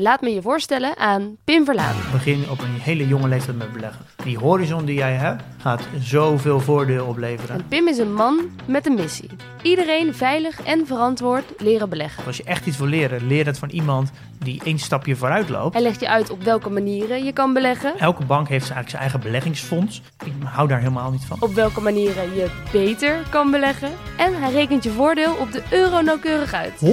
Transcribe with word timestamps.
Laat 0.00 0.20
me 0.20 0.30
je 0.30 0.42
voorstellen 0.42 0.96
aan 0.96 1.36
Pim 1.44 1.64
Verlaan. 1.64 1.96
Begin 2.12 2.50
op 2.50 2.60
een 2.60 2.80
hele 2.80 3.08
jonge 3.08 3.28
leeftijd 3.28 3.58
met 3.58 3.72
beleggen. 3.72 4.04
Die 4.24 4.38
horizon 4.38 4.84
die 4.84 4.94
jij 4.94 5.14
hebt, 5.14 5.42
gaat 5.58 5.82
zoveel 6.00 6.60
voordeel 6.60 7.06
opleveren. 7.06 7.54
En 7.54 7.66
Pim 7.68 7.88
is 7.88 7.98
een 7.98 8.14
man 8.14 8.50
met 8.66 8.86
een 8.86 8.94
missie. 8.94 9.30
Iedereen 9.62 10.14
veilig 10.14 10.62
en 10.62 10.86
verantwoord 10.86 11.44
leren 11.56 11.88
beleggen. 11.88 12.24
Als 12.24 12.36
je 12.36 12.42
echt 12.42 12.66
iets 12.66 12.78
wil 12.78 12.86
leren, 12.86 13.26
leer 13.26 13.46
het 13.46 13.58
van 13.58 13.68
iemand 13.68 14.10
die 14.38 14.60
één 14.64 14.78
stapje 14.78 15.16
vooruit 15.16 15.48
loopt. 15.48 15.74
Hij 15.74 15.82
legt 15.82 16.00
je 16.00 16.08
uit 16.08 16.30
op 16.30 16.42
welke 16.42 16.70
manieren 16.70 17.24
je 17.24 17.32
kan 17.32 17.52
beleggen. 17.52 17.98
Elke 17.98 18.24
bank 18.24 18.48
heeft 18.48 18.70
eigenlijk 18.70 18.90
zijn 18.90 19.02
eigen 19.02 19.20
beleggingsfonds. 19.20 20.02
Ik 20.24 20.32
hou 20.44 20.68
daar 20.68 20.78
helemaal 20.78 21.10
niet 21.10 21.24
van. 21.24 21.36
Op 21.40 21.54
welke 21.54 21.80
manieren 21.80 22.34
je 22.34 22.50
beter 22.72 23.16
kan 23.30 23.50
beleggen. 23.50 23.90
En 24.16 24.42
hij 24.42 24.52
rekent 24.52 24.84
je 24.84 24.90
voordeel 24.90 25.34
op 25.34 25.52
de 25.52 25.62
euro 25.70 26.00
nauwkeurig 26.00 26.52
uit. 26.52 26.72
192.000 26.80 26.88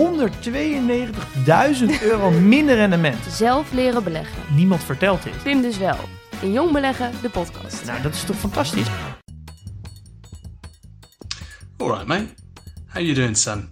euro 2.01 2.31
minder 2.31 2.79
rendement. 3.01 3.33
Zelf 3.33 3.71
leren 3.71 4.03
beleggen. 4.03 4.55
Niemand 4.55 4.83
vertelt 4.83 5.23
dit. 5.23 5.43
Pim 5.43 5.61
dus 5.61 5.77
wel. 5.77 5.97
In 6.41 6.51
Jong 6.51 6.71
Beleggen, 6.71 7.11
de 7.21 7.29
podcast. 7.29 7.85
Nou, 7.85 8.01
dat 8.01 8.13
is 8.13 8.23
toch 8.23 8.39
fantastisch? 8.39 8.87
Alright, 11.77 12.07
mate. 12.07 12.27
How 12.87 13.03
you 13.03 13.13
doing, 13.13 13.37
son? 13.37 13.69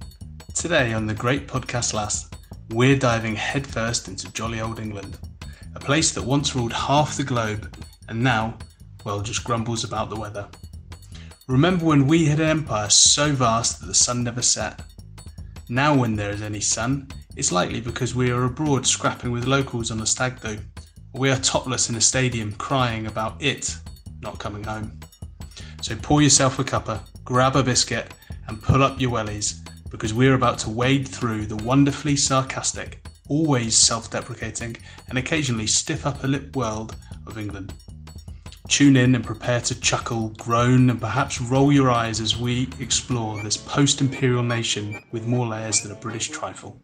Today 0.54 0.96
on 0.96 1.08
the 1.08 1.16
Great 1.18 1.46
Podcast 1.46 1.94
Last, 1.94 2.28
we're 2.68 2.98
diving 2.98 3.38
headfirst 3.38 4.08
into 4.08 4.32
jolly 4.32 4.62
old 4.62 4.80
England, 4.80 5.20
a 5.74 5.80
place 5.80 6.14
that 6.14 6.26
once 6.26 6.56
ruled 6.56 6.74
half 6.74 7.16
the 7.16 7.24
globe 7.24 7.70
and 8.08 8.22
now, 8.22 8.54
well, 9.04 9.22
just 9.22 9.44
grumbles 9.44 9.84
about 9.84 10.10
the 10.10 10.20
weather. 10.20 10.48
Remember 11.48 11.86
when 11.86 12.08
we 12.08 12.26
had 12.26 12.40
an 12.40 12.50
empire 12.50 12.90
so 12.90 13.34
vast 13.34 13.80
that 13.80 13.88
the 13.88 13.94
sun 13.94 14.24
never 14.24 14.42
set? 14.42 14.82
Now, 15.70 16.00
when 16.00 16.16
there 16.16 16.34
is 16.34 16.42
any 16.42 16.62
sun, 16.62 17.08
it's 17.36 17.52
likely 17.52 17.82
because 17.82 18.14
we 18.14 18.32
are 18.32 18.44
abroad 18.44 18.86
scrapping 18.86 19.32
with 19.32 19.46
locals 19.46 19.92
on 19.92 20.02
a 20.02 20.06
stag 20.06 20.40
do, 20.42 20.58
we 21.14 21.30
are 21.30 21.38
topless 21.38 21.90
in 21.90 21.96
a 21.96 22.02
stadium 22.02 22.52
crying 22.54 23.08
about 23.08 23.42
it 23.42 23.76
not 24.22 24.40
coming 24.40 24.64
home. 24.64 25.00
So 25.82 25.96
pour 25.96 26.22
yourself 26.22 26.60
a 26.60 26.64
cuppa, 26.64 27.02
grab 27.24 27.56
a 27.56 27.64
biscuit, 27.64 28.14
and 28.48 28.62
pull 28.62 28.84
up 28.84 29.00
your 29.00 29.12
wellies 29.12 29.60
because 29.90 30.14
we're 30.14 30.34
about 30.34 30.58
to 30.60 30.70
wade 30.70 31.08
through 31.08 31.46
the 31.46 31.58
wonderfully 31.58 32.16
sarcastic, 32.16 33.06
always 33.30 33.76
self 33.76 34.10
deprecating, 34.10 34.78
and 35.10 35.18
occasionally 35.18 35.68
stiff 35.68 36.06
upper 36.06 36.28
lip 36.28 36.56
world 36.56 36.96
of 37.28 37.38
England. 37.38 37.74
Tune 38.70 38.96
in 38.96 39.14
and 39.14 39.24
prepare 39.24 39.60
to 39.62 39.80
chuckle, 39.80 40.30
groan, 40.38 40.90
and 40.90 41.00
perhaps 41.00 41.42
roll 41.42 41.72
your 41.72 41.92
eyes 41.92 42.22
as 42.22 42.38
we 42.38 42.70
explore 42.80 43.42
this 43.44 43.58
post 43.58 44.00
imperial 44.00 44.42
nation 44.42 45.04
with 45.12 45.28
more 45.28 45.46
layers 45.46 45.82
than 45.82 45.92
a 45.92 45.96
British 45.96 46.30
trifle. 46.30 46.82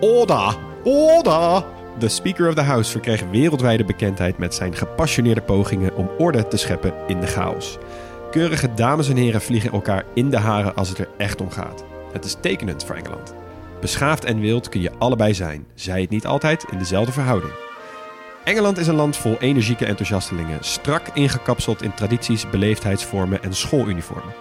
Order! 0.00 0.58
Oda! 0.86 1.79
De 2.00 2.08
Speaker 2.08 2.48
of 2.48 2.54
the 2.54 2.60
House 2.60 2.90
verkreeg 2.90 3.22
wereldwijde 3.30 3.84
bekendheid 3.84 4.38
met 4.38 4.54
zijn 4.54 4.76
gepassioneerde 4.76 5.40
pogingen 5.40 5.96
om 5.96 6.10
orde 6.18 6.48
te 6.48 6.56
scheppen 6.56 6.94
in 7.06 7.20
de 7.20 7.26
chaos. 7.26 7.78
Keurige 8.30 8.74
dames 8.74 9.08
en 9.08 9.16
heren 9.16 9.40
vliegen 9.40 9.72
elkaar 9.72 10.04
in 10.14 10.30
de 10.30 10.38
haren 10.38 10.76
als 10.76 10.88
het 10.88 10.98
er 10.98 11.08
echt 11.16 11.40
om 11.40 11.50
gaat. 11.50 11.84
Het 12.12 12.24
is 12.24 12.36
tekenend 12.40 12.84
voor 12.84 12.94
Engeland. 12.94 13.34
Beschaafd 13.80 14.24
en 14.24 14.40
wild 14.40 14.68
kun 14.68 14.80
je 14.80 14.92
allebei 14.98 15.34
zijn, 15.34 15.66
zij 15.74 16.00
het 16.00 16.10
niet 16.10 16.26
altijd 16.26 16.64
in 16.70 16.78
dezelfde 16.78 17.12
verhouding. 17.12 17.52
Engeland 18.44 18.78
is 18.78 18.86
een 18.86 18.94
land 18.94 19.16
vol 19.16 19.36
energieke 19.40 19.86
enthousiastelingen, 19.86 20.58
strak 20.60 21.08
ingekapseld 21.14 21.82
in 21.82 21.94
tradities, 21.94 22.50
beleefdheidsvormen 22.50 23.42
en 23.42 23.54
schooluniformen. 23.54 24.34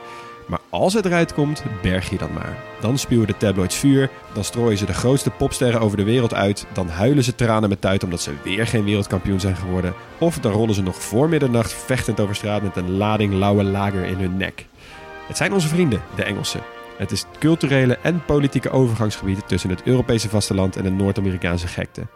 Maar 0.50 0.60
als 0.70 0.94
het 0.94 1.06
eruit 1.06 1.34
komt, 1.34 1.64
berg 1.82 2.10
je 2.10 2.18
dan 2.18 2.34
maar. 2.34 2.58
Dan 2.80 2.98
spuwen 2.98 3.28
de 3.28 3.38
tabloids 3.38 3.76
vuur, 3.76 4.10
dan 4.34 4.44
strooien 4.44 4.78
ze 4.78 4.86
de 4.86 4.94
grootste 4.94 5.30
popsterren 5.30 5.82
over 5.82 5.98
de 5.98 6.04
wereld 6.04 6.34
uit, 6.34 6.66
dan 6.74 6.88
huilen 6.88 7.24
ze 7.24 7.36
tranen 7.36 7.70
met 7.70 7.82
tuit 7.82 8.04
omdat 8.04 8.22
ze 8.22 8.32
weer 8.44 8.68
geen 8.68 8.84
wereldkampioen 8.84 9.40
zijn 9.40 9.56
geworden, 9.56 9.94
of 10.18 10.40
dan 10.40 10.52
rollen 10.52 10.74
ze 10.74 10.82
nog 10.82 10.96
voor 10.96 11.30
middernacht 11.30 11.74
vechtend 11.74 12.20
over 12.20 12.36
straat 12.36 12.62
met 12.62 12.76
een 12.76 12.92
lading 12.92 13.34
lauwe 13.34 13.64
lager 13.64 14.06
in 14.06 14.18
hun 14.18 14.38
nek. 14.38 14.66
Het 15.28 15.38
zijn 15.38 15.54
onze 15.54 15.68
vrienden, 15.68 16.02
de 16.16 16.24
Engelsen. 16.24 16.62
Het 16.98 17.12
is 17.12 17.26
culturele 17.40 17.98
en 18.02 18.26
politieke 18.26 18.70
overgangsgebied 18.70 19.48
tussen 19.48 19.70
het 19.70 19.84
Europese 19.84 20.30
vasteland 20.30 20.76
en 20.76 20.84
de 20.84 20.92
Noord-Amerikaanse 20.92 21.68
gekte. 21.68 22.08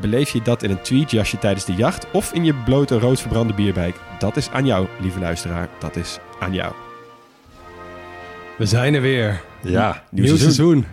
Beleef 0.00 0.30
je 0.30 0.42
dat 0.42 0.62
in 0.62 0.70
een 0.70 0.82
tweetjasje 0.82 1.38
tijdens 1.38 1.64
de 1.64 1.74
jacht 1.74 2.06
of 2.12 2.32
in 2.32 2.44
je 2.44 2.54
blote 2.54 2.98
roodverbrande 2.98 3.54
bierbijk? 3.54 3.96
Dat 4.18 4.36
is 4.36 4.50
aan 4.50 4.66
jou, 4.66 4.86
lieve 5.00 5.18
luisteraar. 5.18 5.68
Dat 5.78 5.96
is 5.96 6.18
aan 6.40 6.52
jou. 6.52 6.87
We 8.58 8.66
zijn 8.66 8.94
er 8.94 9.00
weer. 9.00 9.40
Ja, 9.62 10.02
Nieuw, 10.10 10.36
seizoen. 10.36 10.84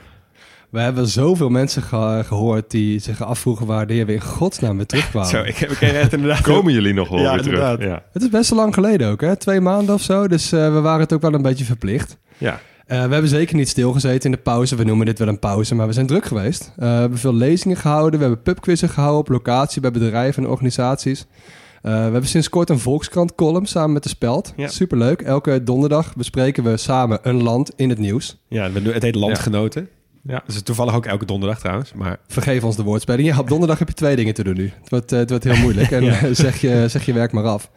We 0.70 0.80
hebben 0.80 1.08
zoveel 1.08 1.50
mensen 1.50 1.82
ge- 1.82 2.24
gehoord 2.26 2.72
die 2.72 3.00
zich 3.00 3.24
afvroegen 3.24 3.66
wanneer 3.66 4.06
we 4.06 4.14
in 4.14 4.22
godsnaam 4.22 4.78
weer 4.78 4.86
terugkwamen. 4.86 5.30
Zo, 5.38 5.42
ik 5.44 5.58
heb 5.58 5.72
ik 5.72 5.82
echt 5.82 6.14
inderdaad... 6.14 6.42
Komen 6.54 6.74
jullie 6.74 6.94
nog 6.94 7.10
wel 7.10 7.20
Ja, 7.20 7.34
weer 7.34 7.42
terug? 7.42 7.60
inderdaad. 7.60 7.82
Ja. 7.88 8.04
Het 8.14 8.22
is 8.22 8.30
best 8.30 8.50
wel 8.50 8.60
lang 8.60 8.74
geleden 8.74 9.10
ook, 9.10 9.22
hè? 9.22 9.36
Twee 9.36 9.62
maanden 9.62 9.96
of 9.96 10.02
zo. 10.02 10.28
Dus 10.28 10.52
eh, 10.52 10.74
we 10.74 10.80
waren 10.82 11.00
het 11.00 11.14
ook 11.14 11.22
wel 11.22 11.34
een 11.34 11.42
beetje 11.42 11.66
verplicht. 11.66 12.18
ja. 12.38 12.60
Eh, 12.86 13.04
we 13.06 13.12
hebben 13.12 13.28
zeker 13.30 13.56
niet 13.56 13.70
stilgezeten 13.70 14.24
in 14.30 14.32
de 14.32 14.42
pauze. 14.44 14.76
We 14.76 14.84
noemen 14.84 15.06
dit 15.06 15.20
wel 15.20 15.28
een 15.28 15.40
pauze, 15.40 15.76
maar 15.76 15.88
we 15.88 15.94
zijn 15.94 16.08
druk 16.08 16.26
geweest. 16.26 16.72
Eh, 16.78 16.86
we 16.86 16.86
hebben 16.94 17.18
veel 17.20 17.34
lezingen 17.34 17.78
gehouden. 17.78 18.20
We 18.20 18.26
hebben 18.26 18.44
pubquizzen 18.44 18.90
gehouden 18.90 19.20
op 19.20 19.30
locatie 19.30 19.82
bij 19.82 19.92
bedrijven 19.92 20.44
en 20.44 20.50
organisaties. 20.50 21.26
Eh, 21.86 21.92
we 21.92 22.00
hebben 22.00 22.26
sinds 22.26 22.50
kort 22.50 22.70
een 22.70 22.80
Volkskrant 22.80 23.36
column 23.36 23.66
samen 23.66 23.94
met 23.94 24.04
de 24.04 24.10
Speld. 24.10 24.54
Ja. 24.56 24.68
Superleuk. 24.68 25.22
Elke 25.22 25.64
donderdag 25.64 26.16
bespreken 26.16 26.64
we 26.64 26.78
samen 26.78 27.20
een 27.22 27.44
land 27.44 27.72
in 27.76 27.90
het 27.90 28.00
nieuws. 28.00 28.38
Ja, 28.48 28.72
het 28.72 29.04
heet 29.04 29.16
Landgenoten. 29.16 29.90
Ja. 30.24 30.44
Dat 30.46 30.56
is 30.56 30.62
toevallig 30.62 30.96
ook 30.96 31.06
elke 31.06 31.26
donderdag 31.26 31.60
trouwens. 31.60 31.94
Maar 31.94 32.18
Vergeef 32.28 32.64
ons 32.64 32.76
de 32.76 32.84
woordspeling. 32.84 33.28
Ja, 33.28 33.40
op 33.40 33.48
donderdag 33.48 33.80
heb 33.80 33.88
je 33.88 33.94
twee 33.94 34.16
dingen 34.16 34.34
te 34.34 34.44
doen 34.44 34.56
nu. 34.56 34.72
Het 34.82 34.90
wordt, 34.90 35.12
eh, 35.12 35.20
het 35.20 35.30
wordt 35.30 35.44
heel 35.44 35.58
moeilijk. 35.58 35.92
En 35.92 36.04
Ja. 36.12 36.34
zeg, 36.34 36.62
je, 36.62 36.86
zeg 36.88 37.06
je 37.06 37.14
werk 37.14 37.32
maar 37.32 37.44
af. 37.44 37.72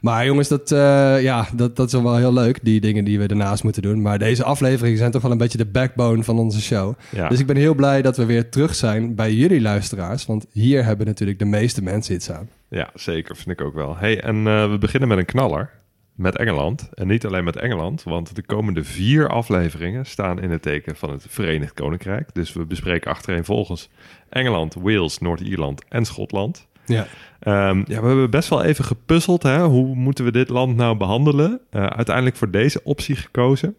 Maar 0.00 0.26
jongens, 0.26 0.48
dat, 0.48 0.72
eh, 0.72 1.22
ja, 1.22 1.48
dat, 1.54 1.76
dat 1.76 1.86
is 1.86 1.92
wel 1.92 2.16
heel 2.16 2.32
leuk. 2.32 2.58
Die 2.62 2.80
dingen 2.80 3.04
die 3.04 3.18
we 3.18 3.28
daarnaast 3.28 3.62
moeten 3.62 3.82
doen. 3.82 4.02
Maar 4.02 4.18
deze 4.18 4.44
afleveringen 4.44 4.98
zijn 4.98 5.10
toch 5.10 5.22
wel 5.22 5.30
een 5.30 5.38
beetje 5.38 5.58
de 5.58 5.66
backbone 5.66 6.24
van 6.24 6.38
onze 6.38 6.60
show. 6.60 6.94
Ja. 7.10 7.28
Dus 7.28 7.40
ik 7.40 7.46
ben 7.46 7.56
heel 7.56 7.74
blij 7.74 8.02
dat 8.02 8.16
we 8.16 8.24
weer 8.24 8.48
terug 8.48 8.74
zijn 8.74 9.14
bij 9.14 9.34
jullie 9.34 9.60
luisteraars. 9.60 10.26
Want 10.26 10.46
hier 10.52 10.84
hebben 10.84 11.06
natuurlijk 11.06 11.38
de 11.38 11.44
meeste 11.44 11.82
mensen 11.82 12.14
iets 12.14 12.30
aan. 12.30 12.48
Ja, 12.68 12.90
zeker. 12.94 13.36
Vind 13.36 13.60
ik 13.60 13.66
ook 13.66 13.74
wel. 13.74 13.96
Hey, 13.96 14.20
en 14.20 14.46
eh, 14.46 14.70
we 14.70 14.78
beginnen 14.78 15.08
met 15.08 15.18
een 15.18 15.24
knaller. 15.24 15.70
Met 16.14 16.36
Engeland. 16.36 16.90
En 16.94 17.06
niet 17.06 17.26
alleen 17.26 17.44
met 17.44 17.56
Engeland, 17.56 18.02
want 18.02 18.34
de 18.34 18.42
komende 18.42 18.84
vier 18.84 19.28
afleveringen 19.28 20.06
staan 20.06 20.40
in 20.40 20.50
het 20.50 20.62
teken 20.62 20.96
van 20.96 21.10
het 21.10 21.26
Verenigd 21.28 21.74
Koninkrijk. 21.74 22.34
Dus 22.34 22.52
we 22.52 22.64
bespreken 22.64 23.10
achtereenvolgens 23.10 23.88
Engeland, 24.28 24.74
Wales, 24.74 25.18
Noord-Ierland 25.18 25.84
en 25.88 26.04
Schotland. 26.04 26.66
Ja. 26.86 27.06
Ehm, 27.40 27.78
ja, 27.78 28.00
we 28.00 28.06
hebben 28.06 28.30
best 28.30 28.48
wel 28.48 28.64
even 28.64 28.84
gepuzzeld. 28.84 29.42
Hè? 29.42 29.64
Hoe 29.64 29.94
moeten 29.94 30.24
we 30.24 30.32
dit 30.32 30.48
land 30.48 30.76
nou 30.76 30.96
behandelen? 30.96 31.60
Eh, 31.70 31.86
uiteindelijk 31.86 32.36
voor 32.36 32.50
deze 32.50 32.80
optie 32.84 33.16
gekozen. 33.16 33.74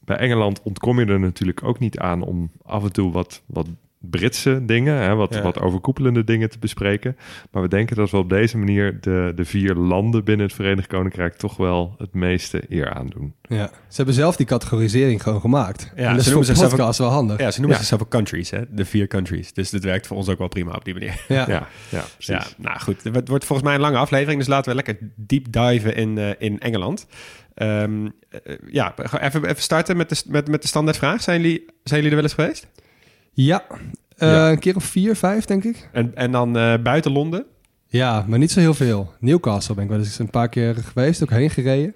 Bij 0.00 0.16
Engeland 0.16 0.62
ontkom 0.62 1.00
je 1.00 1.06
er 1.06 1.20
natuurlijk 1.20 1.62
ook 1.62 1.78
niet 1.78 1.98
aan 1.98 2.22
om 2.22 2.50
af 2.62 2.84
en 2.84 2.92
toe 2.92 3.12
wat, 3.12 3.42
wat 3.46 3.66
Britse 4.00 4.64
dingen, 4.64 4.94
hè, 5.02 5.14
wat, 5.14 5.34
Ja. 5.34 5.42
wat 5.42 5.60
overkoepelende 5.60 6.24
dingen 6.24 6.50
te 6.50 6.58
bespreken. 6.58 7.16
Maar 7.50 7.62
we 7.62 7.68
denken 7.68 7.96
dat 7.96 8.10
we 8.10 8.16
op 8.16 8.28
deze 8.28 8.58
manier 8.58 8.98
de, 9.00 9.32
de 9.34 9.44
vier 9.44 9.74
landen 9.74 10.24
binnen 10.24 10.46
het 10.46 10.54
Verenigd 10.54 10.86
Koninkrijk 10.88 11.34
toch 11.34 11.56
wel 11.56 11.94
het 11.98 12.14
meeste 12.14 12.62
eer 12.68 12.94
aandoen. 12.94 13.34
ja. 13.42 13.66
Ze 13.88 13.96
hebben 13.96 14.14
zelf 14.14 14.36
die 14.36 14.46
categorisering 14.46 15.22
gewoon 15.22 15.40
gemaakt. 15.40 15.92
Ja, 15.96 16.08
en 16.08 16.14
dat 16.14 16.22
ze 16.22 16.28
noemen 16.28 16.46
zichzelf 16.46 16.70
podcast 16.70 16.98
wel 16.98 17.08
handig. 17.10 17.38
ja, 17.40 17.50
ze 17.50 17.56
noemen 17.60 17.70
Ja. 17.76 17.82
zichzelf 17.82 18.02
ook 18.02 18.10
countries, 18.10 18.50
hè? 18.50 18.60
De 18.70 18.84
vier 18.84 19.06
countries. 19.06 19.52
Dus 19.52 19.70
dit 19.70 19.84
werkt 19.84 20.06
voor 20.06 20.16
ons 20.16 20.28
ook 20.28 20.38
wel 20.38 20.48
prima 20.48 20.72
op 20.72 20.84
die 20.84 20.94
manier. 20.94 21.24
Ja. 21.28 21.44
Ja, 21.48 21.68
ja, 21.88 22.04
precies. 22.16 22.26
Ja, 22.26 22.44
nou 22.56 22.80
goed. 22.80 23.02
Het 23.04 23.28
wordt 23.28 23.44
volgens 23.44 23.68
mij 23.68 23.76
een 23.76 23.82
lange 23.82 23.96
aflevering, 23.96 24.38
dus 24.38 24.48
laten 24.48 24.68
we 24.70 24.74
lekker 24.76 24.98
deep 25.16 25.52
diven 25.52 25.94
in, 25.96 26.18
eh, 26.18 26.30
in 26.38 26.60
Engeland. 26.60 27.06
Ehm, 27.54 28.06
eh, 28.30 28.54
ja, 28.70 28.94
even, 29.20 29.44
even 29.44 29.62
starten 29.62 29.96
met 29.96 30.08
de, 30.08 30.22
met, 30.26 30.48
met 30.48 30.62
de 30.62 30.68
standaardvraag. 30.68 31.22
Zijn 31.22 31.40
jullie, 31.42 31.64
zijn 31.84 32.02
jullie 32.02 32.08
er 32.08 32.14
wel 32.22 32.24
eens 32.24 32.34
geweest? 32.34 32.66
Ja. 33.32 33.64
Eh, 34.16 34.28
Ja. 34.30 34.50
Een 34.50 34.58
keer 34.58 34.76
of 34.76 34.84
vier, 34.84 35.16
vijf, 35.16 35.44
denk 35.44 35.64
ik. 35.64 35.88
En, 35.92 36.16
en 36.16 36.32
dan 36.32 36.56
eh, 36.56 36.74
buiten 36.82 37.12
Londen? 37.12 37.44
Ja, 37.86 38.24
maar 38.28 38.38
niet 38.38 38.50
zo 38.50 38.60
heel 38.60 38.74
veel. 38.74 39.12
Newcastle 39.20 39.74
ben 39.74 39.84
ik 39.84 39.90
wel 39.90 39.98
eens 39.98 40.18
een 40.18 40.30
paar 40.30 40.48
keer 40.48 40.74
geweest, 40.74 41.22
ook 41.22 41.30
heen 41.30 41.50
gereden. 41.50 41.94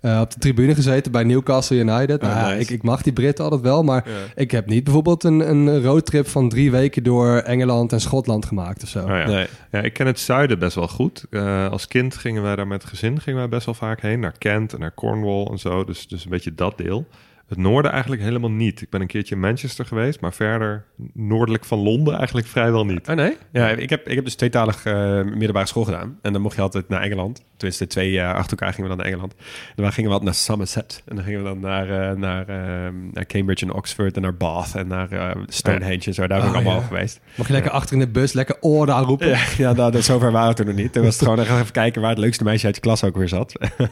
Eh, 0.00 0.20
op 0.20 0.30
de 0.32 0.38
tribune 0.38 0.74
gezeten 0.74 1.12
bij 1.12 1.24
Newcastle 1.24 1.76
United. 1.76 2.22
Ah, 2.22 2.34
Nou 2.34 2.48
nice. 2.48 2.60
ik, 2.60 2.70
ik 2.70 2.82
mag 2.82 3.02
die 3.02 3.12
Britten 3.12 3.44
altijd 3.44 3.62
wel, 3.62 3.82
maar 3.82 4.08
Ja. 4.08 4.14
ik 4.34 4.50
heb 4.50 4.66
niet 4.66 4.84
bijvoorbeeld 4.84 5.24
een, 5.24 5.40
een 5.50 5.82
roadtrip 5.82 6.26
van 6.28 6.48
drie 6.48 6.70
weken 6.70 7.02
door 7.02 7.36
Engeland 7.36 7.92
en 7.92 8.00
Schotland 8.00 8.46
gemaakt 8.46 8.82
of 8.82 8.88
zo. 8.88 9.02
Oh 9.02 9.08
ja. 9.08 9.26
Nee. 9.26 9.46
Ja, 9.70 9.80
ik 9.80 9.92
ken 9.92 10.06
het 10.06 10.18
zuiden 10.20 10.58
best 10.58 10.74
wel 10.74 10.88
goed. 10.88 11.24
Eh, 11.30 11.70
als 11.70 11.88
kind 11.88 12.16
gingen 12.16 12.42
wij 12.42 12.56
daar 12.56 12.66
met 12.66 12.84
gezin 12.84 13.20
gingen 13.20 13.38
wij 13.38 13.48
best 13.48 13.66
wel 13.66 13.74
vaak 13.74 14.00
heen. 14.00 14.20
Naar 14.20 14.38
Kent 14.38 14.72
en 14.72 14.80
naar 14.80 14.94
Cornwall 14.94 15.44
en 15.46 15.58
zo. 15.58 15.84
Dus, 15.84 16.06
dus 16.08 16.24
een 16.24 16.30
beetje 16.30 16.54
dat 16.54 16.78
deel. 16.78 17.06
Het 17.52 17.60
noorden 17.60 17.90
eigenlijk 17.92 18.22
helemaal 18.22 18.50
niet. 18.50 18.80
Ik 18.82 18.90
ben 18.90 19.00
een 19.00 19.06
keertje 19.06 19.34
in 19.34 19.40
Manchester 19.40 19.84
geweest, 19.86 20.20
maar 20.20 20.32
verder 20.32 20.84
noordelijk 21.12 21.64
van 21.64 21.78
Londen 21.78 22.16
eigenlijk 22.16 22.46
vrijwel 22.46 22.84
niet. 22.86 23.08
Oh 23.08 23.14
nee? 23.14 23.36
Ja, 23.52 23.68
ik 23.68 23.90
heb, 23.90 24.08
ik 24.08 24.14
heb 24.14 24.24
dus 24.24 24.34
tweetalig 24.34 24.84
eh 24.84 25.22
middelbare 25.22 25.66
school 25.66 25.84
gedaan. 25.84 26.18
En 26.22 26.32
dan 26.32 26.42
mocht 26.42 26.56
je 26.56 26.62
altijd 26.62 26.88
naar 26.88 27.02
Engeland. 27.02 27.42
Tenminste, 27.56 27.86
twee 27.86 28.10
jaar 28.10 28.34
achter 28.34 28.50
elkaar 28.50 28.74
gingen 28.74 28.90
we 28.90 28.96
dan 28.96 29.04
naar 29.04 29.12
Engeland. 29.14 29.34
En 29.76 29.82
dan 29.82 29.92
gingen 29.92 30.10
we 30.10 30.16
altijd 30.16 30.34
naar 30.34 30.40
Somerset. 30.44 31.02
En 31.06 31.16
dan 31.16 31.24
gingen 31.24 31.38
we 31.42 31.48
dan 31.48 31.60
naar, 31.60 32.10
eh, 32.10 32.16
naar, 32.16 32.48
eh, 32.48 32.92
naar 33.12 33.26
Cambridge 33.26 33.64
en 33.64 33.72
Oxford 33.72 34.16
en 34.16 34.22
naar 34.22 34.34
Bath 34.36 34.74
en 34.74 34.86
naar 34.86 35.10
eh, 35.12 35.30
Stonehenge 35.48 36.04
en 36.06 36.14
zo. 36.14 36.26
Daar 36.26 36.38
ben 36.40 36.48
ik 36.48 36.54
Oh, 36.54 36.54
allemaal 36.60 36.80
ja. 36.80 36.86
geweest. 36.86 37.20
Mag 37.34 37.46
je 37.46 37.52
lekker 37.52 37.70
achter 37.70 37.92
in 37.94 38.00
de 38.00 38.08
bus, 38.08 38.32
lekker 38.32 38.56
Orda 38.60 38.98
roepen. 39.00 39.28
Ja, 39.28 39.38
ja 39.58 39.72
nou, 39.72 39.92
dat, 39.92 40.04
zover 40.04 40.32
waren 40.32 40.48
we 40.48 40.54
toen 40.54 40.66
nog 40.66 40.74
niet. 40.74 40.92
Toen 40.92 41.04
was 41.04 41.14
het 41.20 41.28
gewoon 41.28 41.38
even 41.40 41.70
kijken 41.72 42.00
waar 42.00 42.10
het 42.10 42.18
leukste 42.18 42.44
meisje 42.44 42.66
uit 42.66 42.74
je 42.74 42.80
klas 42.80 43.04
ook 43.04 43.16
weer 43.16 43.28
zat. 43.28 43.52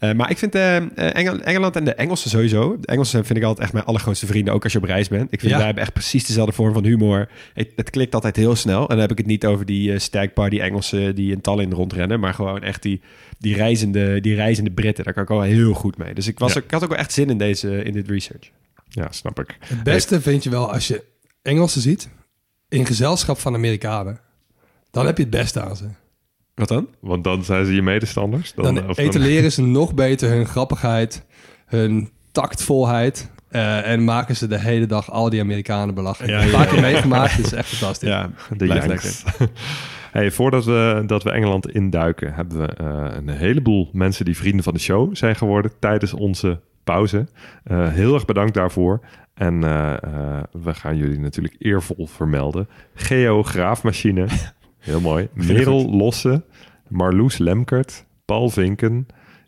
Eh, 0.00 0.12
maar 0.12 0.30
ik 0.30 0.38
vind 0.38 0.54
eh, 0.54 0.76
eh, 0.76 0.82
Engel- 0.96 1.40
Engeland 1.40 1.76
en 1.76 1.84
de 1.84 1.94
Engelsen 1.94 2.30
sowieso. 2.30 2.76
Engelsen 2.90 3.24
vind 3.24 3.38
ik 3.38 3.44
altijd 3.44 3.64
echt 3.64 3.72
mijn 3.72 3.84
allergrootste 3.84 4.26
vrienden, 4.26 4.54
ook 4.54 4.62
als 4.64 4.72
je 4.72 4.78
op 4.78 4.84
reis 4.84 5.08
bent. 5.08 5.32
Ik 5.32 5.40
vind 5.40 5.50
Ja. 5.52 5.56
wij 5.56 5.66
hebben 5.66 5.82
echt 5.84 5.92
precies 5.92 6.26
dezelfde 6.26 6.52
vorm 6.52 6.72
van 6.72 6.84
humor. 6.84 7.28
Het, 7.54 7.72
het 7.76 7.90
klikt 7.90 8.14
altijd 8.14 8.36
heel 8.36 8.56
snel. 8.56 8.80
En 8.80 8.86
dan 8.88 8.98
heb 8.98 9.10
ik 9.10 9.18
het 9.18 9.26
niet 9.26 9.46
over 9.46 9.66
die 9.66 9.92
uh, 9.92 9.98
stag 9.98 10.32
party 10.32 10.58
Engelsen 10.60 11.14
die 11.14 11.32
in 11.32 11.40
Tallinn 11.40 11.72
rondrennen, 11.72 12.20
maar 12.20 12.34
gewoon 12.34 12.62
echt 12.62 12.82
die, 12.82 13.00
die, 13.38 13.54
reizende, 13.54 14.20
die 14.20 14.34
reizende 14.34 14.70
Britten. 14.70 15.04
Daar 15.04 15.14
kan 15.14 15.22
ik 15.22 15.30
al 15.30 15.40
heel 15.40 15.72
goed 15.72 15.96
mee. 15.98 16.14
Dus 16.14 16.26
ik, 16.26 16.38
was, 16.38 16.52
Ja. 16.52 16.60
ik 16.60 16.70
had 16.70 16.82
ook 16.82 16.88
wel 16.88 16.98
echt 16.98 17.12
zin 17.12 17.30
in, 17.30 17.38
deze, 17.38 17.82
in 17.84 17.92
dit 17.92 18.08
research. 18.08 18.50
Ja, 18.88 19.06
snap 19.12 19.40
ik. 19.40 19.56
Het 19.60 19.82
beste 19.82 20.20
vind 20.20 20.44
je 20.44 20.50
wel 20.50 20.72
als 20.72 20.88
je 20.88 21.04
Engelsen 21.42 21.80
ziet 21.80 22.08
in 22.68 22.86
gezelschap 22.86 23.38
van 23.38 23.54
Amerikanen. 23.54 24.20
Dan 24.90 25.06
heb 25.06 25.16
je 25.16 25.22
het 25.22 25.32
beste 25.32 25.60
aan 25.60 25.76
ze. 25.76 25.84
Wat 26.54 26.68
dan? 26.68 26.88
Want 27.00 27.24
dan 27.24 27.44
zijn 27.44 27.64
ze 27.66 27.74
je 27.74 27.82
medestanders. 27.82 28.52
Dan, 28.54 28.74
Dan 28.74 28.90
etaleren 28.94 29.52
ze 29.52 29.62
nog 29.62 29.94
beter 29.94 30.30
hun 30.30 30.46
grappigheid, 30.46 31.24
hun 31.66 32.10
tactvolheid. 32.32 33.30
eh, 33.48 33.90
en 33.90 34.04
maken 34.04 34.36
ze 34.36 34.46
de 34.46 34.58
hele 34.58 34.86
dag 34.86 35.10
al 35.10 35.30
die 35.30 35.40
Amerikanen 35.40 35.94
belachelijk. 35.94 36.32
Ja, 36.32 36.38
Ja, 36.38 36.44
ja, 36.44 36.50
Een 36.50 36.56
paar 36.58 36.66
keer 36.66 36.84
ja. 36.84 36.90
meegemaakt, 36.90 37.38
is 37.38 37.52
echt 37.52 37.68
fantastisch. 37.68 38.08
Ja, 38.08 38.30
de 38.56 38.66
Yanks. 38.66 39.24
hey, 40.12 40.30
voordat 40.30 40.64
we, 40.64 41.02
dat 41.06 41.22
we 41.22 41.30
Engeland 41.30 41.70
induiken, 41.70 42.34
hebben 42.34 42.58
we 42.58 42.66
eh, 42.66 43.16
een 43.16 43.28
heleboel 43.28 43.88
mensen 43.92 44.24
die 44.24 44.36
vrienden 44.36 44.64
van 44.64 44.74
de 44.74 44.80
show 44.80 45.16
zijn 45.16 45.36
geworden 45.36 45.72
tijdens 45.78 46.14
onze 46.14 46.60
pauze. 46.84 47.26
Eh, 47.64 47.88
heel 47.88 48.14
erg 48.14 48.24
bedankt 48.24 48.54
daarvoor. 48.54 49.00
En 49.34 49.64
eh, 49.64 49.92
eh, 49.92 50.42
we 50.52 50.74
gaan 50.74 50.96
jullie 50.96 51.18
natuurlijk 51.18 51.54
eervol 51.58 52.06
vermelden. 52.06 52.68
Geo 52.94 53.42
Graafmachine, 53.42 54.26
heel 54.78 55.00
mooi. 55.00 55.28
Merel 55.32 55.90
Losse, 55.90 56.44
Marloes 56.88 57.38
Lemkert, 57.38 58.04
Paul 58.24 58.50
Vinken, 58.50 59.06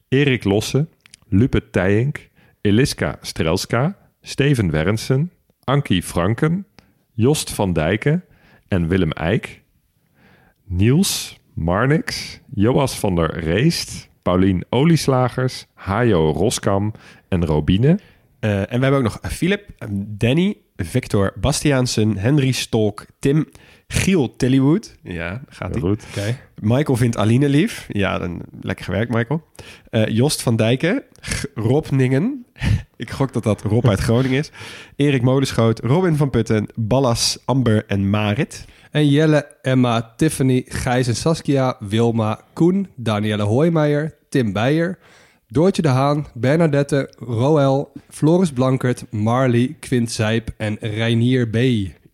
Erik 0.09 0.45
Losse, 0.45 0.87
Lupe 1.29 1.71
Tijink, 1.71 2.29
Eliska 2.63 3.19
Strelska, 3.21 3.97
Steven 4.21 4.71
Wernsen, 4.71 5.31
Ankie 5.65 6.03
Franken, 6.03 6.67
Jost 7.13 7.51
van 7.51 7.73
Dijken 7.73 8.25
en 8.69 8.89
Willem 8.89 9.11
Eijk. 9.11 9.63
Niels 10.65 11.39
Marnix, 11.55 12.41
Joas 12.55 12.99
van 12.99 13.15
der 13.15 13.39
Reest, 13.39 14.09
Paulien 14.23 14.65
Olieslagers, 14.71 15.67
Hajo 15.75 16.31
Roskam 16.31 16.93
en 17.29 17.45
Robine. 17.47 17.99
Eh, 18.41 18.59
en 18.61 18.67
we 18.79 18.85
hebben 18.85 18.95
ook 18.95 19.03
nog 19.03 19.21
Philip, 19.33 19.69
Danny, 19.93 20.57
Victor 20.77 21.33
Bastiaansen, 21.41 22.17
Henry 22.17 22.53
Stolk, 22.53 23.07
Tim, 23.19 23.49
Giel 23.87 24.37
Tillywood. 24.37 24.97
Ja, 25.03 25.43
gaat 25.49 25.75
ie. 25.75 25.81
goed. 25.81 26.05
Oké. 26.11 26.39
Michael 26.61 26.97
vindt 26.99 27.17
Aline 27.17 27.49
lief. 27.49 27.87
Ja, 27.89 28.19
dan 28.19 28.43
lekker 28.61 28.85
gewerkt, 28.85 29.15
Michael. 29.15 29.43
Eh, 29.91 30.07
Jost 30.07 30.43
van 30.43 30.57
Dijken, 30.57 31.03
G- 31.21 31.45
Rob 31.55 31.91
Ningen. 31.91 32.42
Ik 32.97 33.11
gok 33.11 33.33
dat 33.33 33.43
dat 33.43 33.63
Rob 33.63 33.89
uit 33.89 34.01
Groningen 34.01 34.39
is. 34.39 34.51
Erik 34.97 35.23
Molenschoot, 35.23 35.79
Robin 35.79 36.17
van 36.17 36.31
Putten, 36.31 36.67
Ballas, 36.75 37.39
Amber 37.45 37.85
en 37.87 38.11
Marit. 38.11 38.65
En 38.91 39.09
Jelle, 39.09 39.47
Emma, 39.63 40.13
Tiffany, 40.17 40.65
Gijs 40.69 41.07
en 41.07 41.17
Saskia, 41.17 41.77
Wilma, 41.79 42.41
Koen, 42.53 42.89
Danielle 42.97 43.43
Hoijmeijer, 43.43 44.15
Tim 44.29 44.53
Beijer, 44.53 44.99
Doortje 45.49 45.83
de 45.83 45.89
Haan, 45.89 46.27
Bernadette, 46.35 47.13
Roel, 47.19 47.93
Floris 48.09 48.53
Blankert, 48.53 49.05
Marley, 49.11 49.77
Quint 49.81 50.11
Zijp 50.11 50.51
en 50.57 50.77
Reinier 50.81 51.49
B. 51.49 51.57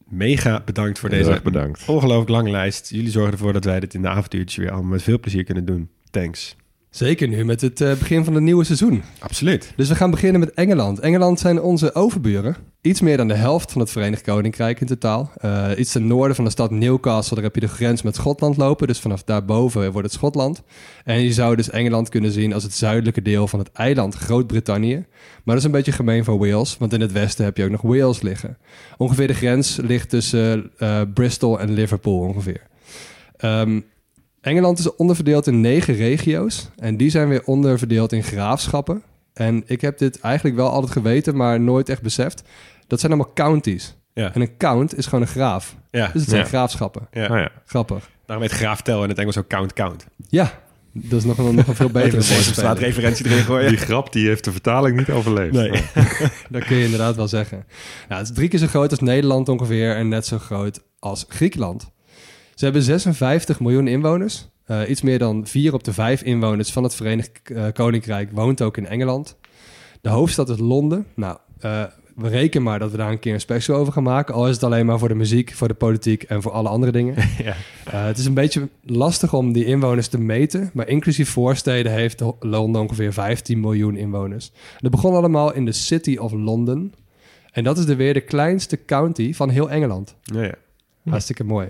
Mega 0.09 0.63
bedankt 0.65 0.99
voor 0.99 1.09
deze 1.09 1.41
bedankt. 1.43 1.89
ongelooflijk 1.89 2.31
lange 2.31 2.51
lijst. 2.51 2.91
Jullie 2.91 3.11
zorgen 3.11 3.33
ervoor 3.33 3.53
dat 3.53 3.65
wij 3.65 3.81
dit 3.81 3.95
in 3.95 4.03
de 4.03 4.09
avontuurtjes 4.09 4.57
weer 4.57 4.71
allemaal 4.71 4.91
met 4.91 5.03
veel 5.03 5.21
plezier 5.21 5.45
kunnen 5.45 5.65
doen. 5.65 5.89
Thanks. 6.11 6.57
Zeker 6.91 7.29
nu 7.29 7.45
met 7.45 7.61
het 7.61 7.81
eh, 7.81 7.95
begin 7.95 8.25
van 8.25 8.35
het 8.35 8.43
nieuwe 8.43 8.65
seizoen. 8.65 9.03
Absoluut. 9.19 9.73
Dus 9.77 9.89
we 9.89 9.95
gaan 9.95 10.11
beginnen 10.11 10.41
met 10.41 10.53
Engeland. 10.53 10.99
Engeland 10.99 11.41
zijn 11.41 11.63
onze 11.63 11.95
overburen. 11.95 12.57
Iets 12.81 13.01
meer 13.01 13.17
dan 13.17 13.29
de 13.29 13.35
helft 13.35 13.73
van 13.73 13.81
het 13.81 13.91
Verenigd 13.91 14.23
Koninkrijk 14.23 14.81
in 14.81 14.87
totaal. 14.87 15.33
Eh, 15.37 15.71
iets 15.77 15.93
ten 15.93 16.07
noorden 16.07 16.37
van 16.37 16.45
de 16.45 16.51
stad 16.51 16.71
Newcastle, 16.71 17.35
daar 17.35 17.45
heb 17.45 17.55
je 17.55 17.61
de 17.61 17.69
grens 17.69 18.03
met 18.03 18.15
Schotland 18.15 18.57
lopen. 18.57 18.87
Dus 18.87 19.01
vanaf 19.01 19.25
daarboven 19.25 19.93
wordt 19.93 20.07
het 20.07 20.17
Schotland. 20.17 20.63
En 21.05 21.21
je 21.21 21.33
zou 21.33 21.57
dus 21.57 21.71
Engeland 21.71 22.09
kunnen 22.09 22.33
zien 22.33 22.53
als 22.53 22.63
het 22.63 22.75
zuidelijke 22.75 23.23
deel 23.23 23.49
van 23.49 23.59
het 23.59 23.73
eiland 23.73 24.15
Groot-Brittannië. 24.15 24.95
Maar 24.97 25.55
dat 25.55 25.57
is 25.57 25.65
een 25.65 25.71
beetje 25.71 25.93
gemeen 25.93 26.25
voor 26.25 26.39
Wales, 26.39 26.79
want 26.79 26.93
in 26.93 27.01
het 27.01 27.13
westen 27.13 27.45
heb 27.45 27.57
je 27.57 27.65
ook 27.65 27.71
nog 27.71 27.83
Wales 27.83 28.23
liggen. 28.23 28.59
Ongeveer 28.97 29.27
de 29.27 29.35
grens 29.35 29.77
ligt 29.77 30.09
tussen 30.11 30.71
eh, 30.79 31.01
Bristol 31.15 31.61
en 31.61 31.73
Liverpool 31.73 32.19
ongeveer. 32.19 32.61
Ehm, 33.37 33.81
Engeland 34.49 34.79
is 34.79 34.95
onderverdeeld 34.97 35.47
in 35.47 35.61
negen 35.61 35.95
regio's. 35.95 36.69
En 36.77 36.97
die 36.97 37.11
zijn 37.11 37.29
weer 37.29 37.43
onderverdeeld 37.45 38.13
in 38.13 38.23
graafschappen. 38.23 39.03
En 39.35 39.63
ik 39.67 39.81
heb 39.81 39.99
dit 39.99 40.21
eigenlijk 40.21 40.57
wel 40.57 40.71
altijd 40.71 40.93
geweten, 40.93 41.37
maar 41.37 41.61
nooit 41.61 41.89
echt 41.89 42.03
beseft. 42.03 42.43
Dat 42.87 43.01
zijn 43.01 43.13
allemaal 43.13 43.33
counties. 43.35 43.97
Ja. 44.15 44.35
En 44.35 44.41
een 44.41 44.57
count 44.57 44.97
is 44.99 45.05
gewoon 45.05 45.21
een 45.21 45.29
graaf. 45.31 45.77
Ja. 45.91 46.07
Dus 46.13 46.21
het 46.21 46.31
zijn 46.31 46.43
Ja. 46.43 46.49
graafschappen. 46.49 47.09
ja. 47.13 47.23
Oh 47.25 47.37
ja. 47.37 47.51
Grappig. 47.67 48.11
Daarom 48.27 48.47
heet 48.47 48.55
Graaf 48.57 48.83
Tel 48.83 49.03
in 49.03 49.09
het 49.09 49.19
Engels 49.19 49.37
ook 49.39 49.49
Count 49.49 49.73
Count. 49.73 50.07
Ja, 50.29 50.53
dat 50.93 51.19
is 51.19 51.25
nog 51.25 51.39
een, 51.39 51.55
nog 51.55 51.67
een 51.67 51.75
veel 51.75 51.91
betere 51.91 52.23
staat 52.23 52.79
referentie 52.79 53.27
erin 53.27 53.43
gooien. 53.45 53.69
Die 53.69 53.79
grap 53.79 54.13
die 54.13 54.27
heeft 54.27 54.45
de 54.45 54.53
vertaling 54.53 54.97
niet 54.97 55.11
overleefd. 55.11 55.53
Nee. 55.53 55.71
Dat 56.51 56.65
kun 56.65 56.77
je 56.77 56.85
inderdaad 56.85 57.17
wel 57.17 57.29
zeggen. 57.29 57.65
Nou, 58.09 58.21
het 58.21 58.31
is 58.31 58.37
drie 58.37 58.49
keer 58.49 58.59
zo 58.59 58.67
groot 58.67 58.91
als 58.91 59.01
Nederland 59.01 59.49
ongeveer 59.49 59.97
en 59.97 60.09
net 60.09 60.27
zo 60.27 60.39
groot 60.39 60.81
als 60.99 61.25
Griekenland. 61.29 61.91
Ze 62.59 62.65
hebben 62.65 62.83
56 62.83 63.61
miljoen 63.61 63.87
inwoners. 63.87 64.49
Eh, 64.65 64.89
iets 64.89 65.03
meer 65.03 65.19
dan 65.19 65.47
4 65.47 65.75
op 65.75 65.85
de 65.85 65.93
5 65.93 66.23
inwoners 66.23 66.73
van 66.73 66.83
het 66.83 66.95
Verenigd 66.95 67.51
eh, 67.51 67.65
Koninkrijk 67.73 68.33
woont 68.33 68.63
ook 68.63 68.77
in 68.77 68.87
Engeland. 68.87 69.37
De 70.01 70.09
hoofdstad 70.09 70.49
is 70.49 70.59
Londen. 70.59 71.07
Nou, 71.15 71.39
eh, 71.59 71.85
we 72.17 72.29
rekenen 72.29 72.63
maar 72.63 72.79
dat 72.79 72.91
we 72.91 72.97
daar 72.97 73.11
een 73.11 73.19
keer 73.19 73.35
een 73.35 73.41
special 73.41 73.77
over 73.77 73.93
gaan 73.93 74.03
maken. 74.03 74.35
Al 74.35 74.49
is 74.49 74.55
het 74.55 74.65
alleen 74.65 74.87
maar 74.87 74.99
voor 74.99 75.09
de 75.09 75.15
muziek, 75.15 75.53
voor 75.53 75.69
de 75.69 75.75
politiek 75.75 76.23
en 76.23 76.43
voor 76.43 76.53
alle 76.53 76.69
andere 76.69 76.93
dingen. 76.93 77.15
Ja. 77.45 77.55
Het 77.91 78.19
is 78.19 78.25
een 78.25 78.35
beetje 78.35 78.69
lastig 78.83 79.35
om 79.35 79.53
die 79.53 79.65
inwoners 79.65 80.09
te 80.09 80.19
meten. 80.19 80.71
Maar 80.73 80.89
inclusief 80.89 81.31
voorsteden 81.31 81.93
heeft 81.93 82.23
Londen 82.41 82.83
ongeveer 82.83 83.13
15 83.13 83.61
miljoen 83.61 83.97
inwoners. 83.97 84.53
Dat 84.79 84.91
begon 84.91 85.15
allemaal 85.15 85.53
in 85.53 85.65
de 85.65 85.73
City 85.73 86.17
of 86.17 86.33
London. 86.33 86.95
En 87.53 87.65
dat 87.65 87.79
is 87.79 87.87
de 87.87 87.97
weer 87.97 88.15
de 88.15 88.21
kleinste 88.21 88.85
county 88.85 89.35
van 89.35 89.49
heel 89.49 89.71
Engeland. 89.71 90.15
Ja, 90.23 90.43
ja. 90.43 90.55
Hartstikke 91.05 91.45
mooi. 91.45 91.69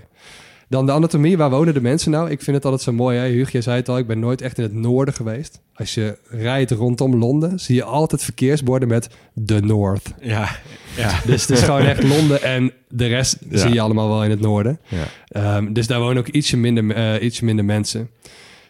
Dan 0.69 0.85
de 0.85 0.91
anatomie, 0.91 1.37
waar 1.37 1.49
wonen 1.49 1.73
de 1.73 1.81
mensen 1.81 2.11
nou? 2.11 2.29
Ik 2.29 2.41
vind 2.41 2.55
het 2.55 2.65
altijd 2.65 2.83
zo 2.83 2.91
mooi. 2.93 3.17
Hè? 3.17 3.27
Huug, 3.27 3.51
jij 3.51 3.61
zei 3.61 3.77
het 3.77 3.89
al, 3.89 3.97
ik 3.97 4.07
ben 4.07 4.19
nooit 4.19 4.41
echt 4.41 4.57
in 4.57 4.63
het 4.63 4.73
noorden 4.73 5.13
geweest. 5.13 5.61
Als 5.75 5.93
je 5.93 6.17
rijdt 6.29 6.71
rondom 6.71 7.15
Londen, 7.15 7.59
zie 7.59 7.75
je 7.75 7.83
altijd 7.83 8.23
verkeersborden 8.23 8.87
met 8.87 9.09
The 9.45 9.59
North. 9.59 10.13
Ja, 10.21 10.49
ja. 10.97 11.19
Dus 11.25 11.41
het 11.41 11.49
is 11.49 11.61
gewoon 11.63 11.81
echt 11.81 12.03
Londen 12.17 12.41
en 12.43 12.71
de 12.89 13.07
rest 13.07 13.37
Ja. 13.49 13.57
zie 13.57 13.73
je 13.73 13.81
allemaal 13.81 14.07
wel 14.07 14.23
in 14.23 14.29
het 14.29 14.39
noorden. 14.39 14.79
Ja. 14.87 15.05
Ehm, 15.27 15.73
dus 15.73 15.87
daar 15.87 15.99
wonen 15.99 16.17
ook 16.17 16.27
ietsje 16.27 16.57
minder, 16.57 16.91
eh, 16.95 17.23
ietsje 17.25 17.45
minder 17.45 17.65
mensen. 17.65 18.09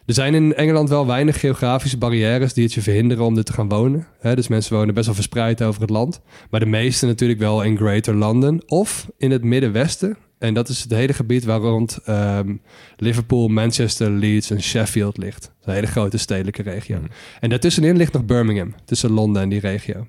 Er 0.05 0.13
zijn 0.13 0.33
in 0.33 0.55
Engeland 0.55 0.89
wel 0.89 1.07
weinig 1.07 1.39
geografische 1.39 1.97
barrières 1.97 2.53
die 2.53 2.63
het 2.63 2.73
je 2.73 2.81
verhinderen 2.81 3.25
om 3.25 3.37
er 3.37 3.43
te 3.43 3.53
gaan 3.53 3.69
wonen. 3.69 4.07
Dus 4.21 4.47
mensen 4.47 4.75
wonen 4.75 4.93
best 4.93 5.05
wel 5.05 5.15
verspreid 5.15 5.61
over 5.63 5.81
het 5.81 5.89
land. 5.89 6.21
Maar 6.49 6.59
de 6.59 6.65
meeste 6.65 7.05
natuurlijk 7.05 7.39
wel 7.39 7.61
in 7.61 7.77
Greater 7.77 8.15
London 8.15 8.61
of 8.67 9.07
in 9.17 9.31
het 9.31 9.43
Middenwesten. 9.43 10.17
En 10.39 10.53
dat 10.53 10.69
is 10.69 10.81
het 10.81 10.91
hele 10.91 11.13
gebied 11.13 11.43
waar 11.43 11.59
rond 11.59 11.99
ehm, 12.05 12.55
Liverpool, 12.97 13.47
Manchester, 13.47 14.09
Leeds 14.09 14.49
en 14.49 14.61
Sheffield 14.61 15.17
ligt. 15.17 15.41
Dat 15.41 15.51
is 15.59 15.65
een 15.65 15.73
hele 15.73 15.87
grote 15.87 16.17
stedelijke 16.17 16.61
regio. 16.61 16.97
Mhm. 16.97 17.07
En 17.39 17.49
daartussenin 17.49 17.97
ligt 17.97 18.13
nog 18.13 18.25
Birmingham, 18.25 18.75
tussen 18.85 19.11
Londen 19.11 19.41
en 19.41 19.49
die 19.49 19.59
regio. 19.59 20.07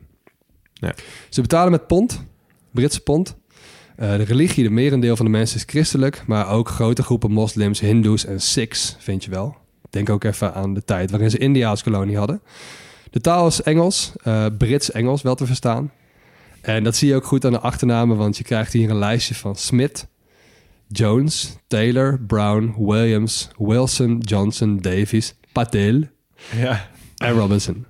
Ja. 0.73 0.95
Ze 1.29 1.41
betalen 1.41 1.71
met 1.71 1.87
pond, 1.87 2.25
Britse 2.71 3.01
pond. 3.01 3.37
Eh, 3.97 4.17
de 4.17 4.23
religie, 4.23 4.65
de 4.65 4.71
merendeel 4.71 5.17
van 5.17 5.25
de 5.25 5.31
mensen 5.31 5.57
is 5.57 5.65
christelijk, 5.67 6.23
maar 6.27 6.49
ook 6.49 6.69
grote 6.69 7.03
groepen 7.03 7.31
moslims, 7.31 7.81
hindoes 7.81 8.25
en 8.25 8.41
sikhs 8.41 8.97
vind 8.99 9.25
je 9.25 9.31
wel. 9.31 9.57
Denk 9.91 10.11
ook 10.11 10.25
even 10.25 10.55
aan 10.55 10.75
de 10.75 10.85
tijd 10.85 11.11
waarin 11.11 11.31
ze 11.31 11.39
India 11.39 11.69
als 11.71 11.83
kolonie 11.83 12.17
hadden. 12.17 12.43
De 13.11 13.21
taal 13.21 13.47
is 13.47 13.63
Engels, 13.63 14.13
eh, 14.23 14.47
Brits-Engels 14.59 15.23
wel 15.23 15.35
te 15.35 15.47
verstaan. 15.47 15.93
En 16.61 16.85
dat 16.85 16.97
zie 16.97 17.09
je 17.09 17.15
ook 17.15 17.25
goed 17.25 17.45
aan 17.45 17.53
de 17.53 17.61
achternamen, 17.61 18.17
want 18.17 18.37
je 18.37 18.45
krijgt 18.45 18.73
hier 18.73 18.91
een 18.91 18.99
lijstje 18.99 19.35
van 19.35 19.57
Smith, 19.57 20.07
Jones, 20.92 21.56
Taylor, 21.66 22.20
Brown, 22.26 22.75
Williams, 22.78 23.50
Wilson, 23.59 24.18
Johnson, 24.18 24.78
Davies, 24.78 25.35
Patel 25.52 26.02
Ja. 26.56 26.88
en 27.16 27.32
Robinson. 27.32 27.87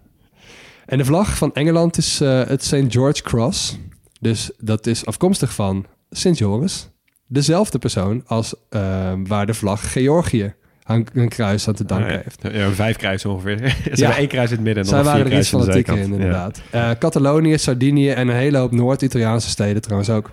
En 0.87 0.99
de 0.99 1.05
vlag 1.05 1.37
van 1.37 1.55
Engeland 1.55 1.97
is 1.97 2.21
eh, 2.21 2.43
het 2.47 2.65
St. 2.65 2.85
George 2.89 3.23
Cross. 3.23 3.79
Dus 4.21 4.51
dat 4.59 4.87
is 4.87 5.07
afkomstig 5.07 5.53
van 5.55 5.87
Sint 6.11 6.39
Joris. 6.39 6.89
Dezelfde 7.27 7.79
persoon 7.79 8.23
als 8.27 8.55
eh, 8.69 9.13
waar 9.27 9.47
de 9.47 9.55
vlag 9.55 9.93
Georgië 9.93 10.55
aan- 10.83 11.05
een 11.13 11.29
kruis 11.29 11.69
aan 11.69 11.75
te 11.75 11.85
danken 11.85 12.19
Ah, 12.19 12.23
heeft. 12.25 12.55
Ja, 12.57 12.71
vijf 12.71 12.97
kruisen 12.97 13.31
ongeveer. 13.31 13.59
Ze 13.95 14.03
Ja. 14.03 14.17
één 14.17 14.29
kruis 14.29 14.51
in 14.51 14.57
het 14.57 14.65
midden 14.65 14.83
en 14.83 14.89
Zij 14.89 15.03
waren 15.03 15.31
er 15.33 15.39
iets 15.39 15.49
fanatieker 15.49 15.97
in, 15.99 16.13
inderdaad. 16.13 16.61
Eh, 16.71 16.91
Catalonië, 16.99 17.59
Sardinië 17.59 18.11
en 18.11 18.29
een 18.29 18.35
hele 18.37 18.59
hoop 18.59 18.71
Noord-Italiaanse 18.73 19.49
steden 19.49 19.83
trouwens 19.83 20.11
ook. 20.11 20.31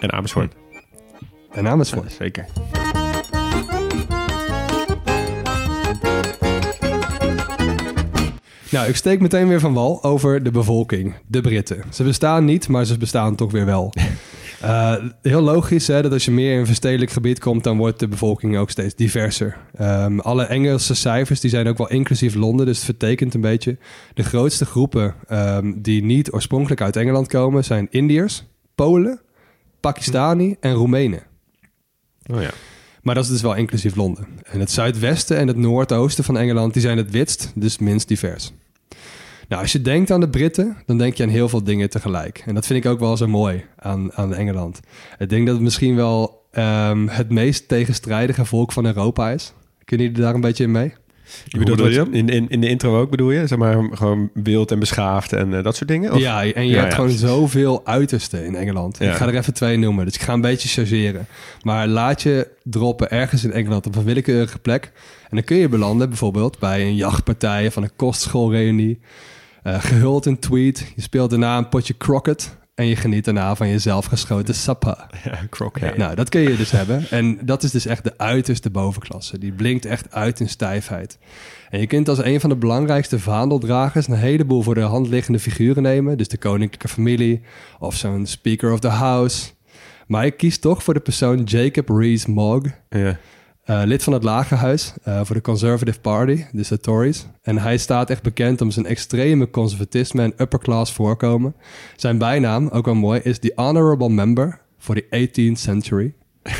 En 0.00 0.12
Amersfoort. 0.12 0.54
En 1.56 1.68
Amersfoort. 1.68 2.12
Zeker. 2.12 2.46
Nou, 8.70 8.88
ik 8.88 8.96
steek 8.96 9.20
meteen 9.20 9.48
weer 9.48 9.60
van 9.60 9.74
wal 9.74 10.02
over 10.02 10.42
de 10.42 10.50
bevolking, 10.50 11.14
de 11.26 11.40
Britten. 11.40 11.82
Ze 11.90 12.02
bestaan 12.02 12.44
niet, 12.44 12.68
maar 12.68 12.84
ze 12.84 12.98
bestaan 12.98 13.34
toch 13.34 13.52
weer 13.52 13.66
wel. 13.66 13.92
Eh, 14.60 14.94
heel 15.22 15.40
logisch 15.40 15.86
hè, 15.86 16.02
dat 16.02 16.12
als 16.12 16.24
je 16.24 16.30
meer 16.30 16.52
in 16.52 16.58
een 16.58 16.66
verstedelijk 16.66 17.10
gebied 17.10 17.38
komt, 17.38 17.64
dan 17.64 17.76
wordt 17.76 17.98
de 17.98 18.08
bevolking 18.08 18.58
ook 18.58 18.70
steeds 18.70 18.94
diverser. 18.94 19.56
Ehm, 19.74 20.18
alle 20.18 20.44
Engelse 20.44 20.94
cijfers 20.94 21.40
die 21.40 21.50
zijn 21.50 21.68
ook 21.68 21.78
wel 21.78 21.90
inclusief 21.90 22.34
Londen, 22.34 22.66
dus 22.66 22.76
het 22.76 22.84
vertekent 22.84 23.34
een 23.34 23.40
beetje. 23.40 23.78
De 24.14 24.22
grootste 24.22 24.64
groepen 24.64 25.14
ehm, 25.28 25.72
die 25.76 26.04
niet 26.04 26.32
oorspronkelijk 26.32 26.80
uit 26.80 26.96
Engeland 26.96 27.28
komen 27.28 27.64
zijn 27.64 27.86
Indiërs, 27.90 28.44
Polen, 28.74 29.20
Pakistani 29.80 30.56
en 30.60 30.72
Roemenen. 30.72 31.22
Oh 32.26 32.42
ja. 32.42 32.50
Maar 33.02 33.14
dat 33.14 33.24
is 33.24 33.30
dus 33.30 33.42
wel 33.42 33.54
inclusief 33.54 33.94
Londen. 33.94 34.26
En 34.42 34.60
het 34.60 34.70
zuidwesten 34.70 35.36
en 35.36 35.46
het 35.46 35.56
noordoosten 35.56 36.24
van 36.24 36.38
Engeland, 36.38 36.72
die 36.72 36.82
zijn 36.82 36.96
het 36.96 37.10
witst, 37.10 37.52
dus 37.54 37.78
minst 37.78 38.08
divers. 38.08 38.52
Nou, 39.48 39.62
als 39.62 39.72
je 39.72 39.82
denkt 39.82 40.10
aan 40.10 40.20
de 40.20 40.28
Britten, 40.28 40.76
dan 40.86 40.98
denk 40.98 41.14
je 41.14 41.22
aan 41.22 41.28
heel 41.28 41.48
veel 41.48 41.64
dingen 41.64 41.90
tegelijk. 41.90 42.42
En 42.46 42.54
dat 42.54 42.66
vind 42.66 42.84
ik 42.84 42.90
ook 42.90 42.98
wel 42.98 43.16
zo 43.16 43.26
mooi 43.26 43.64
aan, 43.76 44.12
aan 44.12 44.34
Engeland. 44.34 44.80
Ik 45.18 45.28
denk 45.28 45.46
dat 45.46 45.54
het 45.54 45.64
misschien 45.64 45.96
wel 45.96 46.46
ehm, 46.50 47.06
het 47.08 47.30
meest 47.30 47.68
tegenstrijdige 47.68 48.44
volk 48.44 48.72
van 48.72 48.86
Europa 48.86 49.30
is. 49.30 49.52
Kunnen 49.84 50.06
jullie 50.06 50.22
daar 50.22 50.34
een 50.34 50.40
beetje 50.40 50.64
in 50.64 50.70
mee? 50.70 50.94
Je 51.44 51.58
bedoelt 51.58 51.76
bedoel 51.76 51.92
je? 51.92 51.98
wat- 51.98 52.08
In, 52.08 52.28
in, 52.28 52.48
in 52.48 52.60
de 52.60 52.68
intro 52.68 53.00
ook 53.00 53.10
bedoel 53.10 53.30
je? 53.30 53.46
Zeg 53.46 53.58
maar 53.58 53.76
gewoon 53.92 54.30
wild 54.34 54.70
en 54.70 54.78
beschaafd 54.78 55.32
en 55.32 55.54
eh, 55.54 55.62
dat 55.62 55.76
soort 55.76 55.88
dingen? 55.88 56.12
Of? 56.12 56.18
Ja, 56.18 56.44
en 56.52 56.64
je 56.66 56.72
Ja, 56.72 56.78
hebt 56.80 56.90
ja. 56.90 56.94
gewoon 56.94 57.10
zoveel 57.10 57.86
uitersten 57.86 58.44
in 58.44 58.54
Engeland. 58.54 58.98
Ja. 58.98 59.10
Ik 59.10 59.16
ga 59.16 59.26
er 59.26 59.34
even 59.36 59.54
twee 59.54 59.76
noemen, 59.78 60.04
dus 60.04 60.14
ik 60.14 60.20
ga 60.20 60.32
een 60.32 60.40
beetje 60.40 60.68
chargeren. 60.68 61.26
Maar 61.62 61.86
laat 61.88 62.22
je 62.22 62.48
droppen 62.62 63.10
ergens 63.10 63.44
in 63.44 63.52
Engeland 63.52 63.86
op 63.86 63.96
een 63.96 64.04
willekeurige 64.04 64.58
plek. 64.58 64.92
En 65.22 65.36
dan 65.36 65.44
kun 65.44 65.56
je 65.56 65.68
belanden 65.68 66.08
bijvoorbeeld 66.08 66.58
bij 66.58 66.80
een 66.82 66.96
jachtpartij 66.96 67.70
van 67.70 67.82
een 67.82 67.96
kostschoolreunie. 67.96 68.98
eh, 69.62 69.80
gehuld 69.80 70.26
in 70.26 70.38
tweed. 70.38 70.92
Je 70.96 71.02
speelt 71.02 71.30
daarna 71.30 71.58
een 71.58 71.68
potje 71.68 71.96
croquet. 71.96 72.56
En 72.76 72.86
je 72.86 72.96
geniet 72.96 73.24
daarna 73.24 73.54
van 73.54 73.68
je 73.68 73.78
zelfgeschoten 73.78 74.54
sappa. 74.54 75.10
Ja, 75.24 75.38
croquet. 75.50 75.96
Nou, 75.96 76.14
dat 76.14 76.28
kun 76.28 76.40
je 76.40 76.56
dus 76.56 76.70
hebben. 76.70 77.06
En 77.10 77.38
dat 77.42 77.62
is 77.62 77.70
dus 77.70 77.86
echt 77.86 78.04
de 78.04 78.12
uiterste 78.16 78.70
bovenklasse. 78.70 79.38
Die 79.38 79.52
blinkt 79.52 79.84
echt 79.84 80.12
uit 80.12 80.40
in 80.40 80.48
stijfheid. 80.48 81.18
En 81.70 81.80
je 81.80 81.86
kunt 81.86 82.08
als 82.08 82.24
een 82.24 82.40
van 82.40 82.50
de 82.50 82.56
belangrijkste 82.56 83.18
vaandeldragers... 83.18 84.08
een 84.08 84.14
heleboel 84.14 84.62
voor 84.62 84.74
de 84.74 84.80
hand 84.80 85.08
liggende 85.08 85.38
figuren 85.38 85.82
nemen. 85.82 86.18
Dus 86.18 86.28
de 86.28 86.38
koninklijke 86.38 86.88
familie 86.88 87.42
of 87.78 87.94
zo'n 87.94 88.26
Speaker 88.26 88.72
of 88.72 88.80
the 88.80 88.88
House. 88.88 89.50
Maar 90.06 90.26
ik 90.26 90.36
kies 90.36 90.58
toch 90.58 90.82
voor 90.82 90.94
de 90.94 91.00
persoon 91.00 91.42
Jacob 91.42 91.88
Rees-Mogg... 91.88 92.62
Ja. 92.88 93.18
Eh, 93.66 93.82
lid 93.84 94.02
van 94.02 94.12
het 94.12 94.22
Lagerhuis 94.22 94.92
eh, 95.02 95.20
voor 95.24 95.34
de 95.34 95.40
Conservative 95.40 96.00
Party, 96.00 96.44
dus 96.52 96.68
de 96.68 96.80
Tories. 96.80 97.26
En 97.42 97.58
hij 97.58 97.78
staat 97.78 98.10
echt 98.10 98.22
bekend 98.22 98.60
om 98.60 98.70
zijn 98.70 98.86
extreme 98.86 99.50
conservatisme 99.50 100.22
en 100.22 100.34
upper-class 100.36 100.92
voorkomen. 100.92 101.54
Zijn 101.96 102.18
bijnaam, 102.18 102.68
ook 102.68 102.84
wel 102.84 102.94
mooi, 102.94 103.20
is 103.22 103.38
The 103.38 103.52
Honorable 103.54 104.08
Member 104.08 104.60
for 104.78 104.94
the 104.94 105.28
18th 105.28 105.60
Century. 105.60 106.14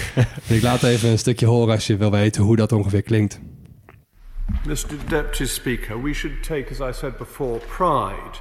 ik 0.56 0.62
laat 0.62 0.82
even 0.82 1.08
een 1.08 1.18
stukje 1.18 1.46
horen 1.46 1.74
als 1.74 1.86
je 1.86 1.96
wil 1.96 2.10
weten 2.10 2.42
hoe 2.42 2.56
dat 2.56 2.72
ongeveer 2.72 3.02
klinkt. 3.02 3.40
Mr. 4.66 4.96
Deputy 5.08 5.44
Speaker, 5.44 6.02
we 6.02 6.12
should 6.12 6.42
take, 6.42 6.70
as 6.70 6.80
I 6.80 6.98
said 6.98 7.16
before, 7.16 7.58
pride 7.58 8.40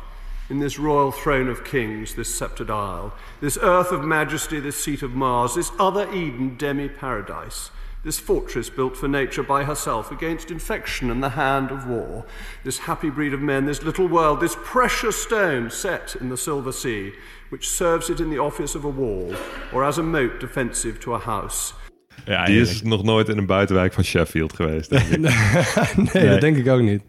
in 0.49 0.59
this 0.59 0.77
royal 0.77 1.11
throne 1.11 1.51
of 1.51 1.63
kings, 1.63 2.13
this 2.13 2.35
sceptred 2.35 2.69
isle, 2.69 3.11
this 3.39 3.57
earth 3.57 3.91
of 3.91 4.03
majesty, 4.03 4.61
this 4.61 4.83
seat 4.83 5.03
of 5.03 5.11
Mars, 5.11 5.53
this 5.53 5.71
other 5.79 6.07
Eden 6.13 6.55
demi 6.57 6.89
paradise, 6.89 7.71
this 8.05 8.19
fortress 8.19 8.69
built 8.69 8.95
for 8.95 9.09
nature 9.09 9.43
by 9.43 9.63
herself 9.63 10.11
against 10.11 10.51
infection 10.51 11.09
and 11.09 11.23
the 11.23 11.29
hand 11.29 11.71
of 11.71 11.87
war, 11.87 12.23
this 12.63 12.77
happy 12.77 13.09
breed 13.09 13.33
of 13.33 13.39
men, 13.39 13.65
this 13.65 13.81
little 13.81 14.07
world, 14.07 14.39
this 14.39 14.55
precious 14.63 15.21
stone 15.21 15.69
set 15.71 16.15
in 16.19 16.29
the 16.29 16.37
silver 16.37 16.71
sea, 16.71 17.11
which 17.49 17.67
serves 17.67 18.09
it 18.09 18.19
in 18.19 18.29
the 18.29 18.39
office 18.39 18.77
of 18.77 18.85
a 18.85 18.89
wall 18.89 19.33
or 19.73 19.83
as 19.83 19.97
a 19.97 20.03
moat 20.03 20.39
defensive 20.39 20.99
to 20.99 21.13
a 21.13 21.19
house. 21.19 21.73
Ja, 22.25 22.45
Die 22.45 22.59
is 22.61 22.81
nog 22.81 23.03
nooit 23.03 23.29
in 23.29 23.37
een 23.37 23.45
buitenwijk 23.45 23.93
van 23.93 24.03
Sheffield 24.03 24.53
geweest. 24.55 24.89
denk 24.89 25.03
ik. 25.03 25.19
nee, 26.13 26.29
dat 26.29 26.41
denk 26.41 26.57
ik 26.57 26.67
ook 26.67 26.81
niet. 26.81 27.01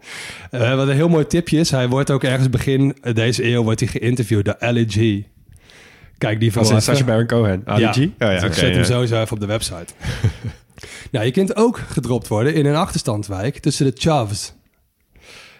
Eh, 0.51 0.75
wat 0.75 0.87
een 0.87 0.93
heel 0.95 1.09
mooi 1.09 1.27
tipje 1.27 1.59
is, 1.59 1.71
hij 1.71 1.87
wordt 1.87 2.11
ook 2.11 2.23
ergens 2.23 2.49
begin 2.49 2.95
deze 3.13 3.45
eeuw 3.45 3.63
wordt 3.63 3.79
hij 3.79 3.89
geïnterviewd 3.89 4.45
door 4.45 4.55
LG. 4.59 5.23
Kijk, 6.17 6.39
die 6.39 6.51
van. 6.51 6.81
Sacha 6.81 7.03
Baron 7.03 7.25
Cohen. 7.27 7.61
Ali 7.65 7.81
Ja, 7.81 7.91
G? 7.91 7.97
Oh, 7.97 8.03
ja, 8.17 8.39
dus 8.39 8.57
zet 8.57 8.73
hem 8.75 8.83
sowieso 8.83 9.21
even 9.21 9.33
op 9.33 9.39
de 9.39 9.45
website. 9.45 9.93
nou, 11.11 11.25
je 11.25 11.31
kunt 11.31 11.55
ook 11.55 11.77
gedropt 11.77 12.27
worden 12.27 12.53
in 12.53 12.65
een 12.65 12.75
achterstandwijk 12.75 13.57
tussen 13.59 13.85
de 13.85 13.93
Chavs. 13.95 14.53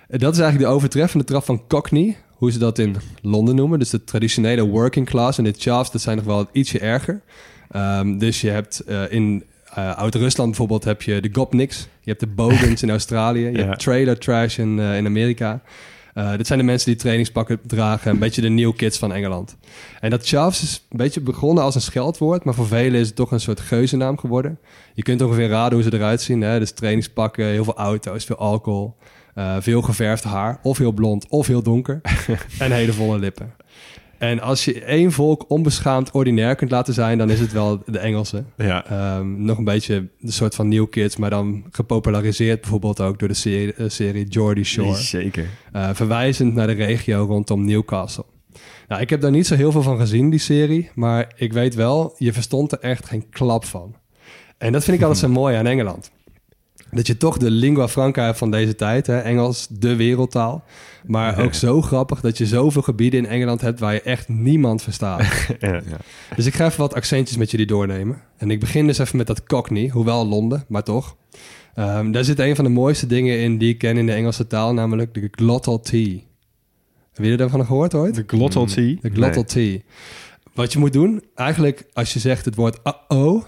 Dat 0.07 0.33
is 0.33 0.39
eigenlijk 0.39 0.69
de 0.69 0.75
overtreffende 0.75 1.25
trap 1.25 1.43
van 1.43 1.67
Cockney, 1.67 2.17
hoe 2.29 2.51
ze 2.51 2.59
dat 2.59 2.79
in 2.79 2.95
Londen 3.21 3.55
noemen. 3.55 3.79
Dus 3.79 3.89
de 3.89 4.03
traditionele 4.03 4.67
working 4.67 5.05
class. 5.05 5.38
En 5.38 5.43
de 5.43 5.53
Chavs, 5.57 5.91
dat 5.91 6.01
zijn 6.01 6.17
nog 6.17 6.25
wel 6.25 6.47
ietsje 6.51 6.79
erger. 6.79 7.21
Ehm, 7.71 8.17
dus 8.17 8.41
je 8.41 8.50
hebt 8.50 8.79
eh, 8.79 9.01
in 9.12 9.43
eh, 9.74 9.97
Oud-Rusland 9.97 10.50
bijvoorbeeld 10.50 10.83
heb 10.83 11.01
je 11.01 11.21
de 11.21 11.29
Gopniks. 11.31 11.79
Je 11.79 12.09
hebt 12.09 12.19
de 12.19 12.27
Bogans 12.27 12.81
in 12.83 12.89
Australië. 12.97 13.45
Je 13.45 13.51
Ja. 13.57 13.65
hebt 13.65 13.79
trailer 13.79 14.17
trash 14.19 14.57
in, 14.57 14.79
eh, 14.79 14.97
in 14.97 15.05
Amerika. 15.05 15.62
Eh 16.17 16.38
dit 16.38 16.47
zijn 16.47 16.59
de 16.59 16.65
mensen 16.65 16.88
die 16.91 17.00
trainingspakken 17.00 17.59
dragen. 17.65 18.12
Een 18.12 18.19
beetje 18.19 18.41
de 18.41 18.50
new 18.50 18.75
kids 18.75 18.97
van 18.97 19.13
Engeland. 19.13 19.57
En 20.00 20.09
dat 20.09 20.27
Chavs 20.27 20.62
is 20.63 20.86
een 20.89 20.97
beetje 20.97 21.21
begonnen 21.21 21.63
als 21.63 21.75
een 21.75 21.81
scheldwoord. 21.81 22.43
Maar 22.43 22.53
voor 22.53 22.67
velen 22.67 23.00
is 23.00 23.07
het 23.07 23.15
toch 23.15 23.31
een 23.31 23.39
soort 23.39 23.59
geuzennaam 23.59 24.17
geworden. 24.17 24.59
Je 24.93 25.01
kunt 25.01 25.21
ongeveer 25.21 25.47
raden 25.47 25.79
hoe 25.79 25.89
ze 25.89 25.97
eruit 25.97 26.21
zien. 26.21 26.41
Hè? 26.41 26.59
Dus 26.59 26.71
trainingspakken, 26.71 27.45
heel 27.45 27.63
veel 27.63 27.77
auto's, 27.77 28.25
veel 28.25 28.38
alcohol. 28.38 28.95
eh, 29.33 29.55
veel 29.59 29.81
geverfd 29.81 30.24
haar. 30.24 30.59
Of 30.63 30.77
heel 30.77 30.91
blond 30.91 31.27
of 31.29 31.47
heel 31.47 31.63
donker. 31.63 32.01
en 32.59 32.71
hele 32.71 32.93
volle 32.93 33.19
lippen. 33.19 33.53
En 34.17 34.39
als 34.39 34.65
je 34.65 34.83
één 34.83 35.12
volk 35.12 35.45
onbeschaamd 35.47 36.12
ordinair 36.12 36.55
kunt 36.55 36.71
laten 36.71 36.93
zijn... 36.93 37.17
dan 37.17 37.29
is 37.29 37.39
het 37.39 37.51
wel 37.51 37.83
de 37.86 38.00
Engelsen. 38.00 38.47
Ja. 38.57 38.86
Ehm, 38.86 39.43
nog 39.43 39.57
een 39.57 39.63
beetje 39.63 40.07
de 40.19 40.31
soort 40.31 40.55
van 40.55 40.67
New 40.67 40.89
Kids, 40.89 41.17
maar 41.17 41.29
dan 41.29 41.63
gepopulariseerd 41.71 42.62
bijvoorbeeld 42.62 43.01
ook 43.01 43.19
door 43.19 43.27
de 43.27 43.33
serie, 43.33 43.74
eh, 43.74 43.89
serie 43.89 44.25
Geordie 44.29 44.63
Shore. 44.63 44.95
Zeker. 44.95 45.50
Eh, 45.71 45.89
verwijzend 45.93 46.53
naar 46.53 46.67
de 46.67 46.74
regio 46.74 47.25
rondom 47.25 47.65
Newcastle. 47.65 48.25
Nou, 48.88 49.01
ik 49.01 49.09
heb 49.09 49.21
daar 49.21 49.31
niet 49.31 49.47
zo 49.47 49.55
heel 49.55 49.71
veel 49.71 49.81
van 49.81 49.97
gezien, 49.97 50.29
die 50.29 50.39
serie. 50.39 50.89
Maar 50.95 51.33
ik 51.36 51.53
weet 51.53 51.75
wel, 51.75 52.15
je 52.17 52.33
verstond 52.33 52.71
er 52.71 52.79
echt 52.79 53.05
geen 53.05 53.29
klap 53.29 53.65
van. 53.65 53.95
En 54.57 54.71
dat 54.71 54.83
vind 54.83 54.97
ik 54.97 55.03
altijd 55.03 55.21
zo 55.21 55.29
mooi 55.39 55.55
aan 55.55 55.67
Engeland. 55.67 56.12
Dat 56.91 57.08
je 57.08 57.17
toch 57.17 57.38
de 57.38 57.51
lingua 57.51 57.88
franca 57.88 58.25
hebt 58.25 58.38
van 58.38 58.51
deze 58.51 58.75
tijd, 58.75 59.08
hè? 59.08 59.20
Engels, 59.20 59.67
de 59.70 59.96
wereldtaal. 59.96 60.63
Maar 61.06 61.44
ook 61.44 61.53
zo 61.53 61.82
grappig 61.82 62.22
dat 62.22 62.38
je 62.38 62.46
zoveel 62.46 62.82
gebieden 62.82 63.20
in 63.20 63.25
Engeland 63.25 63.62
hebt 63.62 63.79
waar 63.79 63.94
je 63.94 64.01
echt 64.01 64.27
niemand 64.27 64.82
verstaat. 64.82 65.24
Ja. 65.60 65.82
Dus 66.36 66.46
ik 66.46 66.53
ga 66.53 66.65
even 66.65 66.79
wat 66.79 66.94
accentjes 66.94 67.38
met 67.38 67.51
jullie 67.51 67.65
doornemen. 67.65 68.22
En 68.38 68.51
ik 68.51 68.60
begin 68.60 68.88
dus 68.88 68.98
even 68.98 69.17
met 69.17 69.27
dat 69.27 69.44
Cockney, 69.44 69.89
hoewel 69.89 70.27
Londen, 70.27 70.65
maar 70.67 70.84
toch. 70.84 71.15
Ehm, 71.75 72.12
daar 72.12 72.24
zit 72.24 72.39
een 72.39 72.56
van 72.56 72.65
de 72.65 72.72
mooiste 72.72 73.08
dingen 73.08 73.39
in 73.39 73.58
die 73.58 73.70
ik 73.70 73.77
ken 73.77 73.98
in 73.98 74.06
de 74.06 74.12
Engelse 74.12 74.48
taal, 74.48 74.74
namelijk 74.74 75.13
de 75.13 75.27
glottal 75.32 75.79
T. 75.79 75.91
Hebben 75.91 76.22
jullie 77.15 77.38
daarvan 77.38 77.65
gehoord 77.65 77.94
ooit? 77.94 78.15
De 78.15 78.24
glottal 78.27 78.65
T. 78.65 78.75
De 78.75 79.10
glottal 79.13 79.44
T. 79.44 79.56
Wat 80.53 80.74
je 80.74 80.79
moet 80.79 80.94
doen, 80.94 81.24
eigenlijk 81.36 81.86
als 81.94 82.13
je 82.13 82.20
zegt 82.20 82.46
het 82.46 82.56
woord 82.56 82.79
uh-oh, 82.84 83.44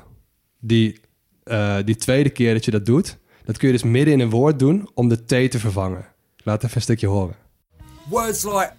die, 0.60 1.00
eh, 1.44 1.78
die 1.86 1.96
tweede 1.96 2.30
keer 2.30 2.54
dat 2.54 2.66
je 2.66 2.72
dat 2.72 2.86
doet, 2.86 3.18
dat 3.50 3.58
kun 3.58 3.68
je 3.68 3.74
dus 3.74 3.84
midden 3.84 4.14
in 4.14 4.20
een 4.20 4.30
woord 4.30 4.60
doen 4.60 4.90
om 4.94 5.08
de 5.08 5.26
T 5.26 5.52
te 5.52 5.60
vervangen. 5.60 6.06
Laat 6.38 6.64
even 6.64 6.76
een 6.76 6.82
stukje 6.82 7.08
horen. 7.08 7.36
Words 8.10 8.44
like 8.44 8.72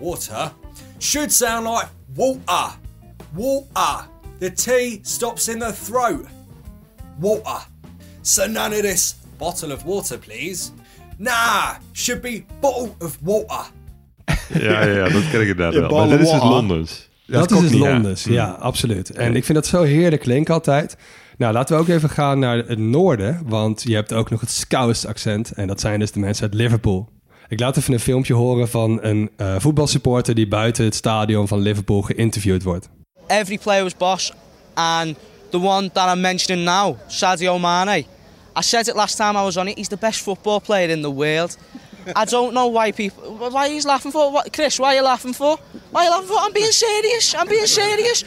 water 0.00 0.52
should 0.98 1.32
sound 1.32 1.66
like 1.66 1.86
water. 2.14 2.78
Water. 3.32 4.08
The 4.38 4.52
T 4.52 4.98
stops 5.06 5.48
in 5.48 5.58
the 5.58 5.74
throat. 5.84 6.26
Water. 7.18 7.66
So 8.20 8.46
none 8.46 8.74
of 8.74 8.80
this 8.80 9.16
bottle 9.36 9.74
of 9.74 9.82
water, 9.82 10.18
please. 10.18 10.70
Nah, 11.16 11.74
should 11.92 12.20
be 12.20 12.44
bottle 12.60 12.90
of 12.98 13.18
water. 13.20 13.64
Ja, 14.48 14.84
ja, 14.84 14.96
ja, 14.96 15.08
dat 15.08 15.30
ken 15.30 15.40
ik 15.40 15.48
inderdaad 15.48 15.74
wel. 15.74 15.90
Maar 15.90 16.08
dit 16.08 16.20
is 16.20 16.30
dus 16.30 16.38
water. 16.38 16.48
Londens. 16.48 17.08
Dat, 17.26 17.50
is 17.50 17.60
dus. 17.60 17.72
Londens, 17.72 18.24
ja, 18.24 18.50
absoluut. 18.50 19.10
En 19.10 19.36
ik 19.36 19.44
vind 19.44 19.58
dat 19.58 19.66
zo 19.66 19.82
heerlijk 19.82 20.22
klinken 20.22 20.54
altijd. 20.54 20.96
Nou, 21.38 21.52
laten 21.52 21.76
we 21.76 21.82
ook 21.82 21.88
even 21.88 22.10
gaan 22.10 22.38
naar 22.38 22.56
het 22.56 22.78
noorden, 22.78 23.40
want 23.44 23.82
je 23.82 23.94
hebt 23.94 24.12
ook 24.12 24.30
nog 24.30 24.40
het 24.40 24.50
Scouse 24.50 25.08
accent. 25.08 25.52
En 25.52 25.66
dat 25.66 25.80
zijn 25.80 25.98
dus 25.98 26.12
de 26.12 26.20
mensen 26.20 26.44
uit 26.44 26.54
Liverpool. 26.54 27.08
Ik 27.48 27.60
laat 27.60 27.76
even 27.76 27.92
een 27.92 28.00
filmpje 28.00 28.34
horen 28.34 28.68
van 28.68 28.98
een 29.02 29.30
eh, 29.36 29.54
voetbalsupporter 29.58 30.34
die 30.34 30.48
buiten 30.48 30.84
het 30.84 30.94
stadion 30.94 31.48
van 31.48 31.58
Liverpool 31.60 32.02
geïnterviewd 32.02 32.62
wordt. 32.62 32.88
every 33.28 33.58
player 33.58 33.84
was 33.84 33.94
boss, 33.94 34.32
and 34.76 35.16
the 35.50 35.58
one 35.58 35.90
that 35.94 36.08
I'm 36.08 36.20
mentioning 36.20 36.64
now, 36.64 36.96
Sadio 37.08 37.58
Mane. 37.58 38.04
I 38.56 38.60
said 38.60 38.88
it 38.88 38.96
last 38.96 39.16
time 39.16 39.36
I 39.36 39.44
was 39.44 39.56
on 39.56 39.68
it. 39.68 39.76
He's 39.78 39.88
the 39.88 39.96
best 39.96 40.20
football 40.22 40.60
player 40.60 40.88
in 40.90 41.02
the 41.02 41.10
world. 41.10 41.56
I 42.14 42.24
don't 42.24 42.52
know 42.52 42.68
why 42.68 42.92
people. 42.92 43.22
Why 43.50 43.68
he's 43.68 43.84
laughing 43.84 44.12
for? 44.12 44.30
What, 44.30 44.52
Chris? 44.52 44.78
Why 44.78 44.88
are 44.92 44.96
you 44.96 45.02
laughing 45.02 45.32
for? 45.34 45.58
Why 45.90 46.02
are 46.02 46.04
you 46.04 46.10
laughing 46.10 46.28
for? 46.28 46.38
I'm 46.38 46.52
being 46.52 46.70
serious. 46.70 47.34
I'm 47.34 47.48
being 47.48 47.66
serious. 47.66 48.24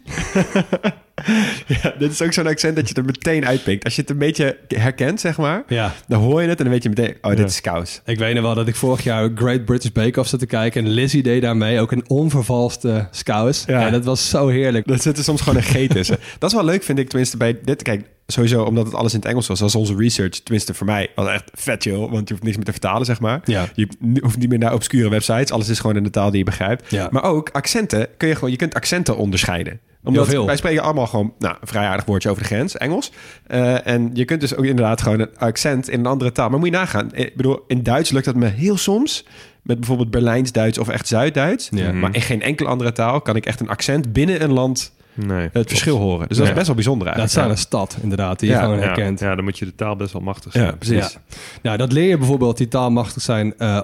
Ja, 1.81 1.93
dit 2.00 2.12
is 2.12 2.22
ook 2.22 2.34
zo'n 2.34 2.48
accent 2.48 2.75
dat 2.75 2.89
je 2.89 2.96
er 2.96 3.05
meteen 3.05 3.46
uitpikt. 3.46 3.84
Als 3.84 3.96
je 3.96 4.01
het 4.01 4.10
een 4.10 4.17
beetje 4.17 4.57
herkent, 4.67 5.19
zeg 5.19 5.38
maar, 5.38 5.63
Ja. 5.67 5.93
dan 6.07 6.22
hoor 6.22 6.41
je 6.41 6.48
het 6.48 6.57
en 6.57 6.63
dan 6.63 6.74
weet 6.74 6.84
je 6.84 6.89
meteen, 6.89 7.15
oh, 7.22 7.29
dit 7.29 7.39
Ja. 7.39 7.46
is 7.46 7.55
Scouse. 7.55 8.00
Ik 8.05 8.17
weet 8.17 8.34
nog 8.34 8.43
wel 8.43 8.55
dat 8.55 8.67
ik 8.67 8.75
vorig 8.75 9.03
jaar 9.03 9.29
Great 9.36 9.65
British 9.65 9.91
Bake 9.91 10.19
Off 10.19 10.29
zat 10.29 10.39
te 10.39 10.46
kijken 10.46 10.86
en 10.86 10.89
Lizzie 10.91 11.24
deed 11.24 11.41
daarmee 11.41 11.79
ook 11.79 11.91
een 11.91 12.03
onvervalste 12.10 13.07
Scouse. 13.12 13.72
Ja. 13.72 13.86
En 13.86 13.91
dat 13.91 14.05
was 14.05 14.29
zo 14.29 14.48
heerlijk. 14.48 14.89
Er 14.89 15.00
zit 15.01 15.17
er 15.17 15.24
soms 15.24 15.41
gewoon 15.41 15.57
een 15.63 15.88
G 15.88 15.88
tussen. 15.88 16.17
Dat 16.39 16.50
is 16.50 16.55
wel 16.55 16.65
leuk, 16.65 16.84
vind 16.84 17.00
ik, 17.00 17.07
tenminste 17.10 17.38
bij 17.38 17.57
dit. 17.63 17.81
Kijk, 17.84 18.05
sowieso 18.27 18.63
omdat 18.63 18.86
het 18.86 18.93
alles 18.93 19.13
in 19.13 19.19
het 19.19 19.27
Engels 19.27 19.48
was. 19.48 19.62
Als 19.62 19.75
onze 19.75 19.96
research, 19.96 20.39
tenminste 20.39 20.74
voor 20.74 20.86
mij, 20.86 21.10
was 21.15 21.27
echt 21.29 21.43
vet 21.53 21.81
chill. 21.84 21.98
Want 21.98 22.27
je 22.27 22.34
hoeft 22.34 22.43
niks 22.43 22.55
meer 22.55 22.65
te 22.65 22.72
vertalen, 22.72 23.05
zeg 23.05 23.19
maar. 23.19 23.41
Ja. 23.46 23.67
Je 23.74 23.88
hoeft 24.22 24.38
niet 24.38 24.50
meer 24.50 24.60
naar 24.60 24.74
obscure 24.74 25.10
websites. 25.10 25.51
Alles 25.51 25.69
is 25.69 25.79
gewoon 25.79 25.96
in 25.96 26.03
de 26.03 26.10
taal 26.10 26.29
die 26.29 26.39
je 26.39 26.46
begrijpt. 26.46 26.91
Ja. 26.91 27.07
Maar 27.12 27.24
ook 27.24 27.50
accenten, 27.50 28.07
kun 28.17 28.27
je 28.27 28.34
gewoon, 28.36 28.51
je 28.51 28.57
kunt 28.57 28.74
accenten 28.74 29.17
onderscheiden. 29.17 29.79
Omdat 30.08 30.26
Heel 30.26 30.34
veel. 30.36 30.46
wij 30.46 30.58
spreken 30.58 30.84
allemaal 30.84 31.08
gewoon, 31.08 31.34
nou, 31.40 31.56
een 31.62 31.68
vrij 31.68 31.86
aardig 31.88 32.06
woordje 32.06 32.30
over 32.30 32.42
de 32.42 32.48
grens, 32.48 32.78
Engels. 32.78 33.12
Eh, 33.48 33.88
en 33.88 34.10
je 34.14 34.26
kunt 34.26 34.42
dus 34.42 34.56
ook 34.56 34.66
inderdaad 34.66 35.02
gewoon 35.02 35.20
een 35.20 35.30
accent 35.38 35.90
in 35.90 36.00
een 36.00 36.06
andere 36.06 36.32
taal. 36.32 36.50
Maar 36.50 36.60
moet 36.60 36.68
je 36.68 36.74
nagaan. 36.74 37.10
Ik 37.14 37.36
bedoel, 37.36 37.64
in 37.68 37.84
Duits 37.84 38.10
lukt 38.12 38.26
dat 38.26 38.36
me 38.36 38.46
heel 38.48 38.78
soms. 38.78 39.26
Met 39.62 39.78
bijvoorbeeld 39.78 40.12
Berlijns-Duits 40.12 40.78
of 40.78 40.90
echt 40.90 41.08
Zuid-Duits. 41.08 41.70
Ja. 41.72 41.92
Maar 41.92 42.16
in 42.16 42.22
geen 42.22 42.42
enkele 42.42 42.70
andere 42.70 42.92
taal 42.92 43.22
kan 43.22 43.36
ik 43.36 43.46
echt 43.46 43.60
een 43.60 43.70
accent 43.70 44.14
binnen 44.14 44.44
een 44.44 44.52
land 44.54 44.96
Nee. 45.14 45.50
het 45.54 45.70
verschil 45.70 45.98
horen. 45.98 46.28
Dus 46.28 46.38
dat 46.38 46.46
Ja. 46.46 46.52
is 46.52 46.54
best 46.56 46.66
wel 46.68 46.76
bijzonder 46.76 47.08
Dat 47.08 47.18
eigenlijk. 47.18 47.48
is 47.48 47.54
een 47.54 47.62
stad, 47.62 47.98
inderdaad, 48.02 48.40
die 48.40 48.50
je 48.50 48.56
Ja, 48.56 48.62
gewoon 48.62 48.78
Ja, 48.80 48.84
herkent. 48.84 49.20
ja, 49.20 49.36
dan 49.36 49.44
moet 49.44 49.58
je 49.60 49.66
de 49.66 49.76
taal 49.76 49.96
best 49.96 50.14
wel 50.14 50.22
machtig 50.22 50.54
Ja, 50.54 50.60
zijn. 50.60 50.78
precies. 50.78 51.14
Ja. 51.14 51.20
Nou, 51.62 51.78
dat 51.78 51.92
leer 51.92 52.08
je 52.10 52.18
bijvoorbeeld, 52.18 52.58
die 52.58 52.68
taalmachtig 52.68 53.22
zijn, 53.22 53.54
eh, 53.58 53.80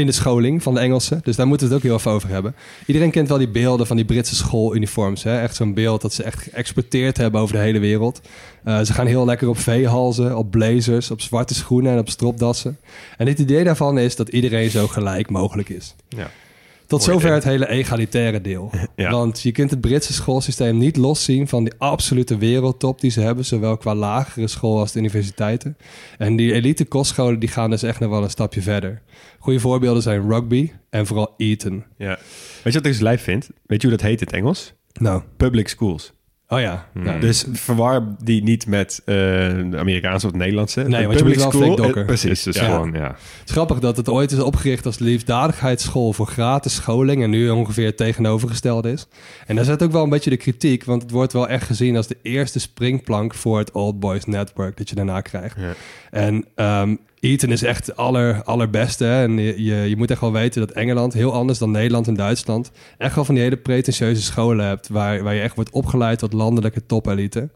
in 0.00 0.06
de 0.06 0.12
scholing 0.12 0.62
van 0.62 0.74
de 0.74 0.80
Engelsen. 0.80 1.20
Dus 1.22 1.36
daar 1.36 1.46
moeten 1.46 1.68
we 1.68 1.74
het 1.74 1.82
ook 1.82 1.88
heel 1.88 1.98
even 1.98 2.10
over 2.10 2.28
hebben. 2.28 2.54
Iedereen 2.86 3.10
kent 3.10 3.28
wel 3.28 3.38
die 3.38 3.48
beelden 3.48 3.86
van 3.86 3.96
die 3.96 4.04
Britse 4.04 4.34
schooluniforms. 4.34 5.22
Hè? 5.22 5.40
Echt 5.40 5.56
zo'n 5.56 5.74
beeld 5.74 6.00
dat 6.00 6.12
ze 6.12 6.22
echt 6.22 6.42
geëxporteerd 6.42 7.16
hebben 7.16 7.40
over 7.40 7.54
de 7.54 7.60
hele 7.60 7.78
wereld. 7.78 8.20
Eh, 8.64 8.80
ze 8.80 8.92
gaan 8.92 9.06
heel 9.06 9.24
lekker 9.24 9.48
op 9.48 9.58
veehalzen, 9.58 10.36
op 10.36 10.50
blazers, 10.50 11.10
op 11.10 11.20
zwarte 11.20 11.54
schoenen 11.54 11.92
en 11.92 11.98
op 11.98 12.08
stropdassen. 12.08 12.78
En 13.16 13.26
het 13.26 13.38
idee 13.38 13.64
daarvan 13.64 13.98
is 13.98 14.16
dat 14.16 14.28
iedereen 14.28 14.70
zo 14.70 14.86
gelijk 14.86 15.30
mogelijk 15.30 15.68
is. 15.68 15.94
Ja. 16.08 16.30
Tot 16.90 17.02
zover 17.02 17.32
het 17.32 17.44
hele 17.44 17.68
egalitaire 17.68 18.40
deel. 18.40 18.70
Ja. 18.96 19.10
Want 19.10 19.42
je 19.42 19.52
kunt 19.52 19.70
het 19.70 19.80
Britse 19.80 20.12
schoolsysteem 20.12 20.78
niet 20.78 20.96
loszien 20.96 21.48
van 21.48 21.64
die 21.64 21.72
absolute 21.78 22.38
wereldtop 22.38 23.00
die 23.00 23.10
ze 23.10 23.20
hebben, 23.20 23.44
zowel 23.44 23.76
qua 23.76 23.94
lagere 23.94 24.46
school 24.46 24.78
als 24.78 24.92
de 24.92 24.98
universiteiten. 24.98 25.76
En 26.18 26.36
die 26.36 26.52
elite 26.52 26.84
kostscholen 26.84 27.38
die 27.38 27.48
gaan 27.48 27.70
dus 27.70 27.82
echt 27.82 28.00
nog 28.00 28.10
wel 28.10 28.22
een 28.22 28.30
stapje 28.30 28.62
verder. 28.62 29.02
Goede 29.38 29.60
voorbeelden 29.60 30.02
zijn 30.02 30.30
rugby 30.30 30.72
en 30.90 31.06
vooral 31.06 31.34
Eton. 31.36 31.84
Ja. 31.96 32.08
Weet 32.08 32.18
je 32.62 32.72
wat 32.72 32.74
ik 32.74 32.82
dus 32.82 33.00
lijf 33.00 33.22
vind? 33.22 33.48
Weet 33.66 33.82
je 33.82 33.88
hoe 33.88 33.96
dat 33.96 34.06
heet 34.06 34.20
in 34.20 34.26
het 34.26 34.36
Engels? 34.36 34.72
Nou, 34.92 35.22
Public 35.36 35.68
schools. 35.68 36.12
Oh 36.50 36.60
ja. 36.60 36.86
Nou, 36.92 37.20
Dus 37.20 37.44
verwar 37.52 38.14
die 38.22 38.42
niet 38.42 38.66
met 38.66 39.02
eh, 39.04 39.14
de 39.14 39.76
Amerikaanse 39.78 40.26
of 40.26 40.32
Nederlandse. 40.32 40.82
Nee, 40.82 41.06
want 41.06 41.18
je 41.18 41.24
moet 41.24 41.36
wel 41.52 41.76
dokken. 41.76 42.00
eh, 42.00 42.06
Precies. 42.06 42.30
is 42.30 42.42
dus 42.42 42.56
ja. 42.56 42.64
gewoon, 42.64 42.92
ja. 42.92 43.06
Het 43.06 43.48
is 43.48 43.52
grappig 43.52 43.78
dat 43.78 43.96
het 43.96 44.08
ooit 44.08 44.32
is 44.32 44.38
opgericht 44.38 44.86
als 44.86 44.98
liefdadigheidsschool 44.98 46.12
voor 46.12 46.26
gratis 46.26 46.74
scholing 46.74 47.22
en 47.22 47.30
nu 47.30 47.50
ongeveer 47.50 47.86
het 47.86 47.96
tegenovergestelde 47.96 48.92
is. 48.92 49.06
En 49.46 49.56
daar 49.56 49.64
zit 49.64 49.82
ook 49.82 49.92
wel 49.92 50.02
een 50.02 50.08
beetje 50.08 50.30
de 50.30 50.36
kritiek, 50.36 50.84
want 50.84 51.02
het 51.02 51.10
wordt 51.10 51.32
wel 51.32 51.48
echt 51.48 51.66
gezien 51.66 51.96
als 51.96 52.06
de 52.06 52.16
eerste 52.22 52.60
springplank 52.60 53.34
voor 53.34 53.58
het 53.58 53.72
Old 53.72 54.00
Boys 54.00 54.24
Network 54.24 54.76
dat 54.76 54.88
je 54.88 54.94
daarna 54.94 55.20
krijgt. 55.20 55.56
Ja. 55.58 55.72
En 56.10 56.44
ehm 56.54 56.94
Eton 57.20 57.52
is 57.52 57.62
echt 57.62 57.86
het 57.86 57.96
aller, 57.96 58.42
allerbeste. 58.42 59.04
hè. 59.04 59.22
En 59.22 59.38
je, 59.38 59.64
je, 59.64 59.74
je 59.74 59.96
moet 59.96 60.10
echt 60.10 60.20
wel 60.20 60.32
weten 60.32 60.60
dat 60.60 60.70
Engeland, 60.70 61.12
heel 61.12 61.32
anders 61.32 61.58
dan 61.58 61.70
Nederland 61.70 62.08
en 62.08 62.14
Duitsland, 62.14 62.70
echt 62.98 63.14
wel 63.14 63.24
van 63.24 63.34
die 63.34 63.44
hele 63.44 63.56
pretentieuze 63.56 64.22
scholen 64.22 64.66
hebt 64.66 64.88
waar, 64.88 65.22
waar 65.22 65.34
je 65.34 65.40
echt 65.40 65.54
wordt 65.54 65.70
opgeleid 65.70 66.18
tot 66.18 66.32
landelijke 66.32 66.86
topelite. 66.86 67.48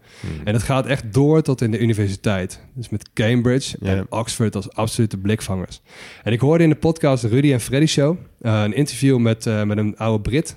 En 0.44 0.52
dat 0.52 0.62
gaat 0.62 0.86
echt 0.86 1.12
door 1.12 1.42
tot 1.42 1.60
in 1.60 1.70
de 1.70 1.78
universiteit. 1.78 2.60
Dus 2.74 2.88
met 2.88 3.12
Cambridge 3.12 3.76
en 3.82 4.06
Oxford 4.08 4.56
als 4.56 4.72
absolute 4.72 5.18
blikvangers. 5.18 5.80
En 6.22 6.32
ik 6.32 6.40
hoorde 6.40 6.64
in 6.64 6.70
de 6.70 6.76
podcast 6.76 7.24
Rudy 7.24 7.52
en 7.52 7.60
Freddy 7.60 7.86
Show 7.86 8.16
eh, 8.40 8.62
een 8.64 8.74
interview 8.74 9.18
met, 9.18 9.46
eh, 9.46 9.62
met 9.62 9.78
een 9.78 9.96
oude 9.96 10.22
Brit. 10.22 10.56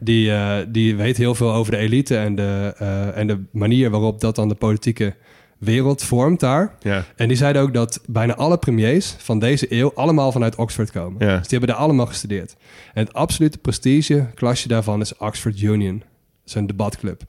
Die, 0.00 0.32
eh, 0.32 0.56
die 0.68 0.96
weet 0.96 1.16
heel 1.16 1.34
veel 1.34 1.52
over 1.52 1.72
de 1.72 1.78
elite 1.78 2.16
en 2.16 2.34
de, 2.34 2.74
en 3.14 3.26
de 3.26 3.44
manier 3.52 3.90
waarop 3.90 4.20
dat 4.20 4.36
dan 4.36 4.48
de 4.48 4.54
politieke 4.54 5.14
wereld 5.58 6.02
vormt 6.02 6.40
daar. 6.40 6.74
Ja. 6.80 7.04
En 7.16 7.28
die 7.28 7.36
zeiden 7.36 7.62
ook 7.62 7.74
dat 7.74 8.00
bijna 8.06 8.34
alle 8.34 8.58
premiers 8.58 9.14
van 9.18 9.38
deze 9.38 9.66
eeuw 9.72 9.92
allemaal 9.94 10.32
vanuit 10.32 10.56
Oxford 10.56 10.90
komen. 10.90 11.26
Ja. 11.26 11.36
Dus 11.36 11.48
die 11.48 11.58
hebben 11.58 11.68
daar 11.68 11.84
allemaal 11.84 12.06
gestudeerd. 12.06 12.56
En 12.94 13.04
het 13.04 13.14
absolute 13.14 13.58
prestige 13.58 14.26
klasje 14.34 14.68
daarvan 14.68 15.00
is 15.00 15.16
Oxford 15.16 15.60
Union. 15.60 15.98
Dat 15.98 16.08
is 16.44 16.54
een 16.54 16.66
debatclub. 16.66 17.22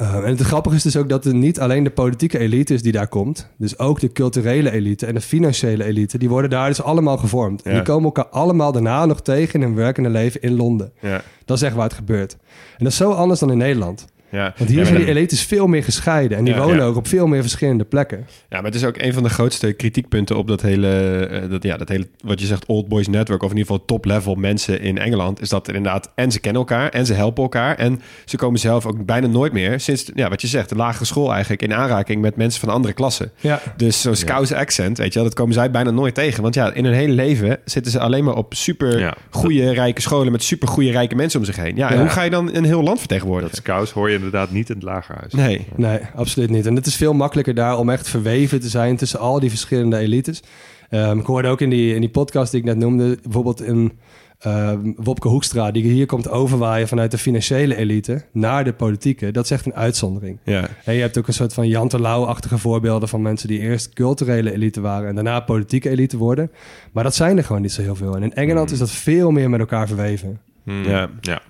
Uh, 0.00 0.14
en 0.14 0.24
het 0.24 0.40
grappige 0.40 0.76
is 0.76 0.82
dus 0.82 0.96
ook 0.96 1.08
dat 1.08 1.24
het 1.24 1.34
niet 1.34 1.60
alleen 1.60 1.84
de 1.84 1.90
politieke 1.90 2.38
elite 2.38 2.74
is 2.74 2.82
die 2.82 2.92
daar 2.92 3.08
komt. 3.08 3.48
Dus 3.56 3.78
ook 3.78 4.00
de 4.00 4.12
culturele 4.12 4.70
elite 4.70 5.06
en 5.06 5.14
de 5.14 5.20
financiële 5.20 5.84
elite. 5.84 6.18
Die 6.18 6.28
worden 6.28 6.50
daar 6.50 6.68
dus 6.68 6.82
allemaal 6.82 7.16
gevormd. 7.16 7.62
En 7.62 7.74
die 7.74 7.82
komen 7.82 8.04
elkaar 8.04 8.26
allemaal 8.26 8.72
daarna 8.72 9.06
nog 9.06 9.22
tegen 9.22 9.54
in 9.54 9.66
hun 9.66 9.74
werkende 9.74 10.08
leven 10.08 10.40
in 10.40 10.56
Londen. 10.56 10.92
Ja. 11.00 11.22
Dat 11.44 11.56
is 11.56 11.62
echt 11.62 11.74
waar 11.74 11.84
het 11.84 11.94
gebeurt. 11.94 12.32
En 12.32 12.84
dat 12.84 12.88
is 12.88 12.96
zo 12.96 13.10
anders 13.10 13.40
dan 13.40 13.50
in 13.50 13.58
Nederland. 13.58 14.06
Ja. 14.34 14.54
Want 14.56 14.70
hier 14.70 14.78
Ja, 14.78 14.84
zijn 14.84 14.96
die 14.98 15.06
elites 15.08 15.42
veel 15.42 15.66
meer 15.66 15.84
gescheiden. 15.84 16.38
En 16.38 16.44
die 16.44 16.54
Ja, 16.54 16.60
wonen 16.60 16.76
ja. 16.76 16.82
ook 16.84 16.96
op 16.96 17.08
veel 17.08 17.26
meer 17.26 17.40
verschillende 17.40 17.84
plekken. 17.84 18.18
Ja, 18.48 18.56
maar 18.56 18.64
het 18.64 18.74
is 18.74 18.84
ook 18.84 18.96
een 18.98 19.12
van 19.12 19.22
de 19.22 19.28
grootste 19.28 19.72
kritiekpunten 19.72 20.36
op 20.36 20.48
dat 20.48 20.62
hele, 20.62 20.88
eh, 21.30 21.50
dat, 21.50 21.62
ja, 21.62 21.76
dat 21.76 21.88
hele, 21.88 22.06
wat 22.24 22.40
je 22.40 22.46
zegt, 22.46 22.66
Old 22.66 22.88
Boys 22.88 23.08
Network, 23.08 23.42
of 23.42 23.50
in 23.50 23.56
ieder 23.56 23.70
geval 23.72 23.86
top-level 23.86 24.34
mensen 24.34 24.80
in 24.80 24.98
Engeland, 24.98 25.40
is 25.40 25.48
dat 25.48 25.68
er 25.68 25.74
inderdaad, 25.74 26.10
en 26.14 26.32
ze 26.32 26.40
kennen 26.40 26.60
elkaar, 26.60 26.88
en 26.88 27.06
ze 27.06 27.12
helpen 27.14 27.42
elkaar, 27.42 27.76
en 27.76 28.00
ze 28.24 28.36
komen 28.36 28.60
zelf 28.60 28.86
ook 28.86 29.04
bijna 29.04 29.26
nooit 29.26 29.52
meer, 29.52 29.80
sinds, 29.80 30.10
ja, 30.14 30.28
wat 30.28 30.40
je 30.40 30.46
zegt, 30.46 30.68
de 30.68 30.76
lagere 30.76 31.04
school 31.04 31.32
eigenlijk, 31.32 31.62
in 31.62 31.74
aanraking 31.74 32.20
met 32.20 32.36
mensen 32.36 32.60
van 32.60 32.68
andere 32.68 32.94
klassen. 32.94 33.30
Ja. 33.40 33.60
Dus 33.76 34.00
zo'n 34.00 34.14
Scouse 34.16 34.56
accent, 34.56 34.98
weet 34.98 35.08
je 35.12 35.14
wel, 35.18 35.28
dat 35.28 35.34
komen 35.38 35.54
zij 35.54 35.70
bijna 35.70 35.90
nooit 35.90 36.14
tegen. 36.14 36.42
Want 36.42 36.54
ja, 36.54 36.72
in 36.72 36.84
hun 36.84 36.94
hele 36.94 37.12
leven 37.12 37.58
zitten 37.64 37.92
ze 37.92 38.00
alleen 38.00 38.24
maar 38.24 38.34
op 38.36 38.54
super 38.54 38.98
Ja. 38.98 39.14
goede, 39.30 39.72
rijke 39.72 40.00
scholen 40.00 40.32
met 40.32 40.42
super 40.42 40.68
goede, 40.68 40.90
rijke 40.90 41.14
mensen 41.14 41.38
om 41.40 41.44
zich 41.46 41.56
heen. 41.56 41.76
Ja, 41.76 41.90
en 41.90 41.98
hoe 41.98 42.08
ga 42.08 42.22
je 42.22 42.30
dan 42.30 42.54
een 42.54 42.64
heel 42.64 42.82
land 42.82 42.98
vertegenwoordigen? 42.98 43.50
Dat 43.54 43.64
scouts 43.64 43.90
hoor 43.90 44.10
je 44.10 44.23
inderdaad 44.24 44.50
niet 44.50 44.68
in 44.68 44.74
het 44.74 44.84
lagerhuis. 44.84 45.32
Nee. 45.32 45.66
Nee, 45.76 46.00
absoluut 46.14 46.50
niet. 46.50 46.66
En 46.66 46.76
het 46.76 46.86
is 46.86 46.96
veel 46.96 47.12
makkelijker 47.12 47.54
daar 47.54 47.78
om 47.78 47.90
echt 47.90 48.08
verweven 48.08 48.60
te 48.60 48.68
zijn 48.68 48.96
tussen 48.96 49.18
al 49.18 49.40
die 49.40 49.50
verschillende 49.50 49.96
elites. 49.96 50.42
Ehm, 50.90 51.18
ik 51.18 51.26
hoorde 51.26 51.48
ook 51.48 51.60
in 51.60 51.70
die, 51.70 51.94
in 51.94 52.00
die 52.00 52.10
podcast 52.10 52.50
die 52.50 52.60
ik 52.60 52.66
net 52.66 52.76
noemde, 52.76 53.18
bijvoorbeeld 53.22 53.62
in 53.62 53.92
ehm, 54.38 54.92
Wopke 54.96 55.28
Hoekstra, 55.28 55.70
die 55.70 55.82
hier 55.82 56.06
komt 56.06 56.28
overwaaien 56.28 56.88
vanuit 56.88 57.10
de 57.10 57.18
financiële 57.18 57.76
elite 57.76 58.24
naar 58.32 58.64
de 58.64 58.72
politieke. 58.72 59.30
Dat 59.30 59.44
is 59.44 59.50
echt 59.50 59.66
een 59.66 59.74
uitzondering. 59.74 60.38
Ja. 60.44 60.68
En 60.84 60.94
je 60.94 61.00
hebt 61.00 61.18
ook 61.18 61.26
een 61.26 61.32
soort 61.32 61.54
van 61.54 61.68
Jan 61.68 61.88
Terlouw-achtige 61.88 62.58
voorbeelden 62.58 63.08
van 63.08 63.22
mensen 63.22 63.48
die 63.48 63.58
eerst 63.58 63.92
culturele 63.92 64.52
elite 64.52 64.80
waren 64.80 65.08
en 65.08 65.14
daarna 65.14 65.40
politieke 65.40 65.90
elite 65.90 66.16
worden. 66.16 66.50
Maar 66.92 67.04
dat 67.04 67.14
zijn 67.14 67.36
er 67.36 67.44
gewoon 67.44 67.62
niet 67.62 67.72
zo 67.72 67.82
heel 67.82 67.96
veel. 67.96 68.16
En 68.16 68.22
in 68.22 68.34
Engeland 68.34 68.70
is 68.70 68.78
dat 68.78 68.90
veel 68.90 69.30
meer 69.30 69.50
met 69.50 69.60
elkaar 69.60 69.86
verweven. 69.86 70.40
Hmm. 70.64 70.84
Ja. 70.84 71.08
ja. 71.20 71.42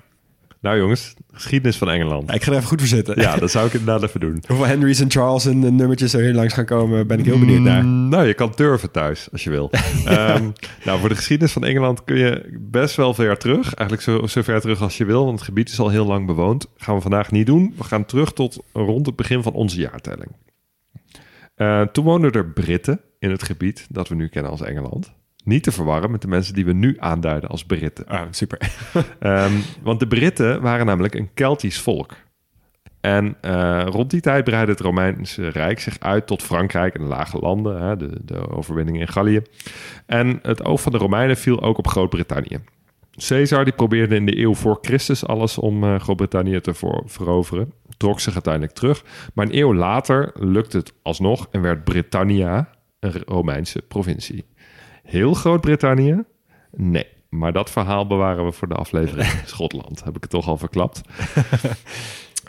Nou 0.64 0.78
jongens, 0.78 1.14
geschiedenis 1.32 1.76
van 1.76 1.90
Engeland. 1.90 2.34
Ik 2.34 2.42
ga 2.42 2.50
er 2.50 2.56
even 2.56 2.68
goed 2.68 2.78
voor 2.78 2.88
zitten. 2.88 3.20
Ja, 3.20 3.36
dat 3.36 3.50
zou 3.50 3.66
ik 3.66 3.72
inderdaad 3.72 4.02
even 4.02 4.20
doen. 4.20 4.42
Hoeveel 4.46 4.66
Henry's 4.66 5.00
en 5.00 5.10
Charles 5.10 5.46
en 5.46 5.60
de 5.60 5.70
nummertjes 5.70 6.14
er 6.14 6.20
hier 6.20 6.34
langs 6.34 6.54
gaan 6.54 6.64
komen, 6.64 7.06
ben 7.06 7.18
ik 7.18 7.24
heel 7.24 7.38
benieuwd 7.38 7.60
naar. 7.60 7.84
Mm, 7.84 8.08
Nou, 8.08 8.26
je 8.26 8.34
kan 8.34 8.54
turven 8.54 8.90
thuis 8.90 9.28
als 9.32 9.44
je 9.44 9.50
wil. 9.50 9.70
Ehm, 10.04 10.50
nou, 10.84 11.00
voor 11.00 11.08
de 11.08 11.14
geschiedenis 11.14 11.52
van 11.52 11.64
Engeland 11.64 12.04
kun 12.04 12.16
je 12.16 12.58
best 12.60 12.96
wel 12.96 13.14
ver 13.14 13.38
terug. 13.38 13.74
Eigenlijk 13.74 14.02
zo, 14.02 14.26
zo 14.26 14.42
ver 14.42 14.60
terug 14.60 14.82
als 14.82 14.96
je 14.96 15.04
wil, 15.04 15.24
want 15.24 15.38
het 15.38 15.48
gebied 15.48 15.68
is 15.68 15.78
al 15.78 15.88
heel 15.88 16.06
lang 16.06 16.26
bewoond. 16.26 16.66
Gaan 16.76 16.94
we 16.94 17.00
vandaag 17.00 17.30
niet 17.30 17.46
doen. 17.46 17.74
We 17.76 17.84
gaan 17.84 18.04
terug 18.04 18.32
tot 18.32 18.62
rond 18.72 19.06
het 19.06 19.16
begin 19.16 19.42
van 19.42 19.52
onze 19.52 19.80
jaartelling. 19.80 20.30
Eh, 21.54 21.80
toen 21.80 22.04
woonden 22.04 22.32
er 22.32 22.50
Britten 22.50 23.00
in 23.18 23.30
het 23.30 23.42
gebied 23.42 23.86
dat 23.90 24.08
we 24.08 24.14
nu 24.14 24.28
kennen 24.28 24.50
als 24.50 24.62
Engeland. 24.62 25.12
Niet 25.44 25.62
te 25.62 25.72
verwarren 25.72 26.10
met 26.10 26.22
de 26.22 26.28
mensen 26.28 26.54
die 26.54 26.64
we 26.64 26.72
nu 26.72 26.96
aanduiden 26.98 27.50
als 27.50 27.64
Britten. 27.64 28.06
Ah, 28.06 28.26
super. 28.30 28.58
Ehm, 29.18 29.52
want 29.82 30.00
de 30.00 30.06
Britten 30.06 30.62
waren 30.62 30.86
namelijk 30.86 31.14
een 31.14 31.30
Keltisch 31.34 31.80
volk. 31.80 32.12
En 33.00 33.36
eh, 33.40 33.84
rond 33.86 34.10
die 34.10 34.20
tijd 34.20 34.44
breidde 34.44 34.72
het 34.72 34.80
Romeinse 34.80 35.48
Rijk 35.48 35.80
zich 35.80 35.98
uit 35.98 36.26
tot 36.26 36.42
Frankrijk 36.42 36.94
en 36.94 37.00
de 37.00 37.06
lage 37.06 37.38
landen, 37.38 37.82
hè, 37.82 37.96
de, 37.96 38.10
de 38.22 38.50
overwinningen 38.50 39.00
in 39.00 39.08
Gallië. 39.08 39.42
En 40.06 40.38
het 40.42 40.64
oog 40.64 40.82
van 40.82 40.92
de 40.92 40.98
Romeinen 40.98 41.36
viel 41.36 41.62
ook 41.62 41.78
op 41.78 41.86
Groot-Brittannië. 41.86 42.58
Caesar 43.16 43.64
die 43.64 43.72
probeerde 43.72 44.16
in 44.16 44.26
de 44.26 44.38
eeuw 44.38 44.54
voor 44.54 44.78
Christus 44.80 45.26
alles 45.26 45.58
om 45.58 45.84
eh, 45.84 46.00
Groot-Brittannië 46.00 46.60
te 46.60 46.74
veroveren. 47.04 47.72
Trok 47.96 48.20
zich 48.20 48.32
uiteindelijk 48.32 48.74
terug. 48.74 49.04
Maar 49.34 49.46
een 49.46 49.58
eeuw 49.58 49.74
later 49.74 50.32
lukte 50.34 50.76
het 50.76 50.92
alsnog 51.02 51.48
en 51.50 51.60
werd 51.60 51.84
Britannia 51.84 52.68
een 53.00 53.22
Romeinse 53.26 53.82
provincie. 53.82 54.44
Heel 55.04 55.34
Groot-Brittannië? 55.34 56.24
Nee. 56.70 57.06
Maar 57.28 57.52
dat 57.52 57.70
verhaal 57.70 58.06
bewaren 58.06 58.44
we 58.44 58.52
voor 58.52 58.68
de 58.68 58.74
aflevering 58.74 59.28
Schotland. 59.46 60.04
Heb 60.04 60.16
ik 60.16 60.22
het 60.22 60.30
toch 60.30 60.48
al 60.48 60.56
verklapt. 60.58 61.00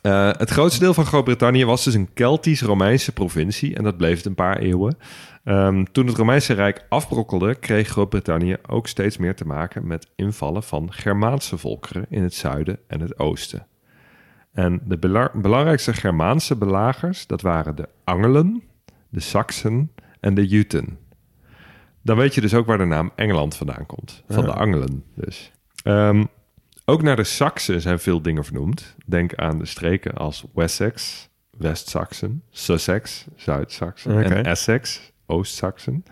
Eh, 0.01 0.31
het 0.31 0.49
grootste 0.49 0.79
deel 0.79 0.93
van 0.93 1.05
Groot-Brittannië 1.05 1.65
was 1.65 1.83
dus 1.83 1.93
een 1.93 2.13
Keltisch-Romeinse 2.13 3.11
provincie. 3.11 3.75
En 3.75 3.83
dat 3.83 3.97
bleef 3.97 4.17
het 4.17 4.25
een 4.25 4.35
paar 4.35 4.57
eeuwen. 4.57 4.97
Ehm, 5.43 5.83
toen 5.91 6.07
het 6.07 6.17
Romeinse 6.17 6.53
Rijk 6.53 6.85
afbrokkelde, 6.89 7.55
kreeg 7.55 7.87
Groot-Brittannië 7.87 8.57
ook 8.67 8.87
steeds 8.87 9.17
meer 9.17 9.35
te 9.35 9.45
maken 9.45 9.87
met 9.87 10.07
invallen 10.15 10.63
van 10.63 10.93
Germaanse 10.93 11.57
volkeren 11.57 12.05
in 12.09 12.23
het 12.23 12.33
zuiden 12.33 12.79
en 12.87 12.99
het 13.01 13.19
oosten. 13.19 13.67
En 14.53 14.81
de 14.83 14.97
bela- 14.97 15.31
belangrijkste 15.33 15.93
Germaanse 15.93 16.55
belagers, 16.55 17.27
dat 17.27 17.41
waren 17.41 17.75
de 17.75 17.89
Angelen, 18.03 18.63
de 19.09 19.19
Saksen 19.19 19.91
en 20.19 20.33
de 20.33 20.47
Juten. 20.47 20.97
Dan 22.05 22.17
weet 22.17 22.35
je 22.35 22.41
dus 22.41 22.53
ook 22.53 22.65
waar 22.65 22.77
de 22.77 22.85
naam 22.85 23.11
Engeland 23.15 23.55
vandaan 23.55 23.85
komt. 23.85 24.23
Van 24.27 24.45
de 24.45 24.53
Angelen 24.53 25.03
dus. 25.15 25.51
Ehm, 25.83 26.23
ook 26.85 27.01
naar 27.01 27.15
de 27.15 27.23
Saksen 27.23 27.81
zijn 27.81 27.99
veel 27.99 28.21
dingen 28.21 28.43
vernoemd. 28.43 28.95
Denk 29.05 29.35
aan 29.35 29.59
de 29.59 29.65
streken 29.65 30.13
als 30.13 30.45
Wessex, 30.53 31.29
West-Saxen, 31.57 32.43
Sussex, 32.49 33.25
Zuid-Saxen 33.35 34.23
en 34.23 34.45
Essex, 34.45 35.11
Oost-Saxen. 35.25 36.05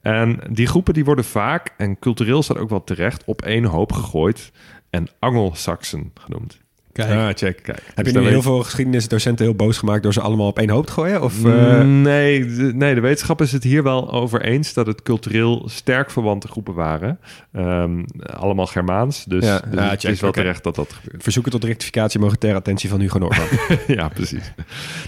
En 0.00 0.40
die 0.50 0.66
groepen 0.66 0.94
die 0.94 1.04
worden 1.04 1.24
vaak, 1.24 1.74
en 1.76 1.98
cultureel 1.98 2.42
staat 2.42 2.58
ook 2.58 2.70
wel 2.70 2.84
terecht, 2.84 3.24
op 3.24 3.42
één 3.42 3.64
hoop 3.64 3.92
gegooid 3.92 4.52
en 4.90 5.08
Angelsaksen 5.18 6.10
genoemd. 6.14 6.59
Kijk, 6.92 7.10
Ah, 7.10 7.28
check. 7.34 7.62
Kijk, 7.62 7.82
Heb 7.94 8.04
dus 8.04 8.12
je 8.12 8.18
nu 8.18 8.24
weet 8.24 8.32
heel 8.32 8.42
veel 8.42 8.62
geschiedenisdocenten 8.62 9.44
heel 9.44 9.54
boos 9.54 9.78
gemaakt 9.78 10.02
door 10.02 10.12
ze 10.12 10.20
allemaal 10.20 10.46
op 10.46 10.58
één 10.58 10.70
hoop 10.70 10.86
te 10.86 10.92
gooien? 10.92 11.22
Of, 11.22 11.44
eh, 11.44 11.80
Mm, 11.80 12.02
nee, 12.02 12.46
de, 12.46 12.72
nee, 12.74 12.94
de 12.94 13.00
wetenschap 13.00 13.40
is 13.40 13.52
het 13.52 13.62
hier 13.62 13.82
wel 13.82 14.12
over 14.12 14.42
eens 14.42 14.74
dat 14.74 14.86
het 14.86 15.02
cultureel 15.02 15.62
sterk 15.68 16.10
verwante 16.10 16.48
groepen 16.48 16.74
waren. 16.74 17.18
Ehm, 17.52 18.02
allemaal 18.18 18.66
Germaans, 18.66 19.24
dus, 19.24 19.44
Ja, 19.44 19.58
dus 19.60 19.80
ja, 19.80 19.90
het 19.90 20.00
check, 20.00 20.10
is 20.10 20.20
wel 20.20 20.32
terecht 20.32 20.64
dat 20.64 20.74
dat 20.74 20.92
gebeurt. 20.92 21.22
verzoeken 21.22 21.52
tot 21.52 21.64
rectificatie 21.64 22.20
mogen 22.20 22.38
ter 22.38 22.54
attentie 22.54 22.88
van 22.88 23.00
Hugo 23.00 23.18
Norman. 23.18 23.46
ja, 23.86 24.08
precies. 24.08 24.52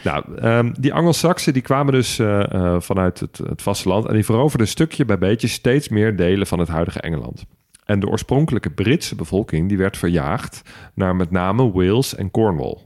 nou, 0.04 0.24
ehm, 0.38 0.72
die 0.78 0.92
Angelsaksen 0.94 1.52
die 1.52 1.62
kwamen 1.62 1.92
dus 1.92 2.18
eh, 2.18 2.52
eh, 2.52 2.80
vanuit 2.80 3.20
het, 3.20 3.40
het 3.48 3.62
vasteland 3.62 4.06
en 4.06 4.14
die 4.14 4.24
veroverden 4.24 4.68
stukje 4.68 5.04
bij 5.04 5.18
beetje 5.18 5.48
steeds 5.48 5.88
meer 5.88 6.16
delen 6.16 6.46
van 6.46 6.58
het 6.58 6.68
huidige 6.68 7.00
Engeland. 7.00 7.44
En 7.92 8.00
de 8.00 8.08
oorspronkelijke 8.08 8.70
Britse 8.70 9.14
bevolking 9.14 9.68
die 9.68 9.78
werd 9.78 9.96
verjaagd 9.96 10.62
naar 10.94 11.16
met 11.16 11.30
name 11.30 11.72
Wales 11.72 12.14
en 12.14 12.30
Cornwall. 12.30 12.76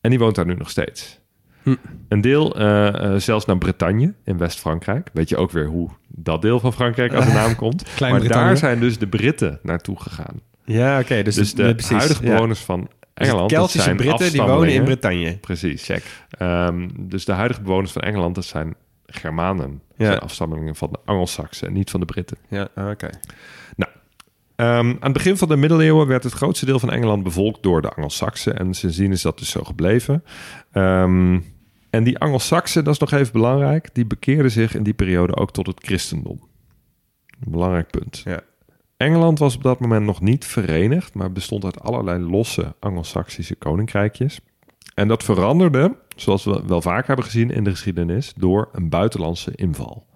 En 0.00 0.10
die 0.10 0.18
woont 0.18 0.34
daar 0.34 0.46
nu 0.46 0.54
nog 0.54 0.70
steeds. 0.70 1.20
Een 2.08 2.20
deel 2.20 2.56
eh, 2.58 2.88
eh, 3.14 3.20
zelfs 3.20 3.44
naar 3.44 3.58
Bretagne 3.58 4.14
in 4.24 4.38
West-Frankrijk. 4.38 5.10
Weet 5.12 5.28
je 5.28 5.36
ook 5.36 5.50
weer 5.50 5.66
hoe 5.66 5.88
dat 6.08 6.42
deel 6.42 6.60
van 6.60 6.72
Frankrijk 6.72 7.14
aan 7.14 7.26
de 7.26 7.32
naam 7.42 7.56
komt. 7.56 8.00
maar 8.00 8.28
daar 8.28 8.56
zijn 8.56 8.80
dus 8.80 8.98
de 8.98 9.06
Britten 9.08 9.58
naartoe 9.62 10.00
gegaan. 10.00 10.40
ja, 10.64 11.00
oké. 11.00 11.22
dus, 11.22 11.34
Dus, 11.34 11.54
de, 11.54 11.74
precies, 11.74 11.96
huidige 11.96 12.24
ja. 12.26 12.34
bewoners 12.34 12.60
van 12.60 12.80
Dus 12.80 13.26
Engeland... 13.28 13.50
Keltische 13.50 13.82
zijn 13.82 13.96
Britten 13.96 14.32
die 14.32 14.42
wonen 14.42 14.72
in. 14.72 14.84
Bretagne. 14.84 15.36
Precies. 15.36 15.84
Check. 15.84 16.04
Ehm, 16.30 16.88
dus 17.00 17.24
de 17.24 17.32
huidige 17.32 17.62
bewoners 17.62 17.92
van 17.92 18.02
Engeland, 18.02 18.34
dat 18.34 18.44
zijn 18.44 18.74
Germanen. 19.06 19.68
Dat 19.70 19.96
Ja. 19.96 20.06
zijn 20.06 20.18
afstammelingen 20.18 20.74
van 20.74 20.88
de 20.92 20.98
Angelsaksen 21.04 21.66
en 21.68 21.72
niet 21.72 21.90
van 21.90 22.00
de 22.00 22.06
Britten. 22.06 22.36
Ja, 22.48 22.68
oké. 22.74 23.08
Ehm, 24.56 24.88
aan 24.88 24.96
het 25.00 25.12
begin 25.12 25.36
van 25.36 25.48
de 25.48 25.56
middeleeuwen 25.56 26.06
werd 26.06 26.22
het 26.22 26.32
grootste 26.32 26.66
deel 26.66 26.78
van 26.78 26.90
Engeland 26.90 27.22
bevolkt 27.22 27.62
door 27.62 27.82
de 27.82 27.90
Angelsaksen. 27.90 28.58
En 28.58 28.74
sindsdien 28.74 29.12
is 29.12 29.22
dat 29.22 29.38
dus 29.38 29.50
zo 29.50 29.62
gebleven. 29.62 30.24
Ehm, 30.72 31.40
en 31.90 32.04
die 32.04 32.18
Angelsaksen, 32.18 32.84
dat 32.84 32.92
is 32.92 33.00
nog 33.00 33.12
even 33.12 33.32
belangrijk, 33.32 33.88
die 33.92 34.06
bekeerden 34.06 34.50
zich 34.50 34.74
in 34.74 34.82
die 34.82 34.94
periode 34.94 35.36
ook 35.36 35.52
tot 35.52 35.66
het 35.66 35.84
christendom. 35.84 36.40
Een 37.44 37.50
belangrijk 37.50 37.90
punt. 37.90 38.22
Ja. 38.24 38.40
Engeland 38.96 39.38
was 39.38 39.56
op 39.56 39.62
dat 39.62 39.80
moment 39.80 40.06
nog 40.06 40.20
niet 40.20 40.44
verenigd, 40.44 41.14
maar 41.14 41.32
bestond 41.32 41.64
uit 41.64 41.80
allerlei 41.80 42.22
losse 42.22 42.74
Angelsaksische 42.80 43.54
koninkrijkjes. 43.54 44.40
En 44.94 45.08
dat 45.08 45.22
veranderde, 45.22 45.96
zoals 46.16 46.44
we 46.44 46.62
wel 46.66 46.82
vaak 46.82 47.06
hebben 47.06 47.24
gezien 47.24 47.50
in 47.50 47.64
de 47.64 47.70
geschiedenis, 47.70 48.32
door 48.36 48.68
een 48.72 48.88
buitenlandse 48.88 49.52
inval. 49.54 50.06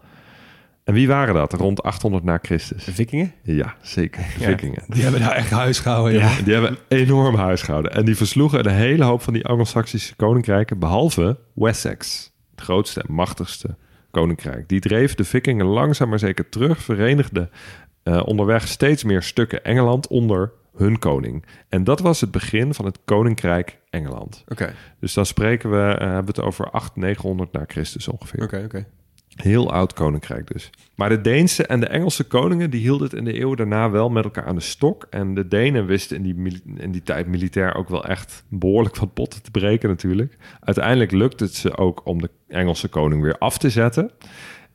En 0.89 0.95
wie 0.95 1.09
waren 1.09 1.35
dat 1.35 1.53
rond 1.53 1.83
800 1.83 2.25
na 2.25 2.39
Christus? 2.43 2.85
De 2.85 2.93
vikingen? 2.93 3.33
Ja, 3.43 3.75
zeker. 3.83 4.23
De 4.39 4.45
Ja. 4.45 4.49
Vikingen. 4.51 4.83
die 4.89 5.03
hebben 5.03 5.21
daar 5.21 5.33
echt 5.33 5.51
huis 5.51 5.79
gehouden. 5.79 6.19
Ja. 6.21 6.41
Die 6.45 6.53
hebben 6.53 6.77
enorm 6.89 7.35
huis 7.35 7.63
gehouden. 7.63 7.93
En 7.93 8.05
die 8.05 8.17
versloegen 8.17 8.59
een 8.67 8.75
hele 8.75 9.05
hoop 9.05 9.23
van 9.23 9.33
die 9.33 9.47
Angelsaksische 9.47 10.17
koninkrijken, 10.17 10.79
behalve 10.79 11.37
Wessex, 11.55 12.33
het 12.51 12.61
grootste 12.65 13.01
en 13.03 13.13
machtigste 13.15 13.77
koninkrijk. 14.11 14.69
Die 14.69 14.81
dreef 14.81 15.15
de 15.15 15.25
Vikingen 15.25 15.67
langzaam 15.67 16.09
maar 16.09 16.19
zeker 16.19 16.49
terug, 16.49 16.83
verenigde 16.83 17.49
eh, 18.03 18.23
onderweg 18.25 18.69
steeds 18.69 19.05
meer 19.05 19.23
stukken 19.23 19.65
Engeland 19.65 20.07
onder 20.07 20.53
hun 20.77 20.99
koning. 20.99 21.45
En 21.69 21.85
dat 21.85 22.01
was 22.01 22.21
het 22.21 22.31
begin 22.31 22.75
van 22.75 22.85
het 22.85 22.99
koninkrijk 23.05 23.79
Engeland. 23.91 24.45
Oké, 24.49 24.75
Dus 25.01 25.15
dan 25.15 25.27
spreken 25.27 25.71
we, 25.71 25.93
eh, 25.95 25.99
hebben 25.99 26.35
we 26.35 26.41
het 26.41 26.41
over 26.41 26.71
800, 26.71 26.97
900 26.97 27.53
na 27.53 27.65
Christus 27.67 28.09
ongeveer. 28.09 28.43
oké, 28.43 28.63
oké. 28.65 28.87
Heel 29.43 29.73
oud 29.73 29.93
koninkrijk 29.93 30.53
dus. 30.53 30.71
Maar 30.95 31.09
de 31.09 31.21
Deense 31.21 31.67
en 31.67 31.81
de 31.81 31.87
Engelse 31.87 32.25
koningen 32.25 32.71
die 32.71 32.81
hielden 32.81 33.07
het 33.09 33.17
in 33.19 33.25
de 33.25 33.41
eeuw 33.41 33.55
daarna 33.55 33.91
wel 33.91 34.09
met 34.11 34.25
elkaar 34.25 34.45
aan 34.45 34.55
de 34.55 34.61
stok. 34.61 35.07
En 35.11 35.35
de 35.35 35.49
Denen 35.49 35.87
wisten 35.87 36.17
in 36.17 36.23
die, 36.23 36.63
in 36.77 36.91
die 36.93 37.03
tijd 37.03 37.27
militair 37.27 37.75
ook 37.75 37.89
wel 37.89 38.05
echt 38.05 38.45
behoorlijk 38.49 38.97
wat 38.97 39.15
potten 39.15 39.43
te 39.43 39.51
breken 39.51 39.89
natuurlijk. 39.89 40.37
Uiteindelijk 40.61 41.11
lukte 41.13 41.45
het 41.45 41.55
ze 41.55 41.77
ook 41.77 42.01
om 42.05 42.21
de 42.21 42.31
Engelse 42.49 42.89
koning 42.89 43.23
weer 43.23 43.39
af 43.39 43.59
te 43.59 43.71
zetten. 43.71 44.11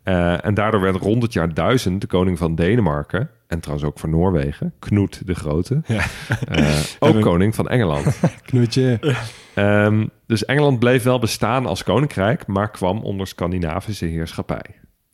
Eh, 0.04 0.45
en 0.45 0.54
daardoor 0.54 0.82
werd 0.82 0.95
rond 0.95 1.23
het 1.23 1.34
jaar 1.34 1.54
1000 1.54 2.02
de 2.02 2.08
koning 2.08 2.38
van 2.38 2.56
Denemarken, 2.56 3.30
en 3.47 3.60
trouwens 3.60 3.88
ook 3.89 3.99
van 3.99 4.10
Noorwegen, 4.10 4.73
Knoet 4.80 5.21
de 5.28 5.34
Grote, 5.34 5.82
Ja. 5.86 6.04
eh, 6.47 6.80
ook 6.99 7.21
koning 7.21 7.56
van 7.56 7.67
Engeland. 7.69 8.19
Knoetje. 8.45 8.99
Ehm, 9.54 10.06
dus 10.28 10.46
Engeland 10.46 10.80
bleef 10.80 11.04
wel 11.04 11.20
bestaan 11.20 11.66
als 11.66 11.84
koninkrijk, 11.84 12.48
maar 12.48 12.72
kwam 12.72 13.00
onder 13.00 13.28
Scandinavische 13.28 14.06
heerschappij. 14.06 14.66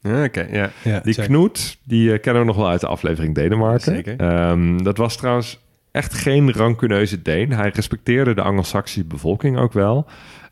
Ja, 0.01 0.23
Oké, 0.23 0.47
ja. 0.51 0.69
Ja, 0.83 0.99
Die. 0.99 1.15
Knoet, 1.15 1.77
die 1.83 2.13
eh, 2.13 2.21
kennen 2.21 2.41
we 2.41 2.47
nog 2.47 2.57
wel 2.57 2.69
uit 2.69 2.81
de 2.81 2.87
aflevering 2.87 3.35
Denemarken. 3.35 3.95
Zeker. 3.95 4.19
Ehm, 4.19 4.77
dat 4.83 4.97
was 4.97 5.17
trouwens 5.17 5.59
echt 5.91 6.13
geen 6.13 6.53
rancuneuze 6.53 7.21
Deen. 7.21 7.51
Hij 7.51 7.69
respecteerde 7.69 8.33
de 8.33 8.41
Angelsaksische 8.41 9.07
bevolking 9.07 9.57
ook 9.57 9.73
wel. 9.73 10.07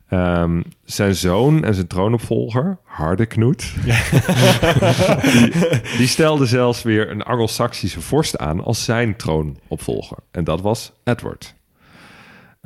Ehm, 0.08 0.62
zijn 0.84 1.14
zoon 1.14 1.64
en 1.64 1.74
zijn 1.74 1.86
troonopvolger, 1.86 2.78
Harde 2.84 3.26
Knoet, 3.26 3.74
die, 5.32 5.52
die 5.98 6.06
stelde 6.06 6.46
zelfs 6.46 6.82
weer 6.82 7.10
een 7.10 7.22
Angelsaksische 7.22 8.00
vorst 8.00 8.38
aan 8.38 8.64
als 8.64 8.84
zijn 8.84 9.16
troonopvolger. 9.16 10.18
En 10.30 10.44
dat 10.44 10.60
was 10.60 10.92
Edward. 11.04 11.54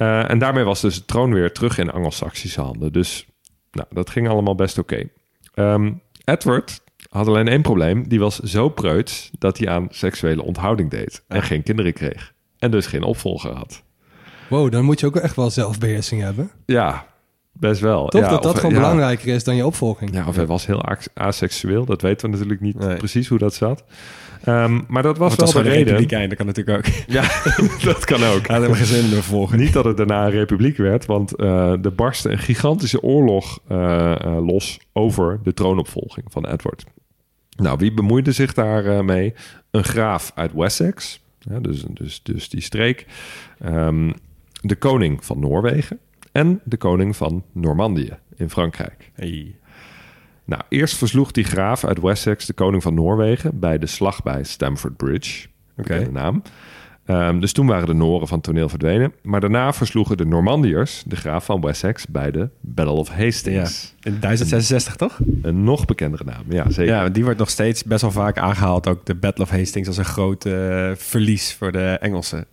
Eh, 0.02 0.30
en 0.30 0.38
daarmee 0.38 0.64
was 0.64 0.80
dus 0.80 0.94
de 0.94 1.04
troon 1.04 1.32
weer 1.34 1.52
terug 1.52 1.78
in 1.78 1.90
Angelsaksische 1.90 2.60
handen. 2.60 2.92
Dus 2.92 3.26
nou, 3.72 3.86
dat 3.90 4.10
ging 4.10 4.28
allemaal 4.28 4.54
best 4.54 4.78
oké. 4.78 5.08
Ehm, 5.54 5.92
Edward 6.24 6.80
had 7.10 7.26
alleen 7.26 7.48
één 7.48 7.62
probleem. 7.62 8.08
Die 8.08 8.20
was 8.20 8.38
zo 8.38 8.68
preuts 8.68 9.30
dat 9.38 9.58
hij 9.58 9.68
aan 9.68 9.86
seksuele 9.90 10.42
onthouding 10.42 10.90
deed. 10.90 11.24
En 11.28 11.42
geen 11.42 11.62
kinderen 11.62 11.92
kreeg. 11.92 12.32
En 12.58 12.70
dus 12.70 12.86
geen 12.86 13.02
opvolger 13.02 13.52
had. 13.52 13.82
Wow, 14.48 14.72
dan 14.72 14.84
moet 14.84 15.00
je 15.00 15.06
ook 15.06 15.16
echt 15.16 15.36
wel 15.36 15.50
zelfbeheersing 15.50 16.20
hebben. 16.22 16.50
Ja, 16.66 17.06
best 17.52 17.80
wel. 17.80 18.06
Toch 18.08 18.20
ja, 18.22 18.28
dat 18.28 18.42
dat 18.42 18.52
of- 18.52 18.58
gewoon 18.60 18.74
ja. 18.74 18.80
belangrijker 18.80 19.34
is 19.34 19.44
dan 19.44 19.56
je 19.56 19.66
opvolging. 19.66 20.14
Ja, 20.14 20.26
of 20.26 20.36
hij 20.36 20.46
was 20.46 20.66
heel 20.66 20.82
as- 20.82 21.08
aseksueel. 21.14 21.84
Dat 21.84 22.02
weten 22.02 22.26
we 22.26 22.32
natuurlijk 22.32 22.60
niet 22.60 22.78
Nee. 22.78 22.96
precies 22.96 23.28
hoe 23.28 23.38
dat 23.38 23.54
zat. 23.54 23.84
Ehm, 24.44 24.80
maar 24.88 25.02
dat 25.02 25.18
was 25.18 25.36
wel 25.36 25.52
de 25.52 25.60
reden. 25.60 25.84
republikein, 25.84 26.28
dat 26.28 26.38
kan 26.38 26.46
natuurlijk 26.46 26.78
ook. 26.86 26.92
Ja, 27.06 27.22
dat 27.92 28.04
kan 28.04 28.24
ook. 28.24 28.46
Had 28.46 28.62
hem 28.62 28.72
geen 28.72 28.86
zin 28.86 29.22
in. 29.50 29.58
Niet 29.58 29.72
dat 29.72 29.84
het 29.84 29.96
daarna 29.96 30.24
een 30.24 30.30
republiek 30.30 30.76
werd, 30.76 31.06
want 31.06 31.34
eh 31.36 31.84
er 31.84 31.94
barstte 31.94 32.30
een 32.30 32.38
gigantische 32.38 33.02
oorlog 33.02 33.60
eh, 33.68 34.12
eh, 34.12 34.46
los 34.46 34.78
over 34.92 35.40
de 35.42 35.54
troonopvolging 35.54 36.26
van 36.30 36.46
Edward. 36.46 36.84
Nou, 37.56 37.78
wie 37.78 37.92
bemoeide 37.92 38.32
zich 38.32 38.52
daarmee? 38.52 39.02
mee? 39.02 39.34
Een 39.70 39.84
graaf 39.84 40.32
uit 40.34 40.52
Wessex, 40.52 41.20
ja, 41.38 41.60
dus, 41.60 41.84
dus, 41.88 42.22
dus 42.22 42.48
die 42.48 42.60
streek. 42.60 43.06
Ehm, 43.58 44.12
de 44.60 44.76
koning 44.76 45.24
van 45.24 45.40
Noorwegen 45.40 45.98
en 46.32 46.60
de 46.64 46.76
koning 46.76 47.16
van 47.16 47.44
Normandië 47.52 48.16
in 48.36 48.50
Frankrijk. 48.50 49.10
Hey. 49.14 49.54
Nou, 50.44 50.62
eerst 50.68 50.96
versloeg 50.96 51.30
die 51.30 51.44
graaf 51.44 51.84
uit 51.84 52.00
Wessex 52.00 52.46
de 52.46 52.52
koning 52.52 52.82
van 52.82 52.94
Noorwegen 52.94 53.58
bij 53.58 53.78
de 53.78 53.86
slag 53.86 54.22
bij 54.22 54.44
Stamford 54.44 54.96
Bridge. 54.96 55.46
Oké. 55.76 55.98
Oké. 55.98 56.10
naam. 56.10 56.42
Ehm, 57.04 57.40
dus 57.40 57.52
toen 57.52 57.66
waren 57.66 57.86
de 57.86 57.94
Noren 57.94 58.28
van 58.28 58.36
het 58.36 58.46
toneel 58.46 58.68
verdwenen. 58.68 59.12
Maar 59.22 59.40
daarna 59.40 59.72
versloegen 59.72 60.16
de 60.16 60.24
Normandiërs 60.24 61.02
de 61.06 61.16
graaf 61.16 61.44
van 61.44 61.60
Wessex 61.60 62.06
bij 62.06 62.30
de 62.30 62.48
Battle 62.60 62.94
of 62.94 63.08
Hastings. 63.08 63.94
In 64.00 64.16
1066, 64.20 64.96
toch? 64.96 65.18
Een 65.42 65.64
nog 65.64 65.84
bekendere 65.84 66.24
naam, 66.24 66.44
ja 66.48 66.70
zeker. 66.70 66.94
Ja, 66.94 67.08
die 67.08 67.24
wordt 67.24 67.38
nog 67.38 67.50
steeds 67.50 67.84
best 67.84 68.00
wel 68.00 68.10
vaak 68.10 68.38
aangehaald. 68.38 68.88
Ook 68.88 69.06
de 69.06 69.14
Battle 69.14 69.44
of 69.44 69.50
Hastings 69.50 69.88
als 69.88 69.96
een 69.96 70.04
groot 70.04 70.46
eh, 70.46 70.90
verlies 70.94 71.54
voor 71.54 71.72
de 71.72 71.98
Engelsen. 72.00 72.46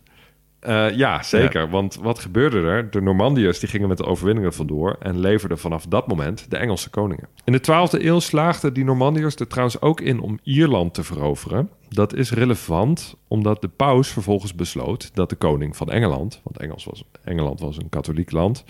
Eh, 0.60 0.96
ja, 0.96 1.24
zeker. 1.24 1.70
Want 1.70 1.96
wat 1.96 2.20
gebeurde 2.20 2.62
er? 2.62 2.90
De 2.92 3.02
Normandiërs 3.02 3.60
die 3.60 3.70
gingen 3.70 3.88
met 3.88 3.98
de 3.98 4.06
overwinningen 4.06 4.54
vandoor 4.54 4.96
en 5.00 5.20
leverden 5.20 5.60
vanaf 5.60 5.86
dat 5.86 6.08
moment 6.08 6.46
de 6.50 6.58
Engelse 6.58 6.90
koningen. 6.90 7.28
In 7.44 7.54
de 7.54 7.62
12e 7.62 8.04
eeuw 8.06 8.20
slaagden 8.20 8.74
die 8.74 8.84
Normandiërs 8.84 9.36
er 9.36 9.48
trouwens 9.48 9.82
ook 9.82 10.02
in 10.02 10.20
om 10.20 10.40
Ierland 10.44 10.94
te 10.94 11.04
veroveren. 11.04 11.70
Dat 11.90 12.16
is 12.16 12.32
relevant 12.32 13.16
omdat 13.28 13.62
de 13.62 13.68
paus 13.68 14.08
vervolgens 14.08 14.56
besloot 14.56 15.16
dat 15.16 15.30
de 15.30 15.36
koning 15.36 15.76
van 15.76 15.92
Engeland, 15.92 16.42
want 16.44 16.58
Engels 16.58 16.86
was, 16.86 17.04
Engeland 17.24 17.60
was 17.60 17.78
een 17.78 17.90
katholiek 17.90 18.32
land, 18.32 18.64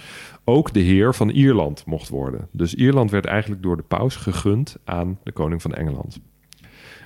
ook 0.44 0.74
de 0.74 0.80
heer 0.80 1.16
van 1.16 1.30
Ierland 1.30 1.86
mocht 1.86 2.10
worden. 2.10 2.48
Dus 2.52 2.76
Ierland 2.76 3.12
werd 3.12 3.26
eigenlijk 3.26 3.64
door 3.64 3.78
de 3.78 3.84
paus 3.84 4.16
gegund 4.16 4.78
aan 4.84 5.20
de 5.24 5.32
koning 5.32 5.62
van 5.62 5.74
Engeland. 5.74 6.20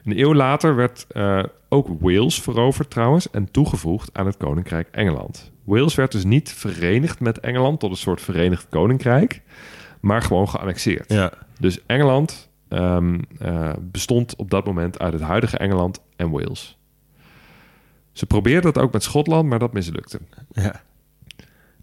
Een 0.04 0.20
eeuw 0.20 0.34
later 0.34 0.76
werd 0.76 1.08
uh, 1.12 1.44
ook 1.70 1.88
Wales 2.00 2.42
veroverd 2.42 2.89
trouwens 2.89 3.30
en 3.30 3.52
toegevoegd 3.52 4.10
aan 4.13 4.26
het 4.26 4.38
Koninkrijk 4.38 4.88
Engeland. 4.92 5.52
Wales 5.63 5.96
werd 5.96 6.12
dus 6.12 6.24
niet 6.24 6.54
verenigd 6.54 7.20
met 7.20 7.39
Engeland 7.39 7.80
tot 7.80 7.89
een 7.89 7.98
soort 7.98 8.22
verenigd 8.22 8.68
koninkrijk, 8.70 9.42
maar 10.00 10.22
gewoon 10.22 10.50
geannexeerd. 10.50 11.12
Ja. 11.12 11.32
Dus 11.60 11.86
Engeland 11.86 12.50
um, 12.70 13.22
uh, 13.42 13.74
bestond 13.82 14.36
op 14.36 14.50
dat 14.50 14.66
moment 14.66 15.00
uit 15.00 15.13
het 15.13 15.22
huidige 15.22 15.58
Engeland 15.58 16.00
en 16.16 16.32
Wales. 16.32 16.78
Ze 18.12 18.26
probeerden 18.26 18.74
dat 18.74 18.84
ook 18.84 18.94
met 18.94 19.04
Schotland, 19.04 19.50
maar 19.50 19.60
dat 19.60 19.74
mislukte. 19.74 20.20
Ja. 20.52 20.82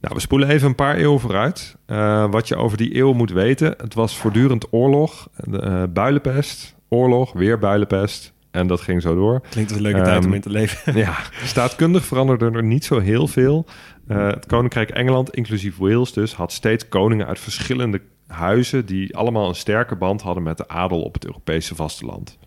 Nou, 0.01 0.15
we 0.15 0.21
spoelen 0.21 0.49
even 0.49 0.69
een 0.69 0.75
paar 0.75 0.97
eeuwen 0.97 1.21
vooruit. 1.21 1.77
Uh, 1.87 2.31
wat 2.31 2.49
je 2.49 2.57
over 2.57 2.77
die 2.77 2.97
eeuw 2.97 3.13
moet 3.13 3.31
weten: 3.31 3.75
het 3.77 3.95
was 3.95 4.17
voortdurend 4.17 4.73
oorlog, 4.73 5.29
uh, 5.45 5.83
builenpest, 5.91 6.77
oorlog, 6.91 7.33
weer 7.33 7.59
builenpest. 7.59 8.33
En 8.51 8.67
dat 8.67 8.81
ging 8.81 9.03
zo 9.03 9.15
door. 9.15 9.41
Klinkt 9.49 9.71
als 9.71 9.79
een 9.79 9.85
leuke 9.87 9.99
um, 9.99 10.05
tijd 10.05 10.25
om 10.25 10.35
in 10.35 10.41
te 10.41 10.51
leven. 10.51 10.97
ja, 10.97 11.17
staatkundig 11.45 12.05
veranderde 12.05 12.51
er 12.51 12.63
niet 12.63 12.85
zo 12.85 12.99
heel 12.99 13.27
veel. 13.27 13.67
Uh, 14.09 14.27
het 14.27 14.47
Koninkrijk 14.47 14.91
Engeland, 14.91 15.35
inclusief 15.35 15.77
Wales 15.77 16.13
dus, 16.13 16.35
had 16.35 16.53
steeds 16.53 16.89
koningen 16.89 17.27
uit 17.27 17.39
verschillende 17.39 18.01
huizen... 18.27 18.87
die 18.87 19.17
allemaal 19.17 19.49
een 19.49 19.55
sterke 19.55 19.97
band 19.97 20.23
hadden 20.23 20.43
met 20.43 20.57
de 20.57 20.69
adel 20.69 21.03
op 21.03 21.15
het 21.15 21.25
Europese 21.25 21.75
vasteland. 21.75 22.39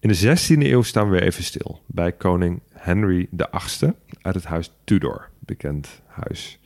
In 0.00 0.08
de 0.08 0.38
16e 0.38 0.58
eeuw 0.58 0.82
staan 0.82 1.04
we 1.04 1.10
weer 1.10 1.22
even 1.22 1.44
stil... 1.44 1.80
bij 1.86 2.12
koning 2.12 2.60
Henry 2.72 3.28
VIII 3.30 3.92
uit 4.22 4.34
het 4.34 4.44
huis 4.44 4.70
Tudor, 4.84 5.28
bekend 5.38 6.02
huis. 6.06 6.58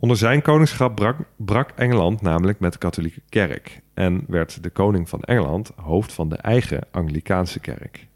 Onder 0.00 0.16
zijn 0.16 0.42
koningschap 0.42 0.94
brak, 0.94 1.16
brak, 1.36 1.70
Engeland 1.70 2.20
namelijk 2.20 2.60
met 2.60 2.72
de 2.72 2.78
katholieke 2.78 3.20
kerk 3.28 3.80
en 3.94 4.24
werd 4.26 4.62
de 4.62 4.70
koning 4.70 5.08
van 5.08 5.22
Engeland 5.22 5.70
hoofd 5.76 6.12
van 6.12 6.28
de 6.28 6.36
eigen 6.36 6.80
Anglikaanse 6.90 7.60
kerk. 7.60 8.06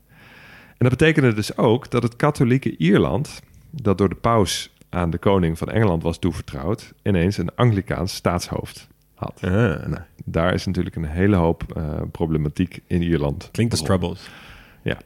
En 0.68 0.88
dat 0.88 0.88
betekende 0.88 1.32
dus 1.32 1.56
ook 1.56 1.90
dat 1.90 2.02
het 2.02 2.16
katholieke 2.16 2.76
Ierland, 2.76 3.42
dat 3.70 3.98
door 3.98 4.08
de 4.08 4.14
paus 4.14 4.74
aan 4.88 5.10
de 5.10 5.18
koning 5.18 5.58
van 5.58 5.68
Engeland 5.68 6.02
was 6.02 6.18
toevertrouwd, 6.18 6.92
ineens 7.02 7.36
een 7.36 7.54
Anglikaans 7.54 8.14
staatshoofd 8.14 8.88
had. 9.14 9.40
Ah. 9.42 9.50
Nou, 9.86 10.02
daar 10.24 10.54
is 10.54 10.66
natuurlijk 10.66 10.96
een 10.96 11.04
hele 11.04 11.36
hoop 11.36 11.64
uh, 11.76 12.00
problematiek 12.12 12.80
in 12.86 13.02
Ierland. 13.02 13.48
Klinkt 13.52 13.72
als 13.72 13.82
troubles. 13.82 14.28
Ja. 14.82 14.98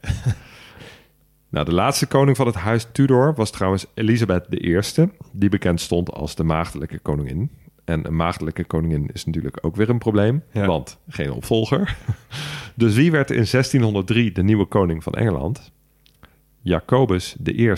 Nou, 1.48 1.64
de 1.64 1.74
laatste 1.74 2.06
koning 2.06 2.37
van 2.37 2.46
het 2.46 2.54
huis 2.54 2.87
Tudor 2.92 3.34
was 3.34 3.50
trouwens 3.50 3.87
Elisabeth 3.94 4.46
I, 4.50 4.80
die 5.32 5.48
bekend 5.48 5.80
stond 5.80 6.12
als 6.12 6.34
de 6.34 6.44
maagdelijke 6.44 6.98
koningin. 6.98 7.50
En 7.84 8.06
een 8.06 8.16
maagdelijke 8.16 8.64
koningin 8.64 9.11
is 9.12 9.24
natuurlijk 9.24 9.58
ook 9.61 9.76
weer 9.76 9.88
een 9.88 9.98
probleem, 9.98 10.42
ja. 10.52 10.66
want 10.66 10.98
geen 11.08 11.32
opvolger. 11.32 11.96
Dus 12.74 12.94
wie 12.94 13.11
werd 13.11 13.30
in 13.30 13.46
1603 13.50 14.32
de 14.32 14.42
nieuwe 14.42 14.64
koning 14.64 15.02
van 15.02 15.12
Engeland? 15.12 15.72
Jacobus 16.61 17.37
I 17.46 17.74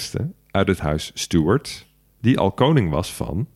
uit 0.50 0.68
het 0.68 0.78
huis 0.78 1.10
Stuart, 1.14 1.86
die 2.20 2.38
al 2.38 2.52
koning 2.52 2.90
was 2.90 3.14
van 3.14 3.48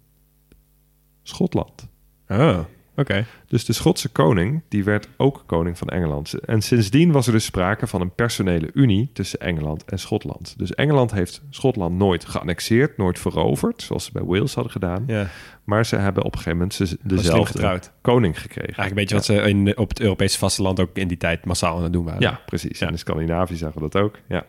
Schotland. 1.23 1.89
Oké. 2.29 2.67
Okay. 2.97 3.25
Dus 3.47 3.65
de 3.65 3.73
Schotse 3.73 4.09
koning, 4.09 4.63
die 4.69 4.85
werd 4.85 5.09
ook 5.17 5.43
koning 5.47 5.79
van 5.79 5.89
Engeland. 5.89 6.33
En 6.33 6.63
sindsdien 6.63 7.13
was 7.13 7.27
er 7.27 7.33
dus 7.33 7.45
sprake 7.45 7.87
van 7.87 8.01
een 8.01 8.15
personele 8.15 8.71
unie 8.75 9.11
tussen 9.13 9.41
Engeland 9.41 9.85
en 9.85 9.99
Schotland. 9.99 10.55
Dus 10.57 10.75
Engeland 10.75 11.13
heeft 11.13 11.43
Schotland 11.51 11.97
nooit 11.97 12.25
geannexeerd, 12.25 12.97
nooit 12.97 13.19
veroverd, 13.19 13.83
zoals 13.83 14.05
ze 14.05 14.13
bij 14.13 14.23
Wales 14.23 14.55
hadden 14.55 14.73
gedaan. 14.73 15.05
Ja. 15.07 15.29
Maar 15.65 15.87
ze 15.87 15.97
hebben 15.97 16.23
op 16.25 16.33
een 16.33 16.39
gegeven 16.39 16.59
moment 16.59 16.75
ze 16.75 16.99
dezelfde 17.03 17.81
koning 18.01 18.41
gekregen. 18.41 18.75
Eigenlijk 18.75 18.91
een 18.91 18.97
beetje 18.97 19.15
wat 19.15 19.25
ze 19.25 19.35
in, 19.35 19.79
op 19.79 19.89
het 19.89 20.01
Europese 20.01 20.39
vasteland 20.39 20.81
ook 20.81 20.97
in 20.97 21.09
die 21.09 21.17
tijd 21.17 21.45
massaal 21.45 21.77
aan 21.77 21.83
het 21.83 21.93
doen 21.93 22.05
waren. 22.05 22.21
Ja, 22.21 22.41
precies. 22.47 22.79
Ja. 22.79 22.89
In 22.89 22.99
Scandinavië 22.99 23.57
zagen 23.57 23.83
we 23.83 23.89
dat 23.89 24.03
ook. 24.03 24.19
Ja. 24.29 24.47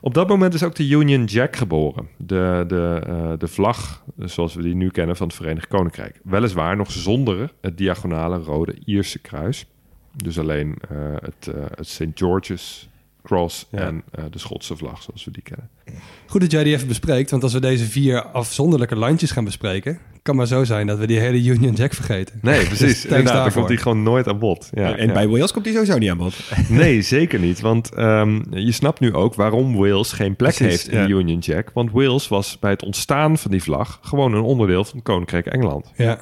Op 0.00 0.14
dat 0.14 0.28
moment 0.28 0.54
is 0.54 0.62
ook 0.62 0.74
de 0.74 0.88
Union 0.88 1.24
Jack 1.24 1.56
geboren. 1.56 2.08
De, 2.16 2.64
de, 2.66 3.02
uh, 3.08 3.32
de 3.38 3.48
vlag, 3.48 4.04
zoals 4.18 4.54
we 4.54 4.62
die 4.62 4.74
nu 4.74 4.90
kennen, 4.90 5.16
van 5.16 5.26
het 5.26 5.36
Verenigd 5.36 5.66
Koninkrijk. 5.66 6.20
Weliswaar 6.24 6.76
nog 6.76 6.90
zonder 6.90 7.52
het 7.60 7.78
diagonale 7.78 8.38
rode 8.38 8.74
Ierse 8.84 9.18
kruis. 9.18 9.66
Dus 10.16 10.38
alleen 10.38 10.78
uh, 10.92 10.98
het, 11.14 11.50
uh, 11.54 11.64
het 11.74 11.88
St. 11.88 12.06
George's 12.14 12.88
Cross 13.22 13.66
ja. 13.70 13.78
en 13.78 14.04
de 14.30 14.38
Schotse 14.38 14.76
vlag, 14.76 15.02
zoals 15.02 15.24
we 15.24 15.30
die 15.30 15.42
kennen. 15.42 15.68
Goed 16.26 16.40
dat 16.40 16.50
jij 16.50 16.64
die 16.64 16.74
even 16.74 16.88
bespreekt, 16.88 17.30
want 17.30 17.42
als 17.42 17.52
we 17.52 17.60
deze 17.60 17.84
vier 17.84 18.22
afzonderlijke 18.22 18.96
landjes 18.96 19.30
gaan 19.30 19.44
bespreken, 19.44 19.98
kan 20.22 20.36
maar 20.36 20.46
zo 20.46 20.64
zijn 20.64 20.86
dat 20.86 20.98
we 20.98 21.06
die 21.06 21.18
hele 21.18 21.42
Union 21.42 21.74
Jack 21.74 21.94
vergeten. 21.94 22.38
Nee, 22.42 22.66
precies. 22.72 23.02
dus 23.02 23.04
Inderdaad, 23.04 23.44
dan 23.44 23.52
komt 23.52 23.68
die 23.68 23.76
gewoon 23.76 24.02
nooit 24.02 24.28
aan 24.28 24.38
bod. 24.38 24.68
Ja, 24.74 24.96
en 24.96 25.06
ja. 25.06 25.12
bij 25.12 25.28
Wales 25.28 25.52
komt 25.52 25.64
die 25.64 25.72
sowieso 25.72 25.98
niet 25.98 26.10
aan 26.10 26.16
bod. 26.16 26.34
Nee, 26.68 27.02
zeker 27.02 27.38
niet. 27.38 27.60
Want 27.60 27.98
um, 27.98 28.44
je 28.50 28.72
snapt 28.72 29.00
nu 29.00 29.14
ook 29.14 29.34
waarom 29.34 29.76
Wales 29.76 30.12
geen 30.12 30.36
plek 30.36 30.54
precies, 30.54 30.72
heeft 30.72 30.88
in 30.88 30.98
ja. 30.98 31.06
de 31.06 31.12
Union 31.12 31.38
Jack. 31.38 31.70
Want 31.74 31.90
Wales 31.92 32.28
was 32.28 32.58
bij 32.58 32.70
het 32.70 32.84
ontstaan 32.84 33.38
van 33.38 33.50
die 33.50 33.62
vlag 33.62 33.98
gewoon 34.02 34.34
een 34.34 34.42
onderdeel 34.42 34.84
van 34.84 34.94
het 34.94 35.04
Koninkrijk 35.04 35.46
Engeland. 35.46 35.92
Ja. 35.96 36.18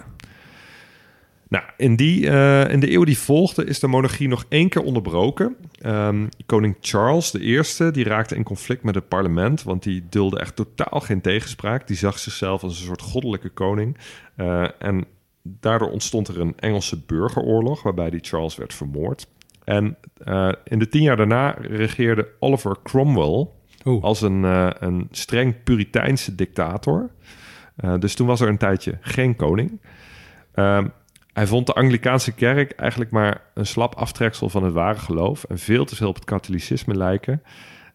Nou, 1.57 1.69
in, 1.77 1.97
die, 1.97 2.27
uh, 2.27 2.71
in 2.71 2.81
de 2.81 2.93
eeuw 2.93 3.05
die 3.05 3.19
volgde 3.19 3.65
is 3.65 3.81
de 3.81 3.87
monarchie 3.87 4.29
nog 4.29 4.45
één 4.49 4.69
keer 4.69 4.83
onderbroken. 4.83 5.57
Um, 5.87 6.29
koning 6.47 6.77
Charles 6.81 7.35
I 7.35 7.63
die 7.93 8.05
raakte 8.05 8.35
in 8.35 8.43
conflict 8.43 8.83
met 8.83 8.95
het 8.95 9.09
parlement, 9.09 9.63
want 9.63 9.83
die 9.83 10.05
dulde 10.11 10.39
echt 10.39 10.57
totaal 10.57 11.01
geen 11.01 11.21
tegenspraak. 11.21 11.87
Die 11.87 11.97
zag 11.97 12.19
zichzelf 12.19 12.63
als 12.63 12.79
een 12.79 12.87
soort 12.87 13.03
goddelijke 13.03 13.49
koning. 13.49 13.97
Uh, 14.37 14.67
en 14.79 15.05
daardoor 15.43 15.91
ontstond 15.91 16.29
er 16.29 16.41
een 16.41 16.55
Engelse 16.57 17.01
burgeroorlog, 17.07 17.83
waarbij 17.83 18.11
die 18.11 18.21
Charles 18.23 18.57
werd 18.57 18.75
vermoord. 18.75 19.27
En 19.65 19.97
uh, 20.25 20.53
in 20.65 20.79
de 20.79 20.89
tien 20.89 21.03
jaar 21.03 21.17
daarna 21.17 21.57
regeerde 21.61 22.29
Oliver 22.39 22.77
Cromwell 22.83 23.47
Oeh. 23.85 24.03
als 24.03 24.23
een, 24.23 24.43
een 24.85 25.09
streng 25.11 25.63
Puriteinse 25.65 26.35
dictator. 26.35 27.11
dus 27.99 28.15
toen 28.15 28.27
was 28.27 28.41
er 28.41 28.49
een 28.49 28.59
tijdje 28.59 28.99
geen 29.01 29.37
koning. 29.37 29.81
Um, 30.55 30.93
hij 31.37 31.47
vond 31.47 31.67
de 31.67 31.73
Anglikaanse 31.73 32.33
kerk 32.33 32.71
eigenlijk 32.71 33.11
maar 33.11 33.43
een 33.55 33.67
slap 33.67 33.95
aftreksel 33.95 34.49
van 34.49 34.65
het 34.65 34.73
ware 34.73 34.99
geloof 34.99 35.45
en 35.45 35.59
veel 35.59 35.85
te 35.85 35.97
veel 35.97 36.09
op 36.09 36.15
het 36.15 36.25
katholicisme 36.25 36.95
lijken. 36.95 37.43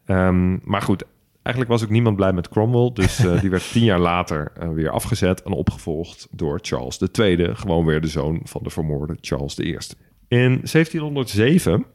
Um, 0.05 0.61
maar 0.63 0.81
goed, 0.81 1.03
eigenlijk 1.41 1.73
was 1.73 1.83
ook 1.83 1.89
niemand 1.89 2.15
blij 2.15 2.33
met 2.33 2.49
Cromwell, 2.49 2.91
dus 2.93 3.19
uh, 3.19 3.41
die 3.41 3.49
werd 3.49 3.71
tien 3.71 3.83
jaar 3.83 3.99
later 3.99 4.51
uh, 4.61 4.69
weer 4.69 4.89
afgezet 4.89 5.43
en 5.43 5.51
opgevolgd 5.51 6.27
door 6.31 6.59
Charles 6.61 6.99
II, 7.19 7.55
gewoon 7.55 7.85
weer 7.85 8.01
de 8.01 8.07
zoon 8.07 8.41
van 8.43 8.63
de 8.63 8.69
vermoorde 8.69 9.17
Charles 9.21 9.59
I. 9.59 9.77
In 10.27 10.49
1707 10.49 11.85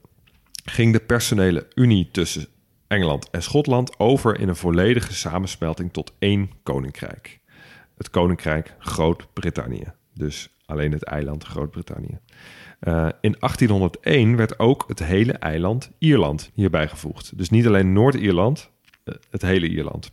ging 0.64 0.92
de 0.92 1.00
personele 1.00 1.66
unie 1.74 2.09
tussen 2.12 2.46
Engeland 2.87 3.30
en 3.30 3.42
Schotland 3.42 3.98
over 3.98 4.40
in 4.40 4.48
een 4.48 4.56
volledige 4.56 5.14
samensmelting 5.14 5.92
tot 5.92 6.12
één 6.18 6.50
koninkrijk. 6.62 7.40
Het 7.96 8.11
koninkrijk 8.11 8.74
Groot-Brittannië. 8.78 9.92
Dus 10.14 10.56
alleen 10.66 10.92
het 10.92 11.05
eiland 11.05 11.44
Groot-Brittannië. 11.44 12.18
Uh, 12.81 13.09
in 13.20 13.37
1801 13.38 14.37
werd 14.37 14.59
ook 14.59 14.85
het 14.88 14.98
hele 14.98 15.33
eiland 15.33 15.90
Ierland 15.98 16.50
hierbij 16.55 16.88
gevoegd. 16.88 17.38
Dus 17.38 17.50
niet 17.50 17.66
alleen 17.66 17.92
Noord-Ierland, 17.92 18.70
uh, 19.05 19.14
het 19.31 19.42
hele 19.42 19.68
Ierland. 19.68 20.12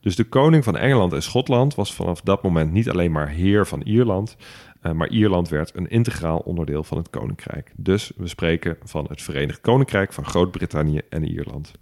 Dus 0.00 0.16
de 0.16 0.24
koning 0.24 0.64
van 0.64 0.76
Engeland 0.76 1.12
en 1.12 1.22
Schotland 1.22 1.74
was 1.74 1.94
vanaf 1.94 2.20
dat 2.20 2.42
moment 2.42 2.72
niet 2.72 2.90
alleen 2.90 3.12
maar 3.12 3.28
heer 3.28 3.66
van 3.66 3.80
Ierland, 3.80 4.36
uh, 4.82 4.92
maar 4.92 5.08
Ierland 5.08 5.48
werd 5.48 5.76
een 5.76 5.88
integraal 5.88 6.38
onderdeel 6.38 6.84
van 6.84 6.96
het 6.96 7.10
koninkrijk. 7.10 7.72
Dus 7.76 8.12
we 8.16 8.28
spreken 8.28 8.76
van 8.82 9.06
het 9.08 9.22
Verenigd 9.22 9.60
Koninkrijk 9.60 10.12
van 10.12 10.26
Groot-Brittannië 10.26 11.00
en 11.08 11.24
Ierland. 11.24 11.72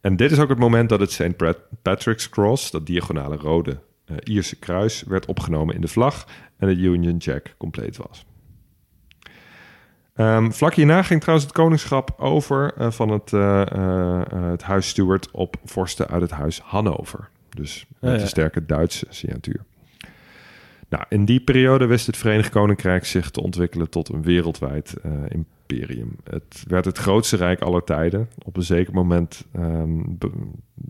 En 0.00 0.16
dit 0.16 0.30
is 0.30 0.38
ook 0.38 0.48
het 0.48 0.58
moment 0.58 0.88
dat 0.88 1.00
het 1.00 1.12
St. 1.12 1.36
Patrick's 1.82 2.28
Cross, 2.28 2.70
dat 2.70 2.86
diagonale 2.86 3.36
rode 3.36 3.80
Ierse 4.24 4.58
kruis 4.58 5.02
werd 5.02 5.26
opgenomen 5.26 5.74
in 5.74 5.80
de 5.80 5.88
vlag 5.88 6.26
en 6.62 6.68
de 6.68 6.80
Union 6.80 7.16
Jack 7.16 7.54
compleet 7.58 7.96
was. 7.96 8.24
Ehm, 10.14 10.50
vlak 10.50 10.74
hierna 10.74 11.02
ging 11.02 11.20
trouwens 11.20 11.48
het 11.48 11.56
koningschap 11.56 12.14
over 12.18 12.72
eh, 12.76 12.90
van 12.90 13.08
het, 13.08 13.32
eh, 13.32 13.60
eh, 13.72 14.50
het 14.50 14.62
huis 14.62 14.88
Stuart 14.88 15.30
op 15.30 15.56
vorsten 15.64 16.08
uit 16.08 16.22
het 16.22 16.30
huis 16.30 16.60
Hannover. 16.60 17.28
Dus 17.48 17.86
met 17.98 18.10
Ah, 18.10 18.16
ja. 18.16 18.22
een 18.22 18.28
sterke 18.28 18.66
Duitse 18.66 19.06
signatuur. 19.08 19.64
Nou, 20.88 21.04
in 21.08 21.24
die 21.24 21.40
periode 21.40 21.86
wist 21.86 22.06
het 22.06 22.16
Verenigd 22.16 22.50
Koninkrijk 22.50 23.04
zich 23.06 23.30
te 23.30 23.42
ontwikkelen 23.42 23.90
tot 23.90 24.08
een 24.08 24.22
wereldwijd 24.22 24.94
imperium. 25.28 26.16
Het 26.24 26.64
werd 26.68 26.84
het 26.84 26.98
grootste 26.98 27.36
rijk 27.36 27.60
aller 27.60 27.84
tijden. 27.84 28.28
Op 28.44 28.56
een 28.56 28.62
zeker 28.62 28.94
moment 28.94 29.44
ehm, 29.52 29.98
be- 30.06 30.30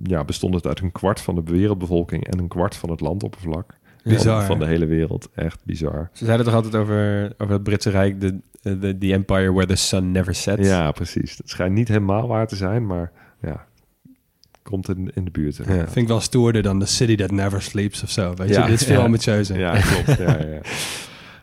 ja, 0.02 0.24
bestond 0.24 0.54
het 0.54 0.66
uit 0.66 0.80
een 0.80 0.92
kwart 0.92 1.20
van 1.20 1.34
de 1.34 1.42
wereldbevolking 1.42 2.26
en 2.26 2.38
een 2.38 2.48
kwart 2.48 2.76
van 2.76 2.90
het 2.90 3.00
landoppervlak. 3.00 3.74
Bizar, 4.04 4.38
Van, 4.38 4.46
van 4.46 4.58
de 4.58 4.66
hele 4.66 4.86
wereld. 4.86 5.28
Echt 5.34 5.60
bizar. 5.64 6.08
Ze 6.12 6.24
zeiden 6.24 6.46
toch 6.46 6.54
altijd 6.54 6.74
over, 6.76 7.32
over 7.38 7.54
het 7.54 7.62
Britse 7.62 7.90
Rijk, 7.90 8.20
de, 8.20 8.38
de, 8.62 8.98
the 8.98 9.12
empire 9.12 9.52
where 9.52 9.66
the 9.66 9.74
sun 9.76 10.10
never 10.12 10.34
sets. 10.34 10.68
Ja, 10.68 10.90
precies. 10.92 11.36
Het 11.36 11.48
schijnt 11.50 11.74
niet 11.74 11.88
helemaal 11.88 12.28
waar 12.28 12.46
te 12.46 12.56
zijn, 12.56 12.86
maar 12.86 13.12
ja, 13.40 13.66
komt 14.62 14.88
in, 14.88 15.10
in 15.14 15.24
de 15.24 15.30
buurt. 15.30 15.56
Ja. 15.56 15.64
Vind 15.64 15.96
ik 15.96 16.08
wel 16.08 16.20
stoerder 16.20 16.62
dan 16.62 16.78
The 16.78 16.86
City 16.86 17.16
That 17.16 17.30
Never 17.30 17.62
Sleeps 17.62 18.02
of 18.02 18.10
zo. 18.10 18.34
Weet 18.34 18.48
Ja. 18.48 18.62
je, 18.64 18.70
dit 18.70 18.80
is 18.80 18.86
veel 18.86 18.98
Ja. 18.98 19.04
ambitieuzer. 19.04 19.58
Ja, 19.58 19.80
klopt. 19.80 20.18
ja, 20.18 20.38
ja. 20.46 20.60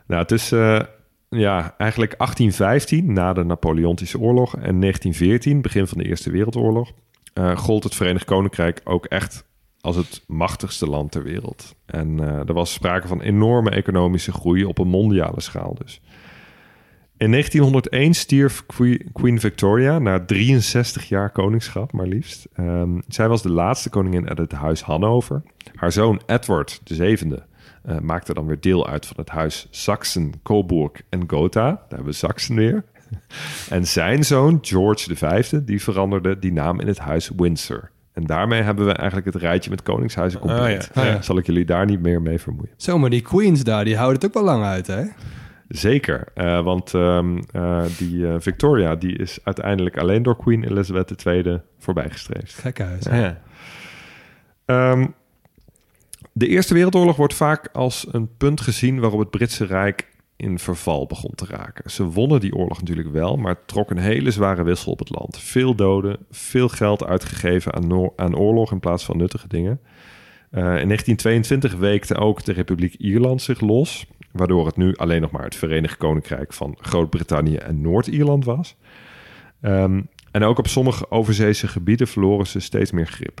Nou, 0.06 0.22
het 0.22 0.30
is 0.30 0.52
eh, 0.52 0.80
ja, 1.28 1.74
eigenlijk 1.78 2.14
1815, 2.18 3.12
na 3.12 3.32
de 3.32 3.44
Napoleontische 3.44 4.18
oorlog, 4.18 4.54
en 4.54 4.80
1914, 4.80 5.62
begin 5.62 5.86
van 5.86 5.98
de 5.98 6.04
Eerste 6.04 6.30
Wereldoorlog, 6.30 6.92
eh, 7.34 7.56
gold 7.56 7.84
het 7.84 7.94
Verenigd 7.94 8.24
Koninkrijk 8.24 8.80
ook 8.84 9.04
echt 9.06 9.44
als 9.80 9.96
het 9.96 10.22
machtigste 10.26 10.86
land 10.86 11.10
ter 11.12 11.22
wereld. 11.22 11.74
En 11.86 12.20
eh, 12.20 12.48
er 12.48 12.52
was 12.52 12.72
sprake 12.72 13.08
van 13.08 13.20
enorme 13.20 13.70
economische 13.70 14.32
groei 14.32 14.64
op 14.64 14.78
een 14.78 14.88
mondiale 14.88 15.40
schaal 15.40 15.74
dus. 15.78 16.00
In 17.16 17.30
1901 17.30 18.14
stierf 18.14 18.66
Que- 18.66 19.04
Queen 19.12 19.40
Victoria 19.40 19.98
na 19.98 20.24
63 20.24 21.08
jaar 21.08 21.30
koningschap, 21.30 21.92
maar 21.92 22.06
liefst. 22.06 22.48
Ehm, 22.54 23.00
zij 23.08 23.28
was 23.28 23.42
de 23.42 23.50
laatste 23.50 23.90
koningin 23.90 24.28
uit 24.28 24.38
het 24.38 24.52
huis 24.52 24.82
Hannover. 24.82 25.42
Haar 25.74 25.92
zoon 25.92 26.20
Edward 26.26 26.80
VII 26.84 27.34
eh, 27.82 27.98
maakte 27.98 28.34
dan 28.34 28.46
weer 28.46 28.60
deel 28.60 28.86
uit 28.86 29.06
van 29.06 29.16
het 29.16 29.28
huis 29.28 29.66
Saxen, 29.70 30.32
Coburg 30.42 30.92
en 31.08 31.24
Gotha. 31.26 31.70
Daar 31.70 31.84
hebben 31.88 32.06
we 32.06 32.12
Saxen 32.12 32.54
weer. 32.56 32.84
en 33.70 33.86
zijn 33.86 34.24
zoon 34.24 34.58
George 34.62 35.16
V, 35.16 35.42
die 35.62 35.82
veranderde 35.82 36.38
die 36.38 36.52
naam 36.52 36.80
in 36.80 36.86
het 36.86 36.98
huis 36.98 37.30
Windsor. 37.36 37.90
En 38.20 38.26
daarmee 38.26 38.62
hebben 38.62 38.86
we 38.86 38.92
eigenlijk 38.92 39.32
het 39.32 39.42
rijtje 39.42 39.70
met 39.70 39.82
koningshuizen 39.82 40.40
compleet. 40.40 40.88
Ah, 40.88 40.94
ja. 40.94 41.02
Ah, 41.02 41.14
ja. 41.14 41.22
Zal 41.22 41.38
ik 41.38 41.46
jullie 41.46 41.64
daar 41.64 41.86
niet 41.86 42.00
meer 42.00 42.22
mee 42.22 42.38
vermoeien. 42.38 42.72
Zo, 42.76 42.98
maar 42.98 43.10
die 43.10 43.20
queens 43.20 43.64
daar, 43.64 43.84
die 43.84 43.96
houden 43.96 44.16
het 44.16 44.26
ook 44.26 44.34
wel 44.34 44.44
lang 44.44 44.64
uit, 44.64 44.86
hè? 44.86 45.02
Zeker, 45.68 46.24
eh, 46.34 46.62
want 46.62 46.94
ehm, 46.94 47.38
eh, 47.52 47.82
die 47.98 48.26
eh, 48.26 48.34
Victoria 48.38 48.96
die 48.96 49.18
is 49.18 49.38
uiteindelijk 49.44 49.98
alleen 49.98 50.22
door 50.22 50.36
Queen 50.36 50.64
Elizabeth 50.64 51.26
II 51.26 51.60
voorbijgestreefd. 51.78 52.54
Gekke 52.54 52.82
huis. 52.82 53.04
Ja. 53.04 53.40
Ehm, 54.64 55.06
de 56.32 56.46
Eerste 56.46 56.74
Wereldoorlog 56.74 57.16
wordt 57.16 57.34
vaak 57.34 57.68
als 57.72 58.06
een 58.10 58.36
punt 58.36 58.60
gezien 58.60 59.00
waarop 59.00 59.18
het 59.18 59.30
Britse 59.30 59.64
Rijk 59.64 60.08
in 60.40 60.58
verval 60.58 61.06
begon 61.06 61.34
te 61.34 61.46
raken. 61.46 61.90
Ze 61.90 62.04
wonnen 62.04 62.40
die 62.40 62.54
oorlog 62.54 62.78
natuurlijk 62.78 63.12
wel, 63.12 63.36
maar 63.36 63.64
trok 63.64 63.90
een 63.90 63.98
hele 63.98 64.30
zware 64.30 64.62
wissel 64.62 64.92
op 64.92 64.98
het 64.98 65.10
land. 65.10 65.38
Veel 65.38 65.74
doden, 65.74 66.18
veel 66.30 66.68
geld 66.68 67.04
uitgegeven 67.04 67.74
aan, 67.74 68.10
aan 68.16 68.36
oorlog 68.36 68.72
in 68.72 68.80
plaats 68.80 69.04
van 69.04 69.16
nuttige 69.16 69.48
dingen. 69.48 69.80
Eh, 70.50 70.60
in 70.60 70.88
1922 70.88 71.74
weekte 71.74 72.14
ook 72.14 72.44
de 72.44 72.52
Republiek 72.52 72.94
Ierland 72.94 73.42
zich 73.42 73.60
los, 73.60 74.06
waardoor 74.32 74.66
het 74.66 74.76
nu 74.76 74.94
alleen 74.96 75.20
nog 75.20 75.30
maar 75.30 75.44
het 75.44 75.56
Verenigd 75.56 75.96
Koninkrijk 75.96 76.52
van 76.52 76.76
Groot-Brittannië 76.80 77.56
en 77.56 77.80
Noord-Ierland 77.80 78.44
was. 78.44 78.76
Ehm, 79.60 80.02
en 80.30 80.42
ook 80.42 80.58
op 80.58 80.66
sommige 80.66 81.10
overzeese 81.10 81.68
gebieden 81.68 82.06
verloren 82.08 82.46
ze 82.46 82.60
steeds 82.60 82.90
meer 82.90 83.06
grip. 83.06 83.40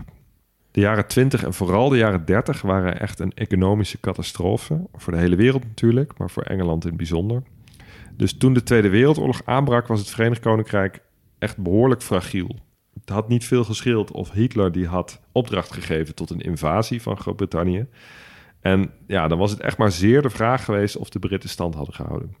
De 0.70 0.80
jaren 0.80 1.06
20 1.06 1.44
en 1.44 1.54
vooral 1.54 1.88
de 1.88 1.96
jaren 1.96 2.24
30 2.24 2.62
waren 2.62 3.00
echt 3.00 3.18
een 3.18 3.32
economische 3.34 4.00
catastrofe. 4.00 4.80
Voor 4.94 5.12
de 5.12 5.18
hele 5.18 5.36
wereld 5.36 5.64
natuurlijk, 5.64 6.18
maar 6.18 6.30
voor 6.30 6.42
Engeland 6.42 6.82
in 6.82 6.88
het 6.88 6.98
bijzonder. 6.98 7.42
Dus 8.16 8.36
toen 8.36 8.52
de 8.52 8.62
Tweede 8.62 8.88
Wereldoorlog 8.88 9.42
aanbrak, 9.44 9.86
was 9.86 9.98
het 9.98 10.10
Verenigd 10.10 10.40
Koninkrijk 10.40 11.02
echt 11.38 11.56
behoorlijk 11.56 12.02
fragiel. 12.02 12.56
Het 13.00 13.08
had 13.08 13.28
niet 13.28 13.44
veel 13.44 13.64
geschild 13.64 14.10
of 14.10 14.30
Hitler 14.30 14.72
die 14.72 14.86
had 14.86 15.20
opdracht 15.32 15.72
gegeven 15.72 16.14
tot 16.14 16.30
een 16.30 16.40
invasie 16.40 17.02
van 17.02 17.16
Groot-Brittannië. 17.16 17.86
En 18.60 18.90
ja, 19.06 19.28
dan 19.28 19.38
was 19.38 19.50
het 19.50 19.60
echt 19.60 19.78
maar 19.78 19.92
zeer 19.92 20.22
de 20.22 20.30
vraag 20.30 20.64
geweest 20.64 20.96
of 20.96 21.08
de 21.08 21.18
Britten 21.18 21.48
stand 21.48 21.74
hadden 21.74 21.94
gehouden. 21.94 22.36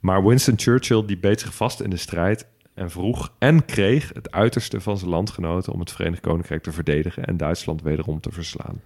Maar 0.00 0.24
Winston 0.24 0.58
Churchill 0.58 1.04
die 1.06 1.18
beet 1.18 1.40
zich 1.40 1.54
vast 1.54 1.80
in 1.80 1.90
de 1.90 1.96
strijd 1.96 2.46
en 2.74 2.90
vroeg 2.90 3.32
en 3.38 3.64
kreeg 3.64 4.10
het 4.14 4.30
uiterste 4.30 4.80
van 4.80 4.98
zijn 4.98 5.10
landgenoten 5.10 5.72
om 5.72 5.80
het 5.80 5.92
Verenigd 5.92 6.22
Koninkrijk 6.22 6.62
te 6.62 6.72
verdedigen 6.72 7.24
en 7.24 7.36
Duitsland 7.36 7.82
wederom 7.82 8.20
te 8.20 8.30
verslaan. 8.32 8.80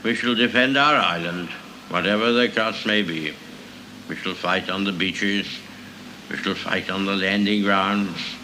We 0.00 0.14
shall 0.14 0.34
defend 0.34 0.76
our 0.76 1.18
island, 1.18 1.50
whatever 1.88 2.26
the 2.26 2.50
cost 2.54 2.84
may 2.86 3.04
be. 3.04 3.32
We 4.06 4.14
shall 4.14 4.34
fight 4.34 4.70
on 4.70 4.84
the 4.84 4.92
beaches. 4.92 5.60
We 6.26 6.36
shall 6.36 6.54
fight 6.54 6.90
on 6.90 7.04
the 7.04 7.16
landing 7.16 7.64
grounds. 7.64 8.36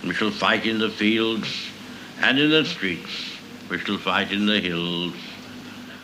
We 0.00 0.14
shall 0.14 0.30
fight 0.30 0.64
in 0.64 0.78
the 0.78 0.90
fields 0.90 1.70
and 2.20 2.38
in 2.38 2.50
the 2.50 2.64
streets. 2.64 3.38
We 3.68 3.78
shall 3.78 3.98
fight 3.98 4.30
in 4.30 4.46
the 4.46 4.60
hills. 4.60 5.12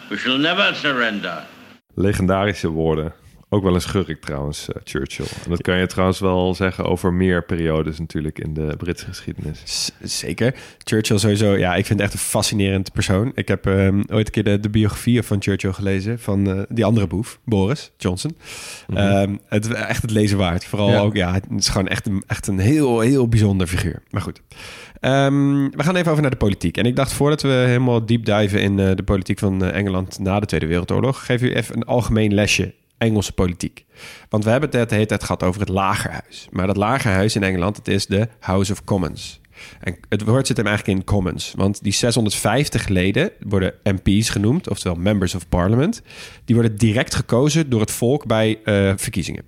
We 0.09 0.17
shall 0.17 0.39
never 0.39 0.75
surrender. 0.75 1.47
Legendarische 1.95 2.69
woorden. 2.69 3.13
Ook 3.53 3.63
wel 3.63 3.75
een 3.75 3.81
schurk 3.81 4.21
trouwens, 4.21 4.69
eh, 4.69 4.81
Churchill. 4.85 5.27
En 5.45 5.51
dat 5.51 5.63
kan 5.63 5.79
je 5.79 5.87
trouwens 5.87 6.19
wel 6.19 6.55
zeggen 6.55 6.85
over 6.85 7.13
meer 7.13 7.45
periodes 7.45 7.99
natuurlijk 7.99 8.39
in 8.39 8.55
de 8.55 8.75
Britse 8.77 9.07
geschiedenis. 9.07 9.63
Z- 9.65 9.91
Zeker. 10.03 10.55
Churchill 10.85 11.19
sowieso, 11.19 11.57
ja, 11.57 11.75
ik 11.75 11.87
vind 11.87 11.99
het 11.99 12.09
echt 12.09 12.13
een 12.19 12.25
fascinerend 12.29 12.93
persoon. 12.93 13.33
Ik 13.35 13.49
heb 13.49 13.67
ehm, 13.67 14.03
ooit 14.13 14.27
een 14.27 14.33
keer 14.33 14.45
de, 14.45 14.61
de 14.61 14.71
biografie 14.71 15.23
van 15.23 15.43
Churchill 15.43 15.73
gelezen, 15.73 16.19
van 16.19 16.51
eh, 16.51 16.63
die 16.69 16.85
andere 16.85 17.07
boef, 17.07 17.39
Boris 17.45 17.91
Johnson. 17.97 18.37
Ehm, 18.95 19.37
het 19.49 19.65
is 19.67 19.73
echt 19.73 20.03
het 20.03 20.11
lezen 20.11 20.39
waard. 20.39 20.65
Vooral 20.65 20.91
Ja. 20.91 20.99
ook, 21.01 21.15
ja, 21.17 21.33
het 21.33 21.45
is 21.57 21.69
gewoon 21.69 21.89
echt 21.89 22.07
een, 22.07 22.23
echt 22.27 22.47
een 22.47 22.59
heel, 22.59 23.01
heel 23.01 23.29
bijzonder 23.29 23.67
figuur. 23.67 24.03
Maar 24.11 24.23
goed. 24.23 24.41
Ehm, 25.01 25.69
we 25.71 25.83
gaan 25.83 25.97
even 25.97 26.11
over 26.11 26.23
naar 26.23 26.31
de 26.31 26.37
politiek. 26.37 26.77
En 26.77 26.85
ik 26.85 26.97
dacht, 26.97 27.13
voordat 27.13 27.43
we 27.43 27.49
helemaal 27.49 28.07
deep 28.07 28.25
diven 28.25 28.61
in 28.63 28.79
eh, 28.79 28.91
de 28.95 29.03
politiek 29.03 29.39
van 29.39 29.65
Engeland 29.65 30.19
na 30.19 30.41
de 30.41 30.47
Tweede 30.47 30.67
Wereldoorlog, 30.67 31.27
geef 31.27 31.43
u 31.43 31.53
even 31.55 31.77
een 31.77 31.85
algemeen 31.85 32.35
lesje 32.35 32.75
Engelse 33.01 33.33
politiek. 33.33 33.85
Want 34.29 34.45
we 34.45 34.51
hebben 34.51 34.71
het 34.71 34.89
de 34.89 34.95
hele 34.95 35.07
tijd 35.07 35.23
gehad 35.23 35.43
over 35.43 35.61
het 35.61 35.69
lagerhuis. 35.69 36.49
Maar 36.51 36.67
dat 36.67 36.77
lagerhuis 36.77 37.37
in 37.37 37.43
Engeland, 37.43 37.77
het 37.77 37.89
is 37.89 38.07
de 38.07 38.29
House 38.41 38.73
of 38.73 38.85
Commons. 38.85 39.41
En 39.81 39.97
het 40.09 40.25
woord 40.25 40.47
zit 40.47 40.57
hem 40.57 40.67
eigenlijk 40.67 40.99
in 40.99 41.05
Commons. 41.05 41.53
Want 41.57 41.83
die 41.83 41.93
650 41.93 42.89
leden 42.89 43.31
worden 43.41 43.75
MP's 43.83 44.29
genoemd, 44.29 44.69
oftewel 44.69 44.97
Members 44.97 45.35
of 45.35 45.49
Parliament. 45.49 46.03
Die 46.45 46.55
worden 46.55 46.77
direct 46.77 47.15
gekozen 47.15 47.71
door 47.71 47.81
het 47.81 47.91
volk 47.91 48.27
bij 48.27 48.59
eh, 48.65 48.93
verkiezingen. 48.97 49.45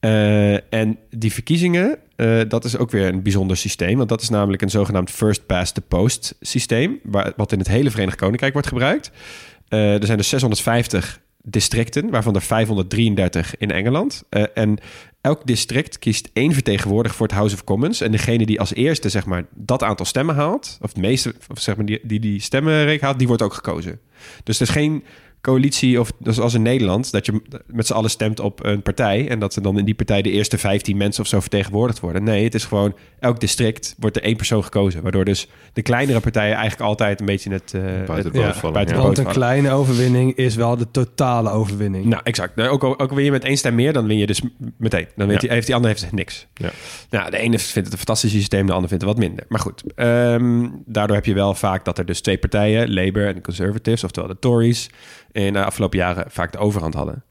Eh, 0.00 0.72
en 0.72 0.98
die 1.10 1.32
verkiezingen, 1.32 1.98
eh, 2.16 2.40
dat 2.48 2.64
is 2.64 2.76
ook 2.76 2.90
weer 2.90 3.06
een 3.06 3.22
bijzonder 3.22 3.56
systeem. 3.56 3.96
Want 3.96 4.08
dat 4.08 4.22
is 4.22 4.28
namelijk 4.28 4.62
een 4.62 4.70
zogenaamd 4.70 5.10
first 5.10 5.46
past 5.46 5.74
the 5.74 5.80
post 5.80 6.34
systeem. 6.40 7.00
Wat 7.36 7.52
in 7.52 7.58
het 7.58 7.68
hele 7.68 7.90
Verenigd 7.90 8.16
Koninkrijk 8.16 8.52
wordt 8.52 8.68
gebruikt. 8.68 9.10
Er 9.68 10.06
zijn 10.06 10.18
dus 10.18 10.28
650 10.28 11.20
districten, 11.50 12.10
waarvan 12.10 12.34
er 12.34 12.42
533 12.42 13.56
in 13.56 13.70
Engeland. 13.70 14.22
Eh, 14.28 14.42
en 14.54 14.78
elk 15.20 15.46
district 15.46 15.98
kiest 15.98 16.30
één 16.32 16.52
vertegenwoordiger 16.52 17.16
voor 17.16 17.26
het 17.26 17.36
House 17.36 17.54
of 17.54 17.64
Commons. 17.64 18.00
En 18.00 18.12
degene 18.12 18.46
die 18.46 18.60
als 18.60 18.74
eerste 18.74 19.08
zeg 19.08 19.26
maar, 19.26 19.46
dat 19.54 19.82
aantal 19.82 20.06
stemmen 20.06 20.34
haalt, 20.34 20.78
of 20.80 20.92
de 20.92 21.00
meeste 21.00 21.34
of 21.48 21.60
zeg 21.60 21.76
maar, 21.76 21.86
die, 21.86 22.00
die 22.02 22.20
die 22.20 22.40
haalt, 23.00 23.18
die 23.18 23.26
wordt 23.26 23.42
ook 23.42 23.54
gekozen. 23.54 24.00
Dus 24.44 24.60
er 24.60 24.66
is 24.66 24.72
geen 24.72 25.04
coalitie, 25.40 26.00
of 26.00 26.12
dus 26.18 26.40
als 26.40 26.54
in 26.54 26.62
Nederland, 26.62 27.12
dat 27.12 27.26
je 27.26 27.42
met 27.66 27.86
z'n 27.86 27.92
allen 27.92 28.10
stemt 28.10 28.40
op 28.40 28.64
een 28.64 28.82
partij 28.82 29.28
en 29.28 29.38
dat 29.38 29.52
ze 29.52 29.60
dan 29.60 29.78
in 29.78 29.84
die 29.84 29.94
partij 29.94 30.22
de 30.22 30.30
eerste 30.30 30.58
15 30.58 30.96
mensen 30.96 31.22
of 31.22 31.28
zo 31.28 31.40
vertegenwoordigd 31.40 32.00
worden. 32.00 32.24
Nee, 32.24 32.44
het 32.44 32.54
is 32.54 32.64
gewoon 32.64 32.94
elk 33.20 33.40
district 33.40 33.94
wordt 33.98 34.16
er 34.16 34.22
één 34.22 34.36
persoon 34.36 34.64
gekozen, 34.64 35.02
waardoor 35.02 35.24
dus 35.24 35.48
de 35.72 35.82
kleinere 35.82 36.20
partijen 36.20 36.56
eigenlijk 36.56 36.88
altijd 36.88 37.20
een 37.20 37.26
beetje 37.26 37.50
het, 37.52 37.74
eh, 37.74 37.82
Buiten 37.82 38.16
het- 38.42 38.60
ja, 38.62 38.70
buiten 38.70 38.96
Want 38.96 39.18
een 39.18 39.26
kleine 39.26 39.70
overwinning 39.70 40.34
is 40.34 40.54
wel 40.54 40.76
de 40.76 40.90
totale 40.90 41.50
overwinning. 41.50 42.04
Nou, 42.04 42.20
exact. 42.24 42.56
Nou, 42.56 42.68
Ook 42.70 42.84
al, 42.84 42.98
ook 42.98 43.12
win 43.12 43.24
je 43.24 43.30
met 43.30 43.44
één 43.44 43.56
stem 43.56 43.74
meer, 43.74 43.92
dan 43.92 44.06
win 44.06 44.18
je 44.18 44.26
dus 44.26 44.40
meteen. 44.76 45.06
Dan 45.16 45.26
weet 45.26 45.34
Ja. 45.34 45.40
die, 45.40 45.50
heeft 45.50 45.66
die 45.66 45.74
ander 45.74 45.90
heeft 45.90 46.12
niks. 46.12 46.46
Ja. 46.54 46.70
Nou, 47.10 47.30
de 47.30 47.36
ene 47.38 47.58
vindt 47.58 47.74
het 47.74 47.92
een 47.92 47.96
fantastisch 48.04 48.30
systeem, 48.30 48.66
de 48.66 48.72
ander 48.72 48.88
vindt 48.88 49.04
het 49.04 49.12
wat 49.12 49.22
minder. 49.22 49.44
Maar 49.48 49.60
goed, 49.60 49.82
ehm, 49.94 50.66
daardoor 50.86 51.16
heb 51.16 51.24
je 51.24 51.34
wel 51.34 51.54
vaak 51.54 51.84
dat 51.84 51.98
er 51.98 52.06
dus 52.06 52.20
twee 52.20 52.38
partijen, 52.38 52.92
Labour 52.94 53.28
en 53.28 53.34
de 53.34 53.40
Conservatives, 53.40 54.04
oftewel 54.04 54.28
de 54.28 54.38
Tories, 54.38 54.90
in 55.32 55.52
de 55.52 55.64
afgelopen 55.64 55.98
jaren 55.98 56.24
vaak 56.28 56.52
de 56.52 56.58
overhand 56.58 56.94
hadden. 56.94 57.24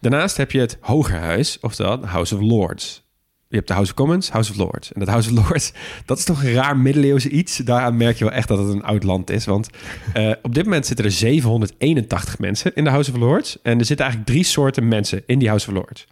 Daarnaast 0.00 0.36
heb 0.36 0.50
je 0.50 0.60
het 0.60 0.78
Hogerhuis, 0.80 1.58
oftewel 1.60 2.06
House 2.06 2.34
of 2.34 2.40
Lords. 2.40 3.04
Je 3.48 3.56
hebt 3.56 3.68
de 3.68 3.74
House 3.74 3.90
of 3.90 3.96
Commons, 3.96 4.30
House 4.30 4.50
of 4.50 4.56
Lords. 4.56 4.92
En 4.92 5.00
dat 5.00 5.08
House 5.08 5.30
of 5.30 5.36
Lords, 5.36 5.72
dat 6.06 6.18
is 6.18 6.24
toch 6.24 6.42
een 6.42 6.52
raar 6.52 6.76
middeleeuwse 6.76 7.28
iets. 7.28 7.56
Daaraan 7.56 7.96
merk 7.96 8.18
je 8.18 8.24
wel 8.24 8.32
echt 8.32 8.48
dat 8.48 8.58
het 8.58 8.68
een 8.68 8.82
oud 8.82 9.02
land 9.02 9.30
is. 9.30 9.44
Want 9.44 9.68
eh, 10.12 10.32
op 10.42 10.54
dit 10.54 10.64
moment 10.64 10.86
zitten 10.86 11.04
er 11.04 11.10
781 11.10 12.38
mensen 12.38 12.74
in 12.74 12.84
de 12.84 12.90
House 12.90 13.12
of 13.12 13.16
Lords. 13.18 13.58
En 13.62 13.78
er 13.78 13.84
zitten 13.84 14.04
eigenlijk 14.06 14.34
drie 14.34 14.44
soorten 14.44 14.88
mensen 14.88 15.22
in 15.26 15.38
die 15.38 15.48
House 15.48 15.68
of 15.68 15.74
Lords. 15.74 16.06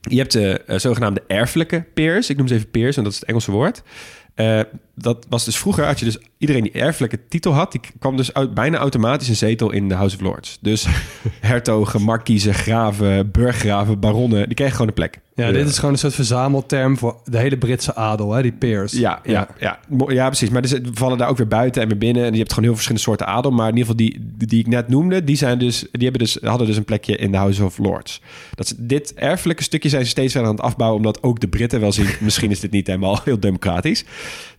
Je 0.00 0.16
hebt 0.16 0.32
de 0.32 0.62
eh, 0.66 0.78
zogenaamde 0.78 1.22
erfelijke 1.26 1.84
peers. 1.94 2.30
Ik 2.30 2.36
noem 2.36 2.48
ze 2.48 2.54
even 2.54 2.70
peers, 2.70 2.94
want 2.94 3.06
dat 3.06 3.14
is 3.14 3.20
het 3.20 3.28
Engelse 3.28 3.50
woord. 3.50 3.82
Eh, 4.34 4.60
dat 4.94 5.26
was 5.28 5.44
dus 5.44 5.58
vroeger, 5.58 5.84
had 5.84 5.98
je 5.98 6.04
dus 6.04 6.18
iedereen 6.38 6.62
die 6.62 6.72
erfelijke 6.72 7.28
titel 7.28 7.52
had, 7.52 7.72
die 7.72 7.80
kwam 7.98 8.16
dus 8.16 8.34
uit, 8.34 8.54
bijna 8.54 8.78
automatisch 8.78 9.28
een 9.28 9.36
zetel 9.36 9.70
in 9.70 9.88
de 9.88 9.94
House 9.94 10.16
of 10.16 10.22
Lords. 10.22 10.58
Dus 10.60 10.86
hertogen, 11.40 12.02
markiezen, 12.02 12.54
graven, 12.54 13.30
burggraven, 13.30 14.00
baronnen, 14.00 14.46
die 14.46 14.54
kregen 14.54 14.72
gewoon 14.72 14.88
een 14.88 14.94
plek. 14.94 15.20
Ja, 15.34 15.52
dit 15.52 15.68
is 15.68 15.76
gewoon 15.76 15.92
een 15.92 15.98
soort 15.98 16.14
verzamelterm 16.14 16.98
voor 16.98 17.16
de 17.24 17.38
hele 17.38 17.58
Britse 17.58 17.94
adel, 17.94 18.32
hè, 18.32 18.42
die 18.42 18.52
peers. 18.52 18.92
Ja, 18.92 19.20
ja, 19.24 19.48
ja. 19.58 19.78
Ja 20.08 20.26
precies. 20.26 20.50
Maar 20.50 20.62
dus, 20.62 20.74
vallen 20.92 21.18
daar 21.18 21.28
ook 21.28 21.36
weer 21.36 21.48
buiten 21.48 21.82
en 21.82 21.88
weer 21.88 21.98
binnen. 21.98 22.24
En 22.24 22.32
je 22.32 22.38
hebt 22.38 22.48
gewoon 22.48 22.64
heel 22.64 22.74
verschillende 22.74 23.04
soorten 23.04 23.26
adel. 23.26 23.50
Maar 23.50 23.68
in 23.68 23.76
ieder 23.76 23.90
geval 23.90 24.06
die, 24.06 24.46
die 24.46 24.60
ik 24.60 24.66
net 24.66 24.88
noemde, 24.88 25.24
die, 25.24 25.36
zijn 25.36 25.58
dus, 25.58 25.80
die 25.80 26.02
hebben 26.02 26.20
dus, 26.20 26.38
hadden 26.42 26.66
dus 26.66 26.76
een 26.76 26.84
plekje 26.84 27.16
in 27.16 27.30
de 27.30 27.36
House 27.36 27.64
of 27.64 27.78
Lords. 27.78 28.20
Dat 28.54 28.66
is, 28.66 28.74
dit 28.76 29.14
erfelijke 29.14 29.62
stukje 29.62 29.88
zijn 29.88 30.04
ze 30.04 30.10
steeds 30.10 30.32
verder 30.32 30.50
aan 30.50 30.56
het 30.56 30.64
afbouwen, 30.64 30.98
omdat 30.98 31.22
ook 31.22 31.40
de 31.40 31.48
Britten 31.48 31.80
wel 31.80 31.92
zien, 31.92 32.06
misschien 32.20 32.50
is 32.50 32.60
dit 32.60 32.70
niet 32.70 32.86
helemaal 32.86 33.20
heel 33.24 33.40
democratisch. 33.40 34.04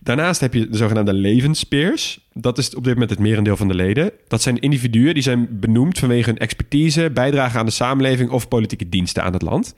Daarnaast 0.00 0.40
heb 0.40 0.54
je 0.54 0.68
de 0.68 0.76
zogenaamde 0.76 1.12
levenspeers. 1.12 2.20
Dat 2.32 2.58
is 2.58 2.74
op 2.74 2.84
dit 2.84 2.92
moment 2.92 3.10
het 3.10 3.18
merendeel 3.18 3.56
van 3.56 3.68
de 3.68 3.74
leden. 3.74 4.10
Dat 4.28 4.42
zijn 4.42 4.58
individuen 4.58 5.14
die 5.14 5.22
zijn 5.22 5.46
benoemd 5.50 5.98
vanwege 5.98 6.30
hun 6.30 6.38
expertise, 6.38 7.10
bijdrage 7.10 7.58
aan 7.58 7.66
de 7.66 7.72
samenleving 7.72 8.30
of 8.30 8.48
politieke 8.48 8.88
diensten 8.88 9.22
aan 9.22 9.32
het 9.32 9.42
land. 9.42 9.74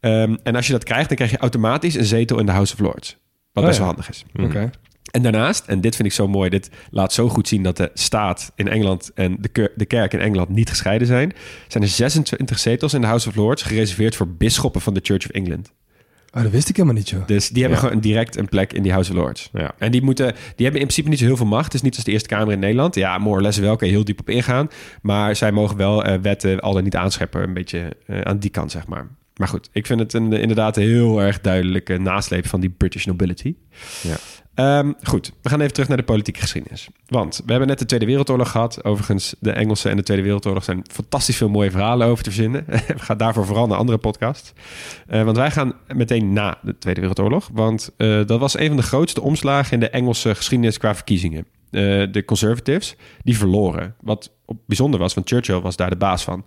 Ehm, 0.00 0.36
en 0.42 0.54
als 0.56 0.66
je 0.66 0.72
dat 0.72 0.84
krijgt, 0.84 1.08
dan 1.08 1.16
krijg 1.16 1.30
je 1.30 1.38
automatisch 1.38 1.94
een 1.94 2.04
zetel 2.04 2.38
in 2.38 2.46
de 2.46 2.52
House 2.52 2.72
of 2.74 2.78
Lords. 2.80 3.16
Wat 3.52 3.62
Oh 3.64 3.68
best 3.70 3.78
ja. 3.80 3.84
wel 3.84 3.94
handig 3.94 4.08
is. 4.10 4.24
Oké. 4.42 4.70
En 5.10 5.22
daarnaast, 5.22 5.66
en 5.66 5.80
dit 5.80 5.96
vind 5.96 6.08
ik 6.08 6.14
zo 6.14 6.28
mooi, 6.28 6.50
dit 6.50 6.70
laat 6.90 7.12
zo 7.12 7.28
goed 7.28 7.48
zien 7.48 7.62
dat 7.62 7.76
de 7.76 7.90
staat 7.94 8.52
in 8.54 8.68
Engeland 8.68 9.10
en 9.14 9.36
de, 9.40 9.48
ker- 9.48 9.72
de 9.76 9.84
kerk 9.84 10.12
in 10.12 10.20
Engeland 10.20 10.48
niet 10.48 10.68
gescheiden 10.68 11.06
zijn, 11.06 11.32
zijn 11.68 11.82
er 11.82 11.88
26 11.88 12.58
zetels 12.58 12.94
in 12.94 13.00
de 13.00 13.06
House 13.06 13.28
of 13.28 13.34
Lords 13.34 13.62
gereserveerd 13.62 14.16
voor 14.16 14.28
bisschoppen 14.28 14.80
van 14.80 14.94
de 14.94 15.00
Church 15.02 15.24
of 15.24 15.30
England. 15.30 15.72
Oh, 16.34 16.42
dat 16.42 16.50
wist 16.50 16.68
ik 16.68 16.76
helemaal 16.76 16.96
niet, 16.98 17.08
joh. 17.10 17.26
Dus 17.26 17.48
die 17.48 17.62
hebben 17.62 17.80
Ja. 17.80 17.86
gewoon 17.86 18.00
direct 18.02 18.36
een 18.36 18.48
plek 18.48 18.72
in 18.72 18.82
die 18.82 18.92
House 18.92 19.10
of 19.10 19.16
Lords. 19.16 19.48
Ja. 19.52 19.72
En 19.78 19.90
die, 19.90 20.02
moeten, 20.02 20.26
die 20.32 20.36
hebben 20.64 20.80
in 20.80 20.86
principe 20.86 21.08
niet 21.08 21.18
zo 21.18 21.24
heel 21.24 21.36
veel 21.36 21.46
macht. 21.46 21.64
Het 21.64 21.74
is 21.74 21.82
niet 21.82 21.94
als 21.96 22.04
de 22.04 22.12
Eerste 22.12 22.28
Kamer 22.28 22.52
in 22.52 22.58
Nederland. 22.58 22.94
Ja, 22.94 23.18
more 23.18 23.36
or 23.36 23.42
less 23.42 23.58
wel, 23.58 23.76
kan 23.76 23.88
je 23.88 23.94
heel 23.94 24.04
diep 24.04 24.20
op 24.20 24.28
ingaan. 24.30 24.68
Maar 25.02 25.36
zij 25.36 25.52
mogen 25.52 25.76
wel 25.76 26.04
eh, 26.04 26.18
wetten 26.20 26.60
al 26.60 26.72
dan 26.74 26.82
niet 26.84 26.96
aanscheppen. 26.96 27.42
Een 27.42 27.54
beetje 27.54 27.96
eh, 28.06 28.20
aan 28.20 28.38
die 28.38 28.50
kant, 28.50 28.70
zeg 28.70 28.86
maar. 28.86 29.08
Maar 29.40 29.48
goed, 29.48 29.68
ik 29.72 29.86
vind 29.86 30.00
het 30.00 30.12
een, 30.12 30.32
inderdaad 30.32 30.76
een 30.76 30.82
heel 30.82 31.22
erg 31.22 31.40
duidelijke 31.40 31.98
nasleep 31.98 32.46
van 32.46 32.60
die 32.60 32.70
British 32.70 33.04
nobility. 33.04 33.54
Ja. 34.02 34.16
Ehm, 34.54 34.92
goed, 35.02 35.32
we 35.42 35.48
gaan 35.48 35.60
even 35.60 35.72
terug 35.72 35.88
naar 35.88 35.96
de 35.96 36.02
politieke 36.02 36.40
geschiedenis. 36.40 36.88
Want 37.06 37.42
we 37.44 37.50
hebben 37.50 37.68
net 37.68 37.78
de 37.78 37.84
Tweede 37.84 38.06
Wereldoorlog 38.06 38.50
gehad. 38.50 38.84
Overigens, 38.84 39.34
de 39.38 39.50
Engelse 39.50 39.88
en 39.88 39.96
de 39.96 40.02
Tweede 40.02 40.22
Wereldoorlog 40.22 40.64
zijn 40.64 40.84
fantastisch 40.92 41.36
veel 41.36 41.48
mooie 41.48 41.70
verhalen 41.70 42.06
over 42.06 42.24
te 42.24 42.30
verzinnen. 42.30 42.64
we 42.68 42.98
gaan 42.98 43.16
daarvoor 43.16 43.46
vooral 43.46 43.66
naar 43.66 43.78
andere 43.78 43.98
podcasts. 43.98 44.52
Eh, 45.06 45.22
want 45.22 45.36
wij 45.36 45.50
gaan 45.50 45.72
meteen 45.94 46.32
na 46.32 46.58
de 46.62 46.78
Tweede 46.78 47.00
Wereldoorlog. 47.00 47.48
Want 47.52 47.90
eh, 47.96 48.26
dat 48.26 48.40
was 48.40 48.58
een 48.58 48.68
van 48.68 48.76
de 48.76 48.82
grootste 48.82 49.20
omslagen 49.20 49.72
in 49.72 49.80
de 49.80 49.90
Engelse 49.90 50.34
geschiedenis 50.34 50.78
qua 50.78 50.94
verkiezingen. 50.94 51.46
Eh, 51.70 51.82
de 52.12 52.22
Conservatives, 52.24 52.96
die 53.22 53.36
verloren. 53.36 53.94
Wat 54.00 54.32
bijzonder 54.66 55.00
was, 55.00 55.14
want 55.14 55.28
Churchill 55.28 55.60
was 55.60 55.76
daar 55.76 55.90
de 55.90 55.96
baas 55.96 56.24
van. 56.24 56.44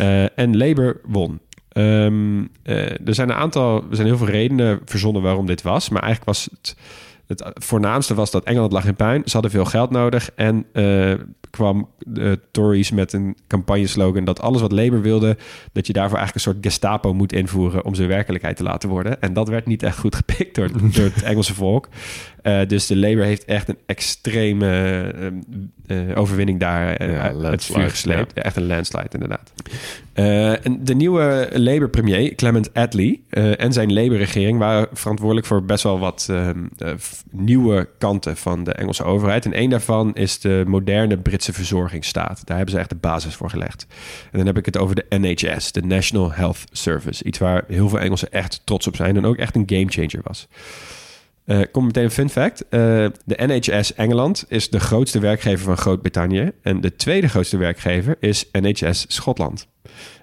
Eh, 0.00 0.38
en 0.38 0.56
Labour 0.56 1.00
won. 1.04 1.40
Ehm, 1.72 2.44
eh, 2.62 3.06
er 3.06 3.14
zijn 3.14 3.28
een 3.28 3.36
aantal, 3.36 3.84
er 3.90 3.96
zijn 3.96 4.06
heel 4.06 4.16
veel 4.16 4.26
redenen 4.26 4.80
verzonnen 4.84 5.22
waarom 5.22 5.46
dit 5.46 5.62
was. 5.62 5.88
Maar 5.88 6.02
eigenlijk 6.02 6.30
was 6.30 6.48
het, 6.50 6.76
het 7.26 7.64
voornaamste 7.64 8.14
was 8.14 8.30
dat 8.30 8.44
Engeland 8.44 8.72
lag 8.72 8.84
in 8.84 8.96
puin. 8.96 9.22
Ze 9.24 9.32
hadden 9.32 9.50
veel 9.50 9.64
geld 9.64 9.90
nodig. 9.90 10.30
En 10.34 10.66
eh, 10.72 11.12
kwam 11.50 11.88
de 11.98 12.40
Tories 12.50 12.90
met 12.90 13.12
een 13.12 13.36
campagneslogan 13.46 14.24
dat 14.24 14.40
alles 14.40 14.60
wat 14.60 14.72
Labour 14.72 15.02
wilde, 15.02 15.36
dat 15.72 15.86
je 15.86 15.92
daarvoor 15.92 16.18
eigenlijk 16.18 16.46
een 16.46 16.52
soort 16.52 16.66
Gestapo 16.66 17.14
moet 17.14 17.32
invoeren 17.32 17.84
om 17.84 17.94
ze 17.94 18.06
werkelijkheid 18.06 18.56
te 18.56 18.62
laten 18.62 18.88
worden. 18.88 19.20
En 19.20 19.32
dat 19.32 19.48
werd 19.48 19.66
niet 19.66 19.82
echt 19.82 19.98
goed 19.98 20.14
gepikt 20.14 20.54
door 20.54 20.68
het 20.94 21.22
Engelse 21.22 21.54
volk. 21.54 21.88
Eh, 22.42 22.60
dus 22.66 22.86
de 22.86 22.96
Labour 22.96 23.24
heeft 23.24 23.44
echt 23.44 23.68
een 23.68 23.78
extreme 23.86 24.66
eh, 25.86 26.10
eh, 26.10 26.18
overwinning 26.18 26.60
daar 26.60 27.10
Ja, 27.10 27.20
uit 27.20 27.42
het 27.42 27.64
vuur 27.64 27.90
gesleept. 27.90 28.32
Ja, 28.34 28.42
echt 28.42 28.56
een 28.56 28.66
landslide 28.66 29.08
inderdaad. 29.10 29.52
En 30.62 30.84
de 30.84 30.94
nieuwe 30.94 31.48
Labour-premier, 31.52 32.34
Clement 32.34 32.74
Attlee, 32.74 33.24
en 33.30 33.72
zijn 33.72 33.92
Labour-regering 33.92 34.58
waren 34.58 34.88
verantwoordelijk 34.92 35.46
voor 35.46 35.64
best 35.64 35.82
wel 35.82 35.98
wat 35.98 36.26
ehm, 36.30 36.64
eh, 36.78 36.92
nieuwe 37.30 37.88
kanten 37.98 38.36
van 38.36 38.64
de 38.64 38.72
Engelse 38.72 39.04
overheid. 39.04 39.44
En 39.44 39.52
één 39.52 39.70
daarvan 39.70 40.14
is 40.14 40.40
de 40.40 40.64
moderne 40.66 41.18
Britse 41.18 41.52
verzorgingsstaat. 41.52 42.42
Daar 42.44 42.56
hebben 42.56 42.74
ze 42.74 42.80
echt 42.80 42.88
de 42.88 42.96
basis 42.96 43.34
voor 43.34 43.50
gelegd. 43.50 43.86
En 44.30 44.38
dan 44.38 44.46
heb 44.46 44.56
ik 44.56 44.64
het 44.64 44.78
over 44.78 44.94
de 44.94 45.06
NHS, 45.08 45.72
de 45.72 45.82
National 45.82 46.32
Health 46.32 46.64
Service. 46.72 47.24
Iets 47.24 47.38
waar 47.38 47.64
heel 47.68 47.88
veel 47.88 48.00
Engelsen 48.00 48.32
echt 48.32 48.60
trots 48.64 48.86
op 48.86 48.96
zijn 48.96 49.16
en 49.16 49.24
ook 49.24 49.36
echt 49.36 49.54
een 49.54 49.62
gamechanger 49.66 50.20
was. 50.22 50.48
Eh 51.50 51.60
kom 51.72 51.84
meteen 51.84 52.04
een 52.04 52.10
fun 52.10 52.30
fact. 52.30 52.68
Eh, 52.68 52.80
de 53.24 53.36
NHS 53.46 53.94
Engeland 53.94 54.44
is 54.48 54.70
de 54.70 54.80
grootste 54.80 55.18
werkgever 55.18 55.64
van 55.64 55.76
Groot-Brittannië. 55.76 56.50
En 56.62 56.80
de 56.80 56.96
tweede 56.96 57.28
grootste 57.28 57.56
werkgever 57.56 58.16
is 58.20 58.44
NHS 58.52 59.04
Schotland. 59.08 59.66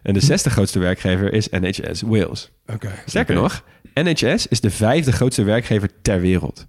En 0.04 0.14
de 0.14 0.20
zesde 0.20 0.50
grootste 0.50 0.80
werkgever 0.80 1.34
is 1.34 1.50
NHS 1.50 2.02
Wales. 2.02 2.52
Oké. 2.66 2.92
Sterker 3.06 3.36
nog, 3.36 3.64
NHS 3.94 4.48
is 4.48 4.62
de 4.62 4.70
vijfde 4.70 5.12
grootste 5.12 5.44
werkgever 5.44 5.90
ter 6.02 6.22
wereld. 6.22 6.68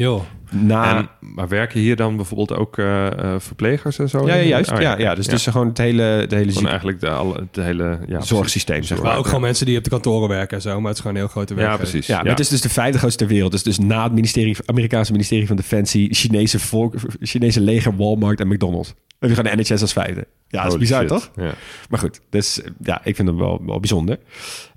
Joh. 0.00 0.22
Na, 0.50 0.96
En, 0.96 1.08
maar 1.20 1.48
werken 1.48 1.80
hier 1.80 1.96
dan 1.96 2.16
bijvoorbeeld 2.16 2.54
ook 2.54 2.78
eh, 2.78 3.06
eh, 3.06 3.40
verplegers 3.40 3.98
en 3.98 4.08
zo? 4.08 4.26
ja, 4.26 4.34
ja, 4.34 4.42
juist. 4.42 4.72
Oh, 4.72 4.80
ja, 4.80 4.98
ja, 4.98 5.14
dus, 5.14 5.26
dus 5.26 5.46
gewoon 5.46 5.68
het 5.68 5.78
hele, 5.78 6.02
het 6.02 6.30
hele 6.30 6.68
eigenlijk 6.68 7.00
de, 7.00 7.08
alle, 7.08 7.34
het 7.52 7.64
hele 7.64 7.98
ja, 8.06 8.20
zorgsysteem, 8.20 8.82
zeg 8.82 8.98
Maar 8.98 9.06
maar. 9.06 9.18
ook 9.18 9.26
gewoon 9.26 9.40
mensen 9.40 9.66
die 9.66 9.76
op 9.78 9.84
de 9.84 9.90
kantoren 9.90 10.28
werken 10.28 10.56
en 10.56 10.62
zo. 10.62 10.76
Maar 10.80 10.88
het 10.88 10.94
is 10.94 11.00
gewoon 11.00 11.16
een 11.16 11.22
heel 11.22 11.30
grote 11.30 11.54
Ja, 11.54 11.58
werkgever. 11.60 11.88
precies. 11.90 12.06
Ja, 12.06 12.16
maar 12.22 12.30
het 12.30 12.40
is 12.40 12.48
dus 12.48 12.60
de 12.60 12.68
vijfde 12.68 12.98
grootste 12.98 13.24
ter 13.24 13.32
wereld. 13.32 13.52
Dus, 13.52 13.62
dus 13.62 13.78
na 13.78 14.02
het 14.02 14.12
ministerie, 14.12 14.56
Amerikaanse 14.66 15.12
ministerie 15.12 15.46
van 15.46 15.56
Defensie, 15.56 16.14
Chinese, 16.14 16.58
volk, 16.58 16.94
Chinese 17.20 17.60
leger, 17.60 17.96
Walmart 17.96 18.40
en 18.40 18.48
McDonald's. 18.48 18.88
Dan 18.88 18.96
heb 19.18 19.30
je 19.30 19.36
gewoon 19.44 19.56
de 19.64 19.70
NHS 19.72 19.80
als 19.80 19.92
vijfde. 19.92 20.26
Ja, 20.48 20.62
dat 20.62 20.66
is 20.66 20.66
Holy 20.66 20.78
bizar, 20.78 21.00
shit. 21.00 21.08
toch? 21.08 21.30
Ja. 21.36 21.52
Maar 21.90 21.98
goed, 22.00 22.20
dus 22.30 22.60
ja, 22.82 23.00
ik 23.04 23.16
vind 23.16 23.28
hem 23.28 23.36
wel, 23.36 23.60
wel 23.66 23.80
bijzonder. 23.80 24.18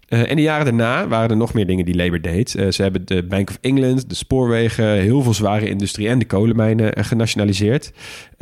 Eh, 0.08 0.30
in 0.30 0.36
de 0.36 0.41
jaren 0.41 0.66
daarna 0.66 1.08
waren 1.08 1.30
er 1.30 1.38
nog 1.38 1.54
meer 1.54 1.66
dingen 1.66 1.86
die 1.86 1.95
Labour 1.95 2.22
deed. 2.22 2.56
Eh, 2.56 2.68
ze 2.72 2.82
hebben 2.82 3.06
de 3.06 3.24
Bank 3.24 3.49
of 3.49 3.58
England, 3.62 4.10
de 4.10 4.16
spoorwegen, 4.16 4.86
heel 4.86 5.22
veel 5.22 5.34
zware 5.34 5.70
industrie 5.70 6.08
en 6.08 6.20
de 6.20 6.26
kolenmijnen 6.26 6.93
eh, 6.93 7.04
genationaliseerd. 7.04 7.91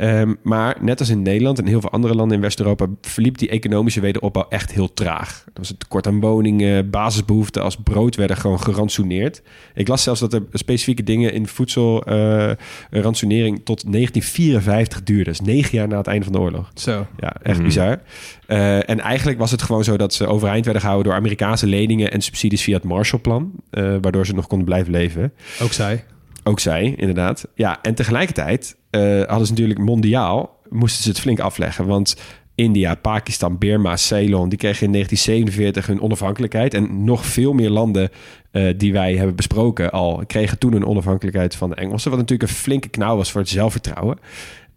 Ehm, 0.02 0.34
maar 0.42 0.76
net 0.80 1.00
als 1.00 1.08
in 1.08 1.22
Nederland 1.22 1.58
en 1.58 1.66
heel 1.66 1.80
veel 1.80 1.90
andere 1.90 2.14
landen 2.14 2.36
in 2.36 2.42
West-Europa 2.42 2.86
verliep 3.00 3.38
die 3.38 3.48
economische 3.48 4.00
wederopbouw 4.00 4.46
echt 4.48 4.72
heel 4.72 4.94
traag. 4.94 5.42
Er 5.46 5.50
was 5.54 5.70
een 5.70 5.76
tekort 5.78 6.06
aan 6.06 6.20
woningen, 6.20 6.90
basisbehoeften 6.90 7.62
als 7.62 7.76
brood 7.76 8.16
werden 8.16 8.36
gewoon 8.36 8.60
gerantsoeneerd. 8.60 9.42
Ik 9.74 9.88
las 9.88 10.02
zelfs 10.02 10.20
dat 10.20 10.32
er 10.32 10.42
specifieke 10.52 11.02
dingen 11.02 11.32
in 11.32 11.46
voedselransonering 11.46 13.60
tot 13.64 13.92
1954 13.92 15.02
duurden. 15.02 15.24
Dus 15.32 15.40
negen 15.40 15.78
jaar 15.78 15.88
na 15.88 15.96
het 15.96 16.06
einde 16.06 16.24
van 16.24 16.32
de 16.32 16.40
oorlog. 16.40 16.70
Zo. 16.74 17.06
Ja, 17.18 17.34
echt 17.42 17.56
Mhm. 17.56 17.66
bizar. 17.66 18.00
Eh, 18.46 18.88
en 18.90 19.00
eigenlijk 19.00 19.38
was 19.38 19.50
het 19.50 19.62
gewoon 19.62 19.84
zo 19.84 19.96
dat 19.96 20.14
ze 20.14 20.26
overeind 20.26 20.64
werden 20.64 20.82
gehouden 20.82 21.10
door 21.10 21.20
Amerikaanse 21.20 21.66
leningen 21.66 22.10
en 22.10 22.20
subsidies 22.20 22.62
via 22.62 22.74
het 22.74 22.84
Marshallplan, 22.84 23.52
eh, 23.70 23.96
waardoor 24.00 24.26
ze 24.26 24.34
nog 24.34 24.46
konden 24.46 24.66
blijven 24.66 24.92
leven. 24.92 25.32
Ook 25.62 25.72
zij. 25.72 26.04
Ook 26.44 26.60
zij, 26.60 26.94
inderdaad. 26.96 27.48
Ja, 27.54 27.78
en 27.82 27.94
tegelijkertijd 27.94 28.76
eh, 28.92 29.00
hadden 29.28 29.46
ze 29.46 29.52
natuurlijk 29.52 29.80
mondiaal, 29.80 30.58
moesten 30.68 31.02
ze 31.02 31.08
het 31.08 31.20
flink 31.20 31.40
afleggen. 31.40 31.86
Want 31.86 32.16
India, 32.54 32.94
Pakistan, 32.94 33.58
Burma, 33.58 33.96
Ceylon, 33.96 34.48
die 34.48 34.58
kregen 34.58 34.86
in 34.86 34.92
1947 34.92 35.86
hun 35.86 36.00
onafhankelijkheid. 36.00 36.74
En 36.74 37.04
nog 37.04 37.26
veel 37.26 37.52
meer 37.52 37.70
landen 37.70 38.10
eh, 38.50 38.74
die 38.76 38.92
wij 38.92 39.16
hebben 39.16 39.36
besproken 39.36 39.90
al, 39.90 40.22
kregen 40.26 40.58
toen 40.58 40.72
hun 40.72 40.86
onafhankelijkheid 40.86 41.54
van 41.54 41.68
de 41.68 41.74
Engelsen. 41.74 42.10
Wat 42.10 42.18
natuurlijk 42.20 42.50
een 42.50 42.56
flinke 42.56 42.88
knauw 42.88 43.16
was 43.16 43.30
voor 43.30 43.40
het 43.40 43.50
zelfvertrouwen. 43.50 44.18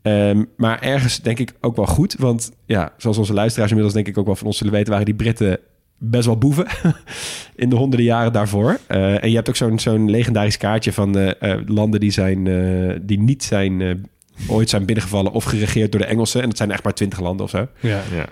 Ehm, 0.01 0.43
maar 0.57 0.82
ergens 0.82 1.20
denk 1.20 1.39
ik 1.39 1.53
ook 1.61 1.76
wel 1.76 1.86
goed. 1.86 2.16
Want 2.20 2.51
ja, 2.66 2.93
zoals 2.97 3.18
onze 3.18 3.34
luisteraars 3.34 3.70
inmiddels 3.70 3.95
denk 3.95 4.07
ik 4.07 4.18
ook 4.18 4.26
wel 4.26 4.36
van 4.36 4.47
ons 4.47 4.57
zullen 4.57 4.74
weten... 4.74 4.89
waren 4.89 5.05
die 5.05 5.16
Britten 5.16 5.59
best 5.98 6.26
wel 6.26 6.38
boeven 6.38 6.68
in 7.56 7.70
de 7.70 7.76
honderden 7.76 8.06
jaren 8.06 8.34
daarvoor. 8.34 8.80
Eh, 8.88 9.24
en 9.24 9.30
je 9.30 9.36
hebt 9.36 9.50
ook 9.50 9.56
zo'n 9.56 9.80
zo'n 9.80 10.10
legendarisch 10.10 10.58
kaartje 10.58 10.93
van 10.93 11.18
eh, 11.18 11.52
eh, 11.52 11.62
landen 11.66 12.00
die, 12.00 12.12
zijn, 12.12 12.48
eh, 12.48 12.96
die 13.02 13.20
niet 13.20 13.43
zijn... 13.43 14.06
ooit 14.48 14.70
zijn 14.70 14.86
binnengevallen 14.86 15.32
of 15.32 15.43
geregeerd 15.43 15.91
door 15.91 16.02
de 16.02 16.08
Engelsen. 16.08 16.41
En 16.41 16.48
dat 16.48 16.58
zijn 16.58 16.72
echt 16.72 16.84
maar 16.84 16.93
twintig 16.93 17.20
landen 17.20 17.46
of 17.46 17.52
zo. 17.52 17.68
Ja. 17.80 18.02
Ja. 18.14 18.26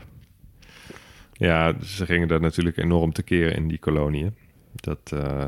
ja, 1.34 1.74
ze 1.84 2.06
gingen 2.06 2.28
daar 2.28 2.42
natuurlijk 2.42 2.78
enorm 2.78 3.14
tekeer 3.14 3.56
in 3.56 3.68
die 3.68 3.80
koloniën. 3.80 4.34
Dat, 4.76 5.12
eh, 5.14 5.46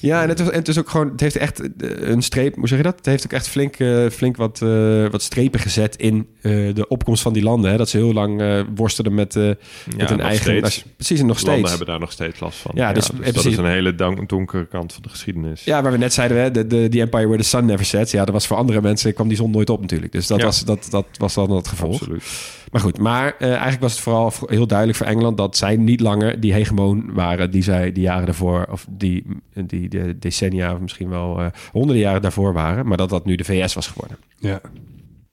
Ja, 0.00 0.22
en 0.22 0.28
het, 0.28 0.38
was, 0.38 0.50
en 0.50 0.58
het 0.58 0.68
is 0.68 0.78
ook 0.78 0.88
gewoon, 0.88 1.08
het 1.10 1.20
heeft 1.20 1.36
echt 1.36 1.60
eh, 1.60 2.08
een 2.08 2.22
streep, 2.22 2.54
hoe 2.54 2.68
zeg 2.68 2.78
je 2.78 2.84
dat? 2.84 2.96
Het 2.96 3.06
heeft 3.06 3.24
ook 3.24 3.32
echt 3.32 3.48
flink, 3.48 3.76
eh, 3.76 4.06
flink 4.10 4.36
wat, 4.36 4.62
eh, 4.62 5.06
wat 5.10 5.22
strepen 5.22 5.60
gezet 5.60 5.96
in 5.96 6.26
de 6.74 6.84
opkomst 6.88 7.22
van 7.22 7.32
die 7.32 7.42
landen. 7.42 7.70
Hè? 7.70 7.76
Dat 7.76 7.88
ze 7.88 7.96
heel 7.96 8.12
lang 8.12 8.64
worstelden 8.74 9.14
met, 9.14 9.34
met 9.34 10.08
hun 10.08 10.20
eigen. 10.20 10.56
steeds. 10.58 10.84
precies, 10.96 11.20
en 11.20 11.26
nog 11.26 11.36
Landen 11.36 11.54
steeds. 11.54 11.68
hebben 11.68 11.86
daar 11.86 12.00
nog 12.00 12.12
steeds 12.12 12.40
last 12.40 12.58
van. 12.58 12.70
Ja, 12.74 12.92
dus- 12.92 13.06
dus, 13.06 13.16
dat 13.20 13.32
precies- 13.32 13.52
is 13.52 13.56
een 13.56 13.66
hele 13.66 13.94
donkere 14.26 14.66
kant 14.66 14.92
van 14.92 15.02
de 15.02 15.08
geschiedenis. 15.08 15.64
Ja, 15.64 15.82
waar 15.82 15.92
we 15.92 15.98
net 15.98 16.12
zeiden, 16.12 16.36
hè, 16.40 16.50
de, 16.50 16.66
de, 16.66 16.88
The 16.88 17.00
Empire 17.00 17.26
Where 17.26 17.42
the 17.42 17.48
Sun 17.48 17.64
Never 17.64 17.84
Sets. 17.86 18.12
Ja, 18.12 18.24
dat 18.24 18.34
was 18.34 18.46
voor 18.46 18.56
andere 18.56 18.80
mensen, 18.80 19.14
kwam 19.14 19.28
die 19.28 19.36
zon 19.36 19.50
nooit 19.50 19.70
op 19.70 19.80
natuurlijk. 19.80 20.12
Dus 20.12 20.26
dat, 20.26 20.38
Ja. 20.38 20.44
was, 20.44 20.64
dat, 20.64 20.86
dat 20.90 21.06
was 21.18 21.34
dan 21.34 21.50
het 21.50 21.68
gevolg. 21.68 21.92
Absoluut. 22.00 22.24
Maar 22.70 22.80
goed, 22.80 22.98
maar 22.98 23.36
eigenlijk 23.38 23.80
was 23.80 23.92
het 23.92 24.00
vooral 24.00 24.32
heel 24.46 24.66
duidelijk 24.66 24.98
voor 24.98 25.06
Engeland 25.06 25.36
dat 25.36 25.56
zij 25.56 25.76
niet 25.76 26.00
langer 26.00 26.40
die 26.40 26.52
hegemoon 26.52 27.12
waren 27.12 27.50
die 27.50 27.62
zij 27.62 27.92
die 27.92 28.02
jaren 28.02 28.24
daarvoor, 28.24 28.66
of 28.70 28.86
die, 28.90 29.24
die 29.66 29.88
de 29.88 30.18
decennia, 30.18 30.72
of 30.74 30.80
misschien 30.80 31.08
wel 31.08 31.40
eh, 31.40 31.46
honderden 31.72 32.02
jaren 32.02 32.22
daarvoor 32.22 32.52
waren, 32.52 32.86
maar 32.86 32.96
dat 32.96 33.08
dat 33.08 33.24
nu 33.24 33.36
de 33.36 33.44
VS 33.44 33.74
was 33.74 33.86
geworden. 33.86 34.16
Ja. 34.38 34.60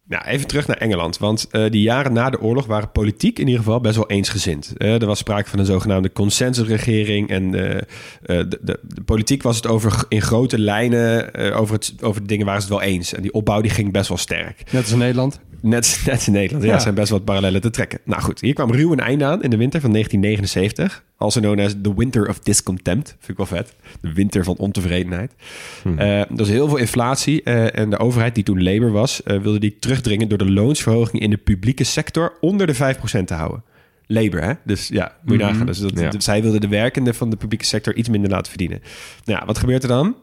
Nou, 0.08 0.26
even 0.26 0.48
terug 0.48 0.68
naar 0.68 0.78
Engeland. 0.78 1.18
Want 1.18 1.48
eh, 1.52 1.70
die 1.70 1.82
jaren 1.82 2.14
na 2.14 2.30
de 2.30 2.42
oorlog 2.42 2.66
waren 2.66 2.92
politiek 2.92 3.40
in 3.40 3.46
ieder 3.48 3.64
geval 3.64 3.80
best 3.82 3.96
wel 3.96 4.10
eensgezind. 4.10 4.74
Eh, 4.78 5.02
er 5.02 5.06
was 5.06 5.20
sprake 5.20 5.50
van 5.50 5.60
een 5.60 5.66
zogenaamde 5.66 6.12
consensusregering. 6.12 7.30
En 7.30 7.52
de, 7.52 7.84
de, 8.22 8.60
de 8.82 9.02
politiek 9.06 9.44
was 9.44 9.56
het 9.56 9.68
over 9.68 10.06
in 10.10 10.22
grote 10.22 10.60
lijnen. 10.60 11.34
over, 11.54 11.76
het, 11.76 11.94
over 12.02 12.22
de 12.22 12.28
dingen 12.28 12.46
waren 12.46 12.62
ze 12.62 12.68
het 12.68 12.78
wel 12.78 12.88
eens. 12.88 13.14
En 13.14 13.22
die 13.22 13.34
opbouw 13.34 13.62
die 13.62 13.72
ging 13.72 13.92
best 13.92 14.08
wel 14.08 14.18
sterk. 14.18 14.64
Net 14.72 14.82
als 14.82 14.92
in 14.92 14.98
Nederland. 14.98 15.40
Net, 15.62 16.02
net 16.06 16.28
in 16.28 16.34
Nederland. 16.34 16.64
Ja, 16.66 16.72
Ja. 16.72 16.80
zijn 16.80 16.94
best 16.94 17.10
wat 17.12 17.24
parallellen 17.24 17.62
te 17.62 17.70
trekken. 17.70 18.00
Nou 18.06 18.22
goed, 18.22 18.42
hier 18.42 18.54
kwam 18.54 18.72
ruw 18.72 18.92
een 18.92 19.00
einde 19.00 19.26
aan 19.26 19.44
in 19.44 19.50
de 19.50 19.58
winter 19.58 19.82
van 19.82 19.92
1979. 19.92 21.04
Also 21.24 21.40
known 21.40 21.60
as 21.60 21.76
the 21.82 21.96
Winter 21.96 22.30
of 22.30 22.40
Discontent. 22.40 23.08
Vind 23.08 23.30
ik 23.30 23.38
wel 23.38 23.46
vet. 23.46 23.74
De 24.02 24.14
winter 24.14 24.44
van 24.44 24.58
ontevredenheid. 24.58 25.34
Eh, 25.98 26.20
er 26.20 26.28
was 26.36 26.48
heel 26.50 26.68
veel 26.68 26.78
inflatie. 26.78 27.44
eh, 27.44 27.80
en 27.80 27.90
de 27.90 28.00
overheid, 28.00 28.36
die 28.36 28.44
toen 28.44 28.64
Labour 28.64 28.92
was, 28.92 29.24
eh, 29.24 29.40
wilde 29.42 29.60
die 29.60 29.76
terugdringen 29.80 30.28
door 30.30 30.38
de 30.38 30.52
loonsverhoging 30.52 31.22
in 31.22 31.30
de 31.30 31.38
publieke 31.38 31.84
sector 31.84 32.34
onder 32.42 32.68
de 32.68 32.74
5% 32.74 33.28
te 33.28 33.34
houden. 33.34 33.64
Labour, 34.08 34.44
hè? 34.46 34.54
Dus 34.66 34.88
ja, 34.88 35.16
moet 35.24 35.38
je 35.38 35.44
Mhm. 35.44 35.52
nagaan. 35.52 35.66
Dus 35.66 35.80
dat, 35.80 36.00
Ja. 36.00 36.12
zij 36.18 36.42
wilden 36.42 36.62
de 36.62 36.68
werkenden 36.68 37.16
van 37.16 37.30
de 37.30 37.36
publieke 37.36 37.66
sector 37.66 37.96
iets 37.96 38.10
minder 38.10 38.30
laten 38.30 38.50
verdienen. 38.50 38.82
Nou 39.26 39.40
ja, 39.40 39.46
wat 39.46 39.58
gebeurt 39.58 39.84
er 39.84 39.90
dan? 39.90 40.16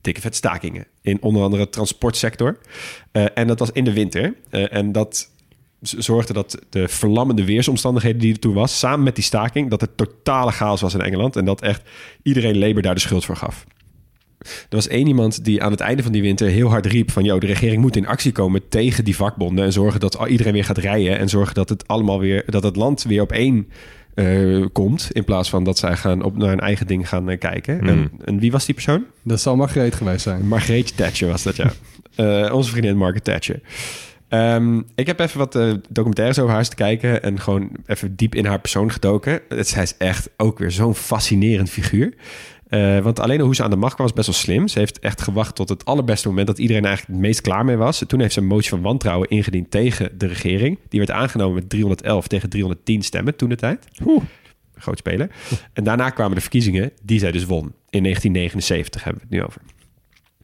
dikke 0.00 0.20
vet 0.20 0.36
stakingen 0.36 0.86
in 1.02 1.22
onder 1.22 1.42
andere 1.42 1.62
de 1.64 1.70
transportsector. 1.70 2.58
En 3.12 3.46
dat 3.46 3.58
was 3.58 3.70
in 3.72 3.84
de 3.84 3.92
winter. 3.92 4.34
En 4.50 4.92
dat 4.92 5.30
zorgde 5.80 6.32
dat 6.32 6.58
de 6.70 6.88
verlammende 6.88 7.44
weersomstandigheden 7.44 8.20
die 8.20 8.32
er 8.32 8.38
toen 8.38 8.54
was... 8.54 8.78
samen 8.78 9.04
met 9.04 9.14
die 9.14 9.24
staking, 9.24 9.70
dat 9.70 9.82
er 9.82 9.94
totale 9.94 10.50
chaos 10.50 10.80
was 10.80 10.94
in 10.94 11.00
Engeland... 11.00 11.36
en 11.36 11.44
dat 11.44 11.62
echt 11.62 11.82
iedereen 12.22 12.58
Labour 12.58 12.82
daar 12.82 12.94
de 12.94 13.00
schuld 13.00 13.24
voor 13.24 13.36
gaf. 13.36 13.66
Er 14.38 14.48
was 14.68 14.88
één 14.88 15.06
iemand 15.06 15.44
die 15.44 15.62
aan 15.62 15.70
het 15.70 15.80
einde 15.80 16.02
van 16.02 16.12
die 16.12 16.22
winter 16.22 16.48
heel 16.48 16.68
hard 16.68 16.86
riep 16.86 17.10
van... 17.10 17.24
Yo, 17.24 17.38
de 17.38 17.46
regering 17.46 17.82
moet 17.82 17.96
in 17.96 18.06
actie 18.06 18.32
komen 18.32 18.68
tegen 18.68 19.04
die 19.04 19.16
vakbonden... 19.16 19.64
en 19.64 19.72
zorgen 19.72 20.00
dat 20.00 20.18
iedereen 20.28 20.52
weer 20.52 20.64
gaat 20.64 20.78
rijden... 20.78 21.18
en 21.18 21.28
zorgen 21.28 21.54
dat 21.54 21.68
het 21.68 21.88
allemaal 21.88 22.18
weer, 22.18 22.44
dat 22.46 22.62
het 22.62 22.76
land 22.76 23.02
weer 23.02 23.22
op 23.22 23.32
één 23.32 23.68
eh, 24.14 24.64
komt... 24.72 25.08
in 25.12 25.24
plaats 25.24 25.48
van 25.48 25.64
dat 25.64 25.78
zij 25.78 25.96
gaan 25.96 26.22
op 26.22 26.36
naar 26.36 26.48
hun 26.48 26.60
eigen 26.60 26.86
ding 26.86 27.08
gaan 27.08 27.30
eh, 27.30 27.38
kijken. 27.38 27.78
Hmm. 27.78 27.88
En, 27.88 28.10
en 28.24 28.38
wie 28.38 28.52
was 28.52 28.64
die 28.64 28.74
persoon? 28.74 29.04
Dat 29.22 29.40
zal 29.40 29.56
Margreet 29.56 29.94
geweest 29.94 30.22
zijn. 30.22 30.48
Margreetje 30.48 30.94
Thatcher 30.94 31.28
was 31.28 31.42
dat, 31.42 31.56
ja. 31.56 31.72
Eh, 32.16 32.52
onze 32.52 32.70
vriendin 32.70 32.96
Margaret 32.96 33.24
Thatcher. 33.24 33.60
Ehm, 34.28 34.82
ik 34.94 35.06
heb 35.06 35.20
even 35.20 35.38
wat 35.38 35.54
eh, 35.54 35.72
documentaires 35.88 36.38
over 36.38 36.54
haar 36.54 36.68
te 36.68 36.74
kijken... 36.74 37.22
en 37.22 37.40
gewoon 37.40 37.70
even 37.86 38.16
diep 38.16 38.34
in 38.34 38.44
haar 38.44 38.60
persoon 38.60 38.92
gedoken. 38.92 39.40
Het, 39.48 39.68
zij 39.68 39.82
is 39.82 39.96
echt 39.96 40.30
ook 40.36 40.58
weer 40.58 40.70
zo'n 40.70 40.94
fascinerend 40.94 41.70
figuur. 41.70 42.14
Eh, 42.68 42.98
want 42.98 43.20
alleen 43.20 43.40
hoe 43.40 43.54
ze 43.54 43.62
aan 43.62 43.70
de 43.70 43.76
macht 43.76 43.94
kwam 43.94 44.06
was 44.06 44.16
best 44.16 44.26
wel 44.26 44.36
slim. 44.36 44.68
Ze 44.68 44.78
heeft 44.78 44.98
echt 44.98 45.22
gewacht 45.22 45.54
tot 45.54 45.68
het 45.68 45.84
allerbeste 45.84 46.28
moment... 46.28 46.46
dat 46.46 46.58
iedereen 46.58 46.84
eigenlijk 46.84 47.16
het 47.16 47.26
meest 47.26 47.40
klaar 47.40 47.64
mee 47.64 47.76
was. 47.76 48.04
Toen 48.06 48.20
heeft 48.20 48.32
ze 48.32 48.40
een 48.40 48.46
motie 48.46 48.70
van 48.70 48.80
wantrouwen 48.80 49.28
ingediend 49.28 49.70
tegen 49.70 50.18
de 50.18 50.26
regering. 50.26 50.78
Die 50.88 51.00
werd 51.00 51.10
aangenomen 51.10 51.54
met 51.54 51.68
311 51.68 52.26
tegen 52.26 52.48
310 52.48 53.02
stemmen 53.02 53.36
toen 53.36 53.48
de 53.48 53.56
tijd. 53.56 53.86
Groot 54.74 54.98
speler. 54.98 55.30
En 55.72 55.84
daarna 55.84 56.10
kwamen 56.10 56.34
de 56.34 56.40
verkiezingen 56.40 56.92
die 57.02 57.18
zij 57.18 57.32
dus 57.32 57.44
won. 57.44 57.64
In 57.90 58.02
1979 58.02 59.04
hebben 59.04 59.22
we 59.22 59.28
het 59.28 59.38
nu 59.38 59.46
over. 59.46 59.62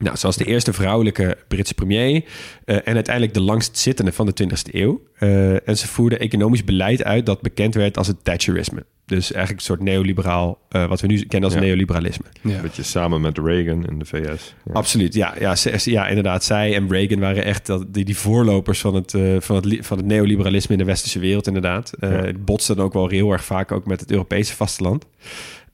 Nou, 0.03 0.17
ze 0.17 0.27
was 0.27 0.37
de 0.37 0.45
eerste 0.45 0.73
vrouwelijke 0.73 1.37
Britse 1.49 1.75
premier 1.75 2.25
eh, 2.65 2.77
en 2.85 2.95
uiteindelijk 2.95 3.35
de 3.35 3.41
langstzittende 3.41 4.13
van 4.13 4.27
de 4.27 4.33
20e 4.45 4.75
eeuw. 4.75 5.03
Eh, 5.19 5.69
en 5.69 5.77
ze 5.79 5.89
voerde 5.89 6.17
economisch 6.19 6.65
beleid 6.65 7.05
uit 7.05 7.27
dat 7.27 7.41
bekend 7.41 7.75
werd 7.75 7.97
als 7.99 8.07
het 8.07 8.25
Thatcherisme. 8.25 8.85
Dus 9.07 9.33
eigenlijk 9.33 9.61
een 9.61 9.67
soort 9.75 9.83
neoliberaal, 9.83 10.59
eh, 10.69 10.87
wat 10.87 11.01
we 11.01 11.07
nu 11.07 11.21
kennen 11.27 11.51
als 11.51 11.59
Ja. 11.59 11.65
neoliberalisme. 11.65 12.25
Ja. 12.41 12.55
Een 12.57 12.63
beetje 12.63 12.83
samen 12.83 13.21
met 13.21 13.39
Reagan 13.39 13.87
in 13.87 13.99
de 13.99 14.05
VS. 14.05 14.55
Ja. 14.65 14.73
Absoluut, 14.73 15.15
ja, 15.15 15.35
ja, 15.39 15.57
ze- 15.57 15.91
ja, 15.91 16.09
inderdaad. 16.09 16.45
Zij 16.45 16.75
en 16.75 16.89
Reagan 16.91 17.19
waren 17.19 17.45
echt 17.45 17.67
dat, 17.67 17.95
die, 17.95 18.05
die 18.05 18.17
voorlopers 18.17 18.81
van 18.81 18.95
het, 18.95 19.15
eh, 19.15 19.37
van, 19.39 19.57
het, 19.57 19.87
van 19.87 19.97
het 19.97 20.07
neoliberalisme 20.07 20.73
in 20.73 20.79
de 20.79 20.85
westerse 20.85 21.19
wereld, 21.19 21.47
inderdaad. 21.47 21.93
Eh 21.99 22.11
Ja. 22.11 22.17
Het 22.25 22.45
botste 22.45 22.75
dan 22.75 22.85
ook 22.85 22.93
wel 22.93 23.09
heel 23.09 23.33
erg 23.33 23.45
vaak 23.45 23.73
ook 23.73 23.87
met 23.87 24.01
het 24.01 24.11
Europese 24.11 24.55
vasteland. 24.55 25.07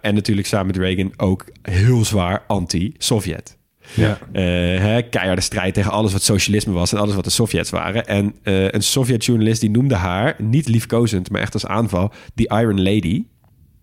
En 0.00 0.14
natuurlijk 0.14 0.46
samen 0.46 0.66
met 0.66 0.76
Reagan 0.76 1.12
ook 1.16 1.44
heel 1.62 2.04
zwaar 2.04 2.44
anti-Sovjet. 2.46 3.56
Ja. 3.95 4.18
Eh, 4.32 4.43
hè, 4.80 5.03
keiharde 5.03 5.41
strijd 5.41 5.74
tegen 5.74 5.91
alles 5.91 6.12
wat 6.12 6.22
socialisme 6.22 6.72
was 6.72 6.93
en 6.93 6.99
alles 6.99 7.14
wat 7.14 7.24
de 7.24 7.30
Sovjets 7.30 7.70
waren. 7.70 8.07
En 8.07 8.34
eh, 8.43 8.68
een 8.68 8.82
Sovjet-journalist 8.82 9.61
die 9.61 9.70
noemde 9.70 9.95
haar, 9.95 10.34
niet 10.39 10.68
liefkozend, 10.68 11.30
maar 11.30 11.41
echt 11.41 11.55
als 11.55 11.66
aanval, 11.66 12.12
die 12.34 12.49
Iron 12.49 12.82
Lady. 12.82 13.24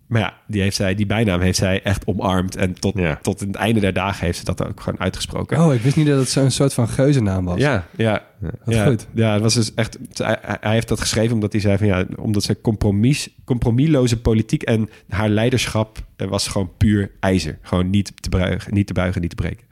Maar 0.06 0.20
ja, 0.20 0.34
die, 0.46 0.62
heeft 0.62 0.76
zij, 0.76 0.94
die 0.94 1.06
bijnaam 1.06 1.40
heeft 1.40 1.58
zij 1.58 1.82
echt 1.82 2.06
omarmd. 2.06 2.56
En 2.56 2.80
tot, 2.80 2.98
Ja. 2.98 3.18
tot 3.22 3.40
in 3.40 3.46
het 3.46 3.56
einde 3.56 3.80
der 3.80 3.92
dagen 3.92 4.24
heeft 4.24 4.38
ze 4.38 4.44
dat 4.44 4.66
ook 4.66 4.80
gewoon 4.80 5.00
uitgesproken. 5.00 5.64
Oh, 5.64 5.74
ik 5.74 5.80
wist 5.80 5.96
niet 5.96 6.06
dat 6.06 6.18
het 6.18 6.28
zo'n 6.28 6.50
soort 6.50 6.74
van 6.74 6.88
geuzennaam 6.88 7.44
was. 7.44 7.58
Ja, 7.58 7.86
ja. 7.96 8.24
Wat 8.38 8.74
ja, 8.74 8.86
goed. 8.86 9.06
Ja, 9.14 9.32
het 9.32 9.42
was 9.42 9.54
dus 9.54 9.74
echt. 9.74 9.98
Hij, 10.12 10.38
hij 10.42 10.72
heeft 10.72 10.88
dat 10.88 11.00
geschreven 11.00 11.34
omdat 11.34 11.52
hij 11.52 11.60
zei 11.60 11.78
van 11.78 11.86
ja, 11.86 12.04
omdat 12.16 12.42
ze 12.42 12.60
compromis, 12.60 13.28
compromisloze 13.44 14.20
politiek 14.20 14.62
en 14.62 14.88
haar 15.08 15.28
leiderschap 15.28 15.98
eh, 16.16 16.28
was 16.28 16.48
gewoon 16.48 16.70
puur 16.76 17.10
ijzer. 17.20 17.58
Gewoon 17.62 17.90
niet 17.90 18.12
te 18.22 18.28
buigen, 18.28 18.74
niet 18.74 18.86
te 18.86 18.92
buigen, 18.92 19.20
niet 19.20 19.30
te 19.30 19.36
breken. 19.36 19.66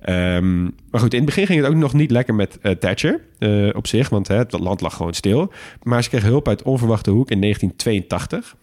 Ehm, 0.00 0.62
maar 0.62 1.00
goed, 1.00 1.12
in 1.12 1.16
het 1.16 1.26
begin 1.26 1.46
ging 1.46 1.60
het 1.60 1.68
ook 1.70 1.76
nog 1.76 1.92
niet 1.92 2.10
lekker 2.10 2.34
met 2.34 2.58
eh, 2.60 2.72
Thatcher 2.72 3.20
eh, 3.38 3.68
op 3.72 3.86
zich, 3.86 4.08
want 4.08 4.28
hè, 4.28 4.36
het 4.36 4.52
land 4.52 4.80
lag 4.80 4.94
gewoon 4.94 5.14
stil. 5.14 5.52
Maar 5.82 6.02
ze 6.02 6.08
kreeg 6.08 6.22
hulp 6.22 6.48
uit 6.48 6.62
onverwachte 6.62 7.10
hoek 7.10 7.30
in 7.30 7.40
1982. 7.40 8.56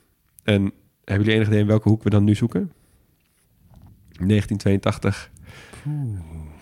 En 0.43 0.71
hebben 1.05 1.25
jullie 1.25 1.33
enig 1.39 1.47
idee 1.47 1.59
in 1.59 1.67
welke 1.67 1.89
hoek 1.89 2.03
we 2.03 2.09
dan 2.09 2.23
nu 2.23 2.35
zoeken? 2.35 2.71
1982. 4.11 5.29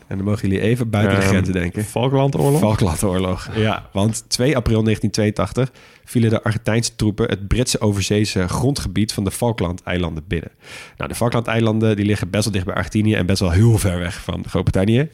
En 0.07 0.17
dan 0.19 0.23
mogen 0.27 0.47
jullie 0.49 0.63
even 0.63 0.89
buiten 0.89 1.15
de 1.15 1.21
Ehm, 1.21 1.29
grenzen 1.29 1.53
denken. 1.53 1.83
Falklandoorlog? 1.83 2.59
Falklandoorlog, 2.59 3.49
ja. 3.55 3.89
Want 3.93 4.23
2 4.29 4.55
april 4.55 4.83
1982 4.83 5.71
vielen 6.05 6.29
de 6.29 6.43
Argentijnse 6.43 6.95
troepen 6.95 7.29
het 7.29 7.47
Britse 7.47 7.79
overzeese 7.81 8.47
grondgebied 8.47 9.13
van 9.13 9.23
de 9.23 9.31
Falklandeilanden 9.31 10.23
binnen. 10.27 10.51
Nou, 10.97 11.09
de 11.09 11.15
Falklandeilanden 11.15 11.95
die 11.95 12.05
liggen 12.05 12.29
best 12.29 12.43
wel 12.43 12.53
dicht 12.53 12.65
bij 12.65 12.75
Argentinië 12.75 13.13
en 13.13 13.25
best 13.25 13.39
wel 13.39 13.51
heel 13.51 13.77
ver 13.77 13.99
weg 13.99 14.21
van 14.21 14.43
Groot-Brittannië. 14.47 15.09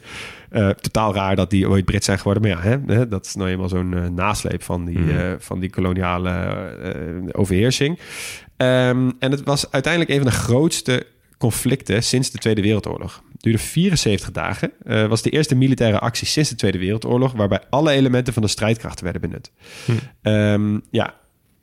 Eh, 0.50 0.68
totaal 0.68 1.14
raar 1.14 1.36
dat 1.36 1.50
die 1.50 1.68
ooit 1.68 1.84
Brits 1.84 2.04
zijn 2.06 2.18
geworden. 2.18 2.42
Maar 2.42 2.68
ja, 2.68 2.80
hè, 2.86 3.08
dat 3.08 3.26
is 3.26 3.34
nou 3.34 3.48
eenmaal 3.50 3.68
zo'n 3.68 3.94
eh, 3.94 4.08
nasleep 4.08 4.62
van 4.62 4.84
die, 4.84 4.98
Mhm. 4.98 5.16
eh, 5.18 5.32
van 5.38 5.60
die 5.60 5.70
koloniale 5.70 7.28
overheersing. 7.32 7.98
Ehm, 8.60 9.10
en 9.18 9.30
het 9.30 9.42
was 9.44 9.70
uiteindelijk 9.70 10.12
een 10.12 10.22
van 10.22 10.30
de 10.30 10.38
grootste 10.38 11.06
conflicten 11.38 12.02
sinds 12.02 12.30
de 12.30 12.38
Tweede 12.38 12.62
Wereldoorlog. 12.62 13.22
Het 13.32 13.42
duurde 13.42 13.58
74 13.58 14.30
dagen. 14.30 14.72
Eh, 14.82 15.06
was 15.06 15.22
de 15.22 15.30
eerste 15.30 15.54
militaire 15.54 15.98
actie 15.98 16.26
sinds 16.26 16.48
de 16.48 16.54
Tweede 16.54 16.78
Wereldoorlog... 16.78 17.32
waarbij 17.32 17.60
alle 17.70 17.90
elementen 17.90 18.32
van 18.32 18.42
de 18.42 18.48
strijdkrachten 18.48 19.04
werden 19.04 19.22
benut. 19.22 19.50
Ehm, 20.22 20.78
ja, 20.90 21.14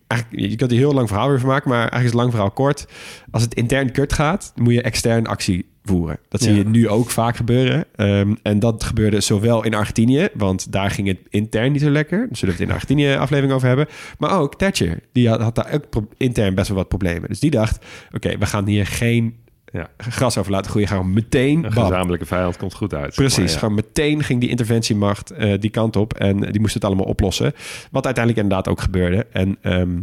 eigenlijk, 0.08 0.50
je 0.50 0.56
kunt 0.56 0.72
er 0.72 0.78
heel 0.78 0.94
lang 0.94 1.08
verhaal 1.08 1.30
weer 1.30 1.40
van 1.40 1.50
maken... 1.50 1.70
maar 1.70 1.80
eigenlijk 1.80 2.04
is 2.04 2.12
het 2.12 2.20
lang 2.20 2.32
verhaal 2.32 2.52
kort. 2.52 2.86
Als 3.32 3.44
het 3.44 3.54
intern 3.54 3.92
kut 3.92 4.14
gaat, 4.14 4.52
moet 4.56 4.74
je 4.74 4.82
extern 4.82 5.28
actie 5.28 5.70
voeren. 5.88 6.18
Dat 6.30 6.42
zie 6.42 6.52
Ja. 6.52 6.58
je 6.58 6.64
nu 6.66 6.90
ook 6.90 7.10
vaak 7.10 7.36
gebeuren. 7.36 7.86
Ehm, 7.96 8.34
en 8.42 8.60
dat 8.60 8.84
gebeurde 8.84 9.22
zowel 9.22 9.64
in 9.64 9.74
Argentinië... 9.74 10.28
want 10.34 10.72
daar 10.72 10.92
ging 10.92 11.08
het 11.08 11.18
intern 11.30 11.72
niet 11.72 11.82
zo 11.82 11.90
lekker. 11.90 12.18
Daar 12.18 12.38
zullen 12.38 12.54
we 12.56 12.60
het 12.60 12.70
in 12.70 12.76
Argentinië 12.76 13.14
aflevering 13.16 13.54
over 13.54 13.68
hebben. 13.68 13.88
Maar 14.18 14.40
ook 14.40 14.56
Thatcher, 14.56 15.00
die 15.12 15.30
had, 15.30 15.42
had 15.42 15.56
daar 15.56 15.74
ook 15.74 16.04
intern 16.18 16.56
best 16.56 16.68
wel 16.68 16.78
wat 16.78 16.88
problemen. 16.88 17.30
Dus 17.30 17.40
die 17.40 17.52
dacht, 17.52 17.86
oké, 18.12 18.38
we 18.38 18.46
gaan 18.46 18.66
hier 18.68 18.86
geen 18.86 19.36
Ja. 19.72 19.88
gras 19.98 20.38
over 20.38 20.52
laten 20.52 20.70
groeien. 20.72 20.88
Gaan 20.88 21.00
we 21.06 21.08
meteen... 21.14 21.64
Een 21.64 21.72
gezamenlijke 21.72 22.26
vijand 22.26 22.58
komt 22.58 22.74
goed 22.74 22.94
uit. 22.94 23.16
Precies, 23.16 23.38
Maar 23.38 23.48
ja. 23.52 23.58
gewoon 23.58 23.76
meteen 23.76 24.24
ging 24.24 24.40
die 24.40 24.50
interventiemacht 24.50 25.32
eh, 25.32 25.54
die 25.60 25.70
kant 25.70 25.96
op. 25.96 26.14
En 26.14 26.40
die 26.40 26.60
moest 26.62 26.74
het 26.74 26.84
allemaal 26.86 27.06
oplossen. 27.06 27.54
Wat 27.92 28.06
uiteindelijk 28.06 28.44
inderdaad 28.44 28.68
ook 28.74 28.82
gebeurde. 28.82 29.26
En 29.32 29.58
ehm, 29.62 29.98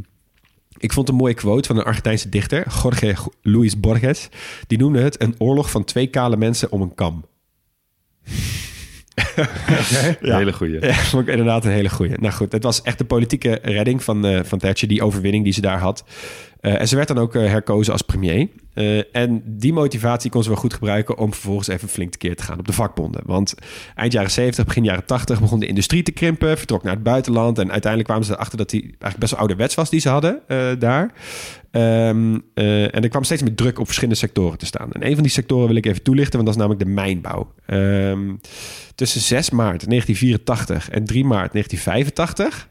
ik 0.79 0.93
vond 0.93 1.09
een 1.09 1.15
mooie 1.15 1.35
quote 1.35 1.69
van 1.69 1.77
een 1.77 1.85
Argentijnse 1.85 2.29
dichter, 2.29 2.67
Jorge 2.83 3.17
Luis 3.43 3.81
Borges. 3.81 4.29
Die 4.67 4.79
noemde 4.79 5.01
het 5.01 5.23
een 5.23 5.35
oorlog 5.39 5.71
van 5.71 5.85
twee 5.85 6.07
kale 6.07 6.37
mensen 6.37 6.73
om 6.73 6.83
een 6.83 6.95
kam. 6.95 7.25
Een 9.15 10.37
hele 10.39 10.53
goeie. 10.53 10.87
Ja, 10.87 10.93
vond 10.93 11.23
ik 11.23 11.29
inderdaad 11.29 11.65
een 11.65 11.71
hele 11.71 11.91
goeie. 11.91 12.19
Nou 12.19 12.35
goed, 12.35 12.53
het 12.53 12.63
was 12.63 12.83
echt 12.83 12.99
de 12.99 13.05
politieke 13.05 13.59
redding 13.63 14.03
van, 14.03 14.27
eh, 14.27 14.41
van 14.43 14.59
Thatcher, 14.59 14.89
die 14.89 15.03
overwinning 15.03 15.45
die 15.45 15.53
ze 15.53 15.61
daar 15.61 15.79
had. 15.79 16.05
Eh, 16.61 16.81
en 16.81 16.89
ze 16.89 16.97
werd 16.97 17.09
dan 17.09 17.19
ook 17.19 17.35
eh, 17.35 17.47
herkozen 17.47 17.93
als 17.93 18.03
premier. 18.03 18.49
En 19.13 19.43
die 19.45 19.73
motivatie 19.73 20.31
kon 20.31 20.43
ze 20.43 20.49
wel 20.49 20.59
goed 20.59 20.75
gebruiken 20.75 21.19
om 21.19 21.33
vervolgens 21.33 21.69
even 21.69 21.89
flink 21.89 22.13
tekeer 22.13 22.37
te 22.37 22.43
gaan 22.43 22.59
op 22.59 22.67
de 22.67 22.73
vakbonden. 22.73 23.23
Want 23.27 23.55
eind 23.95 24.13
jaren 24.13 24.31
70, 24.31 24.65
begin 24.65 24.85
jaren 24.85 25.05
80 25.05 25.41
begon 25.41 25.61
de 25.61 25.67
industrie 25.67 26.03
te 26.03 26.13
krimpen, 26.13 26.59
vertrok 26.59 26.83
naar 26.83 26.95
het 26.95 27.03
buitenland. 27.03 27.59
En 27.59 27.71
uiteindelijk 27.71 28.05
kwamen 28.05 28.27
ze 28.27 28.33
erachter 28.33 28.59
dat 28.59 28.71
die 28.71 28.83
eigenlijk 28.83 29.19
best 29.19 29.31
wel 29.31 29.41
ouderwets 29.41 29.75
was 29.75 29.91
die 29.91 30.01
ze 30.01 30.09
hadden 30.09 30.41
daar. 30.79 31.13
Ehm, 31.75 32.39
eh, 32.55 32.83
en 32.83 33.03
er 33.03 33.09
kwam 33.09 33.25
steeds 33.25 33.43
meer 33.43 33.55
druk 33.55 33.79
op 33.79 33.85
verschillende 33.85 34.19
sectoren 34.19 34.59
te 34.59 34.67
staan. 34.67 34.93
En 34.93 35.07
een 35.07 35.15
van 35.15 35.23
die 35.23 35.33
sectoren 35.33 35.67
wil 35.67 35.77
ik 35.77 35.87
even 35.87 36.03
toelichten, 36.03 36.33
want 36.33 36.45
dat 36.45 36.55
is 36.55 36.61
namelijk 36.61 36.85
de 36.85 36.95
mijnbouw. 36.95 37.53
Ehm, 37.67 38.35
tussen 38.95 39.21
6 39.21 39.51
maart 39.51 39.87
1984 39.87 40.91
en 40.91 41.05
3 41.05 41.25
maart 41.25 41.53
1985 41.53 42.69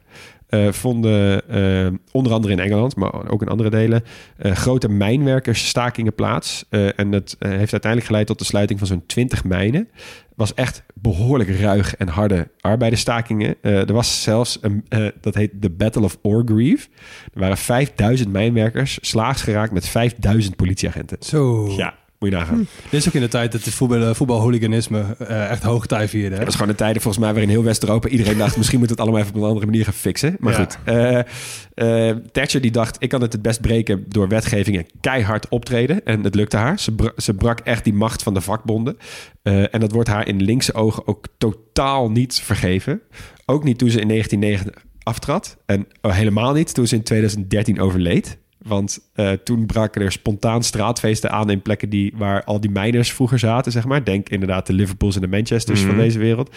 eh, 0.54 0.72
vonden 0.72 1.50
eh, 1.50 1.94
onder 2.12 2.34
andere 2.34 2.54
in 2.54 2.60
Engeland, 2.60 2.96
maar 2.96 3.30
ook 3.30 3.42
in 3.42 3.48
andere 3.48 3.70
delen, 3.70 4.04
eh, 4.38 4.52
grote 4.52 4.90
mijnwerkersstakingen 4.90 6.16
plaats. 6.16 6.66
En 6.70 7.12
dat 7.12 7.36
heeft 7.40 7.72
uiteindelijk 7.72 8.06
geleid 8.06 8.28
tot 8.28 8.40
de 8.40 8.46
sluiting 8.46 8.80
van 8.80 8.88
zo'n 8.88 9.06
20 9.06 9.44
mijnen. 9.44 9.90
was 10.36 10.54
echt 10.54 10.84
behoorlijk 10.94 11.60
ruig 11.60 11.96
en 11.96 12.08
harde 12.08 12.48
arbeidersstakingen. 12.62 13.56
Eh, 13.62 13.88
er 13.88 13.94
was 13.94 14.24
zelfs, 14.24 14.58
een, 14.62 14.86
dat 15.22 15.36
heet 15.36 15.52
de 15.54 15.70
Battle 15.70 16.04
of 16.04 16.18
Orgreave. 16.22 16.88
Er 17.34 17.40
waren 17.40 17.58
5000 17.58 18.32
mijnwerkers 18.32 18.98
slaags 19.02 19.42
geraakt 19.42 19.72
met 19.72 19.88
5000 19.88 20.56
politieagenten. 20.56 21.18
Zo. 21.20 21.70
Ja, 21.78 21.94
moet 22.24 22.32
je 22.32 22.36
nagaan. 22.38 22.68
Dit 22.90 23.00
is 23.00 23.08
ook 23.08 23.14
in 23.14 23.22
de 23.22 23.28
tijd 23.28 23.52
dat 23.52 23.64
de 23.64 23.72
voetbal, 23.72 24.16
voetbalhooliganisme 24.16 25.16
eh, 25.28 25.50
echt 25.50 25.64
hoogtij 25.64 26.08
vierde. 26.08 26.30
Hè? 26.30 26.36
Dat 26.36 26.46
was 26.46 26.56
gewoon 26.56 26.70
de 26.72 26.76
tijden 26.78 27.02
volgens 27.02 27.24
mij 27.24 27.32
waarin 27.34 27.50
heel 27.52 27.64
West-Europa 27.64 28.08
iedereen 28.08 28.38
dacht... 28.38 28.58
misschien 28.58 28.80
moet 28.80 28.90
het 28.90 29.00
allemaal 29.00 29.20
even 29.20 29.34
op 29.36 29.42
een 29.42 29.48
andere 29.48 29.66
manier 29.66 29.84
gaan 29.84 29.94
fixen. 29.94 30.36
Maar 30.40 30.54
Ja. 30.54 30.60
goed, 30.60 30.78
eh, 30.84 32.10
eh, 32.10 32.18
Thatcher 32.32 32.62
die 32.62 32.72
dacht... 32.72 32.96
ik 33.00 33.10
kan 33.10 33.22
het 33.22 33.34
het 33.34 33.42
best 33.42 33.62
breken 33.62 34.06
door 34.08 34.28
wetgeving 34.28 34.78
en 34.78 34.86
keihard 35.02 35.48
optreden. 35.50 36.06
En 36.06 36.24
het 36.24 36.36
lukte 36.36 36.58
haar. 36.58 36.80
Ze, 36.80 36.92
bra- 36.92 37.12
ze 37.18 37.34
brak 37.34 37.60
echt 37.60 37.84
die 37.84 37.94
macht 37.94 38.24
van 38.24 38.34
de 38.34 38.42
vakbonden. 38.42 38.98
Eh, 39.42 39.74
en 39.74 39.80
dat 39.80 39.92
wordt 39.92 40.10
haar 40.10 40.28
in 40.28 40.42
linkse 40.42 40.74
ogen 40.74 41.08
ook 41.08 41.26
totaal 41.38 42.12
niet 42.12 42.40
vergeven. 42.44 43.02
Ook 43.46 43.64
niet 43.64 43.78
toen 43.78 43.90
ze 43.90 44.00
in 44.00 44.08
1990 44.08 44.92
aftrad. 45.04 45.58
En 45.66 45.88
oh, 46.02 46.14
helemaal 46.16 46.54
niet 46.54 46.74
toen 46.74 46.88
ze 46.88 46.96
in 46.96 47.04
2013 47.04 47.80
overleed. 47.82 48.38
Want 48.64 49.00
eh, 49.14 49.32
toen 49.32 49.66
braken 49.66 50.02
er 50.02 50.12
spontaan 50.12 50.64
straatfeesten 50.64 51.32
aan 51.32 51.50
in 51.50 51.62
plekken 51.62 51.90
die, 51.90 52.14
waar 52.16 52.44
al 52.44 52.60
die 52.62 52.70
miners 52.70 53.14
vroeger 53.14 53.40
zaten, 53.40 53.72
zeg 53.72 53.86
maar. 53.86 54.04
Denk 54.06 54.30
inderdaad 54.30 54.68
de 54.68 54.74
Liverpools 54.74 55.16
en 55.16 55.22
de 55.22 55.28
Manchesters 55.28 55.80
van 55.82 55.90
Mhm. 55.90 56.00
deze 56.00 56.20
wereld. 56.20 56.50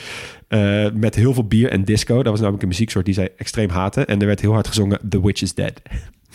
Eh, 0.49 0.87
met 0.95 1.15
heel 1.15 1.35
veel 1.35 1.47
bier 1.47 1.71
en 1.71 1.85
disco. 1.85 2.17
Dat 2.17 2.27
was 2.27 2.39
namelijk 2.39 2.63
een 2.63 2.69
muzieksoort 2.69 3.05
die 3.05 3.15
zij 3.15 3.33
extreem 3.37 3.69
haatte. 3.71 4.05
En 4.05 4.21
er 4.21 4.27
werd 4.27 4.41
heel 4.41 4.53
hard 4.53 4.69
gezongen 4.69 5.01
The 5.09 5.23
Witch 5.23 5.43
is 5.43 5.55
Dead. 5.55 5.73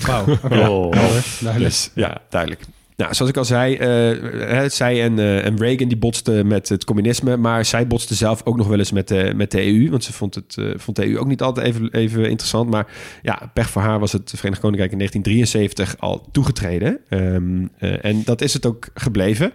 Wauw. 0.06 0.22
oké. 0.44 0.58
Oh. 0.68 0.94
Helder, 0.94 1.24
duidelijk. 1.40 1.72
Dus 1.72 1.92
ja, 1.96 2.22
duidelijk. 2.30 2.62
Nou, 2.96 3.14
zoals 3.14 3.32
ik 3.32 3.38
al 3.38 3.46
zei, 3.46 3.76
eh, 3.76 4.70
zij 4.70 5.04
en, 5.04 5.20
eh, 5.20 5.46
en 5.46 5.58
Reagan 5.58 5.88
die 5.88 5.98
botsten 5.98 6.48
met 6.48 6.70
het 6.70 6.84
communisme, 6.84 7.38
maar 7.38 7.66
zij 7.66 7.88
botste 7.88 8.16
zelf 8.16 8.42
ook 8.44 8.58
nog 8.58 8.68
wel 8.68 8.78
eens 8.78 8.92
met 8.92 9.08
de, 9.08 9.34
met 9.36 9.52
de 9.52 9.66
EU, 9.66 9.90
want 9.90 10.04
ze 10.04 10.14
vond, 10.14 10.36
het, 10.36 10.56
eh, 10.58 10.66
vond 10.76 10.98
de 10.98 11.06
EU 11.06 11.18
ook 11.20 11.28
niet 11.28 11.42
altijd 11.42 11.66
even, 11.68 11.92
even 11.92 12.30
interessant. 12.30 12.70
Maar 12.70 12.88
ja, 13.22 13.52
pech 13.54 13.70
voor 13.70 13.82
haar 13.82 14.00
was 14.00 14.12
het 14.12 14.34
Verenigd 14.36 14.62
Koninkrijk 14.62 14.92
in 14.92 14.98
1973 14.98 16.00
al 16.00 16.28
toegetreden. 16.32 17.00
Ehm, 17.10 17.66
eh, 17.78 18.06
en 18.06 18.22
dat 18.24 18.42
is 18.42 18.54
het 18.54 18.66
ook 18.66 18.88
gebleven. 18.94 19.52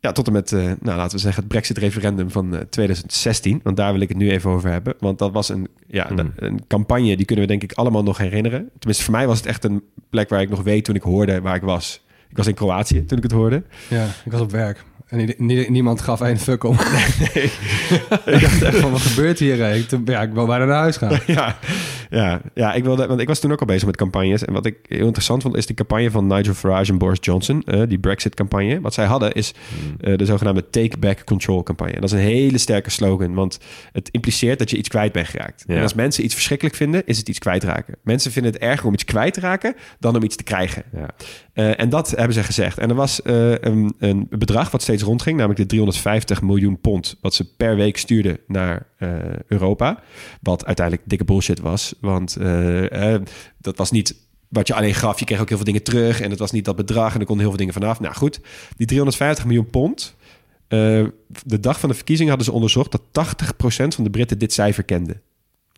Ja, 0.00 0.12
tot 0.12 0.26
en 0.26 0.32
met, 0.32 0.52
eh, 0.52 0.60
nou, 0.60 0.96
laten 0.96 1.16
we 1.16 1.22
zeggen, 1.22 1.42
het 1.42 1.52
Brexit-referendum 1.52 2.30
van 2.30 2.54
eh, 2.56 2.60
2016. 2.60 3.60
Want 3.62 3.76
daar 3.76 3.92
wil 3.92 4.00
ik 4.00 4.08
het 4.08 4.18
nu 4.18 4.30
even 4.30 4.50
over 4.50 4.70
hebben. 4.70 4.94
Want 4.98 5.18
dat 5.18 5.32
was 5.32 5.48
een, 5.48 5.68
ja, 5.86 6.08
Mm. 6.10 6.32
een 6.36 6.66
campagne, 6.66 7.16
die 7.16 7.24
kunnen 7.26 7.44
we 7.44 7.50
denk 7.50 7.62
ik 7.62 7.72
allemaal 7.72 8.02
nog 8.02 8.18
herinneren. 8.18 8.70
Tenminste, 8.78 9.04
voor 9.04 9.14
mij 9.14 9.26
was 9.26 9.36
het 9.36 9.46
echt 9.46 9.64
een 9.64 9.82
plek 10.10 10.28
waar 10.28 10.40
ik 10.40 10.48
nog 10.48 10.62
weet 10.62 10.84
toen 10.84 10.94
ik 10.94 11.02
hoorde 11.02 11.40
waar 11.40 11.54
ik 11.54 11.62
was. 11.62 12.00
Ik 12.30 12.36
was 12.36 12.46
in 12.46 12.54
Kroatië 12.54 13.04
toen 13.04 13.16
ik 13.16 13.22
het 13.22 13.32
hoorde. 13.32 13.62
Ja, 13.88 14.06
ik 14.24 14.32
was 14.32 14.40
op 14.40 14.50
werk. 14.50 14.84
En 15.06 15.16
nie- 15.18 15.34
nie- 15.38 15.70
niemand 15.70 16.00
gaf 16.00 16.20
een 16.20 16.38
fuck 16.38 16.64
om. 16.64 16.76
ik 18.24 18.40
dacht 18.40 18.62
echt 18.62 18.76
van, 18.76 18.90
wat 18.90 19.00
gebeurt 19.00 19.38
hier? 19.38 19.74
Ik, 19.74 19.86
ja, 20.04 20.22
ik 20.22 20.32
wil 20.32 20.46
bijna 20.46 20.64
naar 20.64 20.76
huis 20.78 20.96
gaan. 20.96 21.18
ja, 21.26 21.58
ja, 22.10 22.40
ja, 22.54 22.74
ik 22.74 22.84
wilde, 22.84 23.06
want 23.06 23.20
ik 23.20 23.28
was 23.28 23.40
toen 23.40 23.52
ook 23.52 23.60
al 23.60 23.66
bezig 23.66 23.86
met 23.86 23.96
campagnes. 23.96 24.44
En 24.44 24.52
wat 24.52 24.66
ik 24.66 24.76
heel 24.88 25.06
interessant 25.06 25.42
vond, 25.42 25.56
is 25.56 25.66
de 25.66 25.74
campagne 25.74 26.10
van 26.10 26.26
Nigel 26.26 26.54
Farage 26.54 26.92
en 26.92 26.98
Boris 26.98 27.18
Johnson, 27.20 27.62
eh, 27.62 27.82
die 27.88 27.98
Brexit-campagne. 27.98 28.80
Wat 28.80 28.94
zij 28.94 29.04
hadden 29.04 29.32
is 29.32 29.54
eh, 30.00 30.16
de 30.16 30.24
zogenaamde 30.24 30.70
Take 30.70 30.98
Back 30.98 31.24
Control 31.24 31.62
campagne. 31.62 31.94
Dat 31.94 32.04
is 32.04 32.12
een 32.12 32.18
hele 32.18 32.58
sterke 32.58 32.90
slogan, 32.90 33.34
want 33.34 33.58
het 33.92 34.08
impliceert 34.10 34.58
dat 34.58 34.70
je 34.70 34.76
iets 34.76 34.88
kwijt 34.88 35.12
bent 35.12 35.28
geraakt. 35.28 35.64
Ja. 35.66 35.74
En 35.74 35.82
als 35.82 35.94
mensen 35.94 36.24
iets 36.24 36.34
verschrikkelijk 36.34 36.76
vinden, 36.76 37.02
is 37.06 37.18
het 37.18 37.28
iets 37.28 37.38
kwijtraken. 37.38 37.96
Mensen 38.02 38.32
vinden 38.32 38.52
het 38.52 38.60
erger 38.60 38.86
om 38.86 38.92
iets 38.92 39.04
kwijt 39.04 39.34
te 39.34 39.40
raken 39.40 39.74
dan 39.98 40.16
om 40.16 40.22
iets 40.22 40.36
te 40.36 40.42
krijgen. 40.42 40.82
Ja. 40.92 41.10
Eh, 41.52 41.80
en 41.80 41.88
dat 41.88 42.10
hebben 42.10 42.34
ze 42.34 42.42
gezegd. 42.42 42.78
En 42.78 42.88
er 42.88 42.94
was 42.94 43.20
een, 43.24 43.94
een 43.98 44.26
bedrag 44.30 44.70
wat 44.70 44.82
steeds 44.82 45.02
rondging, 45.02 45.36
namelijk 45.36 45.60
de 45.60 45.66
350 45.66 46.42
miljoen 46.42 46.80
pond, 46.80 47.16
wat 47.20 47.34
ze 47.34 47.54
per 47.56 47.76
week 47.76 47.96
stuurden 47.96 48.38
naar 48.46 48.86
Europa. 49.46 50.02
Wat 50.42 50.66
uiteindelijk 50.66 51.08
dikke 51.08 51.24
bullshit 51.24 51.60
was, 51.60 51.94
want 52.00 52.36
eh, 52.36 53.14
eh, 53.14 53.22
dat 53.58 53.76
was 53.76 53.90
niet 53.90 54.16
wat 54.48 54.66
je 54.66 54.74
alleen 54.74 54.94
gaf. 54.94 55.18
Je 55.18 55.24
kreeg 55.24 55.40
ook 55.40 55.48
heel 55.48 55.56
veel 55.56 55.66
dingen 55.66 55.82
terug 55.82 56.20
en 56.20 56.30
het 56.30 56.38
was 56.38 56.50
niet 56.50 56.64
dat 56.64 56.76
bedrag 56.76 57.14
en 57.14 57.20
er 57.20 57.26
konden 57.26 57.44
heel 57.44 57.48
veel 57.54 57.64
dingen 57.66 57.80
vanaf. 57.80 58.00
Nou 58.00 58.14
goed, 58.14 58.40
die 58.76 58.86
350 58.86 59.44
miljoen 59.44 59.70
pond. 59.70 60.16
eh, 60.68 61.06
de 61.44 61.60
dag 61.60 61.80
van 61.80 61.88
de 61.88 61.94
verkiezingen 61.94 62.28
hadden 62.28 62.48
ze 62.48 62.54
onderzocht 62.54 62.92
dat 62.92 63.02
80% 63.12 63.94
van 63.94 64.04
de 64.04 64.10
Britten 64.10 64.38
dit 64.38 64.52
cijfer 64.52 64.84
kende. 64.84 65.20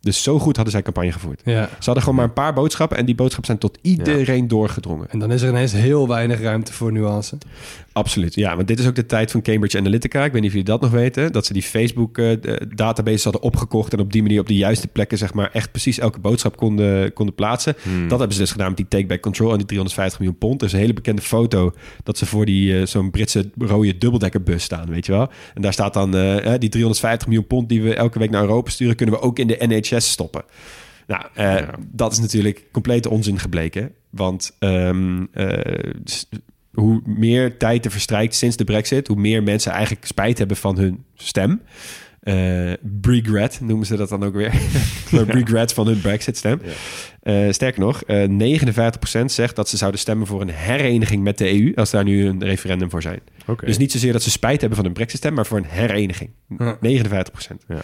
Dus 0.01 0.23
zo 0.23 0.39
goed 0.39 0.55
hadden 0.55 0.73
zij 0.73 0.81
campagne 0.81 1.11
gevoerd. 1.11 1.41
Ja. 1.43 1.63
Ze 1.65 1.85
hadden 1.85 2.03
gewoon 2.03 2.15
maar 2.15 2.27
een 2.27 2.33
paar 2.33 2.53
boodschappen 2.53 2.97
en 2.97 3.05
die 3.05 3.15
boodschappen 3.15 3.45
zijn 3.45 3.57
tot 3.57 3.77
iedereen 3.81 4.47
doorgedrongen. 4.47 5.09
En 5.09 5.19
dan 5.19 5.31
is 5.31 5.41
er 5.41 5.49
ineens 5.49 5.71
heel 5.71 6.07
weinig 6.07 6.41
ruimte 6.41 6.73
voor 6.73 6.91
nuance. 6.91 7.37
Absoluut, 7.93 8.35
ja. 8.35 8.55
Want 8.55 8.67
dit 8.67 8.79
is 8.79 8.87
ook 8.87 8.95
de 8.95 9.05
tijd 9.05 9.31
van 9.31 9.41
Cambridge 9.41 9.77
Analytica. 9.77 10.23
Ik 10.23 10.31
weet 10.31 10.41
niet 10.41 10.49
of 10.49 10.55
jullie 10.57 10.71
dat 10.71 10.81
nog 10.81 10.91
weten. 10.91 11.31
Dat 11.31 11.45
ze 11.45 11.53
die 11.53 11.61
Facebook-database 11.61 13.23
hadden 13.23 13.41
opgekocht... 13.41 13.93
en 13.93 13.99
op 13.99 14.11
die 14.11 14.21
manier 14.21 14.39
op 14.39 14.47
de 14.47 14.55
juiste 14.55 14.87
plekken... 14.87 15.17
zeg 15.17 15.33
maar 15.33 15.49
echt 15.53 15.71
precies 15.71 15.99
elke 15.99 16.19
boodschap 16.19 16.57
konden, 16.57 17.13
konden 17.13 17.35
plaatsen. 17.35 17.75
Hmm. 17.81 18.07
Dat 18.07 18.17
hebben 18.19 18.35
ze 18.35 18.41
dus 18.41 18.51
gedaan 18.51 18.67
met 18.67 18.77
die 18.77 18.87
take-back 18.87 19.21
control... 19.21 19.51
en 19.51 19.57
die 19.57 19.65
350 19.65 20.19
miljoen 20.19 20.37
pond. 20.37 20.61
Er 20.61 20.67
is 20.67 20.73
een 20.73 20.79
hele 20.79 20.93
bekende 20.93 21.21
foto... 21.21 21.73
dat 22.03 22.17
ze 22.17 22.25
voor 22.25 22.45
die 22.45 22.79
eh, 22.79 22.85
zo'n 22.85 23.11
Britse 23.11 23.49
rode 23.57 23.97
dubbeldekkerbus 23.97 24.63
staan, 24.63 24.89
weet 24.89 25.05
je 25.05 25.11
wel. 25.11 25.29
En 25.53 25.61
daar 25.61 25.73
staat 25.73 25.93
dan... 25.93 26.15
eh, 26.15 26.53
eh, 26.53 26.59
die 26.59 26.69
350 26.69 27.27
miljoen 27.27 27.47
pond 27.47 27.69
die 27.69 27.81
we 27.81 27.95
elke 27.95 28.19
week 28.19 28.29
naar 28.29 28.41
Europa 28.41 28.69
sturen... 28.69 28.95
kunnen 28.95 29.15
we 29.15 29.21
ook 29.21 29.39
in 29.39 29.47
de 29.47 29.57
Stoppen. 29.99 30.43
Nou, 31.07 31.23
eh, 31.33 31.59
Ja. 31.59 31.75
dat 31.91 32.11
is 32.11 32.19
natuurlijk 32.19 32.63
complete 32.71 33.09
onzin 33.09 33.39
gebleken. 33.39 33.91
Want 34.09 34.55
ehm, 34.59 35.25
eh, 35.31 35.93
hoe 36.73 37.01
meer 37.05 37.57
tijd 37.57 37.85
er 37.85 37.91
verstrijkt 37.91 38.35
sinds 38.35 38.55
de 38.55 38.63
brexit... 38.63 39.07
hoe 39.07 39.17
meer 39.17 39.43
mensen 39.43 39.71
eigenlijk 39.71 40.05
spijt 40.05 40.37
hebben 40.37 40.57
van 40.57 40.77
hun 40.77 41.03
stem. 41.15 41.61
Eh 42.21 42.73
regret 43.01 43.59
noemen 43.61 43.85
ze 43.85 43.95
dat 43.95 44.09
dan 44.09 44.23
ook 44.23 44.33
weer. 44.33 44.53
regret 45.27 45.73
van 45.73 45.87
hun 45.87 46.01
brexit 46.01 46.37
stem. 46.37 46.61
Eh, 47.21 47.51
sterker 47.51 47.79
nog, 47.81 48.03
eh 48.03 48.27
59% 48.27 49.31
zegt 49.31 49.55
dat 49.55 49.69
ze 49.69 49.77
zouden 49.77 49.99
stemmen 49.99 50.27
voor 50.27 50.41
een 50.41 50.49
hereniging 50.49 51.23
met 51.23 51.37
de 51.37 51.49
EU... 51.61 51.71
als 51.75 51.89
daar 51.91 52.03
nu 52.03 52.25
een 52.25 52.43
referendum 52.43 52.89
voor 52.89 53.01
zijn. 53.01 53.19
Dus 53.65 53.77
niet 53.77 53.91
zozeer 53.91 54.11
dat 54.11 54.23
ze 54.23 54.29
spijt 54.31 54.59
hebben 54.59 54.77
van 54.77 54.85
hun 54.85 54.95
brexit 54.95 55.17
stem... 55.19 55.33
maar 55.33 55.45
voor 55.45 55.57
een 55.57 55.65
hereniging. 55.67 56.29
Ja. 56.57 56.77
59%. 56.77 56.79
Ja. 57.67 57.81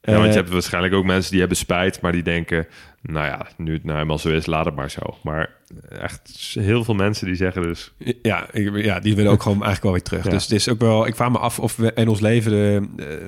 Eh, 0.00 0.14
Ja, 0.14 0.20
want 0.20 0.32
je 0.32 0.38
hebt 0.38 0.52
waarschijnlijk 0.52 0.94
ook 0.94 1.04
mensen 1.04 1.30
die 1.30 1.40
hebben 1.40 1.56
spijt, 1.58 2.00
maar 2.00 2.12
die 2.12 2.22
denken, 2.22 2.66
nou 3.02 3.26
ja, 3.26 3.46
nu 3.56 3.72
het 3.72 3.84
nou 3.84 3.94
helemaal 3.96 4.18
zo 4.18 4.28
is, 4.28 4.46
laat 4.46 4.64
het 4.64 4.74
maar 4.74 4.90
zo. 4.90 5.16
Maar 5.22 5.50
echt 5.88 6.20
heel 6.60 6.84
veel 6.84 6.94
mensen 6.94 7.26
die 7.26 7.34
zeggen 7.34 7.62
dus, 7.62 7.92
Ja, 8.22 8.46
ik- 8.52 8.84
ja, 8.84 9.00
die 9.00 9.16
willen 9.16 9.32
ook 9.32 9.42
gewoon 9.48 9.62
eigenlijk 9.64 9.82
wel 9.82 9.92
weer 9.92 10.02
terug. 10.02 10.24
Ja. 10.24 10.30
Dus 10.30 10.42
het 10.42 10.52
is 10.52 10.68
ook 10.68 10.80
wel. 10.80 11.06
Ik 11.06 11.16
vraag 11.16 11.30
me 11.30 11.38
af 11.38 11.58
of 11.58 11.76
we 11.76 11.92
in 11.94 12.08
ons 12.08 12.20
leven 12.20 12.50
de, 12.50 12.80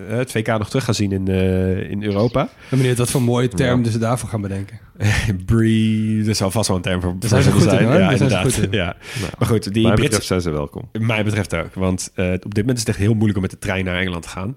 eh, 0.08 0.16
het 0.16 0.30
VK 0.30 0.46
nog 0.46 0.68
terug 0.68 0.84
gaan 0.84 0.94
zien 0.94 1.12
in, 1.12 1.28
eh, 1.28 1.90
in 1.90 2.02
Europa. 2.04 2.42
Ik 2.42 2.48
ben 2.68 2.78
benieuwd 2.78 2.98
wat 2.98 3.10
voor 3.10 3.22
mooie 3.22 3.48
term 3.48 3.76
Ja. 3.78 3.82
dus 3.84 3.92
ze 3.92 3.98
daarvoor 3.98 4.28
gaan 4.28 4.40
bedenken. 4.40 4.78
Bree, 5.46 6.24
er 6.28 6.34
zal 6.34 6.50
vast 6.50 6.68
wel 6.68 6.76
een 6.76 6.82
term 6.82 7.00
voor, 7.00 7.14
zijn 7.20 7.42
in. 7.42 7.88
Ja, 7.98 8.10
inderdaad. 8.10 8.56
in. 8.56 8.68
Ja. 8.82 8.96
Maar 9.38 9.48
goed, 9.48 9.72
die 9.72 9.82
mij 9.82 9.90
betreft 9.90 10.10
Britse, 10.10 10.26
zijn 10.26 10.40
ze 10.40 10.50
welkom. 10.50 10.88
mij 11.00 11.24
betreft 11.24 11.54
ook. 11.54 11.74
Want 11.74 12.10
eh, 12.14 12.32
op 12.32 12.42
dit 12.54 12.56
moment 12.56 12.72
is 12.74 12.80
het 12.80 12.88
echt 12.88 12.98
heel 12.98 13.12
moeilijk 13.12 13.36
om 13.36 13.42
met 13.42 13.50
de 13.50 13.58
trein 13.58 13.84
naar 13.84 13.96
Engeland 14.00 14.22
te 14.22 14.28
gaan. 14.28 14.56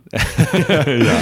ja. 0.85 1.21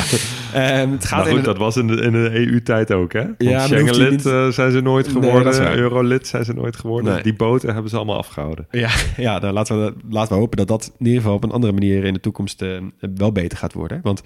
Ehm, 0.54 0.92
het 0.92 1.06
gaat 1.06 1.20
Maar 1.20 1.28
goed, 1.28 1.38
in 1.38 1.44
dat 1.44 1.58
was 1.58 1.78
in 1.78 1.88
de, 1.88 1.96
in 2.02 2.12
de 2.12 2.30
EU-tijd 2.34 2.92
ook, 2.92 3.14
hè? 3.14 3.20
Want 3.24 3.36
hij 3.40 3.60
Schengen-lid 3.68 4.10
niet- 4.12 4.54
zijn 4.54 4.72
ze 4.72 4.82
nooit 4.82 5.06
Nee, 5.06 5.14
geworden, 5.14 5.44
dat 5.44 5.58
waar. 5.58 5.78
Euro-lid 5.78 6.28
zijn 6.28 6.46
ze 6.46 6.53
nooit 6.54 6.76
geworden. 6.76 7.14
Nee. 7.14 7.24
Die 7.24 7.34
boten 7.34 7.74
hebben 7.74 7.90
ze 7.90 7.96
allemaal 7.96 8.18
afgehouden. 8.18 8.68
Ja, 8.72 8.90
ja 9.18 9.40
nou, 9.40 9.54
laten, 9.54 9.86
we, 9.86 9.94
laten 10.10 10.34
we 10.34 10.40
hopen 10.40 10.58
dat 10.58 10.68
dat 10.68 10.92
in 11.00 11.06
ieder 11.06 11.22
geval 11.22 11.36
op 11.36 11.44
een 11.44 11.52
andere 11.52 11.74
manier 11.74 12.04
in 12.04 12.14
de 12.14 12.20
toekomst 12.20 12.62
eh, 12.62 12.78
wel 13.16 13.32
beter 13.32 13.58
gaat 13.58 13.74
worden. 13.74 14.00
Want 14.04 14.22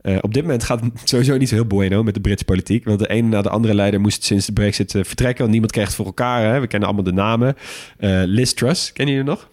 eh, 0.00 0.18
op 0.20 0.34
dit 0.34 0.42
moment 0.42 0.64
gaat 0.64 0.80
het 0.80 0.92
sowieso 1.08 1.36
niet 1.36 1.48
zo 1.48 1.54
heel 1.54 1.66
bueno 1.66 2.02
met 2.02 2.14
de 2.14 2.20
Britse 2.20 2.44
politiek. 2.44 2.84
Want 2.84 2.98
de 2.98 3.08
ene 3.08 3.28
na 3.28 3.42
de 3.42 3.48
andere 3.48 3.74
leider 3.74 4.00
moest 4.00 4.24
sinds 4.24 4.46
de 4.46 4.52
brexit 4.52 4.94
eh, 4.94 5.04
vertrekken. 5.04 5.38
Want 5.38 5.50
niemand 5.50 5.72
kreeg 5.72 5.86
het 5.86 5.94
voor 5.94 6.06
elkaar. 6.06 6.52
Hè? 6.52 6.60
We 6.60 6.66
kennen 6.66 6.88
allemaal 6.88 7.06
de 7.06 7.12
namen. 7.12 7.56
Eh 7.98 8.22
Liz 8.24 8.52
Truss, 8.52 8.92
kennen 8.92 9.14
jullie 9.14 9.30
nog? 9.30 9.48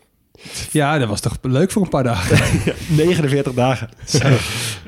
Ja, 0.72 0.98
dat 0.98 1.08
was 1.08 1.22
toch 1.22 1.38
leuk 1.42 1.72
voor 1.72 1.82
een 1.82 1.90
paar 1.90 2.04
dagen. 2.04 2.38
49 2.96 3.54
dagen. 3.54 3.90
Zo. 4.06 4.20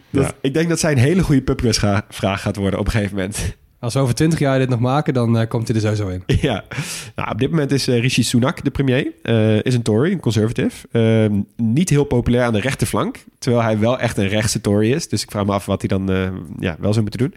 Dat, 0.10 0.24
Ja. 0.24 0.32
Ik 0.42 0.54
denk 0.54 0.70
dat 0.70 0.80
zij 0.80 0.92
een 0.92 0.98
hele 0.98 1.24
goede 1.24 1.42
pubquiz 1.42 1.80
vraag 2.10 2.42
gaat 2.42 2.56
worden 2.56 2.80
op 2.80 2.86
een 2.86 2.92
gegeven 2.92 3.16
moment. 3.16 3.56
Als 3.86 3.94
we 3.94 4.00
over 4.00 4.16
20 4.16 4.40
jaar 4.40 4.60
dit 4.60 4.70
nog 4.70 4.80
maken, 4.80 5.14
dan 5.14 5.38
eh, 5.38 5.48
komt 5.48 5.68
hij 5.68 5.76
er 5.76 5.82
sowieso 5.82 6.08
in. 6.08 6.24
Ja, 6.42 6.64
nou, 7.16 7.32
op 7.32 7.40
dit 7.40 7.50
moment 7.50 7.72
is 7.72 7.88
eh, 7.88 8.00
Rishi 8.00 8.24
Sunak 8.24 8.64
de 8.64 8.72
premier. 8.72 9.12
Eh, 9.22 9.64
is 9.64 9.74
een 9.74 9.82
Tory, 9.82 10.12
een 10.12 10.20
conservative. 10.20 10.88
Ehm, 10.92 11.42
niet 11.56 11.90
heel 11.90 12.04
populair 12.04 12.44
aan 12.44 12.54
de 12.54 12.60
rechterflank. 12.60 13.24
Terwijl 13.40 13.64
hij 13.64 13.80
wel 13.80 14.00
echt 14.00 14.18
een 14.18 14.28
rechtse 14.28 14.62
Tory 14.62 14.92
is. 14.92 15.08
Dus 15.08 15.24
ik 15.24 15.32
vraag 15.32 15.46
me 15.46 15.52
af 15.52 15.66
wat 15.66 15.82
hij 15.82 15.98
dan 15.98 16.12
eh, 16.12 16.30
ja, 16.60 16.76
wel 16.80 16.94
zou 16.94 17.02
moeten 17.02 17.20
doen. 17.20 17.34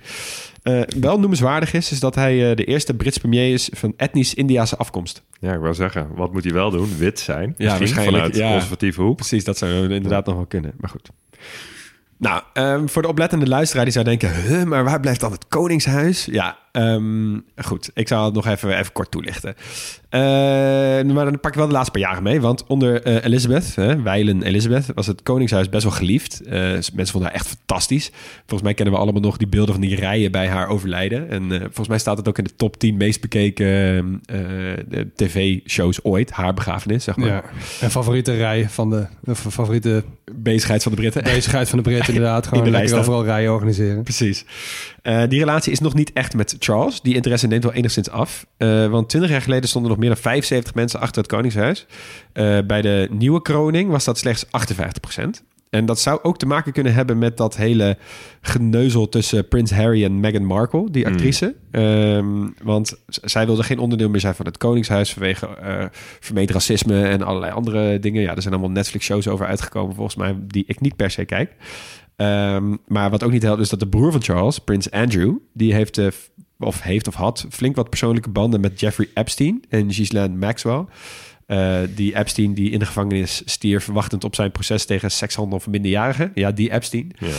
Eh, 0.62 0.80
wel 1.00 1.18
noemenswaardig 1.18 1.72
is, 1.72 1.92
is 1.92 2.00
dat 2.00 2.14
hij 2.14 2.50
eh, 2.50 2.56
de 2.56 2.64
eerste 2.64 2.94
Brits 2.94 3.18
premier 3.18 3.52
is 3.52 3.70
van 3.72 3.92
etnisch 3.96 4.34
Indiase 4.34 4.76
afkomst. 4.76 5.22
Ja, 5.40 5.54
ik 5.54 5.60
wil 5.60 5.74
zeggen, 5.74 6.08
wat 6.14 6.32
moet 6.32 6.44
hij 6.44 6.52
wel 6.52 6.70
doen? 6.70 6.96
Wit 6.98 7.18
zijn. 7.18 7.42
Ja, 7.42 7.78
Misschien 7.78 7.78
waarschijnlijk, 7.78 8.16
vanuit 8.16 8.36
ja. 8.36 8.50
conservatieve 8.50 9.02
hoek. 9.02 9.16
Precies, 9.16 9.44
dat 9.44 9.58
zou 9.58 9.92
inderdaad 9.94 10.26
nog 10.26 10.34
wel 10.34 10.46
kunnen. 10.46 10.72
Maar 10.76 10.90
goed. 10.90 11.10
Nou, 12.18 12.42
ehm, 12.52 12.86
voor 12.86 13.02
de 13.02 13.08
oplettende 13.08 13.46
luisteraar 13.46 13.84
die 13.84 13.92
zou 13.92 14.04
denken... 14.04 14.34
Huh, 14.42 14.62
maar 14.62 14.84
waar 14.84 15.00
blijft 15.00 15.20
dan 15.20 15.32
het 15.32 15.48
Koningshuis? 15.48 16.24
Ja, 16.24 16.58
ehm, 16.82 17.38
goed. 17.66 17.90
Ik 17.94 18.08
zal 18.08 18.24
het 18.24 18.34
nog 18.34 18.46
even, 18.46 18.78
even 18.78 18.92
kort 18.92 19.10
toelichten. 19.10 19.54
Eh, 20.08 20.20
maar 21.14 21.24
dan 21.24 21.40
pak 21.40 21.50
ik 21.50 21.56
wel 21.58 21.66
de 21.66 21.72
laatste 21.72 21.90
paar 21.90 22.00
jaren 22.00 22.22
mee. 22.22 22.40
Want 22.40 22.66
onder 22.66 23.02
eh, 23.02 23.24
Elizabeth, 23.24 23.74
hè, 23.74 24.02
wijlen 24.02 24.42
Elizabeth... 24.42 24.86
was 24.94 25.06
het 25.06 25.22
Koningshuis 25.22 25.68
best 25.68 25.82
wel 25.82 25.92
geliefd. 25.92 26.40
Eh, 26.42 26.60
mensen 26.62 27.06
vonden 27.06 27.22
haar 27.30 27.32
echt 27.32 27.46
fantastisch. 27.48 28.10
Volgens 28.36 28.62
mij 28.62 28.74
kennen 28.74 28.94
we 28.94 29.00
allemaal 29.00 29.20
nog 29.22 29.36
die 29.36 29.46
beelden 29.48 29.74
van 29.74 29.82
die 29.82 29.96
rijen 29.96 30.32
bij 30.32 30.48
haar 30.48 30.68
overlijden. 30.68 31.30
En 31.30 31.52
eh, 31.52 31.60
volgens 31.60 31.88
mij 31.88 31.98
staat 31.98 32.16
het 32.16 32.28
ook 32.28 32.38
in 32.38 32.44
de 32.44 32.56
top 32.56 32.76
10 32.78 32.96
meest 32.96 33.20
bekeken 33.20 34.22
tv-shows 35.14 36.04
ooit. 36.04 36.30
Haar 36.30 36.54
begrafenis, 36.54 37.04
zeg 37.04 37.16
maar. 37.16 37.28
Ja. 37.28 37.44
En 37.80 37.90
favoriete 37.90 38.34
rij 38.36 38.68
van 38.68 38.90
de... 38.90 39.06
de 39.20 39.34
fa- 39.34 39.50
favoriete 39.50 40.04
Bezigheid 40.32 40.82
van 40.82 40.92
de 40.92 40.98
Britten. 40.98 41.22
bezigheid 41.22 41.68
van 41.68 41.78
de 41.78 41.84
Britten 41.84 42.14
inderdaad. 42.14 42.42
In 42.44 42.48
Gewoon 42.48 42.64
de 42.64 42.70
lekker 42.70 42.90
lijst, 42.90 43.06
hè? 43.06 43.12
overal 43.12 43.32
rijen 43.34 43.52
organiseren. 43.52 44.02
Precies. 44.02 44.44
Die 45.28 45.38
relatie 45.38 45.72
is 45.72 45.80
nog 45.80 45.94
niet 45.94 46.12
echt 46.12 46.34
met 46.34 46.56
Charles. 46.68 47.00
Die 47.00 47.14
interesse 47.14 47.46
neemt 47.46 47.64
wel 47.64 47.72
enigszins 47.72 48.10
af. 48.10 48.46
Eh, 48.56 48.86
want 48.86 49.08
20 49.08 49.30
jaar 49.30 49.42
geleden 49.42 49.68
stonden 49.68 49.90
nog 49.90 50.00
meer 50.00 50.08
dan 50.08 50.18
75 50.18 50.74
mensen 50.74 51.00
achter 51.00 51.22
het 51.22 51.30
Koningshuis. 51.30 51.86
Eh, 52.32 52.58
bij 52.66 52.82
de 52.82 53.08
nieuwe 53.10 53.42
kroning 53.42 53.90
was 53.90 54.04
dat 54.04 54.18
slechts 54.18 54.46
58% 54.50 55.44
En 55.70 55.86
dat 55.86 56.00
zou 56.00 56.18
ook 56.22 56.38
te 56.38 56.46
maken 56.46 56.72
kunnen 56.72 56.94
hebben 56.94 57.18
met 57.18 57.36
dat 57.36 57.56
hele 57.56 57.96
geneuzel 58.40 59.08
tussen 59.08 59.48
Prins 59.48 59.70
Harry 59.70 60.04
en 60.04 60.20
Meghan 60.20 60.44
Markle, 60.44 60.90
die 60.90 61.06
actrice. 61.06 61.54
Ehm, 61.70 62.46
want 62.62 62.96
zij 63.06 63.46
wilde 63.46 63.62
geen 63.62 63.78
onderdeel 63.78 64.08
meer 64.08 64.20
zijn 64.20 64.34
van 64.34 64.46
het 64.46 64.56
Koningshuis 64.56 65.12
vanwege 65.12 65.46
eh 65.46 65.84
vermeend 66.20 66.50
racisme 66.50 67.02
en 67.04 67.22
allerlei 67.22 67.52
andere 67.52 67.98
dingen. 67.98 68.22
Ja, 68.22 68.34
er 68.34 68.42
zijn 68.42 68.54
allemaal 68.54 68.72
Netflix-shows 68.72 69.28
over 69.28 69.46
uitgekomen, 69.46 69.94
volgens 69.94 70.16
mij, 70.16 70.36
die 70.46 70.64
ik 70.66 70.80
niet 70.80 70.96
per 70.96 71.10
se 71.10 71.24
kijk. 71.24 71.54
Ehm, 72.16 72.76
maar 72.86 73.10
wat 73.10 73.22
ook 73.22 73.32
niet 73.32 73.42
helpt, 73.42 73.60
is 73.60 73.68
dat 73.68 73.80
de 73.80 73.88
broer 73.88 74.12
van 74.12 74.22
Charles, 74.22 74.58
Prins 74.58 74.90
Andrew, 74.90 75.36
die 75.52 75.74
heeft, 75.74 76.00
of 76.58 76.82
heeft 76.82 77.08
of 77.08 77.14
had 77.14 77.46
flink 77.50 77.76
wat 77.76 77.88
persoonlijke 77.88 78.30
banden 78.30 78.60
met 78.60 78.80
Jeffrey 78.80 79.08
Epstein 79.14 79.64
en 79.68 79.92
Ghislaine 79.92 80.36
Maxwell. 80.36 80.84
Eh, 81.46 81.80
die 81.94 82.16
Epstein 82.16 82.54
die 82.54 82.70
in 82.70 82.78
de 82.78 82.86
gevangenis 82.86 83.42
stierf, 83.44 83.86
wachtend 83.86 84.24
op 84.24 84.34
zijn 84.34 84.52
proces 84.52 84.84
tegen 84.84 85.10
sekshandel 85.10 85.60
van 85.60 85.72
minderjarigen. 85.72 86.30
Ja, 86.34 86.52
die 86.52 86.70
Epstein. 86.70 87.12
Ja. 87.18 87.36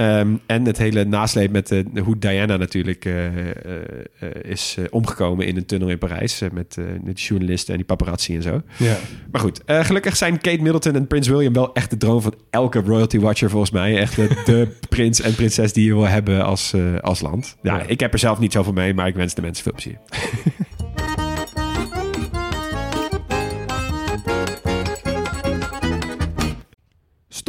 Ehm, 0.00 0.34
en 0.46 0.64
het 0.66 0.78
hele 0.78 1.04
nasleep 1.04 1.50
met 1.50 1.68
de, 1.68 1.84
hoe 2.04 2.18
Diana 2.18 2.56
natuurlijk 2.56 3.04
eh, 3.04 3.26
eh, 3.26 3.34
eh, 4.20 4.28
is 4.42 4.76
eh, 4.78 4.84
omgekomen 4.90 5.46
in 5.46 5.56
een 5.56 5.66
tunnel 5.66 5.88
in 5.88 5.98
Parijs. 5.98 6.40
eh, 6.40 6.50
met, 6.50 6.76
eh, 6.78 6.84
die 7.04 7.14
journalisten 7.14 7.70
en 7.70 7.76
die 7.76 7.86
paparazzi 7.86 8.34
en 8.36 8.42
zo. 8.42 8.62
Ja. 8.76 8.96
Maar 9.32 9.40
goed, 9.40 9.64
eh, 9.64 9.84
gelukkig 9.84 10.16
zijn 10.16 10.40
Kate 10.40 10.62
Middleton 10.62 10.94
en 10.94 11.06
Prins 11.06 11.28
William 11.28 11.52
wel 11.52 11.74
echt 11.74 11.90
de 11.90 11.96
droom 11.96 12.20
van 12.22 12.34
elke 12.50 12.80
royalty 12.80 13.18
watcher 13.18 13.50
volgens 13.50 13.70
mij. 13.70 13.98
Echt 13.98 14.16
de, 14.16 14.28
de 14.44 14.68
prins 14.88 15.20
en 15.20 15.34
prinses 15.34 15.72
die 15.72 15.84
je 15.84 15.94
wil 15.94 16.06
hebben 16.08 16.44
als, 16.44 16.72
eh, 16.72 16.98
als 17.00 17.20
land. 17.20 17.56
Ja, 17.62 17.76
Ja. 17.76 17.84
ik 17.86 18.00
heb 18.00 18.12
er 18.12 18.18
zelf 18.18 18.38
niet 18.38 18.52
zoveel 18.52 18.72
mee, 18.72 18.94
maar 18.94 19.06
ik 19.08 19.14
wens 19.14 19.34
de 19.34 19.42
mensen 19.42 19.62
veel 19.62 19.72
plezier. 19.72 19.98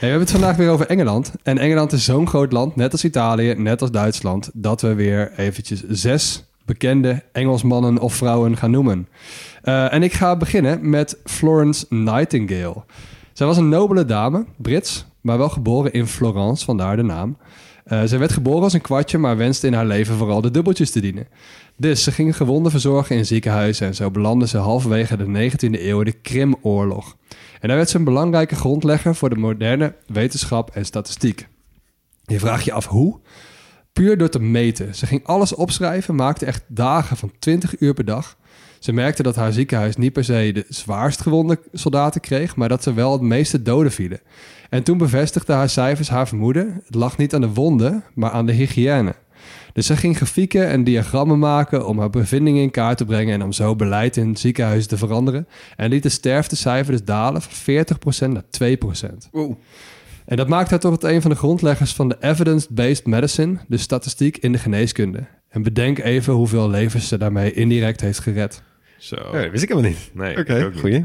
We 0.00 0.06
hebben 0.06 0.20
het 0.20 0.30
vandaag 0.30 0.56
weer 0.56 0.70
over 0.70 0.86
Engeland. 0.86 1.32
En 1.42 1.58
Engeland 1.58 1.92
is 1.92 2.04
zo'n 2.04 2.28
groot 2.28 2.52
land, 2.52 2.76
net 2.76 2.92
als 2.92 3.04
Italië, 3.04 3.54
net 3.54 3.80
als 3.80 3.90
Duitsland, 3.90 4.50
dat 4.52 4.80
we 4.80 4.94
weer 4.94 5.32
eventjes 5.36 5.82
zes 5.88 6.44
bekende 6.64 7.22
Engelsmannen 7.32 7.98
of 7.98 8.14
vrouwen 8.14 8.56
gaan 8.56 8.70
noemen. 8.70 9.08
Eh, 9.62 9.92
en 9.92 10.02
ik 10.02 10.12
ga 10.12 10.36
beginnen 10.36 10.90
met 10.90 11.18
Florence 11.24 11.86
Nightingale. 11.88 12.84
Zij 13.32 13.46
was 13.46 13.56
een 13.56 13.68
nobele 13.68 14.04
dame, 14.04 14.44
Brits, 14.56 15.06
maar 15.20 15.38
wel 15.38 15.48
geboren 15.48 15.92
in 15.92 16.06
Florence, 16.06 16.64
vandaar 16.64 16.96
de 16.96 17.02
naam. 17.02 17.36
Eh 17.84 18.02
zij 18.04 18.18
werd 18.18 18.32
geboren 18.32 18.62
als 18.62 18.72
een 18.72 18.80
kwartje, 18.80 19.18
maar 19.18 19.36
wenste 19.36 19.66
in 19.66 19.72
haar 19.72 19.86
leven 19.86 20.16
vooral 20.16 20.40
de 20.40 20.50
dubbeltjes 20.50 20.90
te 20.90 21.00
dienen. 21.00 21.26
Dus 21.76 22.02
ze 22.02 22.12
ging 22.12 22.36
gewonden 22.36 22.70
verzorgen 22.70 23.16
in 23.16 23.26
ziekenhuizen 23.26 23.86
en 23.86 23.94
zo 23.94 24.10
belandde 24.10 24.46
ze 24.46 24.58
halverwege 24.58 25.16
de 25.16 25.50
19e 25.50 25.82
eeuw 25.82 26.02
de 26.02 26.12
Krimoorlog. 26.12 27.16
En 27.60 27.68
daar 27.68 27.76
werd 27.76 27.92
een 27.92 28.04
belangrijke 28.04 28.54
grondlegger 28.54 29.14
voor 29.14 29.28
de 29.28 29.36
moderne 29.36 29.94
wetenschap 30.06 30.70
en 30.70 30.84
statistiek. 30.84 31.48
Je 32.24 32.38
vraagt 32.38 32.64
je 32.64 32.72
af 32.72 32.86
hoe? 32.86 33.20
Puur 33.92 34.18
door 34.18 34.28
te 34.28 34.40
meten. 34.40 34.94
Ze 34.94 35.06
ging 35.06 35.24
alles 35.24 35.54
opschrijven, 35.54 36.14
maakte 36.14 36.46
echt 36.46 36.64
dagen 36.66 37.16
van 37.16 37.32
20 37.38 37.80
uur 37.80 37.94
per 37.94 38.04
dag. 38.04 38.36
Ze 38.78 38.92
merkte 38.92 39.22
dat 39.22 39.36
haar 39.36 39.52
ziekenhuis 39.52 39.96
niet 39.96 40.12
per 40.12 40.24
se 40.24 40.50
de 40.54 40.64
zwaarst 40.68 41.20
gewonde 41.20 41.60
soldaten 41.72 42.20
kreeg, 42.20 42.56
maar 42.56 42.68
dat 42.68 42.82
ze 42.82 42.94
wel 42.94 43.12
het 43.12 43.20
meeste 43.20 43.62
doden 43.62 43.92
vielen. 43.92 44.20
En 44.70 44.82
toen 44.82 44.98
bevestigde 44.98 45.52
haar 45.52 45.68
cijfers 45.68 46.08
haar 46.08 46.28
vermoeden. 46.28 46.80
Het 46.84 46.94
lag 46.94 47.16
niet 47.16 47.34
aan 47.34 47.40
de 47.40 47.52
wonden, 47.52 48.04
maar 48.14 48.30
aan 48.30 48.46
de 48.46 48.52
hygiëne. 48.52 49.14
Dus 49.72 49.86
ze 49.86 49.96
ging 49.96 50.16
grafieken 50.16 50.68
en 50.68 50.84
diagrammen 50.84 51.38
maken 51.38 51.86
om 51.86 51.98
haar 51.98 52.10
bevindingen 52.10 52.62
in 52.62 52.70
kaart 52.70 52.98
te 52.98 53.04
brengen 53.04 53.34
en 53.34 53.42
om 53.42 53.52
zo 53.52 53.76
beleid 53.76 54.16
in 54.16 54.36
ziekenhuizen 54.36 54.88
te 54.88 54.96
veranderen. 54.96 55.48
En 55.76 55.90
liet 55.90 56.02
de 56.02 56.08
sterftecijfer 56.08 56.92
dus 56.92 57.04
dalen 57.04 57.42
van 57.42 57.84
40% 58.28 58.30
naar 58.30 58.42
2%. 58.42 59.30
En 60.24 60.36
dat 60.36 60.48
maakt 60.48 60.70
haar 60.70 60.78
tot 60.78 61.04
een 61.04 61.22
van 61.22 61.30
de 61.30 61.36
grondleggers 61.36 61.92
van 61.92 62.08
de 62.08 62.16
evidence-based 62.20 63.06
medicine, 63.06 63.56
de 63.68 63.76
statistiek 63.76 64.36
in 64.36 64.52
de 64.52 64.58
geneeskunde. 64.58 65.24
En 65.48 65.62
bedenk 65.62 65.98
even 65.98 66.32
hoeveel 66.32 66.70
levens 66.70 67.08
ze 67.08 67.18
daarmee 67.18 67.52
indirect 67.52 68.00
heeft 68.00 68.18
gered. 68.18 68.62
Zo. 68.98 69.16
Wist 69.50 69.62
ik 69.62 69.68
helemaal 69.68 69.90
niet. 69.90 70.10
Nee, 70.12 70.38
Oké, 70.38 70.58
ik 70.58 70.64
ook 70.64 70.70
niet. 70.72 70.80
goeie. 70.80 71.04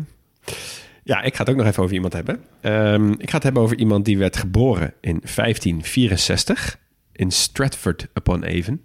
Ja, 1.04 1.22
ik 1.22 1.36
ga 1.36 1.39
het 1.44 1.50
ook 1.50 1.56
nog 1.58 1.66
even 1.66 1.84
over 1.84 1.96
iemand 1.96 2.14
hebben. 2.14 2.39
Ehm, 2.62 3.12
ik 3.12 3.30
ga 3.30 3.36
het 3.36 3.44
hebben 3.44 3.62
over 3.62 3.78
iemand 3.78 4.06
die 4.06 4.18
werd 4.18 4.38
geboren 4.38 4.94
in 5.02 5.22
1564 5.36 6.78
in 7.12 7.32
Stratford 7.32 8.07
upon 8.14 8.45
Avon. 8.45 8.82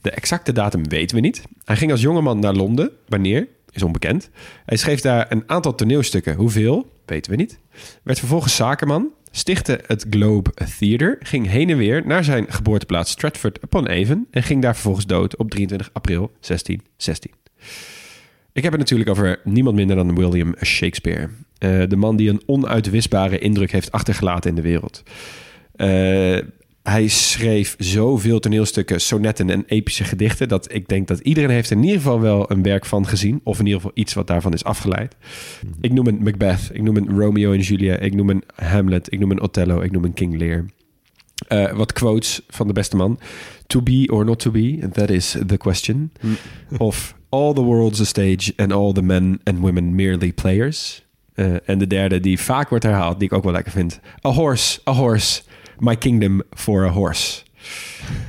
De 0.00 0.10
exacte 0.10 0.52
datum 0.52 0.88
weten 0.88 1.16
we 1.16 1.22
niet. 1.22 1.42
Hij 1.64 1.76
ging 1.76 1.90
als 1.90 2.00
jongeman 2.00 2.38
naar 2.38 2.54
Londen. 2.54 2.90
Wanneer? 3.08 3.48
Is 3.70 3.82
onbekend. 3.82 4.30
Hij 4.64 4.76
schreef 4.76 5.00
daar 5.00 5.26
een 5.28 5.42
aantal 5.46 5.74
toneelstukken. 5.74 6.34
Hoeveel? 6.34 6.92
Weten 7.06 7.30
we 7.30 7.36
niet. 7.36 7.58
Werd 8.02 8.18
vervolgens 8.18 8.56
zakenman. 8.56 9.10
Stichtte 9.30 9.80
het 9.86 10.06
Globe 10.10 10.50
Theatre. 10.78 11.16
Ging 11.20 11.46
heen 11.46 11.70
en 11.70 11.76
weer 11.76 12.06
naar 12.06 12.24
zijn 12.24 12.46
geboorteplaats 12.48 13.10
Stratford 13.10 13.62
upon 13.62 13.88
Avon. 13.88 14.26
En 14.30 14.42
ging 14.42 14.62
daar 14.62 14.74
vervolgens 14.74 15.06
dood 15.06 15.36
op 15.36 15.50
23 15.50 15.90
april 15.92 16.32
1616. 16.40 17.30
Ik 18.52 18.62
heb 18.62 18.72
het 18.72 18.80
natuurlijk 18.80 19.10
over 19.10 19.40
niemand 19.44 19.76
minder 19.76 19.96
dan 19.96 20.14
William 20.14 20.54
Shakespeare. 20.64 21.28
Eh, 21.58 21.82
de 21.88 21.96
man 21.96 22.16
die 22.16 22.30
een 22.30 22.42
onuitwisbare 22.46 23.38
indruk 23.38 23.72
heeft 23.72 23.92
achtergelaten 23.92 24.50
in 24.50 24.56
de 24.56 24.62
wereld. 24.62 25.02
Eh, 25.72 26.38
hij 26.88 27.08
schreef 27.08 27.74
zoveel 27.78 28.38
toneelstukken, 28.38 29.00
sonetten 29.00 29.50
en 29.50 29.64
epische 29.66 30.04
gedichten... 30.04 30.48
dat 30.48 30.74
ik 30.74 30.88
denk 30.88 31.08
dat 31.08 31.18
iedereen 31.18 31.50
heeft 31.50 31.70
in 31.70 31.82
ieder 31.82 31.96
geval 31.96 32.20
wel 32.20 32.50
een 32.50 32.62
werk 32.62 32.86
van 32.86 33.06
gezien... 33.06 33.40
of 33.44 33.58
in 33.58 33.64
ieder 33.64 33.80
geval 33.80 33.96
iets 33.96 34.14
wat 34.14 34.26
daarvan 34.26 34.52
is 34.52 34.64
afgeleid. 34.64 35.16
Ik 35.80 35.92
noem 35.92 36.06
een 36.06 36.22
Macbeth, 36.22 36.70
ik 36.72 36.82
noem 36.82 36.96
een 36.96 37.18
Romeo 37.18 37.52
en 37.52 37.60
Julia... 37.60 37.96
ik 37.98 38.14
noem 38.14 38.30
een 38.30 38.42
Hamlet, 38.54 39.12
ik 39.12 39.18
noem 39.18 39.30
een 39.30 39.40
Othello, 39.40 39.80
ik 39.80 39.90
noem 39.90 40.04
een 40.04 40.14
King 40.14 40.38
Lear... 40.38 40.64
Eh, 41.48 41.72
wat 41.72 41.92
quotes 41.92 42.40
van 42.48 42.66
de 42.66 42.72
beste 42.72 42.96
man. 42.96 43.18
To 43.66 43.82
be 43.82 44.08
or 44.12 44.24
not 44.24 44.38
to 44.38 44.50
be, 44.50 44.88
that 44.92 45.10
is 45.10 45.36
the 45.46 45.56
question. 45.56 46.12
Of 46.78 47.14
all 47.28 47.52
the 47.52 47.62
world's 47.62 48.00
a 48.00 48.04
stage 48.04 48.52
and 48.56 48.72
all 48.72 48.92
the 48.92 49.02
men 49.02 49.40
and 49.44 49.58
women 49.58 49.94
merely 49.94 50.32
players. 50.32 51.04
Eh, 51.34 51.54
en 51.64 51.78
de 51.78 51.86
derde 51.86 52.20
die 52.20 52.40
vaak 52.40 52.68
wordt 52.68 52.84
herhaald, 52.84 53.18
die 53.18 53.28
ik 53.28 53.34
ook 53.34 53.44
wel 53.44 53.52
lekker 53.52 53.72
vind. 53.72 54.00
A 54.26 54.30
horse, 54.30 54.80
a 54.88 54.92
horse, 54.92 55.42
my 55.78 55.96
kingdom 55.96 56.42
for 56.50 56.84
a 56.84 56.88
horse. 56.88 57.42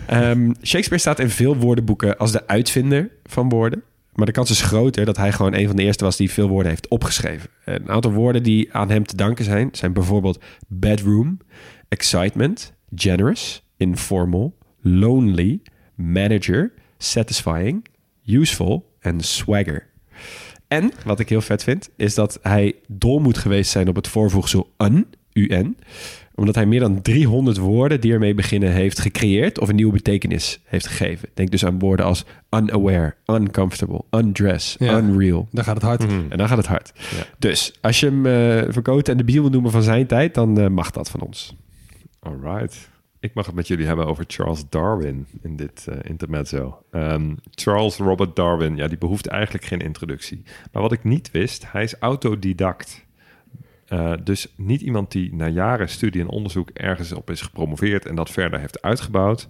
Ehm, 0.05 0.51
Shakespeare 0.63 1.01
staat 1.01 1.19
in 1.19 1.29
veel 1.29 1.55
woordenboeken 1.55 2.17
als 2.17 2.31
de 2.31 2.47
uitvinder 2.47 3.11
van 3.23 3.49
woorden. 3.49 3.83
Maar 4.13 4.25
de 4.25 4.31
kans 4.31 4.49
is 4.49 4.61
groter 4.61 5.05
dat 5.05 5.17
hij 5.17 5.31
gewoon 5.31 5.53
een 5.53 5.67
van 5.67 5.75
de 5.75 5.83
eerste 5.83 6.03
was 6.03 6.17
die 6.17 6.31
veel 6.31 6.47
woorden 6.47 6.69
heeft 6.69 6.87
opgeschreven. 6.87 7.49
Een 7.65 7.89
aantal 7.89 8.11
woorden 8.11 8.43
die 8.43 8.73
aan 8.73 8.89
hem 8.89 9.05
te 9.05 9.15
danken 9.15 9.45
zijn, 9.45 9.69
zijn 9.71 9.93
bijvoorbeeld 9.93 10.43
bedroom, 10.67 11.37
excitement, 11.87 12.73
generous, 12.95 13.63
informal, 13.77 14.57
lonely, 14.81 15.59
manager, 15.95 16.71
satisfying, 16.97 17.85
useful 18.25 18.95
en 18.99 19.21
swagger. 19.21 19.87
En 20.67 20.91
wat 21.05 21.19
ik 21.19 21.29
heel 21.29 21.41
vet 21.41 21.63
vind, 21.63 21.89
is 21.95 22.15
dat 22.15 22.39
hij 22.41 22.75
dol 22.87 23.19
moet 23.19 23.37
geweest 23.37 23.71
zijn 23.71 23.87
op 23.87 23.95
het 23.95 24.07
voorvoegsel 24.07 24.73
un, 24.77 25.07
un, 25.33 25.77
omdat 26.37 26.55
hij 26.55 26.65
meer 26.65 26.79
dan 26.79 27.01
300 27.01 27.57
woorden 27.57 28.01
die 28.01 28.13
ermee 28.13 28.33
beginnen 28.33 28.71
heeft 28.71 28.99
gecreëerd 28.99 29.59
of 29.59 29.69
een 29.69 29.75
nieuwe 29.75 29.93
betekenis 29.93 30.59
heeft 30.63 30.87
gegeven. 30.87 31.29
Denk 31.33 31.51
dus 31.51 31.65
aan 31.65 31.79
woorden 31.79 32.05
als 32.05 32.25
unaware, 32.49 33.15
uncomfortable, 33.25 34.01
undress, 34.11 34.75
Ja. 34.79 34.97
unreal. 34.97 35.47
Dan 35.51 35.63
gaat 35.63 35.75
het 35.75 35.83
hard. 35.83 36.05
En 36.29 36.37
dan 36.37 36.47
gaat 36.47 36.57
het 36.57 36.67
hard. 36.67 36.91
Ja. 36.95 37.23
Dus 37.39 37.73
als 37.81 37.99
je 37.99 38.05
hem 38.05 38.25
eh 38.25 38.73
verkoten 38.73 39.11
en 39.11 39.17
de 39.17 39.23
biel 39.31 39.41
wil 39.41 39.51
noemen 39.51 39.71
van 39.71 39.83
zijn 39.83 40.07
tijd, 40.07 40.33
dan 40.33 40.59
eh, 40.59 40.67
mag 40.67 40.91
dat 40.91 41.09
van 41.09 41.19
ons. 41.21 41.55
Alright. 42.19 42.89
Ik 43.19 43.33
mag 43.33 43.45
het 43.45 43.55
met 43.55 43.67
jullie 43.67 43.85
hebben 43.85 44.05
over 44.05 44.23
Charles 44.27 44.63
Darwin 44.69 45.27
in 45.41 45.55
dit 45.55 45.85
eh, 45.89 45.95
intermezzo. 46.03 46.83
Ehm, 46.91 47.33
Charles 47.55 47.97
Robert 47.97 48.35
Darwin, 48.35 48.75
ja, 48.75 48.87
die 48.87 48.97
behoeft 48.97 49.27
eigenlijk 49.27 49.65
geen 49.65 49.79
introductie. 49.79 50.43
Maar 50.71 50.81
wat 50.81 50.91
ik 50.91 51.03
niet 51.03 51.31
wist, 51.31 51.71
hij 51.71 51.83
is 51.83 51.95
autodidact. 51.99 53.05
Eh, 53.87 54.13
dus 54.23 54.53
niet 54.55 54.81
iemand 54.81 55.11
die 55.11 55.35
na 55.35 55.47
jaren 55.47 55.89
studie 55.89 56.21
en 56.21 56.27
onderzoek 56.29 56.69
ergens 56.69 57.11
op 57.13 57.29
is 57.29 57.41
gepromoveerd 57.41 58.05
en 58.05 58.15
dat 58.15 58.29
verder 58.29 58.59
heeft 58.59 58.81
uitgebouwd. 58.81 59.47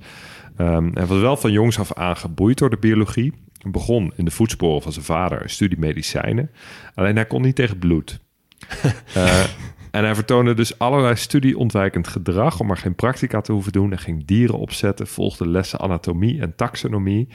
Ehm, 0.55 0.89
hij 0.93 1.05
was 1.05 1.19
wel 1.19 1.37
van 1.37 1.51
jongs 1.51 1.79
af 1.79 1.93
aan 1.93 2.17
geboeid 2.17 2.57
door 2.57 2.69
de 2.69 2.77
biologie. 2.77 3.33
Hij 3.57 3.71
begon 3.71 4.13
in 4.15 4.25
de 4.25 4.31
voetsporen 4.31 4.81
van 4.81 4.91
zijn 4.91 5.05
vader, 5.05 5.41
een 5.43 5.49
studie 5.49 5.79
medicijnen. 5.79 6.51
Alleen 6.95 7.15
hij 7.15 7.25
kon 7.25 7.41
niet 7.41 7.55
tegen 7.55 7.79
bloed. 7.79 8.19
Eh, 9.13 9.43
en 9.91 10.03
hij 10.03 10.15
vertoonde 10.15 10.53
dus 10.53 10.79
allerlei 10.79 11.15
studieontwijkend 11.15 12.07
gedrag 12.07 12.59
om 12.59 12.67
maar 12.67 12.77
geen 12.77 12.95
practica 12.95 13.41
te 13.41 13.51
hoeven 13.51 13.71
doen. 13.71 13.89
Hij 13.89 13.97
ging 13.97 14.25
dieren 14.25 14.57
opzetten, 14.59 15.07
volgde 15.07 15.47
lessen 15.47 15.79
anatomie 15.79 16.41
en 16.41 16.55
taxonomie. 16.55 17.27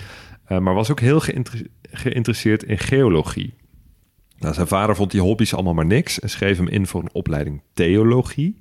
eh, 0.44 0.58
maar 0.58 0.74
was 0.74 0.90
ook 0.90 1.00
heel 1.00 1.20
geïnter- 1.20 1.66
geïnteresseerd 1.82 2.62
in 2.62 2.78
geologie. 2.78 3.54
Nou, 4.42 4.54
zijn 4.54 4.66
vader 4.66 4.96
vond 4.96 5.10
die 5.10 5.20
hobby's 5.20 5.54
allemaal 5.54 5.74
maar 5.74 5.86
niks 5.86 6.20
en 6.20 6.30
schreef 6.30 6.56
hem 6.56 6.68
in 6.68 6.86
voor 6.86 7.00
een 7.00 7.12
opleiding 7.12 7.60
theologie. 7.74 8.60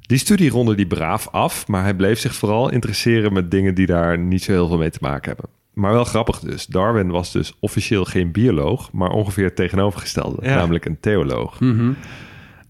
Die 0.00 0.18
studie 0.18 0.50
ronde 0.50 0.74
die 0.74 0.86
braaf 0.86 1.28
af, 1.30 1.66
maar 1.66 1.82
hij 1.82 1.94
bleef 1.94 2.18
zich 2.18 2.34
vooral 2.34 2.70
interesseren 2.70 3.32
met 3.32 3.50
dingen 3.50 3.74
die 3.74 3.86
daar 3.86 4.18
niet 4.18 4.42
zo 4.42 4.52
heel 4.52 4.68
veel 4.68 4.78
mee 4.78 4.90
te 4.90 4.98
maken 5.00 5.26
hebben. 5.28 5.50
Maar 5.74 5.92
wel 5.92 6.04
grappig 6.04 6.38
dus. 6.38 6.66
Darwin 6.66 7.10
was 7.10 7.32
dus 7.32 7.52
officieel 7.60 8.04
geen 8.04 8.32
bioloog, 8.32 8.92
maar 8.92 9.10
ongeveer 9.10 9.44
het 9.44 9.56
tegenovergestelde, 9.56 10.36
Ja. 10.42 10.54
namelijk 10.54 10.84
een 10.84 11.00
theoloog. 11.00 11.58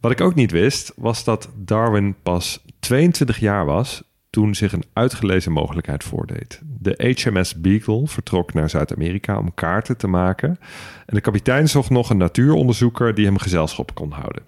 Wat 0.00 0.10
ik 0.10 0.20
ook 0.20 0.34
niet 0.34 0.50
wist, 0.50 0.92
was 0.96 1.24
dat 1.24 1.48
Darwin 1.56 2.14
pas 2.22 2.64
22 2.80 3.38
jaar 3.38 3.64
was 3.64 4.02
toen 4.30 4.54
zich 4.54 4.72
een 4.72 4.84
uitgelezen 4.92 5.52
mogelijkheid 5.52 6.04
voordeed. 6.04 6.60
De 6.64 7.14
HMS 7.22 7.60
Beagle 7.60 8.06
vertrok 8.06 8.52
naar 8.52 8.70
Zuid-Amerika 8.70 9.38
om 9.38 9.54
kaarten 9.54 9.96
te 9.96 10.06
maken. 10.06 10.58
En 11.06 11.14
de 11.14 11.20
kapitein 11.20 11.68
zocht 11.68 11.90
nog 11.90 12.10
een 12.10 12.16
natuuronderzoeker 12.16 13.14
die 13.14 13.26
hem 13.26 13.38
gezelschap 13.38 13.94
kon 13.94 14.10
houden. 14.10 14.42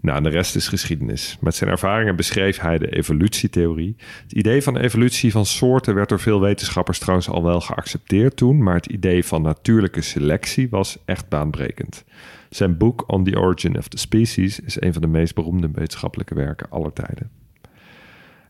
Nou, 0.00 0.22
de 0.22 0.28
rest 0.28 0.56
is 0.56 0.68
geschiedenis. 0.68 1.36
Met 1.40 1.54
zijn 1.54 1.70
ervaringen 1.70 2.16
beschreef 2.16 2.58
hij 2.58 2.78
de 2.78 2.96
evolutietheorie. 2.96 3.96
Het 4.22 4.32
idee 4.32 4.62
van 4.62 4.76
evolutie 4.76 5.32
van 5.32 5.46
soorten 5.46 5.94
werd 5.94 6.08
door 6.08 6.20
veel 6.20 6.40
wetenschappers 6.40 6.98
trouwens 6.98 7.28
al 7.28 7.42
wel 7.42 7.60
geaccepteerd 7.60 8.36
toen, 8.36 8.62
maar 8.62 8.74
het 8.74 8.86
idee 8.86 9.24
van 9.24 9.42
natuurlijke 9.42 10.00
selectie 10.00 10.68
was 10.68 10.98
echt 11.04 11.28
baanbrekend. 11.28 12.04
Zijn 12.50 12.76
boek 12.76 13.04
On 13.06 13.24
the 13.24 13.38
Origin 13.38 13.78
of 13.78 13.88
the 13.88 13.98
Species 13.98 14.60
is 14.60 14.80
een 14.80 14.92
van 14.92 15.02
de 15.02 15.08
meest 15.08 15.34
beroemde 15.34 15.70
wetenschappelijke 15.72 16.34
werken 16.34 16.70
aller 16.70 16.92
tijden. 16.92 17.30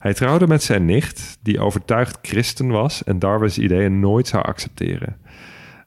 Hij 0.07 0.15
trouwde 0.15 0.47
met 0.47 0.63
zijn 0.63 0.85
nicht, 0.85 1.39
die 1.43 1.61
overtuigd 1.61 2.19
christen 2.23 2.69
was 2.69 3.05
en 3.05 3.19
Darwin's 3.19 3.59
ideeën 3.59 4.01
nooit 4.01 4.27
zou 4.27 4.45
accepteren. 4.45 5.17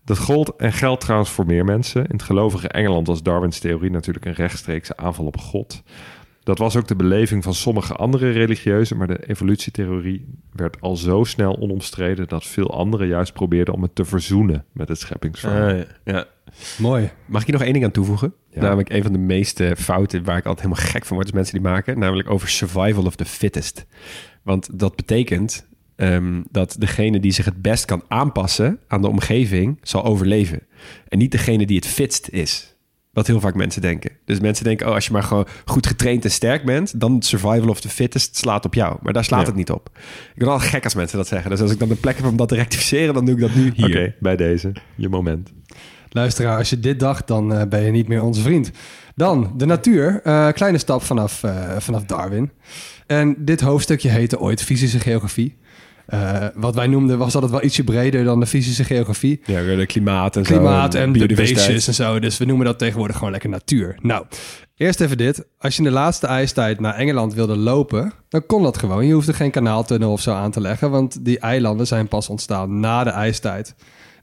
Dat 0.05 0.17
gold 0.17 0.55
en 0.55 0.73
geldt 0.73 1.01
trouwens 1.01 1.29
voor 1.29 1.45
meer 1.45 1.65
mensen. 1.65 2.01
In 2.05 2.15
het 2.15 2.23
gelovige 2.23 2.67
Engeland 2.67 3.07
was 3.07 3.23
Darwins 3.23 3.59
theorie 3.59 3.91
natuurlijk 3.91 4.25
een 4.25 4.33
rechtstreekse 4.33 4.97
aanval 4.97 5.25
op 5.25 5.37
God. 5.37 5.83
Dat 6.43 6.57
was 6.57 6.75
ook 6.75 6.87
de 6.87 6.95
beleving 6.95 7.43
van 7.43 7.53
sommige 7.53 7.93
andere 7.93 8.31
religieuzen, 8.31 8.97
maar 8.97 9.07
de 9.07 9.27
evolutietheorie 9.27 10.25
werd 10.51 10.81
al 10.81 10.95
zo 10.95 11.23
snel 11.23 11.59
onomstreden 11.59 12.27
dat 12.27 12.45
veel 12.45 12.71
anderen 12.71 13.07
juist 13.07 13.33
probeerden 13.33 13.73
om 13.73 13.81
het 13.81 13.95
te 13.95 14.05
verzoenen 14.05 14.65
met 14.71 14.87
het 14.87 14.99
scheppingsverhaal. 14.99 15.69
Ah, 15.69 15.77
ja. 15.77 15.85
ja. 16.03 16.25
Mooi. 16.77 17.09
Mag 17.25 17.41
ik 17.41 17.47
hier 17.47 17.55
nog 17.55 17.63
één 17.63 17.73
ding 17.73 17.85
aan 17.85 17.91
toevoegen? 17.91 18.33
Ja. 18.59 18.65
Namelijk 18.65 18.89
een 18.89 19.03
van 19.03 19.11
de 19.11 19.17
meeste 19.19 19.75
fouten 19.77 20.23
waar 20.23 20.37
ik 20.37 20.45
altijd 20.45 20.67
helemaal 20.67 20.91
gek 20.91 21.05
van 21.05 21.15
word, 21.15 21.27
is 21.27 21.33
mensen 21.33 21.53
die 21.53 21.63
maken. 21.63 21.99
Namelijk 21.99 22.29
over 22.29 22.49
survival 22.49 23.05
of 23.05 23.15
the 23.15 23.25
fittest. 23.25 23.85
Want 24.43 24.79
dat 24.79 24.95
betekent 24.95 25.67
ehm, 25.95 26.41
dat 26.51 26.75
degene 26.79 27.19
die 27.19 27.31
zich 27.31 27.45
het 27.45 27.61
best 27.61 27.85
kan 27.85 28.03
aanpassen 28.07 28.79
aan 28.87 29.01
de 29.01 29.07
omgeving, 29.07 29.79
zal 29.81 30.03
overleven. 30.05 30.59
En 31.07 31.17
niet 31.17 31.31
degene 31.31 31.65
die 31.65 31.75
het 31.75 31.87
fitst 31.87 32.29
is. 32.29 32.77
Wat 33.13 33.27
heel 33.27 33.39
vaak 33.39 33.55
mensen 33.55 33.81
denken. 33.81 34.11
Dus 34.25 34.39
mensen 34.39 34.63
denken, 34.65 34.87
oh, 34.87 34.93
als 34.93 35.05
je 35.05 35.11
maar 35.11 35.23
gewoon 35.23 35.47
goed 35.65 35.87
getraind 35.87 36.23
en 36.23 36.31
sterk 36.31 36.65
bent, 36.65 36.99
dan 36.99 37.21
survival 37.21 37.69
of 37.69 37.81
the 37.81 37.89
fittest 37.89 38.37
slaat 38.37 38.65
op 38.65 38.73
jou. 38.73 38.97
Maar 39.01 39.13
daar 39.13 39.23
slaat 39.23 39.39
Ja. 39.41 39.45
het 39.45 39.55
niet 39.55 39.71
op. 39.71 39.89
Ik 40.33 40.39
ben 40.39 40.47
al 40.47 40.59
gek 40.59 40.83
als 40.83 40.93
mensen 40.95 41.17
dat 41.17 41.27
zeggen. 41.27 41.49
Dus 41.49 41.61
als 41.61 41.71
ik 41.71 41.79
dan 41.79 41.87
de 41.87 41.95
plek 41.95 42.17
heb 42.17 42.25
om 42.25 42.37
dat 42.37 42.47
te 42.47 42.55
rectificeren, 42.55 43.13
dan 43.13 43.25
doe 43.25 43.35
ik 43.35 43.41
dat 43.41 43.55
nu 43.55 43.71
hier. 43.75 44.15
Bij 44.19 44.35
deze, 44.35 44.71
je 44.95 45.09
moment. 45.09 45.53
Luisteraar, 46.09 46.57
als 46.57 46.69
je 46.69 46.79
dit 46.79 46.99
dacht, 46.99 47.27
dan 47.27 47.53
eh, 47.53 47.67
ben 47.67 47.83
je 47.83 47.91
niet 47.91 48.07
meer 48.07 48.23
onze 48.23 48.41
vriend. 48.41 48.71
Dan 49.15 49.53
de 49.57 49.65
natuur. 49.65 50.21
Eh, 50.23 50.47
kleine 50.51 50.77
stap 50.77 51.03
vanaf, 51.03 51.43
eh, 51.43 51.77
vanaf 51.77 52.03
Darwin. 52.03 52.51
En 53.07 53.35
dit 53.37 53.61
hoofdstukje 53.61 54.09
heette 54.09 54.39
ooit 54.39 54.63
fysische 54.63 54.99
geografie. 54.99 55.57
Wat 56.55 56.75
wij 56.75 56.87
noemden 56.87 57.17
was 57.17 57.33
altijd 57.33 57.51
wel 57.51 57.63
ietsje 57.63 57.83
breder 57.83 58.23
dan 58.23 58.39
de 58.39 58.45
fysische 58.45 58.83
geografie. 58.83 59.41
Ja, 59.45 59.75
de 59.75 59.85
klimaat 59.85 60.35
en 60.35 60.45
zo. 60.45 60.53
Klimaat 60.53 60.95
en 60.95 61.13
de 61.13 61.33
beestjes 61.33 61.87
en 61.87 61.93
zo. 61.93 62.19
Dus 62.19 62.37
we 62.37 62.45
noemen 62.45 62.65
dat 62.65 62.79
tegenwoordig 62.79 63.15
gewoon 63.15 63.31
lekker 63.31 63.49
natuur. 63.49 63.95
Nou, 64.01 64.25
eerst 64.75 65.01
even 65.01 65.17
dit. 65.17 65.45
Als 65.57 65.73
je 65.75 65.83
in 65.83 65.87
de 65.87 65.93
laatste 65.93 66.27
ijstijd 66.27 66.79
naar 66.79 66.95
Engeland 66.95 67.33
wilde 67.33 67.57
lopen, 67.57 68.13
dan 68.29 68.45
kon 68.45 68.63
dat 68.63 68.77
gewoon. 68.77 69.05
Je 69.05 69.13
hoefde 69.13 69.33
geen 69.33 69.51
kanaaltunnel 69.51 70.11
of 70.11 70.21
zo 70.21 70.33
aan 70.33 70.51
te 70.51 70.61
leggen, 70.61 70.91
want 70.91 71.25
die 71.25 71.39
eilanden 71.39 71.87
zijn 71.87 72.07
pas 72.07 72.29
ontstaan 72.29 72.79
na 72.79 73.03
de 73.03 73.09
ijstijd. 73.09 73.75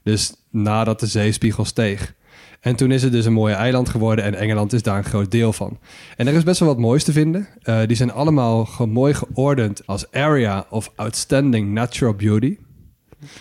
Dus 0.07 0.33
nadat 0.49 0.99
de 0.99 1.07
zeespiegel 1.07 1.65
steeg. 1.65 2.13
En 2.59 2.75
toen 2.75 2.91
is 2.91 3.03
het 3.03 3.11
dus 3.11 3.25
een 3.25 3.33
mooie 3.33 3.53
eiland 3.53 3.89
geworden 3.89 4.25
en 4.25 4.35
Engeland 4.35 4.73
is 4.73 4.81
daar 4.83 4.97
een 4.97 5.03
groot 5.03 5.31
deel 5.31 5.53
van. 5.53 5.79
En 6.15 6.27
er 6.27 6.33
is 6.33 6.43
best 6.43 6.59
wel 6.59 6.69
wat 6.69 6.77
moois 6.77 7.03
te 7.03 7.11
vinden. 7.11 7.47
Eh, 7.61 7.79
die 7.87 7.95
zijn 7.95 8.11
allemaal 8.11 8.69
mooi 8.87 9.13
geordend 9.13 9.87
als 9.87 10.11
Area 10.11 10.65
of 10.69 10.91
Outstanding 10.95 11.73
Natural 11.73 12.13
Beauty. 12.13 12.57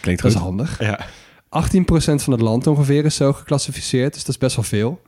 Klinkt 0.01 0.23
Dat 0.23 0.31
is 0.31 0.37
goed. 0.37 0.47
handig. 0.47 0.81
Ja. 0.81 1.07
18% 1.49 2.23
van 2.23 2.33
het 2.33 2.43
land 2.43 2.67
ongeveer 2.67 3.05
is 3.05 3.17
zo 3.17 3.33
geclassificeerd, 3.33 4.13
dus 4.13 4.25
dat 4.25 4.35
is 4.35 4.41
best 4.41 4.57
wel 4.57 4.65
veel. 4.65 5.01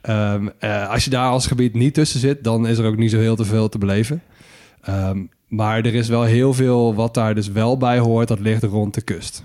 Ehm, 0.00 0.48
eh, 0.58 0.88
als 0.90 1.04
je 1.04 1.10
daar 1.10 1.28
als 1.30 1.46
gebied 1.46 1.74
niet 1.74 1.94
tussen 1.94 2.20
zit, 2.20 2.44
dan 2.44 2.66
is 2.66 2.78
er 2.78 2.86
ook 2.86 2.96
niet 2.96 3.10
zo 3.10 3.18
heel 3.18 3.36
te 3.36 3.44
veel 3.44 3.68
te 3.68 3.78
beleven. 3.78 4.22
Ehm, 4.80 5.22
maar 5.48 5.76
er 5.78 5.94
is 5.94 6.08
wel 6.08 6.22
heel 6.22 6.54
veel 6.54 6.94
wat 6.94 7.14
daar 7.14 7.34
dus 7.34 7.48
wel 7.48 7.76
bij 7.76 7.98
hoort, 7.98 8.28
dat 8.28 8.40
ligt 8.40 8.62
rond 8.62 8.94
de 8.94 9.02
kust. 9.02 9.44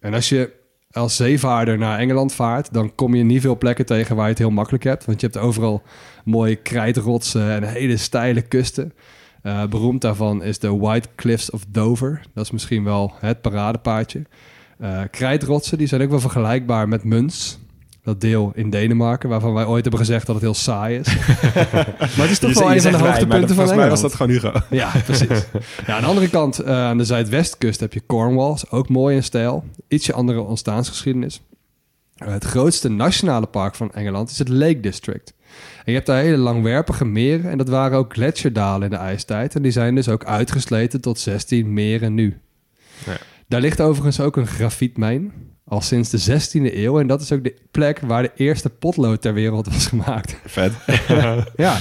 En 0.00 0.14
als 0.14 0.28
je 0.28 0.60
als 0.92 1.16
zeevaarder 1.16 1.78
naar 1.78 1.98
Engeland 1.98 2.32
vaart, 2.32 2.72
dan 2.72 2.94
kom 2.94 3.14
je 3.14 3.22
niet 3.22 3.40
veel 3.40 3.58
plekken 3.58 3.86
tegen 3.86 4.16
waar 4.16 4.24
je 4.24 4.30
het 4.30 4.38
heel 4.38 4.50
makkelijk 4.50 4.84
hebt. 4.84 5.04
Want 5.04 5.20
je 5.20 5.26
hebt 5.26 5.38
overal 5.38 5.82
mooie 6.24 6.56
krijtrotsen 6.56 7.50
en 7.50 7.62
hele 7.62 7.96
steile 7.96 8.42
kusten. 8.42 8.92
Eh, 9.42 9.66
beroemd 9.66 10.00
daarvan 10.00 10.42
is 10.42 10.58
de 10.58 10.76
White 10.76 11.08
Cliffs 11.16 11.50
of 11.50 11.64
Dover. 11.68 12.22
Dat 12.34 12.44
is 12.44 12.50
misschien 12.50 12.84
wel 12.84 13.12
het 13.20 13.40
paradepaardje. 13.40 14.22
Eh 14.78 15.02
krijtrotsen, 15.10 15.78
die 15.78 15.86
zijn 15.86 16.02
ook 16.02 16.10
wel 16.10 16.20
vergelijkbaar 16.20 16.88
met 16.88 17.04
Muns. 17.04 17.58
Dat 18.04 18.20
deel 18.20 18.52
in 18.54 18.70
Denemarken, 18.70 19.28
waarvan 19.28 19.54
wij 19.54 19.64
ooit 19.64 19.82
hebben 19.82 20.00
gezegd 20.00 20.26
dat 20.26 20.34
het 20.34 20.44
heel 20.44 20.54
saai 20.54 20.98
is. 20.98 21.06
maar 21.98 22.12
het 22.16 22.30
is 22.30 22.38
toch 22.38 22.54
wel 22.54 22.72
een 22.72 22.82
van 22.82 22.92
de 22.92 22.98
hoogtepunten 22.98 23.28
van 23.28 23.56
volgens 23.56 23.56
mij 23.56 23.84
Engeland. 23.84 23.90
was 23.90 24.00
dat 24.00 24.14
gewoon 24.14 24.32
Hugo. 24.32 24.52
Ja, 24.70 24.92
precies. 25.04 25.28
ja, 25.86 25.94
aan 25.94 26.00
de 26.00 26.06
andere 26.06 26.28
kant, 26.28 26.58
eh, 26.58 26.74
aan 26.74 26.98
de 26.98 27.04
zuidwestkust 27.04 27.80
heb 27.80 27.92
je 27.92 28.06
Cornwall. 28.06 28.56
Ook 28.70 28.88
mooi 28.88 29.16
in 29.16 29.22
stijl. 29.22 29.64
Ietsje 29.88 30.12
andere 30.12 30.40
ontstaansgeschiedenis. 30.40 31.42
Eh, 32.16 32.32
het 32.32 32.44
grootste 32.44 32.88
nationale 32.88 33.46
park 33.46 33.74
van 33.74 33.92
Engeland 33.92 34.30
is 34.30 34.38
het 34.38 34.48
Lake 34.48 34.80
District. 34.80 35.34
En 35.76 35.84
je 35.84 35.92
hebt 35.92 36.06
daar 36.06 36.22
hele 36.22 36.36
langwerpige 36.36 37.04
meren. 37.04 37.50
En 37.50 37.58
dat 37.58 37.68
waren 37.68 37.98
ook 37.98 38.12
gletsjerdalen 38.12 38.82
in 38.82 38.90
de 38.90 38.96
ijstijd. 38.96 39.54
En 39.54 39.62
die 39.62 39.72
zijn 39.72 39.94
dus 39.94 40.08
ook 40.08 40.24
uitgesleten 40.24 41.00
tot 41.00 41.18
16 41.18 41.72
meren 41.72 42.14
nu. 42.14 42.40
Ja. 43.06 43.16
Daar 43.48 43.60
ligt 43.60 43.80
overigens 43.80 44.20
ook 44.20 44.36
een 44.36 44.46
grafietmijn. 44.46 45.32
Al 45.72 45.80
sinds 45.80 46.10
de 46.10 46.40
16e 46.40 46.74
eeuw. 46.74 47.00
En 47.00 47.06
dat 47.06 47.20
is 47.20 47.32
ook 47.32 47.44
de 47.44 47.54
plek 47.70 47.98
waar 47.98 48.22
de 48.22 48.30
eerste 48.36 48.70
potlood 48.70 49.22
ter 49.22 49.34
wereld 49.34 49.66
was 49.66 49.86
gemaakt. 49.86 50.36
Vet. 50.44 50.72
ja. 51.56 51.78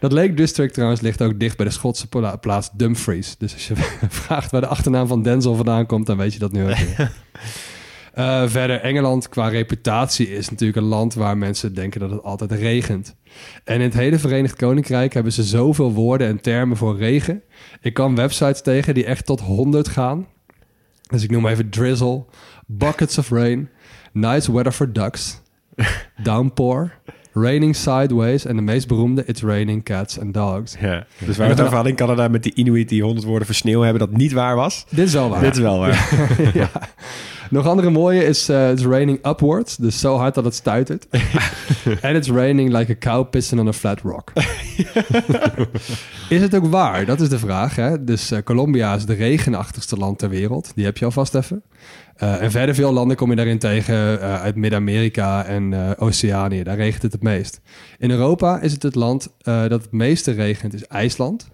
Dat 0.00 0.12
Lake 0.12 0.34
District 0.34 0.74
trouwens 0.74 1.00
ligt 1.00 1.22
ook 1.22 1.40
dicht 1.40 1.56
bij 1.56 1.66
de 1.66 1.72
Schotse 1.72 2.08
pla- 2.08 2.36
plaats 2.36 2.70
Dumfries. 2.72 3.36
Dus 3.38 3.52
als 3.52 3.68
je 3.68 3.74
vraagt 4.22 4.50
waar 4.50 4.60
de 4.60 4.66
achternaam 4.66 5.06
van 5.06 5.22
Denzel 5.22 5.54
vandaan 5.54 5.86
komt, 5.86 6.06
dan 6.06 6.16
weet 6.16 6.32
je 6.32 6.38
dat 6.38 6.52
nu 6.52 6.64
ook. 6.64 6.76
Eh, 8.14 8.42
verder, 8.46 8.80
Engeland 8.80 9.28
qua 9.28 9.48
reputatie 9.48 10.30
is 10.30 10.48
natuurlijk 10.50 10.78
een 10.78 10.88
land 10.88 11.14
waar 11.14 11.38
mensen 11.38 11.74
denken 11.74 12.00
dat 12.00 12.10
het 12.10 12.22
altijd 12.22 12.52
regent. 12.52 13.14
En 13.64 13.74
in 13.74 13.80
het 13.80 13.94
hele 13.94 14.18
Verenigd 14.18 14.56
Koninkrijk 14.56 15.14
hebben 15.14 15.32
ze 15.32 15.42
zoveel 15.42 15.92
woorden 15.92 16.26
en 16.28 16.40
termen 16.40 16.76
voor 16.76 16.96
regen. 16.96 17.42
Ik 17.80 17.94
kan 17.94 18.14
websites 18.14 18.62
tegen 18.62 18.94
die 18.94 19.04
echt 19.04 19.26
tot 19.26 19.40
100 19.40 19.88
gaan. 19.88 20.26
Dus 21.10 21.22
ik 21.22 21.30
noem 21.30 21.46
even 21.46 21.70
drizzle, 21.70 22.24
buckets 22.78 23.18
of 23.18 23.30
rain, 23.30 23.68
nice 24.12 24.52
weather 24.52 24.72
for 24.72 24.92
ducks, 24.92 25.40
downpour, 26.22 26.92
raining 27.32 27.76
sideways 27.76 28.44
en 28.44 28.56
de 28.56 28.62
meest 28.62 28.88
beroemde, 28.88 29.24
it's 29.26 29.42
raining 29.42 29.82
cats 29.84 30.18
and 30.20 30.34
dogs. 30.34 30.76
Ja. 30.80 31.06
Dus 31.18 31.36
waar 31.36 31.46
we 31.46 31.52
het 31.52 31.62
over 31.62 31.74
hadden 31.74 31.92
in 31.92 31.98
Canada 31.98 32.28
met 32.28 32.42
die 32.42 32.54
Inuit 32.54 32.88
die 32.88 33.02
100 33.02 33.26
woorden 33.26 33.46
voor 33.46 33.54
sneeuw 33.54 33.80
hebben, 33.80 34.08
dat 34.08 34.16
niet 34.16 34.32
waar 34.32 34.56
was. 34.56 34.86
Dit 34.88 35.06
is 35.06 35.12
wel 35.12 35.28
waar. 35.28 35.40
Dit 35.40 35.52
is 35.54 35.60
wel 35.60 35.78
waar. 35.78 36.28
ja. 36.54 36.70
Nog 37.50 37.66
andere 37.66 37.90
mooie 37.90 38.24
is 38.24 38.48
eh, 38.48 38.70
it's 38.70 38.84
raining 38.84 39.26
upwards, 39.26 39.76
dus 39.76 40.00
zo 40.00 40.16
hard 40.16 40.34
dat 40.34 40.44
het 40.44 40.54
stuitert. 40.54 41.06
And 42.02 42.16
it's 42.16 42.28
raining 42.28 42.72
like 42.72 42.92
a 42.92 42.94
cow 42.98 43.30
pissing 43.30 43.60
on 43.60 43.68
a 43.68 43.72
flat 43.72 44.00
rock. 44.00 44.32
is 46.28 46.40
het 46.40 46.54
ook 46.54 46.66
waar? 46.66 47.04
Dat 47.04 47.20
is 47.20 47.28
de 47.28 47.38
vraag. 47.38 47.76
Hè? 47.76 48.04
Dus 48.04 48.30
eh, 48.30 48.42
Colombia 48.44 48.94
is 48.94 49.02
het 49.02 49.10
regenachtigste 49.10 49.96
land 49.96 50.18
ter 50.18 50.28
wereld. 50.28 50.72
Die 50.74 50.84
heb 50.84 50.96
je 50.96 51.04
alvast 51.04 51.34
even. 51.34 51.62
Eh, 52.20 52.42
en 52.42 52.50
verder 52.50 52.74
veel 52.74 52.92
landen 52.92 53.16
kom 53.16 53.30
je 53.30 53.36
daarin 53.36 53.58
tegen 53.58 54.20
eh, 54.20 54.42
uit 54.42 54.56
Midden-Amerika 54.56 55.44
en 55.44 55.72
eh, 55.72 55.90
Oceanië. 55.96 56.62
Daar 56.62 56.76
regent 56.76 57.02
het 57.02 57.12
het 57.12 57.22
meest. 57.22 57.60
In 57.98 58.10
Europa 58.10 58.60
is 58.60 58.72
het 58.72 58.82
het 58.82 58.94
land 58.94 59.28
dat 59.42 59.70
het 59.70 59.92
meeste 59.92 60.30
regent, 60.30 60.74
is 60.74 60.86
IJsland. 60.86 61.48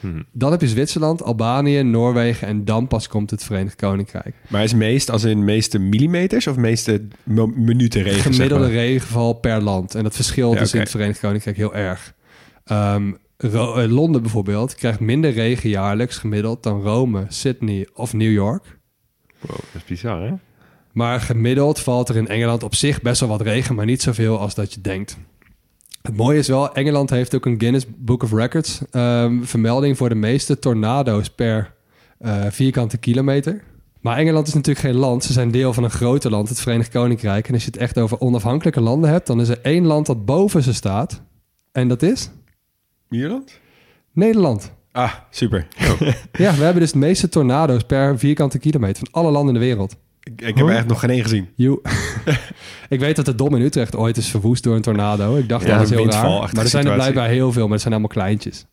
Mhm. 0.00 0.22
Dan 0.32 0.50
heb 0.50 0.60
je 0.60 0.68
Zwitserland, 0.68 1.22
Albanië, 1.22 1.82
Noorwegen 1.82 2.48
en 2.48 2.64
dan 2.64 2.86
pas 2.86 3.08
komt 3.08 3.30
het 3.30 3.44
Verenigd 3.44 3.76
Koninkrijk. 3.76 4.34
Maar 4.48 4.62
is 4.62 4.74
meest 4.74 5.10
als 5.10 5.24
in 5.24 5.44
meeste 5.44 5.78
millimeters 5.78 6.46
of 6.46 6.56
meeste 6.56 7.06
minuten 7.54 8.02
regen? 8.02 8.22
zeg 8.22 8.32
Gemiddelde 8.32 8.64
maar? 8.64 8.72
regenval 8.72 9.32
per 9.32 9.60
land. 9.62 9.94
En 9.94 10.02
dat 10.02 10.14
verschilt 10.14 10.54
Ja, 10.54 10.60
dus 10.60 10.74
in 10.74 10.80
het 10.80 10.90
Verenigd 10.90 11.20
Koninkrijk 11.20 11.56
heel 11.56 11.74
erg. 11.74 12.14
Ehm, 12.64 13.12
eh, 13.36 13.84
Londen 13.88 14.22
bijvoorbeeld 14.22 14.74
krijgt 14.74 15.00
minder 15.00 15.30
regen 15.30 15.70
jaarlijks 15.70 16.18
gemiddeld 16.18 16.62
dan 16.62 16.82
Rome, 16.82 17.24
Sydney 17.28 17.88
of 17.94 18.12
New 18.12 18.32
York. 18.32 18.78
Wow, 19.40 19.56
dat 19.56 19.74
is 19.74 19.84
bizar, 19.84 20.22
hè? 20.22 20.32
Maar 20.92 21.20
gemiddeld 21.20 21.80
valt 21.80 22.08
er 22.08 22.16
in 22.16 22.28
Engeland 22.28 22.62
op 22.62 22.74
zich 22.74 23.02
best 23.02 23.20
wel 23.20 23.28
wat 23.28 23.40
regen, 23.40 23.74
maar 23.74 23.84
niet 23.84 24.02
zoveel 24.02 24.38
als 24.38 24.54
dat 24.54 24.74
je 24.74 24.80
denkt. 24.80 25.16
Het 26.02 26.16
mooie 26.16 26.38
is 26.38 26.48
wel, 26.48 26.74
Engeland 26.74 27.10
heeft 27.10 27.34
ook 27.34 27.46
een 27.46 27.60
Guinness 27.60 27.86
Book 27.96 28.22
of 28.22 28.32
Records 28.32 28.80
ehm, 28.90 29.42
vermelding 29.42 29.96
voor 29.96 30.08
de 30.08 30.14
meeste 30.14 30.58
tornado's 30.58 31.30
per 31.30 31.74
eh, 32.18 32.46
vierkante 32.50 32.98
kilometer. 32.98 33.62
Maar 34.00 34.16
Engeland 34.16 34.46
is 34.46 34.54
natuurlijk 34.54 34.86
geen 34.86 34.96
land. 34.96 35.24
Ze 35.24 35.32
zijn 35.32 35.50
deel 35.50 35.72
van 35.72 35.84
een 35.84 35.90
groter 35.90 36.30
land, 36.30 36.48
het 36.48 36.60
Verenigd 36.60 36.90
Koninkrijk. 36.90 37.48
En 37.48 37.54
als 37.54 37.64
je 37.64 37.70
het 37.70 37.80
echt 37.80 37.98
over 37.98 38.20
onafhankelijke 38.20 38.80
landen 38.80 39.10
hebt, 39.10 39.26
dan 39.26 39.40
is 39.40 39.48
er 39.48 39.60
één 39.62 39.86
land 39.86 40.06
dat 40.06 40.24
boven 40.24 40.62
ze 40.62 40.74
staat. 40.74 41.22
En 41.72 41.88
dat 41.88 42.02
is 42.02 42.30
Ierland? 43.10 43.58
Nederland. 44.12 44.72
Ah, 44.92 45.12
super. 45.30 45.66
Ja, 46.32 46.54
we 46.54 46.62
hebben 46.62 46.82
dus 46.82 46.92
de 46.92 46.98
meeste 46.98 47.28
tornado's 47.28 47.82
per 47.82 48.18
vierkante 48.18 48.58
kilometer 48.58 48.96
van 48.96 49.22
alle 49.22 49.30
landen 49.30 49.54
in 49.54 49.60
de 49.60 49.66
wereld. 49.66 49.96
Ik, 50.22 50.40
ik 50.40 50.56
heb 50.56 50.66
er 50.66 50.76
echt 50.76 50.86
nog 50.86 51.00
geen 51.00 51.10
één 51.10 51.22
gezien. 51.22 51.48
Joe. 51.54 51.80
ik 52.88 53.00
weet 53.00 53.16
dat 53.16 53.24
de 53.24 53.34
Dom 53.34 53.54
in 53.54 53.62
Utrecht 53.62 53.96
ooit 53.96 54.16
is 54.16 54.28
verwoest 54.28 54.62
door 54.62 54.74
een 54.74 54.82
tornado. 54.82 55.36
Ik 55.36 55.48
dacht 55.48 55.66
Ja, 55.66 55.76
dat 55.76 55.82
is 55.84 55.90
een 55.90 55.96
heel 55.96 56.10
raar. 56.10 56.50
Maar 56.54 56.64
er 56.64 56.68
zijn 56.68 56.86
er 56.86 56.94
blijkbaar 56.94 57.28
heel 57.28 57.52
veel, 57.52 57.64
maar 57.64 57.74
er 57.74 57.80
zijn 57.80 57.92
allemaal 57.92 58.10
kleintjes. 58.10 58.66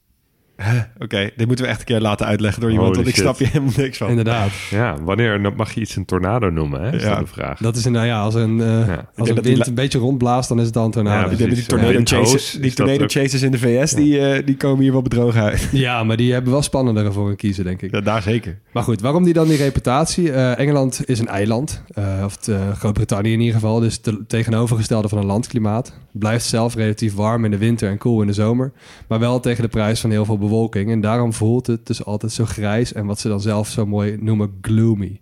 Oké, 1.00 1.30
dit 1.36 1.48
moeten 1.48 1.66
we 1.66 1.72
echt 1.72 1.80
een 1.80 1.86
keer 1.86 2.00
laten 2.00 2.26
uitleggen 2.26 2.62
door 2.62 2.72
iemand, 2.72 2.96
Holy 2.96 3.04
want 3.04 3.18
ik 3.18 3.24
shit. 3.24 3.24
snap 3.36 3.40
je 3.40 3.48
helemaal 3.48 3.74
niks 3.78 3.98
van. 3.98 4.10
Inderdaad. 4.10 4.50
Ja, 4.70 4.96
wanneer 5.04 5.54
mag 5.56 5.72
je 5.72 5.80
iets 5.82 5.96
een 5.96 6.06
tornado 6.06 6.50
noemen, 6.50 6.82
hè? 6.82 6.96
Is 6.96 7.04
Ja. 7.04 7.10
dat 7.10 7.20
de 7.20 7.34
vraag. 7.34 7.60
Dat 7.60 7.76
is 7.76 7.86
een, 7.86 7.92
nou 7.92 8.06
ja, 8.06 8.22
als 8.22 8.34
een, 8.36 8.62
eh, 8.62 8.88
Ja. 8.88 9.10
als 9.16 9.30
een 9.30 9.42
wind 9.42 9.68
een 9.68 9.74
beetje 9.74 10.00
rondblaast, 10.00 10.50
dan 10.50 10.60
is 10.60 10.66
het 10.66 10.74
dan 10.74 10.86
een 10.86 10.92
tornado. 10.92 11.30
Ja, 11.30 11.36
die 11.36 11.66
tornado, 11.66 11.92
Ja, 11.92 12.00
chasers, 12.04 12.20
windhoos, 12.32 12.52
die 12.62 12.74
tornado 12.74 13.06
chasers 13.08 13.42
in 13.42 13.52
de 13.52 13.58
VS, 13.60 13.92
die, 13.94 14.20
eh, 14.20 14.46
die 14.46 14.58
komen 14.58 14.82
hier 14.84 14.92
wel 14.92 15.02
bedrogen 15.02 15.42
uit. 15.42 15.68
Ja, 15.88 16.04
maar 16.04 16.18
die 16.18 16.34
hebben 16.34 16.52
wel 16.52 16.62
spannendere 16.62 17.12
voor 17.12 17.30
een 17.30 17.36
kiezer, 17.36 17.64
denk 17.64 17.82
ik. 17.82 17.92
Ja, 17.92 18.02
daar 18.02 18.22
zeker. 18.22 18.60
Maar 18.72 18.84
goed, 18.84 19.02
waarom 19.02 19.24
die 19.24 19.34
dan 19.34 19.48
die 19.48 19.58
reputatie? 19.58 20.32
Eh, 20.32 20.60
Engeland 20.60 21.02
is 21.06 21.20
een 21.20 21.28
eiland, 21.28 21.84
eh, 21.94 22.22
of 22.26 22.36
het, 22.46 22.52
Groot-Brittannië 22.78 23.32
in 23.34 23.40
ieder 23.40 23.54
geval, 23.56 23.80
dus 23.80 24.00
het 24.04 24.30
tegenovergestelde 24.30 25.08
van 25.08 25.18
een 25.18 25.26
landklimaat. 25.26 25.94
Blijft 26.12 26.46
zelf 26.46 26.76
relatief 26.76 27.14
warm 27.16 27.46
in 27.46 27.52
de 27.52 27.58
winter 27.58 27.90
en 27.90 27.98
koel 27.98 28.22
in 28.22 28.28
de 28.28 28.34
zomer, 28.34 28.72
maar 29.08 29.20
wel 29.20 29.40
tegen 29.40 29.64
de 29.64 29.70
prijs 29.70 30.00
van 30.00 30.10
heel 30.12 30.26
veel 30.26 30.38
bewolking. 30.48 30.92
En 30.92 31.02
daarom 31.02 31.34
voelt 31.34 31.68
het 31.68 31.86
dus 31.88 32.06
altijd 32.06 32.32
zo 32.32 32.46
grijs 32.46 32.94
en 32.94 33.06
wat 33.06 33.20
ze 33.20 33.28
dan 33.28 33.42
zelf 33.42 33.68
zo 33.68 33.86
mooi 33.86 34.18
noemen 34.20 34.58
gloomy. 34.62 35.22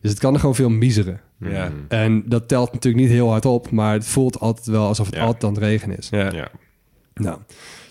Dus 0.00 0.10
het 0.10 0.20
kan 0.20 0.34
er 0.34 0.40
gewoon 0.40 0.54
veel 0.54 0.70
miseren. 0.70 1.20
Ja. 1.38 1.70
En 1.88 2.22
dat 2.26 2.48
telt 2.48 2.72
natuurlijk 2.72 3.02
niet 3.04 3.12
heel 3.12 3.28
hard 3.30 3.44
op, 3.46 3.70
maar 3.70 3.92
het 3.92 4.06
voelt 4.06 4.40
altijd 4.40 4.66
wel 4.66 4.86
alsof 4.86 5.06
het 5.06 5.14
Ja. 5.14 5.20
altijd 5.24 5.44
aan 5.44 5.50
het 5.54 5.62
regen 5.62 5.96
is. 5.98 6.08
Ja. 6.08 6.32
Ja. 6.32 6.48
Nou, 7.14 7.38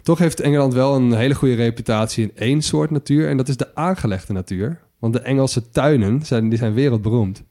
toch 0.04 0.20
heeft 0.20 0.40
Engeland 0.40 0.74
wel 0.74 0.96
een 0.96 1.14
hele 1.14 1.36
goede 1.36 1.56
reputatie 1.56 2.24
in 2.24 2.32
één 2.36 2.62
soort 2.62 2.92
natuur. 2.92 3.30
En 3.30 3.38
dat 3.38 3.48
is 3.48 3.58
de 3.58 3.76
aangelegde 3.76 4.34
natuur. 4.34 4.80
Want 5.00 5.14
de 5.14 5.20
Engelse 5.20 5.70
tuinen 5.70 6.26
zijn, 6.26 6.50
die 6.50 6.58
zijn 6.58 6.74
wereldberoemd. 6.74 7.44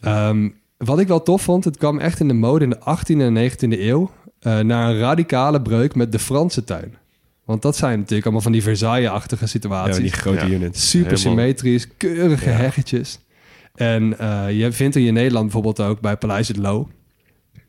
Ehm, 0.00 0.48
wat 0.76 0.98
ik 0.98 1.08
wel 1.08 1.22
tof 1.22 1.42
vond, 1.42 1.64
het 1.64 1.76
kwam 1.76 1.98
echt 1.98 2.20
in 2.20 2.28
de 2.28 2.34
mode 2.34 2.64
in 2.64 2.70
de 2.70 2.80
18e 2.80 3.20
en 3.22 3.50
19e 3.50 3.80
eeuw... 3.80 4.10
eh, 4.40 4.58
naar 4.58 4.88
een 4.90 4.98
radicale 4.98 5.62
breuk 5.62 5.94
met 5.94 6.12
de 6.12 6.18
Franse 6.18 6.64
tuin. 6.64 6.94
Want 7.44 7.62
dat 7.62 7.76
zijn 7.76 7.98
natuurlijk 7.98 8.24
allemaal 8.24 8.42
van 8.42 8.52
die 8.52 8.62
Versailles-achtige 8.62 9.42
Ja, 9.44 9.48
situaties. 9.50 9.96
die 9.96 10.12
grote 10.12 10.46
Ja. 10.46 10.52
units. 10.54 10.88
Super 10.90 11.06
Helemaal- 11.10 11.32
symmetrisch, 11.34 11.88
keurige 11.96 12.50
Ja. 12.50 12.56
heggetjes. 12.56 13.18
En 13.74 14.18
eh, 14.18 14.58
je 14.58 14.72
vindt 14.72 14.94
er 14.96 15.06
in 15.06 15.14
Nederland 15.14 15.44
bijvoorbeeld 15.44 15.80
ook 15.80 16.00
bij 16.00 16.16
Paleis 16.16 16.48
het 16.48 16.56
Loo... 16.56 16.88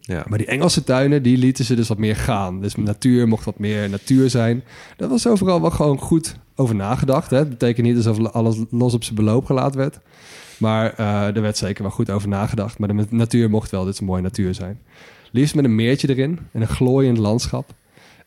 Ja. 0.06 0.26
Maar 0.28 0.38
die 0.38 0.48
Engelse 0.48 0.84
tuinen, 0.84 1.24
die 1.24 1.38
lieten 1.38 1.66
ze 1.66 1.76
dus 1.76 1.88
wat 1.88 1.98
meer 1.98 2.16
gaan. 2.16 2.62
Dus 2.62 2.76
natuur 2.76 3.28
mocht 3.28 3.46
wat 3.46 3.60
meer 3.60 3.90
natuur 3.90 4.30
zijn. 4.30 4.64
Dat 4.98 5.10
was 5.10 5.28
overal 5.28 5.62
wel 5.62 5.70
gewoon 5.72 5.98
goed 5.98 6.36
over 6.56 6.76
nagedacht. 6.76 7.30
Hè? 7.30 7.38
Dat 7.38 7.50
betekent 7.50 7.88
niet 7.88 7.96
alsof 7.96 8.32
alles 8.32 8.58
los 8.70 8.94
op 8.94 9.04
zijn 9.04 9.16
beloop 9.16 9.46
gelaten 9.46 9.80
werd. 9.80 10.00
Maar 10.58 10.94
eh, 10.94 11.36
er 11.36 11.42
werd 11.42 11.58
zeker 11.58 11.84
wel 11.84 11.92
goed 11.92 12.10
over 12.10 12.28
nagedacht. 12.28 12.78
Maar 12.80 12.96
de 12.96 13.06
natuur 13.10 13.50
mocht 13.50 13.72
wel 13.72 13.86
dit 13.86 14.00
een 14.00 14.06
mooie 14.06 14.22
natuur 14.22 14.54
zijn. 14.54 14.80
Liefst 15.32 15.56
met 15.56 15.66
een 15.66 15.76
meertje 15.76 16.10
erin 16.10 16.40
en 16.52 16.62
een 16.62 16.68
glooiend 16.68 17.18
landschap. 17.18 17.74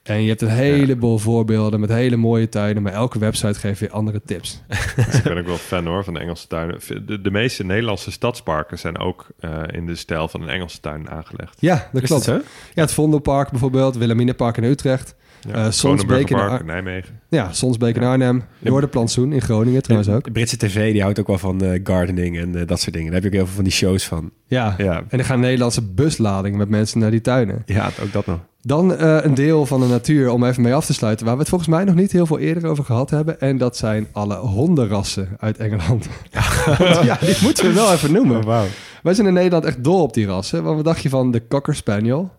En 0.06 0.22
je 0.22 0.28
hebt 0.28 0.40
een 0.42 0.48
heleboel 0.48 1.18
voorbeelden 1.18 1.80
met 1.80 1.88
hele 1.90 2.16
mooie 2.16 2.48
tuinen, 2.48 2.82
maar 2.82 2.92
elke 2.92 3.18
website 3.18 3.58
geeft 3.58 3.80
weer 3.80 3.90
andere 3.90 4.22
tips. 4.24 4.62
Dus 5.06 5.14
ik 5.16 5.22
ben 5.22 5.38
ook 5.38 5.46
wel 5.46 5.56
fan 5.56 5.86
hoor 5.86 6.04
van 6.04 6.14
de 6.14 6.20
Engelse 6.20 6.46
tuinen. 6.46 6.78
De, 7.06 7.20
de 7.20 7.30
meeste 7.30 7.64
Nederlandse 7.64 8.10
stadsparken 8.10 8.78
zijn 8.78 8.98
ook 8.98 9.26
eh, 9.40 9.62
in 9.72 9.86
de 9.86 9.94
stijl 9.94 10.28
van 10.28 10.42
een 10.42 10.48
Engelse 10.48 10.80
tuin 10.80 11.10
aangelegd. 11.10 11.56
Ja, 11.60 11.88
dat 11.92 12.02
Is 12.02 12.08
klopt. 12.08 12.24
zo? 12.24 12.40
Ja, 12.74 12.82
het 12.82 12.92
Vondelpark 12.92 13.50
bijvoorbeeld, 13.50 13.96
Wilhelminapark 13.96 14.56
in 14.56 14.64
Utrecht. 14.64 15.14
Ja, 15.48 15.52
Eh, 15.54 15.70
Sonsbeek 15.70 16.30
in 16.30 16.36
Ar- 16.36 16.64
Nijmegen. 16.64 17.20
Ja, 17.28 17.52
Sonsbeek 17.52 17.96
in 17.96 18.02
Arnhem. 18.02 18.42
Noorderplantsoen 18.58 19.32
in 19.32 19.40
Groningen 19.40 19.82
trouwens 19.82 20.10
ook. 20.10 20.24
De 20.24 20.30
Britse 20.30 20.56
tv 20.56 20.92
die 20.92 21.02
houdt 21.02 21.20
ook 21.20 21.26
wel 21.26 21.38
van 21.38 21.60
eh, 21.62 21.80
gardening 21.84 22.38
en 22.38 22.66
dat 22.66 22.80
soort 22.80 22.92
dingen. 22.94 23.12
Daar 23.12 23.22
heb 23.22 23.22
je 23.22 23.28
ook 23.28 23.34
heel 23.34 23.46
veel 23.46 23.54
van 23.54 23.64
die 23.64 23.72
shows 23.72 24.04
van. 24.06 24.30
Ja. 24.46 24.74
Ja, 24.78 25.04
en 25.08 25.18
er 25.18 25.24
gaan 25.24 25.40
Nederlandse 25.40 25.82
busladingen 25.82 26.58
met 26.58 26.68
mensen 26.68 26.98
naar 27.00 27.10
die 27.10 27.20
tuinen. 27.20 27.62
ja 27.66 27.90
ook 28.02 28.12
dat 28.12 28.26
nog. 28.26 28.38
Dan 28.66 28.96
eh, 28.96 29.24
een 29.24 29.34
deel 29.34 29.66
van 29.66 29.80
de 29.80 29.86
natuur 29.86 30.30
om 30.30 30.44
even 30.44 30.62
mee 30.62 30.74
af 30.74 30.86
te 30.86 30.94
sluiten... 30.94 31.26
waar 31.26 31.34
we 31.34 31.40
het 31.40 31.48
volgens 31.48 31.70
mij 31.70 31.84
nog 31.84 31.94
niet 31.94 32.12
heel 32.12 32.26
veel 32.26 32.38
eerder 32.38 32.66
over 32.66 32.84
gehad 32.84 33.10
hebben. 33.10 33.40
En 33.40 33.58
dat 33.58 33.76
zijn 33.76 34.06
alle 34.12 34.36
hondenrassen 34.36 35.28
uit 35.38 35.56
Engeland. 35.56 36.08
ja, 37.02 37.18
die 37.20 37.36
moeten 37.42 37.66
we 37.66 37.72
wel 37.72 37.92
even 37.92 38.12
noemen. 38.12 38.44
wauw. 38.44 38.66
Wij 39.02 39.14
zijn 39.14 39.26
in 39.26 39.32
Nederland 39.32 39.64
echt 39.64 39.84
dol 39.84 40.02
op 40.02 40.14
die 40.14 40.26
rassen. 40.26 40.62
Want 40.62 40.76
wat 40.76 40.84
dacht 40.84 41.02
je 41.02 41.08
van 41.08 41.30
de 41.30 41.46
Cocker 41.48 41.74
Spaniel, 41.74 42.30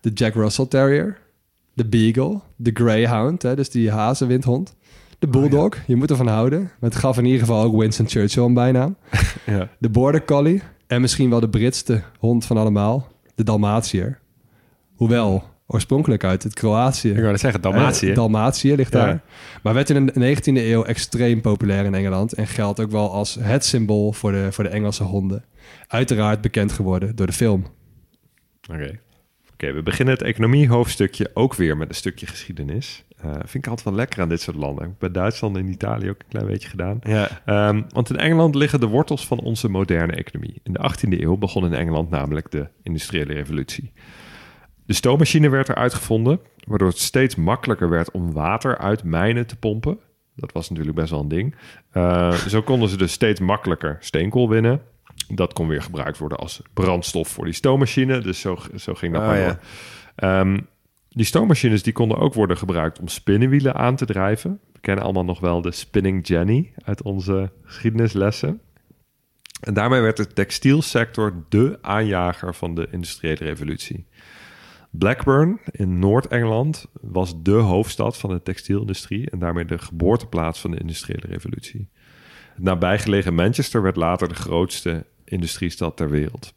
de 0.00 0.10
Jack 0.10 0.34
Russell 0.34 0.66
Terrier, 0.66 1.18
de 1.74 1.84
Beagle, 1.84 2.40
de 2.56 2.70
Greyhound, 2.74 3.42
hè, 3.42 3.56
dus 3.56 3.70
die 3.70 3.90
hazenwindhond, 3.90 4.74
de 5.18 5.26
Bulldog, 5.26 5.76
je 5.86 5.96
moet 5.96 6.10
ervan 6.10 6.28
houden. 6.28 6.70
Het 6.80 6.94
gaf 6.94 7.18
in 7.18 7.24
ieder 7.24 7.40
geval 7.40 7.62
ook 7.62 7.76
Winston 7.76 8.08
Churchill 8.08 8.44
een 8.44 8.54
bijnaam. 8.54 8.96
Ja. 9.46 9.68
De 9.78 9.88
Border 9.88 10.24
Collie 10.24 10.62
en 10.86 11.00
misschien 11.00 11.30
wel 11.30 11.40
de 11.40 11.48
Britste 11.48 12.02
hond 12.18 12.44
van 12.44 12.56
allemaal, 12.56 13.08
de 13.34 13.42
Dalmatiër. 13.42 14.18
Hoewel, 14.94 15.49
oorspronkelijk 15.72 16.24
uit 16.24 16.42
het 16.42 16.54
Kroatië. 16.54 17.08
Ik 17.10 17.16
wou 17.16 17.30
net 17.30 17.40
zeggen, 17.40 17.60
Dalmatië. 17.60 18.08
Eh, 18.08 18.14
Dalmatië 18.14 18.74
ligt 18.74 18.92
Ja. 18.92 19.04
daar. 19.04 19.20
Maar 19.62 19.74
werd 19.74 19.90
in 19.90 20.06
de 20.06 20.12
19e 20.14 20.56
eeuw 20.70 20.84
extreem 20.84 21.40
populair 21.40 21.84
in 21.84 21.94
Engeland... 21.94 22.32
en 22.32 22.46
geldt 22.46 22.80
ook 22.80 22.90
wel 22.90 23.12
als 23.12 23.36
het 23.40 23.64
symbool 23.64 24.12
voor 24.12 24.32
de, 24.32 24.52
voor 24.52 24.64
de 24.64 24.70
Engelse 24.70 25.02
honden. 25.02 25.44
Uiteraard 25.86 26.40
bekend 26.40 26.72
geworden 26.72 27.16
door 27.16 27.26
de 27.26 27.32
film. 27.32 27.66
Oké. 28.72 28.98
Oké, 29.52 29.72
we 29.72 29.82
beginnen 29.82 30.14
het 30.14 30.22
economie-hoofdstukje 30.22 31.30
ook 31.34 31.54
weer 31.54 31.76
met 31.76 31.88
een 31.88 31.94
stukje 31.94 32.26
geschiedenis. 32.26 33.04
Eh, 33.22 33.30
vind 33.32 33.54
ik 33.54 33.66
altijd 33.66 33.84
wel 33.88 33.94
lekker 33.96 34.20
aan 34.22 34.28
dit 34.28 34.40
soort 34.40 34.56
landen. 34.56 34.84
Ik 34.84 34.90
heb 34.90 34.98
bij 34.98 35.10
Duitsland 35.22 35.56
en 35.56 35.68
Italië 35.68 36.08
ook 36.08 36.18
een 36.20 36.28
klein 36.28 36.46
beetje 36.46 36.68
gedaan. 36.68 36.98
Ja. 37.02 37.28
Ehm, 37.44 37.82
want 37.88 38.10
in 38.10 38.16
Engeland 38.16 38.54
liggen 38.54 38.80
de 38.80 38.86
wortels 38.86 39.26
van 39.26 39.40
onze 39.40 39.68
moderne 39.68 40.12
economie. 40.12 40.60
In 40.62 40.72
de 40.72 40.78
18e 40.78 41.22
eeuw 41.22 41.36
begon 41.36 41.64
in 41.64 41.74
Engeland 41.74 42.10
namelijk 42.10 42.50
de 42.50 42.66
industriële 42.82 43.32
revolutie. 43.32 43.92
De 44.90 44.96
stoommachine 44.96 45.48
werd 45.48 45.68
er 45.68 45.74
uitgevonden, 45.74 46.40
waardoor 46.66 46.88
het 46.88 46.98
steeds 46.98 47.34
makkelijker 47.34 47.88
werd 47.88 48.10
om 48.10 48.32
water 48.32 48.78
uit 48.78 49.04
mijnen 49.04 49.46
te 49.46 49.56
pompen. 49.56 49.98
Dat 50.36 50.52
was 50.52 50.68
natuurlijk 50.68 50.96
best 50.96 51.10
wel 51.10 51.20
een 51.20 51.28
ding. 51.28 51.54
Eh, 51.90 52.32
zo 52.32 52.62
konden 52.62 52.88
ze 52.88 52.96
dus 52.96 53.12
steeds 53.12 53.40
makkelijker 53.40 53.96
steenkool 54.00 54.48
winnen. 54.48 54.82
Dat 55.28 55.52
kon 55.52 55.68
weer 55.68 55.82
gebruikt 55.82 56.18
worden 56.18 56.38
als 56.38 56.62
brandstof 56.74 57.28
voor 57.28 57.44
die 57.44 57.54
stoommachine. 57.54 58.18
Dus 58.18 58.40
zo, 58.40 58.58
zo 58.76 58.94
ging 58.94 59.12
dat 59.12 59.22
Oh, 59.22 59.28
maar 59.28 59.38
ja. 59.38 59.58
Ehm, 60.16 60.58
die 61.08 61.24
stoommachines 61.24 61.82
die 61.82 61.92
konden 61.92 62.18
ook 62.18 62.34
worden 62.34 62.56
gebruikt 62.56 62.98
om 62.98 63.08
spinnenwielen 63.08 63.74
aan 63.74 63.96
te 63.96 64.06
drijven. 64.06 64.60
We 64.72 64.80
kennen 64.80 65.04
allemaal 65.04 65.24
nog 65.24 65.40
wel 65.40 65.60
de 65.62 65.72
Spinning 65.72 66.26
Jenny 66.26 66.72
uit 66.84 67.02
onze 67.02 67.50
geschiedenislessen. 67.64 68.60
En 69.60 69.74
daarmee 69.74 70.00
werd 70.00 70.16
de 70.16 70.26
textielsector 70.26 71.44
de 71.48 71.78
aanjager 71.80 72.54
van 72.54 72.74
de 72.74 72.88
industriële 72.90 73.44
revolutie. 73.44 74.06
Blackburn 74.90 75.60
in 75.70 75.98
Noord-Engeland 75.98 76.86
was 77.00 77.42
de 77.42 77.52
hoofdstad 77.52 78.18
van 78.18 78.30
de 78.30 78.42
textielindustrie 78.42 79.30
en 79.30 79.38
daarmee 79.38 79.64
de 79.64 79.78
geboorteplaats 79.78 80.60
van 80.60 80.70
de 80.70 80.78
industriële 80.78 81.26
revolutie. 81.26 81.88
Het 82.54 82.64
nabijgelegen 82.64 83.34
Manchester 83.34 83.82
werd 83.82 83.96
later 83.96 84.28
de 84.28 84.34
grootste 84.34 85.06
industriestad 85.24 85.96
ter 85.96 86.10
wereld. 86.10 86.54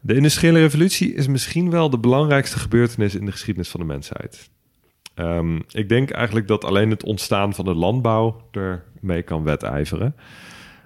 De 0.00 0.14
industriële 0.14 0.58
revolutie 0.58 1.14
is 1.14 1.26
misschien 1.26 1.70
wel 1.70 1.90
de 1.90 1.98
belangrijkste 1.98 2.58
gebeurtenis 2.58 3.14
in 3.14 3.24
de 3.24 3.32
geschiedenis 3.32 3.70
van 3.70 3.80
de 3.80 3.86
mensheid. 3.86 4.50
Ehm, 5.14 5.56
ik 5.68 5.88
denk 5.88 6.10
eigenlijk 6.10 6.48
dat 6.48 6.64
alleen 6.64 6.90
het 6.90 7.04
ontstaan 7.04 7.54
van 7.54 7.64
de 7.64 7.74
landbouw 7.74 8.48
ermee 8.50 9.22
kan 9.22 9.42
wedijveren. 9.44 10.14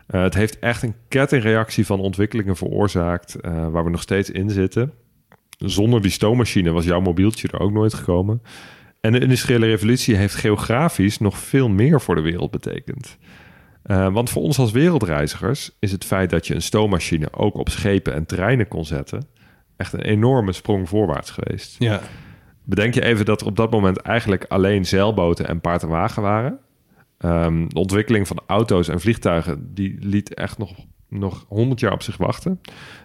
Eh, 0.06 0.22
het 0.22 0.34
heeft 0.34 0.58
echt 0.58 0.82
een 0.82 0.94
kettingreactie 1.08 1.86
van 1.86 2.00
ontwikkelingen 2.00 2.56
veroorzaakt 2.56 3.34
eh, 3.34 3.68
waar 3.68 3.84
we 3.84 3.90
nog 3.90 4.02
steeds 4.02 4.30
in 4.30 4.50
zitten. 4.50 4.92
Zonder 5.64 6.02
die 6.02 6.10
stoommachine 6.10 6.70
was 6.70 6.84
jouw 6.84 7.00
mobieltje 7.00 7.48
er 7.48 7.60
ook 7.60 7.72
nooit 7.72 7.94
gekomen. 7.94 8.42
En 9.00 9.12
de 9.12 9.20
industriële 9.20 9.66
revolutie 9.66 10.16
heeft 10.16 10.34
geografisch 10.34 11.18
nog 11.18 11.38
veel 11.38 11.68
meer 11.68 12.00
voor 12.00 12.14
de 12.14 12.20
wereld 12.20 12.50
betekend. 12.50 13.18
Eh, 13.82 14.12
want 14.12 14.30
voor 14.30 14.42
ons 14.42 14.58
als 14.58 14.70
wereldreizigers 14.70 15.70
is 15.78 15.92
het 15.92 16.04
feit 16.04 16.30
dat 16.30 16.46
je 16.46 16.54
een 16.54 16.62
stoommachine 16.62 17.32
ook 17.32 17.54
op 17.54 17.68
schepen 17.68 18.14
en 18.14 18.26
treinen 18.26 18.68
kon 18.68 18.84
zetten, 18.84 19.26
echt 19.76 19.92
een 19.92 20.00
enorme 20.00 20.52
sprong 20.52 20.88
voorwaarts 20.88 21.30
geweest. 21.30 21.76
Ja. 21.78 22.00
Bedenk 22.64 22.94
je 22.94 23.04
even 23.04 23.24
dat 23.24 23.40
er 23.40 23.46
op 23.46 23.56
dat 23.56 23.70
moment 23.70 23.96
eigenlijk 23.96 24.44
alleen 24.48 24.86
zeilboten 24.86 25.48
en 25.48 25.60
paard 25.60 25.82
en 25.82 25.88
wagen 25.88 26.22
waren. 26.22 26.58
Ehm, 27.18 27.68
de 27.68 27.78
ontwikkeling 27.78 28.26
van 28.26 28.40
auto's 28.46 28.88
en 28.88 29.00
vliegtuigen 29.00 29.74
die 29.74 29.96
liet 30.00 30.34
echt 30.34 30.58
nog, 30.58 30.74
nog 31.08 31.44
100 31.48 31.80
jaar 31.80 31.92
op 31.92 32.02
zich 32.02 32.16
wachten. 32.16 32.60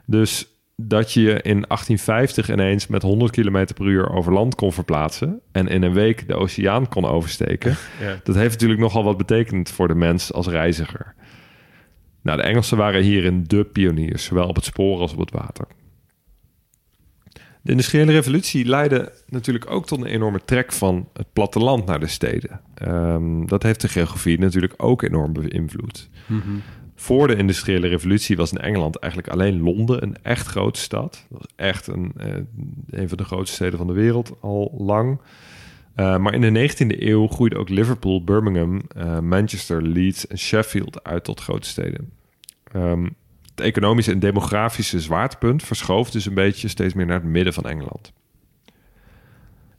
Dus 0.06 0.57
dat 0.82 1.14
je 1.14 1.22
je 1.22 1.30
in 1.42 1.62
1850 1.68 2.50
ineens 2.52 2.88
met 2.88 3.02
100 3.02 3.32
km 3.32 3.68
per 3.76 3.86
uur 3.86 4.10
over 4.10 4.34
land 4.34 4.56
kon 4.56 4.74
verplaatsen 4.74 5.40
en 5.52 5.68
in 5.68 5.84
een 5.84 5.94
week 5.94 6.28
de 6.28 6.36
oceaan 6.36 6.88
kon 6.90 7.06
oversteken, 7.06 7.76
Ja. 8.02 8.20
dat 8.24 8.36
heeft 8.36 8.52
natuurlijk 8.52 8.80
nogal 8.80 9.04
wat 9.04 9.18
betekend 9.18 9.70
voor 9.70 9.88
de 9.88 9.96
mens 9.96 10.34
als 10.34 10.48
reiziger. 10.48 11.16
Nou, 12.22 12.38
de 12.38 12.44
Engelsen 12.44 12.78
waren 12.78 13.02
hierin 13.04 13.44
de 13.44 13.64
pioniers, 13.64 14.24
zowel 14.24 14.48
op 14.48 14.56
het 14.56 14.66
spoor 14.66 15.00
als 15.00 15.14
op 15.14 15.20
het 15.20 15.32
water. 15.32 15.68
De 17.62 17.72
industriële 17.72 18.12
revolutie 18.12 18.66
leidde 18.66 19.14
natuurlijk 19.28 19.70
ook 19.72 19.86
tot 19.88 20.00
een 20.02 20.06
enorme 20.08 20.42
trek 20.46 20.72
van 20.72 21.10
het 21.14 21.34
platteland 21.34 21.86
naar 21.86 22.00
de 22.00 22.08
steden. 22.08 22.62
Ehm, 22.74 23.46
dat 23.46 23.64
heeft 23.64 23.82
de 23.82 23.88
geografie 23.88 24.40
natuurlijk 24.40 24.74
ook 24.78 25.02
enorm 25.02 25.34
beïnvloed. 25.34 26.10
Voor 27.00 27.28
de 27.28 27.36
industriële 27.36 27.88
revolutie 27.88 28.38
was 28.38 28.52
in 28.52 28.58
Engeland 28.58 29.00
eigenlijk 29.00 29.34
alleen 29.34 29.62
Londen 29.62 30.04
een 30.04 30.16
echt 30.22 30.48
grote 30.48 30.80
stad. 30.80 31.26
Dat 31.30 31.40
was 31.40 31.52
echt 31.56 31.88
een, 31.88 32.12
eh, 32.18 32.36
een 32.90 33.10
van 33.10 33.18
de 33.18 33.24
grootste 33.24 33.56
steden 33.56 33.78
van 33.78 33.88
de 33.88 33.94
wereld 33.94 34.38
al 34.42 34.74
lang. 34.78 35.20
Uh, 35.96 36.18
maar 36.18 36.34
in 36.34 36.42
de 36.42 36.50
19e 36.50 37.08
eeuw 37.08 37.28
groeide 37.28 37.58
ook 37.58 37.70
Liverpool, 37.70 38.24
Birmingham, 38.24 38.82
uh, 38.98 39.20
Manchester, 39.20 39.82
Leeds 39.82 40.28
en 40.28 40.38
Sheffield 40.38 41.04
uit 41.04 41.24
tot 41.24 41.40
grote 41.40 41.68
steden. 41.68 42.12
Um, 42.76 43.16
het 43.50 43.62
economische 43.62 44.12
en 44.12 44.20
demografische 44.20 45.00
zwaartepunt 45.00 45.64
verschoof 45.64 46.12
dus 46.12 46.26
een 46.26 46.34
beetje 46.34 46.68
steeds 46.68 46.94
meer 46.94 47.06
naar 47.06 47.20
het 47.20 47.30
midden 47.30 47.54
van 47.54 47.64
Engeland. 47.64 48.14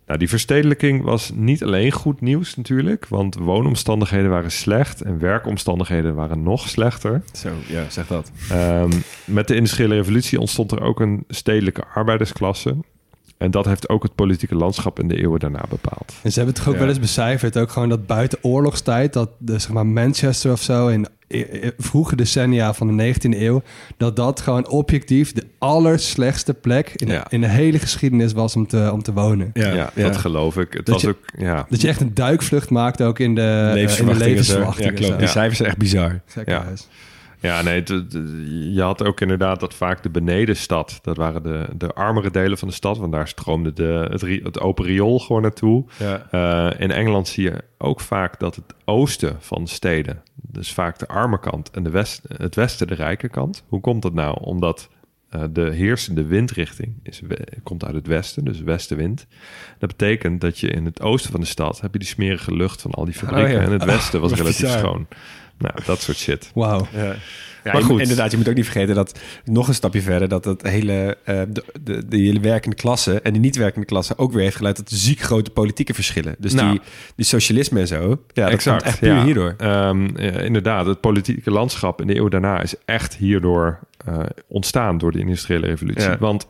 Nou, 0.09 0.20
die 0.20 0.28
verstedelijking 0.28 1.02
was 1.02 1.30
niet 1.34 1.62
alleen 1.64 1.92
goed 1.92 2.20
nieuws 2.20 2.56
natuurlijk, 2.56 3.09
want 3.09 3.34
woonomstandigheden 3.34 4.30
waren 4.30 4.50
slecht 4.50 5.00
en 5.02 5.18
werkomstandigheden 5.18 6.14
waren 6.14 6.42
nog 6.42 6.68
slechter. 6.68 7.22
Zo, 7.32 7.48
ja, 7.66 7.90
zeg 7.90 8.06
dat. 8.06 8.30
Um, 8.52 8.90
met 9.24 9.48
de 9.48 9.54
industriële 9.54 9.94
revolutie 9.94 10.40
ontstond 10.40 10.72
er 10.72 10.80
ook 10.80 11.00
een 11.00 11.24
stedelijke 11.28 11.84
arbeidersklasse. 11.94 12.76
En 13.39 13.51
dat 13.51 13.64
heeft 13.64 13.89
ook 13.89 14.03
het 14.03 14.14
politieke 14.14 14.55
landschap 14.55 14.99
in 15.01 15.09
de 15.09 15.16
eeuwen 15.20 15.41
daarna 15.41 15.62
bepaald. 15.68 16.12
En 16.22 16.30
ze 16.32 16.36
hebben 16.39 16.57
toch 16.57 16.66
ook 16.68 16.72
Ja. 16.74 16.78
wel 16.80 16.89
eens 16.89 16.99
becijferd, 17.01 17.57
ook 17.59 17.70
gewoon 17.70 17.89
dat 17.89 18.07
buiten 18.07 18.39
oorlogstijd, 18.43 19.12
dat 19.12 19.30
de, 19.39 19.59
zeg 19.59 19.70
maar 19.70 19.86
Manchester 19.86 20.53
of 20.53 20.62
zo 20.62 20.89
in 20.89 21.07
vroege 21.78 22.16
decennia 22.16 22.74
van 22.74 22.86
de 22.86 22.93
19e 23.14 23.41
eeuw, 23.41 23.62
dat 23.97 24.16
dat 24.16 24.41
gewoon 24.41 24.68
objectief 24.68 25.32
de 25.32 25.47
allerslechtste 25.59 26.55
plek 26.55 26.93
in, 26.95 27.07
Ja. 27.09 27.18
de, 27.22 27.24
in 27.28 27.41
de 27.41 27.47
hele 27.49 27.78
geschiedenis 27.78 28.32
was 28.32 28.57
om 28.57 28.66
te, 28.66 28.91
om 28.93 29.03
te 29.03 29.12
wonen. 29.12 29.51
Ja, 29.55 29.68
Ja, 29.74 29.91
ja. 29.95 30.03
dat 30.03 30.16
geloof 30.16 30.57
ik. 30.57 30.72
Het 30.72 30.86
Dat 30.86 30.95
was 30.95 31.03
je- 31.03 31.09
ook, 31.09 31.18
ja, 31.39 31.66
Dat 31.70 31.80
je 31.80 31.89
echt 31.89 32.01
een 32.01 32.14
duikvlucht 32.14 32.70
maakt 32.70 33.03
ook 33.03 33.18
in 33.18 33.34
de 33.34 33.70
de 33.74 33.89
zo. 33.89 34.05
levensverwachtingen. 34.14 34.93
Ja, 34.95 34.99
klopt. 34.99 35.18
Die 35.18 35.28
cijfers 35.28 35.57
zijn 35.57 35.68
echt 35.68 35.78
bizar. 35.78 36.20
Gekhuis. 36.26 36.80
Ja, 36.80 36.86
nee, 37.41 37.62
het- 37.80 37.89
het- 37.89 38.12
je 38.74 38.82
had 38.82 39.05
ook 39.05 39.20
inderdaad 39.20 39.61
dat 39.61 39.74
vaak 39.74 40.03
de 40.03 40.11
benedenstad, 40.11 40.99
dat 41.03 41.16
waren 41.16 41.43
de, 41.43 41.66
de 41.76 41.93
armere 41.93 42.30
delen 42.30 42.59
van 42.59 42.68
de 42.68 42.74
stad, 42.74 42.99
want 42.99 43.12
daar 43.12 43.28
stroomde 43.28 43.72
de, 43.72 44.07
het, 44.11 44.20
het 44.45 44.61
open 44.61 44.84
riool 44.84 45.18
gewoon 45.18 45.43
naartoe. 45.43 45.84
Ja. 45.99 46.26
Eh, 46.30 46.80
in 46.80 46.91
Engeland 46.91 47.28
zie 47.28 47.43
je 47.45 47.64
ook 47.78 48.01
vaak 48.01 48.39
dat 48.40 48.55
het 48.56 48.74
oosten 48.85 49.36
van 49.40 49.66
steden, 49.66 50.23
dus 50.35 50.73
vaak 50.73 50.98
de 50.98 51.09
arme 51.09 51.40
kant 51.40 51.70
en 51.70 51.82
de 51.82 51.90
west, 51.90 52.23
het 52.36 52.55
westen 52.55 52.86
de 52.86 52.94
rijke 52.94 53.28
kant. 53.28 53.65
Hoe 53.69 53.81
komt 53.81 54.02
dat 54.02 54.15
nou? 54.15 54.36
Omdat 54.40 54.89
eh, 55.28 55.43
de 55.51 55.70
heersende 55.73 56.24
windrichting 56.24 56.94
is, 57.02 57.20
komt 57.62 57.85
uit 57.85 57.94
het 57.94 58.06
westen, 58.06 58.44
dus 58.44 58.60
westenwind. 58.60 59.27
Dat 59.78 59.89
betekent 59.89 60.40
dat 60.40 60.59
je 60.59 60.69
in 60.69 60.85
het 60.85 61.01
oosten 61.02 61.31
van 61.31 61.40
de 61.40 61.47
stad 61.47 61.81
heb 61.81 61.93
je 61.93 61.98
die 61.98 62.09
smerige 62.09 62.55
lucht 62.55 62.82
van 62.82 62.90
al 62.90 63.05
die 63.05 63.15
fabrieken 63.15 63.55
Oh 63.55 63.60
ja. 63.60 63.66
en 63.66 63.73
het 63.73 63.85
westen 63.85 64.20
was 64.20 64.32
relatief 64.40 64.60
bizar. 64.60 64.78
schoon. 64.78 65.06
Nou, 65.59 65.74
dat 65.85 66.01
soort 66.01 66.16
shit. 66.16 66.51
Wauw. 66.55 66.86
Ja. 66.93 67.14
Ja, 67.64 67.72
Maar 67.72 67.82
goed. 67.82 68.01
inderdaad, 68.01 68.30
je 68.30 68.36
moet 68.36 68.48
ook 68.48 68.55
niet 68.55 68.64
vergeten 68.64 68.94
dat 68.94 69.18
nog 69.44 69.68
een 69.68 69.74
stapje 69.74 70.02
verder 70.02 70.28
dat 70.28 70.44
het 70.44 70.62
hele, 70.62 71.16
eh, 71.24 71.40
de, 71.48 71.64
de, 71.82 72.09
de 72.09 72.16
hele 72.16 72.40
werkende 72.40 72.76
klasse 72.76 73.20
en 73.20 73.32
de 73.32 73.39
niet 73.39 73.56
werkende 73.56 73.86
klasse 73.86 74.18
ook 74.18 74.32
weer 74.32 74.43
heeft 74.43 74.56
geleid 74.56 74.76
tot 74.76 74.90
ziek 74.90 75.20
grote 75.20 75.51
politieke 75.51 75.94
verschillen. 75.94 76.35
Dus 76.39 76.52
Nou. 76.52 76.70
die, 76.70 76.80
die 77.16 77.24
socialisme 77.24 77.80
en 77.80 77.86
zo, 77.86 78.22
ja, 78.32 78.51
dat 78.51 78.62
komt 78.62 78.82
echt 78.82 78.98
puur 79.01 79.14
ja. 79.14 79.24
hierdoor. 79.24 79.55
Ehm, 79.59 80.22
ja, 80.22 80.40
inderdaad, 80.40 80.86
het 80.86 81.01
politieke 81.01 81.51
landschap 81.51 82.01
in 82.01 82.06
de 82.06 82.16
eeuw 82.16 82.28
daarna 82.28 82.62
is 82.62 82.74
echt 82.85 83.16
hierdoor 83.16 83.78
eh, 84.06 84.18
ontstaan 84.47 84.98
door 84.98 85.12
de 85.12 85.18
industriële 85.18 85.66
revolutie. 85.66 86.02
Ja. 86.10 86.18
Want 86.18 86.47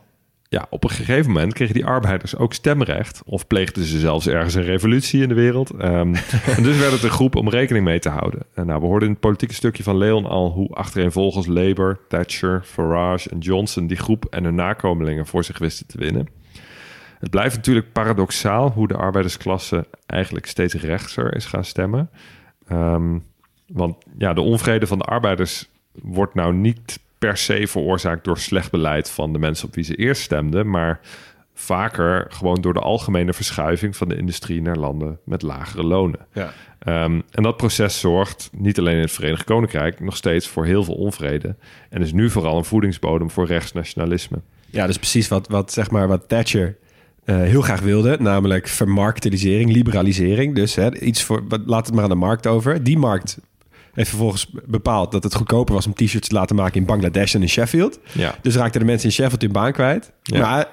ja, 0.49 0.67
op 0.69 0.83
een 0.83 0.89
gegeven 0.89 1.31
moment 1.31 1.53
kregen 1.53 1.73
die 1.73 1.85
arbeiders 1.85 2.35
ook 2.35 2.53
stemrecht. 2.53 3.21
Of 3.25 3.47
pleegden 3.47 3.83
ze 3.83 3.99
zelfs 3.99 4.27
ergens 4.27 4.53
een 4.53 4.63
revolutie 4.63 5.21
in 5.21 5.29
de 5.29 5.35
wereld. 5.35 5.69
Ehm, 5.69 6.15
en 6.55 6.63
dus 6.63 6.77
werd 6.77 6.91
het 6.91 7.03
een 7.03 7.09
groep 7.09 7.35
om 7.35 7.49
rekening 7.49 7.85
mee 7.85 7.99
te 7.99 8.09
houden. 8.09 8.41
En 8.53 8.65
nou, 8.65 8.79
we 8.79 8.85
hoorden 8.85 9.07
in 9.07 9.13
het 9.13 9.23
politieke 9.23 9.53
stukje 9.53 9.83
van 9.83 9.97
Leon 9.97 10.25
al 10.25 10.51
hoe 10.51 10.69
achtereenvolgens 10.69 11.47
Labour, 11.47 11.99
Thatcher, 12.07 12.61
Farage 12.63 13.29
en 13.29 13.37
Johnson 13.37 13.87
die 13.87 13.97
groep 13.97 14.25
en 14.25 14.43
hun 14.43 14.55
nakomelingen 14.55 15.25
voor 15.25 15.43
zich 15.43 15.57
wisten 15.57 15.87
te 15.87 15.97
winnen. 15.97 16.27
Het 17.19 17.29
blijft 17.29 17.55
natuurlijk 17.55 17.91
paradoxaal 17.91 18.71
hoe 18.71 18.87
de 18.87 18.97
arbeidersklasse 18.97 19.85
eigenlijk 20.05 20.45
steeds 20.45 20.73
rechtser 20.73 21.35
is 21.35 21.45
gaan 21.45 21.65
stemmen. 21.65 22.09
Ehm, 22.67 23.19
want 23.67 23.95
ja, 24.17 24.33
de 24.33 24.41
onvrede 24.41 24.87
van 24.87 24.97
de 24.97 25.03
arbeiders 25.03 25.69
wordt 25.91 26.33
nou 26.33 26.53
niet 26.53 26.99
per 27.19 27.37
se 27.37 27.67
veroorzaakt 27.67 28.23
door 28.23 28.37
slecht 28.37 28.71
beleid 28.71 29.09
van 29.09 29.33
de 29.33 29.39
mensen 29.39 29.67
op 29.67 29.75
wie 29.75 29.83
ze 29.83 29.95
eerst 29.95 30.21
stemden, 30.21 30.69
maar 30.69 30.99
vaker 31.53 32.25
gewoon 32.29 32.61
door 32.61 32.73
de 32.73 32.79
algemene 32.79 33.33
verschuiving 33.33 33.95
van 33.97 34.07
de 34.07 34.15
industrie 34.17 34.61
naar 34.61 34.75
landen 34.77 35.19
met 35.25 35.41
lagere 35.41 35.83
lonen. 35.83 36.19
Ja. 36.33 36.53
Ehm, 36.79 37.21
en 37.31 37.43
dat 37.43 37.57
proces 37.57 37.99
zorgt 37.99 38.49
niet 38.57 38.79
alleen 38.79 38.95
in 38.95 39.01
het 39.01 39.11
Verenigd 39.11 39.43
Koninkrijk 39.43 39.99
nog 39.99 40.15
steeds 40.15 40.47
voor 40.47 40.65
heel 40.65 40.83
veel 40.83 40.93
onvrede 40.95 41.55
en 41.89 42.01
is 42.01 42.11
nu 42.13 42.29
vooral 42.29 42.57
een 42.57 42.65
voedingsbodem 42.65 43.29
voor 43.31 43.45
rechtsnationalisme. 43.45 44.37
Ja, 44.65 44.87
dus 44.87 44.97
precies 44.97 45.27
wat, 45.27 45.47
wat, 45.47 45.71
zeg 45.71 45.91
maar, 45.91 46.07
wat 46.07 46.27
Thatcher 46.29 46.77
eh, 47.25 47.35
heel 47.37 47.61
graag 47.61 47.79
wilde, 47.81 48.17
namelijk 48.19 48.67
vermarktelisering, 48.67 49.71
liberalisering. 49.71 50.55
Dus 50.55 50.75
hè, 50.75 50.95
iets 50.99 51.23
voor, 51.23 51.43
wat- 51.47 51.61
laat 51.65 51.85
het 51.85 51.95
maar 51.95 52.03
aan 52.03 52.09
de 52.09 52.15
markt 52.15 52.47
over. 52.47 52.83
Die 52.83 52.97
markt 52.97 53.39
heeft 53.99 54.09
vervolgens 54.09 54.47
bepaald 54.65 55.11
dat 55.11 55.23
het 55.23 55.35
goedkoper 55.35 55.73
was 55.73 55.85
om 55.85 55.93
t-shirts 55.93 56.27
te 56.27 56.35
laten 56.35 56.55
maken 56.55 56.79
in 56.79 56.85
Bangladesh 56.85 57.35
en 57.35 57.41
in 57.41 57.49
Sheffield. 57.49 57.99
Ja, 58.11 58.35
Dus 58.41 58.55
raakten 58.55 58.79
de 58.79 58.85
mensen 58.85 59.07
in 59.07 59.13
Sheffield 59.13 59.41
hun 59.41 59.51
baan 59.51 59.71
kwijt. 59.71 60.11
Ja. 60.21 60.39
Maar 60.39 60.67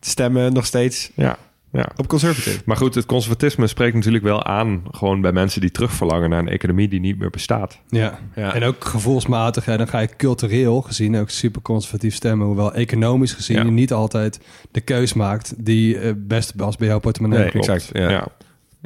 stemmen 0.00 0.52
nog 0.52 0.66
steeds 0.66 1.10
ja, 1.14 1.38
ja. 1.72 1.88
op 1.96 2.06
conservative. 2.06 2.60
Maar 2.64 2.76
goed, 2.76 2.94
het 2.94 3.06
conservatisme 3.06 3.66
spreekt 3.66 3.94
natuurlijk 3.94 4.24
wel 4.24 4.44
aan 4.44 4.82
gewoon 4.90 5.20
bij 5.20 5.32
mensen 5.32 5.60
die 5.60 5.70
terugverlangen 5.70 6.30
naar 6.30 6.38
een 6.38 6.48
economie 6.48 6.88
die 6.88 7.00
niet 7.00 7.18
meer 7.18 7.30
bestaat. 7.30 7.78
Ja. 7.88 8.18
Ja. 8.34 8.54
en 8.54 8.62
ook 8.64 8.84
gevoelsmatig. 8.84 9.66
Ja, 9.66 9.76
dan 9.76 9.88
ga 9.88 9.98
je 9.98 10.08
cultureel 10.16 10.80
gezien 10.82 11.16
ook 11.16 11.30
super 11.30 11.62
conservatief 11.62 12.14
stemmen. 12.14 12.46
Hoewel 12.46 12.74
economisch 12.74 13.32
gezien 13.32 13.56
Ja. 13.56 13.64
je 13.64 13.70
niet 13.70 13.92
altijd 13.92 14.40
de 14.70 14.80
keus 14.80 15.12
maakt 15.12 15.54
die 15.56 15.98
eh, 15.98 16.12
best 16.16 16.56
past 16.56 16.78
bij 16.78 16.88
jouw 16.88 16.98
portemonnee. 16.98 17.40
Nee, 17.40 17.50
Klopt. 17.50 17.68
exact, 17.68 17.90
ja. 17.98 18.26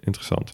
interessant. 0.05 0.53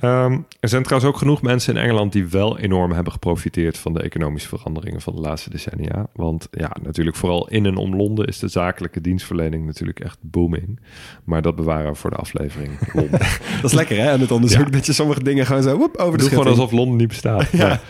Ehm, 0.00 0.38
er 0.60 0.68
zijn 0.68 0.82
trouwens 0.82 1.12
ook 1.12 1.18
genoeg 1.18 1.42
mensen 1.42 1.74
in 1.74 1.82
Engeland 1.82 2.12
die 2.12 2.26
wel 2.26 2.58
enorm 2.58 2.92
hebben 2.92 3.12
geprofiteerd 3.12 3.78
van 3.78 3.94
de 3.94 4.02
economische 4.02 4.48
veranderingen 4.48 5.00
van 5.00 5.14
de 5.14 5.20
laatste 5.20 5.50
decennia. 5.50 6.06
Want 6.12 6.48
ja, 6.50 6.76
natuurlijk 6.82 7.16
vooral 7.16 7.48
in 7.48 7.66
en 7.66 7.76
om 7.76 7.96
Londen 7.96 8.26
is 8.26 8.38
de 8.38 8.48
zakelijke 8.48 9.00
dienstverlening 9.00 9.66
natuurlijk 9.66 10.00
echt 10.00 10.18
booming. 10.20 10.80
Maar 11.24 11.42
dat 11.42 11.56
bewaren 11.56 11.92
we 11.92 11.98
voor 11.98 12.10
de 12.10 12.16
aflevering 12.16 12.70
Londen. 12.94 13.18
Dat 13.60 13.64
is 13.64 13.72
lekker 13.72 13.96
hè, 13.96 14.10
aan 14.10 14.20
het 14.20 14.30
onderzoek. 14.30 14.64
Ja. 14.64 14.70
Dat 14.70 14.86
je 14.86 14.92
sommige 14.92 15.22
dingen 15.22 15.46
gewoon 15.46 15.62
zo 15.62 15.76
woep, 15.76 15.96
over 15.96 16.18
de 16.18 16.24
Doe 16.24 16.28
gewoon 16.28 16.46
alsof 16.46 16.70
Londen 16.72 16.96
niet 16.96 17.08
bestaat. 17.08 17.46
Ja. 17.58 17.80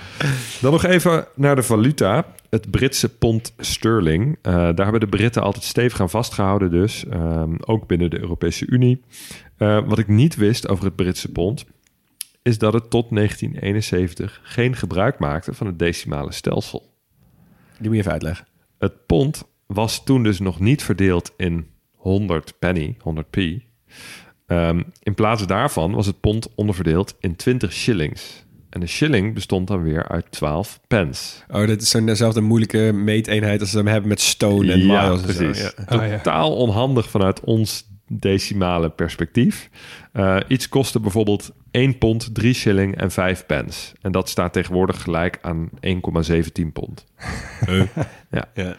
Dan 0.60 0.72
nog 0.72 0.85
even 0.85 1.26
naar 1.35 1.56
de 1.56 1.62
valuta. 1.62 2.26
Het 2.51 2.70
Britse 2.70 3.09
pond 3.09 3.52
sterling. 3.59 4.39
Eh, 4.43 4.52
daar 4.52 4.82
hebben 4.82 5.01
de 5.01 5.06
Britten 5.06 5.43
altijd 5.43 5.64
stevig 5.64 6.01
aan 6.01 6.10
vastgehouden 6.10 6.70
dus. 6.70 7.05
Ehm, 7.06 7.55
ook 7.60 7.86
binnen 7.86 8.10
de 8.10 8.20
Europese 8.20 8.66
Unie. 8.66 9.02
Eh, 9.56 9.78
wat 9.86 9.98
ik 9.98 10.09
niet 10.09 10.36
wist 10.36 10.68
over 10.68 10.85
het 10.85 10.97
Britse 10.97 11.32
pond... 11.32 11.66
is 12.49 12.59
dat 12.59 12.73
het 12.73 12.91
tot 12.91 13.11
1971 13.11 14.41
geen 14.43 14.77
gebruik 14.77 15.19
maakte 15.19 15.55
van 15.55 15.66
het 15.66 15.79
decimale 15.79 16.33
stelsel. 16.33 16.95
Die 17.79 17.87
moet 17.87 17.93
je 17.95 17.99
even 17.99 18.12
uitleggen. 18.12 18.47
Het 18.79 19.07
pond 19.07 19.45
was 19.66 20.05
toen 20.05 20.23
dus 20.23 20.39
nog 20.41 20.61
niet 20.61 20.83
verdeeld 20.83 21.33
in 21.37 21.66
100 21.95 22.59
penny, 22.59 22.97
100p. 22.99 23.41
Ehm, 24.47 24.83
in 25.03 25.15
plaats 25.15 25.47
daarvan 25.47 25.93
was 25.93 26.07
het 26.07 26.20
pond 26.20 26.49
onderverdeeld 26.55 27.16
in 27.20 27.37
20 27.37 27.73
shillings. 27.73 28.47
En 28.70 28.81
de 28.81 28.87
shilling 28.87 29.35
bestond 29.35 29.66
dan 29.66 29.83
weer 29.83 30.09
uit 30.09 30.31
12 30.31 30.81
pence. 30.87 31.43
Oh, 31.49 31.66
dat 31.66 31.81
is 31.83 31.91
zo'n 31.91 32.07
dezelfde 32.07 32.41
moeilijke 32.41 32.93
meeteenheid 32.95 33.61
als 33.61 33.70
ze 33.70 33.77
hem 33.77 33.87
hebben 33.87 34.09
met 34.09 34.20
stone 34.20 34.73
en 34.73 34.79
Ja, 34.87 35.03
miles. 35.09 35.23
en 35.23 35.33
zo. 35.35 35.43
precies. 35.45 35.62
Ja. 35.89 35.97
Oh, 35.99 36.07
ja. 36.09 36.16
Totaal 36.16 36.57
onhandig 36.57 37.11
vanuit 37.11 37.41
ons 37.41 37.87
decimale 38.09 38.90
perspectief. 38.90 39.70
Eh, 40.12 40.36
iets 40.48 40.68
kostte 40.68 41.01
bijvoorbeeld 41.01 41.52
1 41.70 41.98
pond, 41.98 42.35
3 42.35 42.55
shilling 42.55 42.97
en 42.97 43.10
5 43.10 43.47
pence. 43.47 43.94
En 44.01 44.12
dat 44.12 44.28
staat 44.28 44.52
tegenwoordig 44.52 45.02
gelijk 45.02 45.39
aan 45.43 45.70
1,17 45.80 46.72
pond. 46.72 47.05
ja. 48.30 48.48
Ja. 48.55 48.76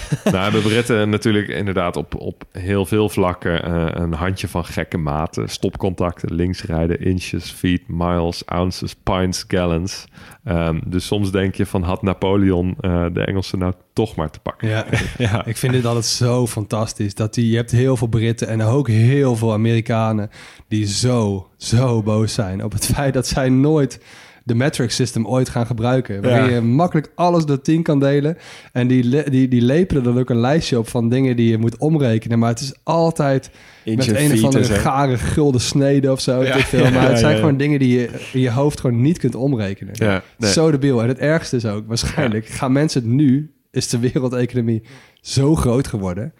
nou 0.24 0.36
hebben 0.36 0.62
Britten 0.62 1.10
natuurlijk 1.10 1.48
inderdaad 1.48 1.96
op, 1.96 2.14
op 2.14 2.44
heel 2.52 2.86
veel 2.86 3.08
vlakken 3.08 3.64
eh, 3.64 4.02
een 4.02 4.12
handje 4.12 4.48
van 4.48 4.64
gekke 4.64 4.98
maten. 4.98 5.48
Stopcontacten, 5.48 6.34
linksrijden, 6.34 7.00
inches, 7.00 7.50
feet, 7.50 7.88
miles, 7.88 8.46
ounces, 8.46 8.94
pints, 8.94 9.44
gallons. 9.48 10.04
Ehm, 10.44 10.80
dus 10.84 11.06
soms 11.06 11.30
denk 11.30 11.54
je 11.54 11.66
van 11.66 11.82
had 11.82 12.02
Napoleon 12.02 12.76
eh, 12.80 13.06
de 13.12 13.24
Engelsen 13.24 13.58
nou 13.58 13.72
toch 13.92 14.16
maar 14.16 14.30
te 14.30 14.40
pakken. 14.40 14.68
Ja. 14.68 14.86
ja, 15.18 15.46
ik 15.46 15.56
vind 15.56 15.72
dit 15.72 15.86
altijd 15.86 16.04
zo 16.04 16.46
fantastisch. 16.46 17.14
Dat 17.14 17.34
die, 17.34 17.50
je 17.50 17.56
hebt 17.56 17.70
heel 17.70 17.96
veel 17.96 18.06
Britten 18.06 18.48
en 18.48 18.62
ook 18.62 18.88
heel 18.88 19.36
veel 19.36 19.52
Amerikanen 19.52 20.30
die 20.68 20.86
zo, 20.86 21.48
zo 21.56 22.02
boos 22.02 22.34
zijn 22.34 22.64
op 22.64 22.72
het 22.72 22.86
feit 22.86 23.14
dat 23.14 23.26
zij 23.26 23.48
nooit 23.48 24.00
de 24.44 24.54
metric 24.54 24.90
system 24.90 25.26
ooit 25.26 25.48
gaan 25.48 25.66
gebruiken. 25.66 26.22
Waarin 26.22 26.50
Ja. 26.50 26.54
je 26.54 26.60
makkelijk 26.60 27.10
alles 27.14 27.44
door 27.44 27.60
10 27.60 27.82
kan 27.82 28.00
delen. 28.00 28.36
En 28.72 28.86
die, 28.88 29.30
die, 29.30 29.48
die 29.48 29.62
lepelen 29.62 30.02
dan 30.02 30.18
ook 30.18 30.30
een 30.30 30.40
lijstje 30.40 30.78
op 30.78 30.88
van 30.88 31.08
dingen 31.08 31.36
die 31.36 31.50
je 31.50 31.58
moet 31.58 31.76
omrekenen. 31.76 32.38
Maar 32.38 32.48
het 32.48 32.60
is 32.60 32.74
altijd 32.82 33.50
Inch 33.84 33.96
met 33.96 34.08
en 34.16 34.24
een 34.24 34.32
of 34.32 34.44
andere 34.44 34.64
zo. 34.64 34.74
gare 34.74 35.18
gulden 35.18 35.60
snede 35.60 36.12
of 36.12 36.20
zo. 36.20 36.42
Ja. 36.44 36.58
veel. 36.58 36.90
Maar 36.90 37.02
het 37.02 37.10
ja, 37.10 37.16
zijn 37.16 37.32
ja. 37.32 37.38
gewoon 37.38 37.56
dingen 37.56 37.78
die 37.78 37.98
je 37.98 38.10
in 38.32 38.40
je 38.40 38.50
hoofd 38.50 38.80
gewoon 38.80 39.00
niet 39.00 39.18
kunt 39.18 39.34
omrekenen. 39.34 39.94
Ja, 39.96 40.22
nee. 40.38 40.50
Zo 40.52 40.70
debiel. 40.70 41.02
En 41.02 41.08
het 41.08 41.18
ergste 41.18 41.56
is 41.56 41.66
ook, 41.66 41.86
waarschijnlijk 41.86 42.46
gaan 42.46 42.72
mensen 42.72 43.02
het 43.02 43.10
nu, 43.10 43.52
is 43.70 43.88
de 43.88 43.98
wereldeconomie 43.98 44.82
zo 45.20 45.54
groot 45.54 45.86
geworden, 45.86 46.32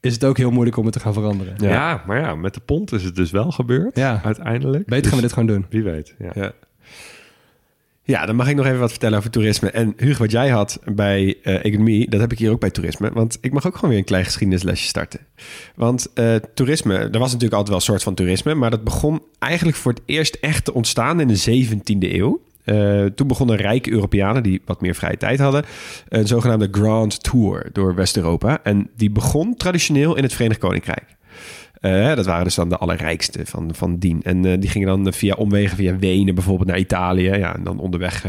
is 0.00 0.12
het 0.12 0.24
ook 0.24 0.36
heel 0.36 0.50
moeilijk 0.50 0.76
om 0.76 0.84
het 0.84 0.92
te 0.92 1.00
gaan 1.00 1.12
veranderen. 1.12 1.54
Ja. 1.58 2.02
maar 2.06 2.20
ja, 2.20 2.34
met 2.34 2.54
de 2.54 2.60
pond 2.60 2.92
is 2.92 3.02
het 3.04 3.16
dus 3.16 3.30
wel 3.30 3.50
gebeurd. 3.50 3.96
Ja. 3.96 4.20
Uiteindelijk. 4.24 4.86
Beter 4.86 5.10
gaan 5.10 5.20
we 5.20 5.20
Dus 5.20 5.20
dit 5.20 5.32
gewoon 5.32 5.46
doen. 5.56 5.66
Wie 5.70 5.82
weet. 5.82 6.14
Ja. 6.18 6.30
Ja. 6.34 6.52
Ja, 8.06 8.26
dan 8.26 8.36
mag 8.36 8.48
ik 8.48 8.56
nog 8.56 8.66
even 8.66 8.78
wat 8.78 8.90
vertellen 8.90 9.18
over 9.18 9.30
toerisme. 9.30 9.70
En 9.70 9.94
Hugo, 9.96 10.18
wat 10.18 10.30
jij 10.30 10.48
had 10.48 10.80
bij 10.84 11.36
eh, 11.42 11.64
economie, 11.64 12.10
dat 12.10 12.20
heb 12.20 12.32
ik 12.32 12.38
hier 12.38 12.50
ook 12.50 12.60
bij 12.60 12.70
toerisme. 12.70 13.10
Want 13.12 13.38
ik 13.40 13.52
mag 13.52 13.66
ook 13.66 13.74
gewoon 13.74 13.90
weer 13.90 13.98
een 13.98 14.04
klein 14.04 14.24
geschiedenislesje 14.24 14.86
starten. 14.86 15.20
Want 15.74 16.12
eh, 16.14 16.34
toerisme, 16.54 16.94
er 16.94 17.18
was 17.18 17.32
natuurlijk 17.32 17.52
altijd 17.52 17.68
wel 17.68 17.76
een 17.76 17.82
soort 17.82 18.02
van 18.02 18.14
toerisme, 18.14 18.54
maar 18.54 18.70
dat 18.70 18.84
begon 18.84 19.22
eigenlijk 19.38 19.76
voor 19.76 19.92
het 19.92 20.02
eerst 20.04 20.34
echt 20.40 20.64
te 20.64 20.74
ontstaan 20.74 21.20
in 21.20 21.28
de 21.28 21.66
17e 21.66 22.12
eeuw. 22.12 22.40
Eh, 22.64 23.04
toen 23.04 23.26
begonnen 23.26 23.56
rijke 23.56 23.90
Europeanen 23.90 24.42
die 24.42 24.62
wat 24.64 24.80
meer 24.80 24.94
vrije 24.94 25.16
tijd 25.16 25.38
hadden, 25.38 25.64
een 26.08 26.26
zogenaamde 26.26 26.68
Grand 26.70 27.22
Tour 27.22 27.70
door 27.72 27.94
West-Europa. 27.94 28.60
En 28.62 28.90
die 28.96 29.10
begon 29.10 29.56
traditioneel 29.56 30.16
in 30.16 30.22
het 30.22 30.32
Verenigd 30.32 30.60
Koninkrijk. 30.60 31.04
Eh, 31.84 32.14
dat 32.14 32.26
waren 32.26 32.44
dus 32.44 32.54
dan 32.54 32.68
de 32.68 32.76
allerrijkste 32.76 33.40
van, 33.46 33.74
van 33.74 33.98
dien. 33.98 34.22
En 34.22 34.44
eh, 34.44 34.60
die 34.60 34.70
gingen 34.70 34.88
dan 34.88 35.12
via 35.12 35.34
omwegen, 35.34 35.76
via 35.76 35.98
Wenen 35.98 36.34
bijvoorbeeld 36.34 36.68
naar 36.68 36.78
Italië. 36.78 37.30
Ja, 37.30 37.54
en 37.54 37.64
dan 37.64 37.78
onderweg 37.78 38.24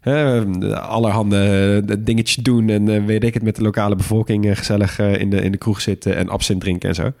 eh, 0.00 0.72
allerhande 0.72 1.82
dingetjes 1.98 2.44
doen. 2.44 2.68
En 2.68 3.06
weet 3.06 3.24
ik 3.24 3.34
het, 3.34 3.42
met 3.42 3.56
de 3.56 3.62
lokale 3.62 3.96
bevolking 3.96 4.58
gezellig 4.58 4.98
in, 4.98 5.30
de, 5.30 5.42
in 5.42 5.52
de 5.52 5.58
kroeg 5.58 5.80
zitten 5.80 6.16
en 6.16 6.28
absint 6.28 6.60
drinken 6.60 6.88
en 6.88 6.94
zo. 6.94 7.12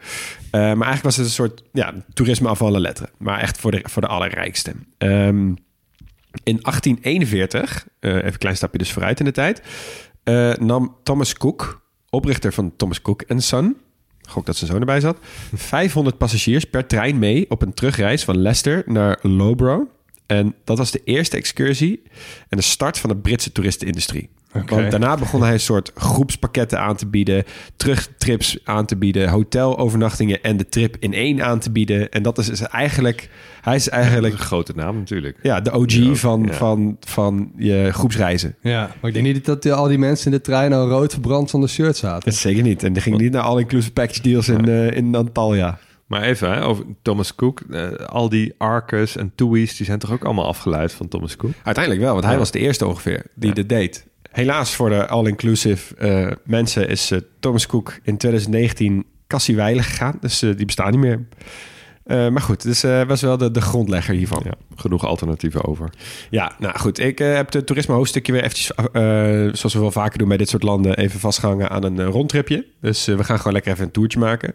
Maar 0.50 0.62
eigenlijk 0.62 1.02
was 1.02 1.16
het 1.16 1.26
een 1.26 1.32
soort 1.32 1.62
ja, 1.72 1.94
toerisme 2.14 2.48
af 2.48 2.62
alle 2.62 2.80
letteren. 2.80 3.10
Maar 3.18 3.40
echt 3.40 3.58
voor 3.58 3.70
de, 3.70 3.80
voor 3.82 4.02
de 4.02 4.08
allerrijkste. 4.08 4.72
Ehm, 4.98 5.54
in 6.42 6.58
1841, 6.62 7.86
eh, 8.00 8.14
even 8.14 8.26
een 8.26 8.38
klein 8.38 8.56
stapje 8.56 8.78
dus 8.78 8.92
vooruit 8.92 9.18
in 9.18 9.24
de 9.24 9.32
tijd, 9.32 9.62
nam 10.60 10.96
Thomas 11.02 11.34
Cook, 11.34 11.82
oprichter 12.10 12.52
van 12.52 12.76
Thomas 12.76 13.02
Cook 13.02 13.24
Son, 13.36 13.76
gok 14.30 14.46
dat 14.46 14.56
zijn 14.56 14.70
zoon 14.70 14.80
erbij 14.80 15.00
zat, 15.00 15.18
500 15.54 16.18
passagiers 16.18 16.64
per 16.64 16.86
trein 16.86 17.18
mee 17.18 17.50
op 17.50 17.62
een 17.62 17.74
terugreis 17.74 18.24
van 18.24 18.38
Leicester 18.38 18.82
naar 18.86 19.18
Loughborough. 19.22 19.90
En 20.26 20.54
dat 20.64 20.78
was 20.78 20.90
de 20.90 21.00
eerste 21.04 21.36
excursie 21.36 22.02
en 22.48 22.56
de 22.56 22.62
start 22.62 22.98
van 22.98 23.10
de 23.10 23.16
Britse 23.16 23.52
toeristenindustrie. 23.52 24.28
Want 24.52 24.90
daarna 24.90 25.16
begon 25.16 25.42
hij 25.42 25.52
een 25.52 25.60
soort 25.60 25.92
groepspakketten 25.94 26.80
aan 26.80 26.96
te 26.96 27.06
bieden, 27.06 27.44
terugtrips 27.76 28.58
aan 28.64 28.86
te 28.86 28.96
bieden, 28.96 29.28
hotelovernachtingen 29.28 30.42
en 30.42 30.56
de 30.56 30.68
trip 30.68 30.96
in 30.98 31.14
één 31.14 31.44
aan 31.44 31.58
te 31.58 31.70
bieden. 31.70 32.10
En 32.10 32.22
dat 32.22 32.38
is, 32.38 32.48
is 32.48 32.60
eigenlijk, 32.60 33.30
hij 33.60 33.74
is 33.76 33.88
eigenlijk 33.88 34.32
Een 34.34 34.40
grote 34.40 34.72
naam 34.76 34.96
natuurlijk. 34.96 35.38
ja, 35.42 35.60
de 35.60 35.72
OG 35.72 35.92
Ja, 35.92 36.14
van, 36.14 36.42
ja. 36.46 36.52
van, 36.52 36.96
van 37.00 37.52
je 37.56 37.88
groepsreizen. 37.92 38.54
Ja, 38.60 38.80
maar 39.00 39.10
ik 39.10 39.12
denk 39.22 39.26
niet 39.34 39.44
dat 39.44 39.62
die- 39.62 39.72
al 39.72 39.88
die 39.88 39.98
mensen 39.98 40.26
in 40.32 40.36
de 40.36 40.40
trein 40.42 40.72
al 40.72 40.88
rood 40.88 41.12
verbrand 41.12 41.50
zonder 41.50 41.68
shirt 41.68 41.96
zaten. 41.96 42.30
Dat 42.30 42.38
zeker 42.38 42.62
niet. 42.62 42.82
En 42.82 42.92
die 42.92 43.02
ging 43.02 43.18
niet 43.18 43.32
naar 43.32 43.42
all-inclusive 43.42 43.92
package 43.92 44.22
deals 44.22 44.48
in, 44.48 44.68
eh, 44.68 44.90
in 44.96 45.14
Antalya. 45.14 45.78
Maar 46.06 46.22
even 46.22 46.50
hè, 46.52 46.64
over 46.64 46.84
Thomas 47.02 47.34
Cook. 47.34 47.60
Eh, 47.70 47.88
al 47.92 48.28
die 48.28 48.54
Arcus 48.58 49.16
en 49.16 49.32
Tui's, 49.34 49.76
die 49.76 49.86
zijn 49.86 49.98
toch 49.98 50.12
ook 50.12 50.24
allemaal 50.24 50.46
afgeleid 50.46 50.92
van 50.92 51.08
Thomas 51.08 51.36
Cook? 51.36 51.52
Uiteindelijk 51.62 52.04
wel, 52.04 52.12
want 52.12 52.24
hij 52.24 52.32
Ja. 52.32 52.38
was 52.38 52.50
de 52.50 52.58
eerste 52.58 52.86
ongeveer 52.86 53.22
die 53.34 53.48
Ja. 53.48 53.54
dit 53.54 53.68
deed. 53.68 54.06
Helaas 54.30 54.74
voor 54.74 54.88
de 54.88 55.06
all-inclusive 55.08 55.94
eh, 55.96 56.30
mensen 56.44 56.88
is 56.88 57.12
Thomas 57.40 57.66
Cook 57.66 57.98
in 58.02 58.16
2019 58.16 59.04
Cassie 59.26 59.56
Weilen 59.56 59.84
gegaan. 59.84 60.16
Dus 60.20 60.38
die 60.38 60.64
bestaan 60.64 60.90
niet 60.90 61.00
meer. 61.00 61.26
Eh, 62.04 62.28
maar 62.28 62.42
goed, 62.42 62.62
dus 62.62 62.82
eh 62.82 63.06
was 63.06 63.20
wel 63.20 63.36
de, 63.36 63.50
de 63.50 63.60
grondlegger 63.60 64.14
hiervan. 64.14 64.42
Ja, 64.44 64.54
genoeg 64.76 65.06
alternatieven 65.06 65.64
over. 65.64 65.90
Ja, 66.30 66.52
nou 66.58 66.78
goed. 66.78 66.98
Ik 66.98 67.20
eh, 67.20 67.34
heb 67.34 67.52
het 67.52 67.66
toerisme 67.66 67.94
hoofdstukje 67.94 68.32
weer 68.32 68.42
eventjes, 68.42 68.72
zoals 69.58 69.74
we 69.74 69.80
wel 69.80 69.90
vaker 69.90 70.18
doen 70.18 70.28
bij 70.28 70.36
dit 70.36 70.48
soort 70.48 70.62
landen, 70.62 70.96
even 70.96 71.20
vastgehangen 71.20 71.70
aan 71.70 71.84
een 71.84 72.04
rondtripje. 72.04 72.66
Dus 72.80 73.04
we 73.04 73.24
gaan 73.24 73.36
gewoon 73.36 73.52
lekker 73.52 73.72
even 73.72 73.84
een 73.84 73.90
toertje 73.90 74.18
maken. 74.18 74.54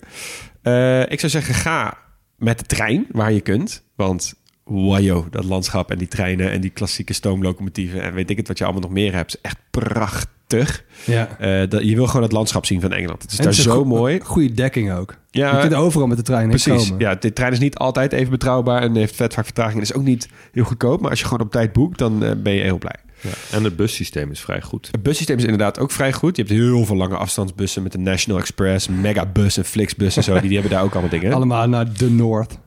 Ik 1.11 1.19
zou 1.19 1.31
zeggen, 1.31 1.53
ga 1.53 1.97
met 2.37 2.59
de 2.59 2.65
trein 2.65 3.05
waar 3.11 3.31
je 3.31 3.41
kunt. 3.41 3.83
Want 3.95 4.33
wajo, 4.65 5.27
dat 5.31 5.43
landschap 5.43 5.91
en 5.91 5.97
die 5.97 6.07
treinen 6.07 6.51
en 6.51 6.61
die 6.61 6.69
klassieke 6.69 7.13
stoomlocomotieven 7.13 8.01
en 8.01 8.13
weet 8.13 8.29
ik 8.29 8.37
het 8.37 8.47
wat 8.47 8.57
je 8.57 8.63
allemaal 8.63 8.81
nog 8.81 8.91
meer 8.91 9.13
hebt, 9.13 9.33
is 9.35 9.41
echt 9.41 9.57
prachtig. 9.71 10.83
Ja. 11.05 11.37
Eh, 11.39 11.69
dat, 11.69 11.83
je 11.83 11.95
wil 11.95 12.07
gewoon 12.07 12.21
het 12.21 12.31
landschap 12.31 12.65
zien 12.65 12.81
van 12.81 12.91
Engeland. 12.93 13.21
Het 13.21 13.31
is 13.31 13.37
En 13.37 13.43
daar 13.43 13.53
het 13.53 13.61
is 13.61 13.65
een 13.67 13.71
zo 13.71 13.77
go- 13.79 13.85
mooi. 13.85 14.19
Goede 14.23 14.53
dekking 14.53 14.93
ook. 14.93 15.15
Ja, 15.31 15.55
je 15.55 15.59
kunt 15.61 15.73
overal 15.73 16.07
met 16.07 16.17
de 16.17 16.23
trein 16.23 16.49
heen 16.49 16.59
Precies. 16.61 16.83
komen. 16.87 16.99
Ja, 16.99 17.15
de 17.15 17.33
trein 17.33 17.51
is 17.51 17.59
niet 17.59 17.75
altijd 17.77 18.11
even 18.11 18.29
betrouwbaar 18.31 18.81
en 18.81 18.95
heeft 18.95 19.15
vet 19.15 19.33
vaak 19.33 19.45
vertraging. 19.45 19.79
Het 19.79 19.89
is 19.89 19.95
ook 19.95 20.03
niet 20.03 20.29
heel 20.51 20.63
goedkoop, 20.63 21.01
maar 21.01 21.09
als 21.09 21.19
je 21.19 21.25
gewoon 21.25 21.45
op 21.45 21.51
tijd 21.51 21.73
boekt, 21.73 21.97
dan 21.97 22.23
eh, 22.23 22.31
ben 22.37 22.53
je 22.53 22.61
heel 22.61 22.77
blij. 22.77 22.95
Ja. 23.21 23.29
En 23.51 23.63
het 23.63 23.75
bussysteem 23.75 24.31
is 24.31 24.39
vrij 24.39 24.61
goed. 24.61 24.87
Het 24.91 25.03
bussysteem 25.03 25.37
is 25.37 25.43
inderdaad 25.43 25.79
ook 25.79 25.91
vrij 25.91 26.13
goed. 26.13 26.35
Je 26.35 26.41
hebt 26.41 26.53
heel 26.53 26.85
veel 26.85 26.95
lange 26.95 27.15
afstandsbussen 27.17 27.83
met 27.83 27.91
de 27.91 27.97
National 27.97 28.39
Express, 28.39 28.87
Megabus 28.87 29.57
en 29.57 29.65
Flixbus 29.65 30.17
en 30.17 30.23
zo. 30.23 30.33
Die, 30.33 30.41
die 30.41 30.53
hebben 30.53 30.71
daar 30.71 30.83
ook 30.83 30.91
allemaal 30.91 31.09
dingen. 31.09 31.33
Allemaal 31.33 31.67
naar 31.67 31.93
de 31.97 32.09
Noord. 32.11 32.57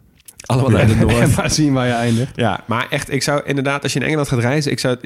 Allemaal 0.47 0.71
naar 0.71 0.87
de 0.87 0.93
En 0.93 1.07
Noord. 1.07 1.37
maar 1.37 1.51
zien 1.51 1.73
waar 1.73 1.87
je 1.87 1.93
eindigt. 1.93 2.37
Ja, 2.37 2.65
maar 2.67 2.87
echt, 2.91 3.13
ik 3.13 3.23
zou 3.23 3.43
inderdaad, 3.45 3.83
als 3.83 3.93
je 3.93 3.99
in 3.99 4.07
Engeland 4.07 4.29
gaat 4.29 4.39
reizen, 4.39 4.73
ik 4.73 4.79
zou, 4.79 4.97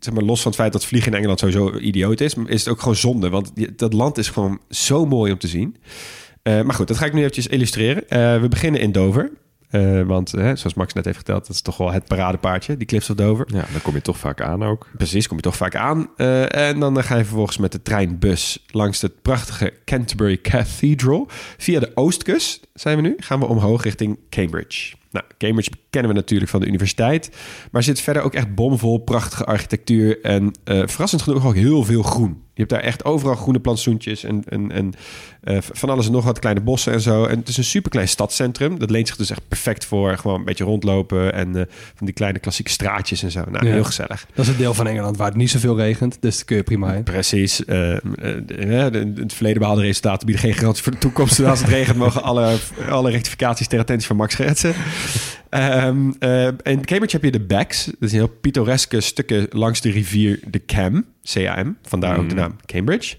zeg 0.00 0.14
maar, 0.14 0.22
los 0.22 0.42
van 0.42 0.50
het 0.50 0.60
feit 0.60 0.72
dat 0.72 0.84
vliegen 0.84 1.10
in 1.10 1.16
Engeland 1.16 1.38
sowieso 1.38 1.78
idioot 1.78 2.20
is, 2.20 2.34
is 2.46 2.64
het 2.64 2.68
ook 2.68 2.80
gewoon 2.80 2.96
zonde. 2.96 3.28
Want 3.28 3.52
dat 3.78 3.92
land 3.92 4.18
is 4.18 4.28
gewoon 4.28 4.60
zo 4.68 5.06
mooi 5.06 5.32
om 5.32 5.38
te 5.38 5.48
zien. 5.48 5.76
Eh, 6.42 6.62
maar 6.62 6.74
goed, 6.74 6.88
dat 6.88 6.96
ga 6.96 7.06
ik 7.06 7.12
nu 7.12 7.18
eventjes 7.18 7.46
illustreren. 7.46 8.08
Eh, 8.08 8.40
we 8.40 8.48
beginnen 8.48 8.80
in 8.80 8.92
Dover. 8.92 9.30
Eh, 9.70 10.02
want 10.02 10.28
zoals 10.28 10.74
Max 10.74 10.92
net 10.92 11.04
heeft 11.04 11.16
verteld, 11.16 11.46
dat 11.46 11.56
is 11.56 11.62
toch 11.62 11.76
wel 11.76 11.92
het 11.92 12.04
paradepaardje, 12.04 12.76
die 12.76 12.86
Cliffs 12.86 13.10
of 13.10 13.16
Dover. 13.16 13.46
Ja, 13.48 13.64
daar 13.72 13.80
kom 13.82 13.94
je 13.94 14.02
toch 14.02 14.18
vaak 14.18 14.40
aan 14.40 14.64
ook. 14.64 14.88
Precies, 14.96 15.26
kom 15.28 15.36
je 15.36 15.42
toch 15.42 15.56
vaak 15.56 15.76
aan. 15.76 16.16
En 16.16 16.80
dan 16.80 17.04
ga 17.04 17.16
je 17.16 17.24
vervolgens 17.24 17.56
met 17.56 17.72
de 17.72 17.82
treinbus 17.82 18.64
langs 18.70 19.00
het 19.00 19.22
prachtige 19.22 19.72
Canterbury 19.84 20.40
Cathedral. 20.40 21.28
Via 21.56 21.80
de 21.80 21.90
oostkust 21.94 22.66
zijn 22.82 22.96
we 22.96 23.02
nu. 23.02 23.14
Gaan 23.18 23.38
we 23.40 23.46
omhoog 23.46 23.82
richting 23.82 24.18
Cambridge. 24.30 24.94
Nou, 25.10 25.24
Cambridge 25.38 25.70
kennen 25.90 26.10
we 26.10 26.16
natuurlijk 26.16 26.50
van 26.50 26.60
de 26.60 26.66
universiteit. 26.66 27.30
Maar 27.70 27.82
zit 27.82 28.00
verder 28.00 28.22
ook 28.22 28.34
echt 28.34 28.54
bomvol 28.54 28.98
prachtige 28.98 29.44
architectuur. 29.44 30.20
En 30.22 30.52
eh, 30.64 30.82
verrassend 30.86 31.22
genoeg 31.22 31.46
ook 31.46 31.54
heel 31.54 31.84
veel 31.84 32.02
groen. 32.02 32.40
Je 32.54 32.60
hebt 32.60 32.70
daar 32.70 32.80
echt 32.82 33.04
overal 33.04 33.34
groene 33.36 33.60
plantsoentjes 33.60 34.24
en, 34.24 34.42
en, 34.48 34.70
en 34.72 34.92
eh, 35.40 35.58
van 35.60 35.90
alles 35.90 36.06
en 36.06 36.12
nog 36.12 36.24
wat 36.24 36.38
kleine 36.38 36.60
bossen 36.60 36.92
en 36.92 37.00
zo. 37.00 37.24
En 37.24 37.38
het 37.38 37.48
is 37.48 37.56
een 37.56 37.64
superklein 37.64 38.08
stadscentrum. 38.08 38.78
Dat 38.78 38.90
leent 38.90 39.06
zich 39.08 39.16
dus 39.16 39.30
echt 39.30 39.48
perfect 39.48 39.84
voor 39.84 40.16
gewoon 40.18 40.38
een 40.38 40.44
beetje 40.44 40.64
rondlopen. 40.64 41.32
En 41.32 41.56
eh, 41.56 41.62
van 41.94 42.06
die 42.06 42.14
kleine 42.14 42.38
klassieke 42.38 42.70
straatjes 42.70 43.22
en 43.22 43.30
zo. 43.30 43.44
Nou, 43.50 43.66
Ja. 43.66 43.72
heel 43.72 43.84
gezellig. 43.84 44.26
Dat 44.34 44.44
is 44.44 44.48
het 44.48 44.58
deel 44.58 44.74
van 44.74 44.86
Engeland 44.86 45.16
waar 45.16 45.26
het 45.28 45.36
niet 45.36 45.50
zoveel 45.50 45.76
regent. 45.76 46.16
Dus 46.20 46.36
daar 46.36 46.44
kun 46.44 46.56
je 46.56 46.62
prima 46.62 46.92
heen. 46.92 47.02
Precies. 47.02 47.60
In 47.60 49.14
het 49.16 49.32
verleden 49.32 49.58
behaalde 49.58 49.82
resultaten 49.82 50.26
bieden 50.26 50.44
geen 50.44 50.54
garantie 50.54 50.82
voor 50.82 50.92
de 50.92 50.98
toekomst. 50.98 51.40
Als 51.40 51.60
het 51.60 51.68
regent 51.68 51.96
mogen 51.96 52.22
alle, 52.22 52.56
alle 52.88 53.10
rectificaties 53.10 53.66
ter 53.66 53.78
attentie 53.78 54.06
van 54.06 54.16
Max 54.16 54.32
schetsen. 54.32 54.74
Ehm, 55.48 56.10
eh, 56.18 56.46
in 56.46 56.84
Cambridge 56.84 57.16
heb 57.16 57.24
je 57.24 57.30
de 57.30 57.40
Backs. 57.40 57.84
Dat 57.84 57.94
is 58.00 58.12
een 58.12 58.18
heel 58.18 58.36
pittoreske 58.40 59.00
stukken 59.00 59.46
langs 59.50 59.80
de 59.80 59.90
rivier 59.90 60.40
de 60.46 60.64
Cam. 60.64 61.04
C-A-M. 61.32 61.72
Vandaar 61.82 62.18
ook 62.18 62.28
de 62.28 62.34
naam 62.34 62.56
Cambridge. 62.66 63.16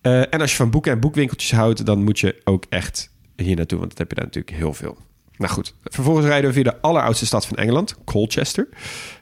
Eh, 0.00 0.20
en 0.20 0.40
als 0.40 0.50
je 0.50 0.56
van 0.56 0.70
boeken 0.70 0.92
en 0.92 1.00
boekwinkeltjes 1.00 1.52
houdt... 1.52 1.86
dan 1.86 2.04
moet 2.04 2.18
je 2.18 2.40
ook 2.44 2.64
echt 2.68 3.10
hier 3.36 3.56
naartoe. 3.56 3.78
Want 3.78 3.90
dat 3.90 3.98
heb 3.98 4.08
je 4.08 4.14
daar 4.14 4.24
natuurlijk 4.24 4.56
heel 4.56 4.72
veel. 4.74 4.96
Nou 5.36 5.52
goed, 5.52 5.74
vervolgens 5.84 6.26
rijden 6.26 6.48
we 6.48 6.54
via 6.54 6.62
de 6.62 6.80
alleroudste 6.80 7.26
stad 7.26 7.46
van 7.46 7.56
Engeland, 7.56 7.96
Colchester. 8.04 8.68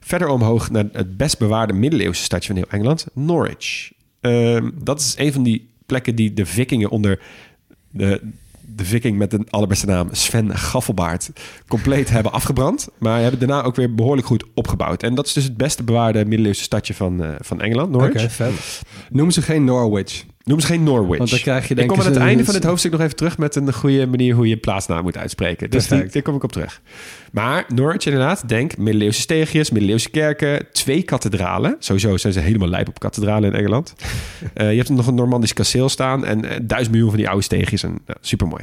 Verder 0.00 0.28
omhoog 0.28 0.70
naar 0.70 0.84
het 0.92 1.16
best 1.16 1.38
bewaarde 1.38 1.72
middeleeuwse 1.72 2.22
stadje 2.22 2.46
van 2.46 2.56
heel 2.56 2.70
Engeland, 2.70 3.06
Norwich. 3.12 3.92
Ehm, 4.20 4.70
dat 4.74 5.00
is 5.00 5.14
een 5.18 5.32
van 5.32 5.42
die 5.42 5.70
plekken 5.86 6.14
die 6.14 6.32
de 6.32 6.46
vikingen 6.46 6.90
onder 6.90 7.20
de, 7.90 8.20
de 8.74 8.84
viking 8.84 9.18
met 9.18 9.30
de 9.30 9.46
allerbeste 9.50 9.86
naam 9.86 10.08
Sven 10.12 10.56
Gaffelbaard 10.56 11.30
compleet 11.68 12.10
hebben 12.10 12.32
afgebrand. 12.32 12.88
Maar 12.98 13.20
hebben 13.20 13.38
daarna 13.38 13.62
ook 13.62 13.76
weer 13.76 13.94
behoorlijk 13.94 14.26
goed 14.26 14.44
opgebouwd. 14.54 15.02
En 15.02 15.14
dat 15.14 15.26
is 15.26 15.32
dus 15.32 15.44
het 15.44 15.56
beste 15.56 15.82
bewaarde 15.82 16.24
middeleeuwse 16.24 16.62
stadje 16.62 16.94
van, 16.94 17.24
eh, 17.24 17.34
van 17.38 17.60
Engeland, 17.60 17.94
Oké, 17.94 18.04
Norwich. 18.04 18.22
ze 19.32 19.42
geen 19.42 19.64
Norwich. 19.64 20.24
Noem 20.44 20.60
ze 20.60 20.66
geen 20.66 20.82
Norwich. 20.82 21.18
Want 21.18 21.30
dan 21.30 21.38
krijg 21.38 21.68
je 21.68 21.74
ik 21.74 21.86
kom 21.86 22.00
aan 22.00 22.06
het 22.06 22.16
einde 22.16 22.44
van 22.44 22.54
dit 22.54 22.64
hoofdstuk 22.64 22.92
nog 22.92 23.00
even 23.00 23.16
terug 23.16 23.38
met 23.38 23.56
een 23.56 23.72
goede 23.72 24.06
manier 24.06 24.34
hoe 24.34 24.48
je 24.48 24.56
plaatsnaam 24.56 25.02
moet 25.02 25.16
uitspreken. 25.16 25.70
Dus 25.70 25.88
die, 25.88 26.04
daar 26.06 26.22
kom 26.22 26.34
ik 26.34 26.42
op 26.42 26.52
terug. 26.52 26.80
Maar 27.32 27.64
Norwich 27.68 28.04
inderdaad, 28.04 28.48
denk 28.48 28.76
middeleeuwse 28.76 29.20
steegjes, 29.20 29.70
middeleeuwse 29.70 30.10
kerken, 30.10 30.66
twee 30.72 31.02
kathedralen. 31.02 31.76
Sowieso 31.78 32.16
zijn 32.16 32.32
ze 32.32 32.40
helemaal 32.40 32.68
lijp 32.68 32.88
op 32.88 32.98
kathedralen 32.98 33.52
in 33.52 33.58
Engeland. 33.58 33.94
Eh, 34.54 34.70
je 34.70 34.76
hebt 34.76 34.88
nog 34.88 35.06
een 35.06 35.14
Normandisch 35.14 35.52
kasteel 35.52 35.88
staan 35.88 36.24
en 36.24 36.44
eh, 36.44 36.58
duizend 36.62 36.90
miljoen 36.90 37.10
van 37.10 37.18
die 37.18 37.28
oude 37.28 37.42
steegjes. 37.42 37.82
En, 37.82 37.98
nou, 38.06 38.18
supermooi. 38.20 38.62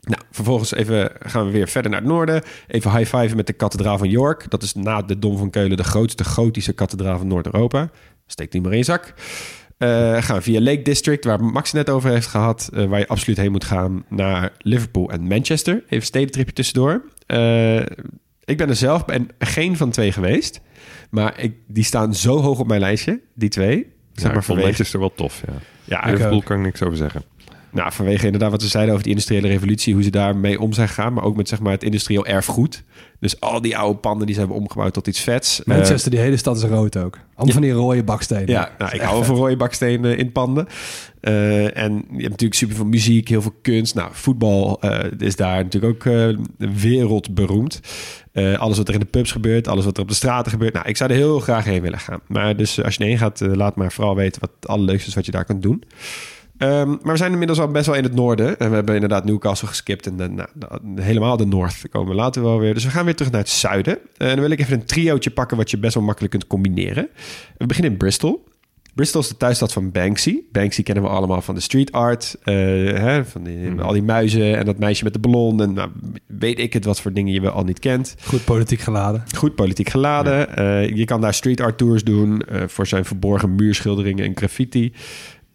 Nou, 0.00 0.22
vervolgens 0.30 0.74
even, 0.74 1.10
gaan 1.18 1.46
we 1.46 1.52
weer 1.52 1.68
verder 1.68 1.90
naar 1.90 2.00
het 2.00 2.08
noorden. 2.08 2.42
Even 2.66 2.96
high-fiven 2.96 3.36
met 3.36 3.46
de 3.46 3.52
kathedraal 3.52 3.98
van 3.98 4.08
York. 4.08 4.50
Dat 4.50 4.62
is 4.62 4.74
na 4.74 5.02
de 5.02 5.18
Dom 5.18 5.38
van 5.38 5.50
Keulen 5.50 5.76
de 5.76 5.84
grootste 5.84 6.24
gotische 6.24 6.72
kathedraal 6.72 7.18
van 7.18 7.26
Noord-Europa. 7.26 7.90
Steekt 8.26 8.52
die 8.52 8.60
maar 8.60 8.72
in 8.72 8.78
je 8.78 8.84
zak. 8.84 9.14
Eh, 9.78 10.22
gaan 10.22 10.36
we 10.36 10.42
via 10.42 10.60
Lake 10.60 10.82
District, 10.82 11.24
waar 11.24 11.44
Max 11.44 11.72
net 11.72 11.90
over 11.90 12.10
heeft 12.10 12.26
gehad, 12.26 12.70
eh, 12.74 12.84
waar 12.84 12.98
je 12.98 13.08
absoluut 13.08 13.38
heen 13.38 13.50
moet 13.50 13.64
gaan, 13.64 14.04
naar 14.08 14.52
Liverpool 14.58 15.10
en 15.10 15.22
Manchester. 15.22 15.84
Even 15.88 16.06
stedentripje 16.06 16.52
tussendoor. 16.52 17.04
Eh, 17.26 17.80
ik 18.44 18.56
ben 18.56 18.68
er 18.68 18.76
zelf 18.76 19.04
ben 19.04 19.28
geen 19.38 19.76
van 19.76 19.90
twee 19.90 20.12
geweest, 20.12 20.60
maar 21.10 21.40
ik, 21.40 21.56
die 21.66 21.84
staan 21.84 22.14
zo 22.14 22.40
hoog 22.40 22.58
op 22.58 22.66
mijn 22.66 22.80
lijstje, 22.80 23.20
die 23.34 23.48
twee. 23.48 23.76
Zeg 23.76 23.84
Zeg 24.12 24.24
maar 24.24 24.32
van 24.32 24.42
vanwege, 24.42 24.66
Manchester 24.66 25.00
wel 25.00 25.12
tof, 25.14 25.42
ja. 25.46 25.52
ja, 25.84 26.10
Liverpool 26.10 26.42
kan 26.42 26.56
ik 26.56 26.62
niks 26.62 26.82
over 26.82 26.96
zeggen. 26.96 27.22
Nou, 27.76 27.92
vanwege 27.92 28.24
inderdaad 28.24 28.50
wat 28.50 28.62
ze 28.62 28.68
zeiden 28.68 28.92
over 28.92 29.04
die 29.04 29.12
industriële 29.12 29.48
revolutie, 29.48 29.94
hoe 29.94 30.02
ze 30.02 30.10
daarmee 30.10 30.60
om 30.60 30.72
zijn 30.72 30.88
gegaan, 30.88 31.12
maar 31.12 31.24
ook 31.24 31.36
met 31.36 31.48
zeg 31.48 31.60
maar 31.60 31.72
het 31.72 31.82
industrieel 31.82 32.26
erfgoed. 32.26 32.84
Dus 33.20 33.40
al 33.40 33.60
die 33.60 33.76
oude 33.76 33.98
panden 33.98 34.26
die 34.26 34.34
ze 34.34 34.40
hebben 34.40 34.58
omgebouwd 34.58 34.92
tot 34.92 35.06
iets 35.06 35.20
vets. 35.20 35.62
Eh, 35.62 35.66
Manchester, 35.66 36.10
die 36.10 36.20
hele 36.20 36.36
stad 36.36 36.56
is 36.56 36.62
rood 36.62 36.96
ook. 36.96 37.18
Allemaal 37.34 37.54
van 37.54 37.62
die 37.62 37.72
rode 37.72 38.04
bakstenen. 38.04 38.48
Ja, 38.48 38.70
nou, 38.78 38.94
ik 38.94 39.00
hou 39.00 39.24
van 39.24 39.36
rode 39.36 39.56
bakstenen 39.56 40.18
in 40.18 40.32
panden. 40.32 40.66
Eh, 41.20 41.76
en 41.76 41.92
je 41.92 42.00
hebt 42.08 42.30
natuurlijk 42.30 42.54
super 42.54 42.76
veel 42.76 42.84
muziek, 42.84 43.28
heel 43.28 43.42
veel 43.42 43.56
kunst. 43.62 43.94
Nou, 43.94 44.08
voetbal 44.12 44.80
eh, 44.80 45.10
is 45.18 45.36
daar 45.36 45.62
natuurlijk 45.62 46.06
ook 46.06 46.14
wereldberoemd. 46.74 47.80
Alles 48.56 48.76
wat 48.76 48.88
er 48.88 48.94
in 48.94 49.00
de 49.00 49.06
pubs 49.06 49.32
gebeurt, 49.32 49.68
alles 49.68 49.84
wat 49.84 49.96
er 49.96 50.02
op 50.02 50.08
de 50.08 50.14
straten 50.14 50.52
gebeurt. 50.52 50.72
Nou, 50.72 50.88
ik 50.88 50.96
zou 50.96 51.10
er 51.10 51.16
heel 51.16 51.40
graag 51.40 51.64
heen 51.64 51.82
willen 51.82 51.98
gaan. 51.98 52.20
Maar 52.26 52.56
dus 52.56 52.82
als 52.82 52.94
je 52.94 53.02
erheen 53.02 53.18
gaat, 53.18 53.40
laat 53.40 53.76
maar 53.76 53.92
vooral 53.92 54.14
weten 54.14 54.40
wat 54.40 54.50
het 54.60 54.68
allerleukste 54.68 55.08
is 55.08 55.14
wat 55.14 55.26
je 55.26 55.32
daar 55.32 55.44
kunt 55.44 55.62
doen. 55.62 55.82
Ehm, 56.58 56.88
maar 56.88 57.12
we 57.12 57.16
zijn 57.16 57.32
inmiddels 57.32 57.60
al 57.60 57.68
best 57.68 57.86
wel 57.86 57.94
in 57.94 58.02
het 58.02 58.14
noorden. 58.14 58.58
En 58.58 58.68
we 58.68 58.74
hebben 58.74 58.94
inderdaad 58.94 59.24
Newcastle 59.24 59.68
geskipt. 59.68 60.06
En 60.06 60.16
de, 60.16 60.28
nou, 60.28 60.48
de- 60.94 61.02
helemaal 61.02 61.36
de 61.36 61.46
North 61.46 61.82
komen 61.90 62.08
we 62.08 62.14
later 62.14 62.42
wel 62.42 62.58
weer. 62.58 62.74
Dus 62.74 62.84
we 62.84 62.90
gaan 62.90 63.04
weer 63.04 63.14
terug 63.16 63.32
naar 63.32 63.40
het 63.40 63.50
zuiden. 63.50 63.98
En 64.16 64.28
dan 64.28 64.40
wil 64.40 64.50
ik 64.50 64.60
even 64.60 64.80
een 64.80 64.86
triootje 64.86 65.30
pakken 65.30 65.56
wat 65.56 65.70
je 65.70 65.78
best 65.78 65.94
wel 65.94 66.02
makkelijk 66.02 66.32
kunt 66.32 66.46
combineren. 66.46 67.08
We 67.58 67.66
beginnen 67.66 67.92
in 67.92 67.98
Bristol. 67.98 68.44
Bristol 68.94 69.20
is 69.20 69.28
de 69.28 69.36
thuisstad 69.36 69.72
van 69.72 69.90
Banksy. 69.92 70.38
Banksy 70.52 70.82
kennen 70.82 71.04
we 71.04 71.10
allemaal 71.10 71.40
van 71.42 71.54
de 71.54 71.60
street 71.60 71.92
art. 71.92 72.36
eh, 72.42 72.54
hè, 72.54 73.24
van 73.24 73.42
die, 73.42 73.80
al 73.80 73.92
die 73.92 74.02
muizen 74.02 74.56
en 74.56 74.64
dat 74.64 74.78
meisje 74.78 75.04
met 75.04 75.12
de 75.12 75.18
ballon. 75.18 75.62
En 75.62 75.72
nou, 75.72 75.90
weet 76.26 76.58
ik 76.58 76.72
het 76.72 76.84
wat 76.84 77.00
voor 77.00 77.12
dingen 77.12 77.32
je 77.32 77.40
wel 77.40 77.50
al 77.50 77.64
niet 77.64 77.78
kent. 77.78 78.14
Goed 78.22 78.44
politiek 78.44 78.80
geladen. 78.80 79.24
Goed 79.36 79.54
politiek 79.54 79.88
geladen. 79.88 80.56
Eh, 80.56 80.88
je 80.96 81.04
kan 81.04 81.20
daar 81.20 81.34
street 81.34 81.60
art 81.60 81.78
tours 81.78 82.04
doen 82.04 82.40
eh, 82.40 82.62
voor 82.66 82.86
zijn 82.86 83.04
verborgen 83.04 83.54
muurschilderingen 83.54 84.24
en 84.24 84.36
graffiti. 84.36 84.92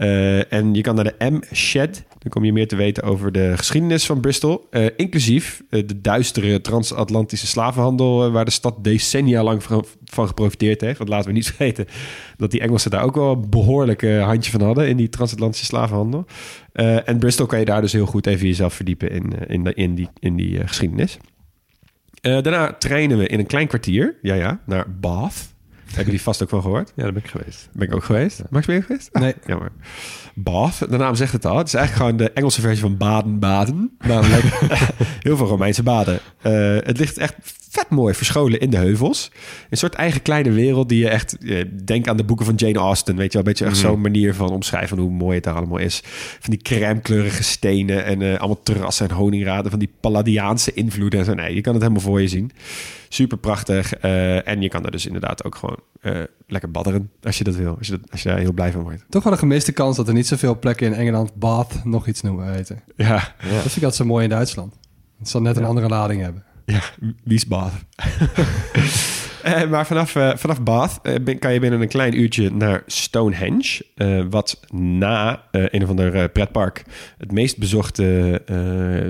Eh, 0.02 0.53
en 0.53 0.73
je 0.73 0.82
kan 0.82 0.95
naar 0.95 1.14
de 1.18 1.30
M-Shed. 1.30 2.03
Dan 2.18 2.32
kom 2.32 2.44
je 2.44 2.53
meer 2.53 2.68
te 2.68 2.76
weten 2.76 3.03
over 3.03 3.32
de 3.32 3.53
geschiedenis 3.57 4.06
van 4.06 4.22
Bristol. 4.22 4.68
eh, 4.69 4.86
inclusief 4.95 5.61
eh, 5.69 5.88
de 5.88 6.02
duistere 6.02 6.61
transatlantische 6.61 7.48
slavenhandel... 7.48 8.32
waar 8.32 8.45
de 8.45 8.52
stad 8.52 8.84
decennia 8.84 9.44
lang 9.44 9.64
van, 9.64 10.28
geprofiteerd 10.28 10.82
heeft. 10.82 10.98
Want 10.98 11.10
laten 11.10 11.28
we 11.28 11.34
niet 11.34 11.45
vergeten 11.53 11.86
dat 12.38 12.52
die 12.52 12.61
Engelsen 12.61 12.91
daar 12.91 13.03
ook 13.03 13.15
wel 13.15 13.32
een 13.32 13.49
behoorlijk 13.49 14.03
eh, 14.03 14.26
handje 14.26 14.52
van 14.52 14.61
hadden... 14.61 14.88
in 14.88 14.98
die 14.98 15.10
transatlantische 15.10 15.65
slavenhandel. 15.65 16.26
En 17.06 17.19
Bristol 17.19 17.45
kan 17.45 17.60
je 17.60 17.65
daar 17.65 17.82
dus 17.82 17.94
heel 17.94 18.06
goed 18.06 18.28
even 18.28 18.48
jezelf 18.48 18.73
verdiepen 18.73 19.11
in, 19.48 19.76
in, 19.76 19.95
die, 19.95 20.10
in 20.19 20.36
die 20.36 20.68
geschiedenis. 20.68 21.18
Daarna 22.22 22.73
trainen 22.73 23.18
we 23.18 23.28
in 23.28 23.40
een 23.40 23.45
klein 23.45 23.68
kwartier, 23.68 24.15
ja 24.22 24.34
ja, 24.34 24.61
naar 24.65 24.86
Bath. 24.99 25.53
Hebben 25.96 26.06
jullie 26.06 26.22
vast 26.22 26.44
ook 26.44 26.50
wel 26.52 26.62
gehoord? 26.62 26.92
Ja, 26.96 27.04
daar 27.04 27.14
ben 27.14 27.24
ik 27.24 27.30
geweest. 27.30 27.70
Ben 27.74 27.88
ik 27.88 27.96
ook 27.96 28.04
geweest. 28.04 28.42
Max, 28.50 28.66
ben 28.66 28.76
je 28.76 28.82
geweest? 28.82 29.10
Ah, 29.12 29.22
Nee. 29.22 29.34
Jammer. 29.46 29.72
Bath, 30.36 30.80
de 30.90 30.98
naam 30.98 31.16
zegt 31.16 31.34
het 31.34 31.46
al. 31.46 31.58
Het 31.58 31.68
is 31.68 31.74
eigenlijk 31.74 32.08
gewoon 32.08 32.26
de 32.28 32.34
Engelse 32.34 32.62
versie 32.62 32.82
van 32.82 32.98
Baden-Baden. 32.98 33.98
Namelijk 34.00 34.44
heel 35.26 35.38
veel 35.38 35.46
Romeinse 35.48 35.84
baden. 35.84 36.20
Eh, 36.42 36.52
het 36.76 36.98
ligt 36.98 37.18
echt 37.18 37.36
vet 37.72 37.89
mooi 37.89 38.14
verscholen 38.14 38.60
in 38.60 38.69
de 38.69 38.77
heuvels. 38.77 39.31
Een 39.69 39.77
soort 39.77 39.93
eigen 39.93 40.22
kleine 40.22 40.52
wereld 40.52 40.89
die 40.89 40.99
je 40.99 41.10
echt... 41.10 41.38
eh, 41.38 41.65
denk 41.84 42.07
aan 42.07 42.18
de 42.18 42.23
boeken 42.23 42.45
van 42.45 42.56
Jane 42.56 42.80
Austen. 42.80 43.15
Weet 43.15 43.31
je 43.31 43.38
wel, 43.38 43.41
een 43.48 43.53
beetje 43.53 43.65
echt 43.65 43.77
zo'n 43.77 44.02
manier 44.02 44.35
van 44.35 44.49
omschrijven... 44.49 44.98
hoe 44.98 45.10
mooi 45.10 45.35
het 45.35 45.43
daar 45.43 45.53
allemaal 45.56 45.77
is. 45.77 46.02
Van 46.39 46.49
die 46.49 46.61
crème-kleurige 46.61 47.43
stenen 47.43 48.06
en 48.06 48.22
eh, 48.22 48.38
allemaal 48.39 48.61
terrassen 48.64 49.10
en 49.10 49.15
honingraden... 49.15 49.69
van 49.72 49.80
die 49.80 49.93
Palladiaanse 49.99 50.73
invloeden 50.73 51.19
en 51.19 51.26
zo. 51.26 51.34
Nee, 51.34 51.56
je 51.56 51.61
kan 51.61 51.73
het 51.73 51.81
helemaal 51.81 52.03
voor 52.03 52.22
je 52.22 52.27
zien. 52.27 52.52
Super 53.10 53.38
prachtig. 53.38 53.93
eh, 53.93 54.48
en 54.48 54.61
je 54.61 54.69
kan 54.69 54.85
er 54.85 54.91
dus 54.91 55.06
inderdaad 55.06 55.43
ook 55.43 55.56
gewoon 55.56 55.77
lekker 56.48 56.72
badderen 56.72 57.10
als 57.23 57.38
je 57.38 57.43
dat 57.43 57.56
wil. 57.56 57.76
Als 57.77 57.88
je, 57.88 57.99
dat, 57.99 58.11
als 58.11 58.23
je 58.23 58.30
daar 58.30 58.38
heel 58.38 58.53
blij 58.53 58.72
van 58.72 58.81
wordt. 58.81 59.06
Toch 59.10 59.23
wel 59.23 59.34
een 59.34 59.39
gemiste 59.39 59.72
kans 59.72 59.95
dat 59.98 60.07
er 60.07 60.14
niet 60.14 60.27
zoveel 60.27 60.60
plekken 60.60 60.88
in 60.88 60.93
Engeland 60.93 61.35
Bath 61.35 61.85
nog 61.85 62.07
iets 62.07 62.22
noemen 62.22 62.52
weten. 62.52 62.81
Ja, 62.95 63.15
Dat 63.38 63.52
vind 63.52 63.65
ik 63.65 63.73
altijd 63.73 63.95
zo 63.95 64.06
mooi 64.06 64.23
in 64.23 64.30
Duitsland. 64.30 64.76
Het 65.19 65.30
zal 65.30 65.41
net 65.41 65.57
een 65.57 65.65
andere 65.65 65.88
lading 65.88 66.22
hebben. 66.22 66.43
Ja 66.66 66.82
wie 67.24 67.36
is 67.36 67.48
Bath? 67.48 67.74
Eh, 69.44 69.70
maar 69.70 69.86
vanaf, 69.88 70.16
eh, 70.16 70.32
vanaf 70.36 70.62
Bath 70.62 71.00
eh, 71.04 71.40
kan 71.40 71.54
je 71.54 71.60
binnen 71.60 71.82
een 71.82 71.88
klein 71.88 72.20
uurtje 72.20 72.52
naar 72.52 72.84
Stonehenge. 72.86 73.86
eh, 73.96 74.22
wat 74.30 74.60
na 74.74 75.44
een 75.52 75.84
of 75.84 75.90
ander 75.90 76.30
pretpark 76.30 76.84
het 77.18 77.32
meest 77.32 77.58
bezochte 77.58 78.42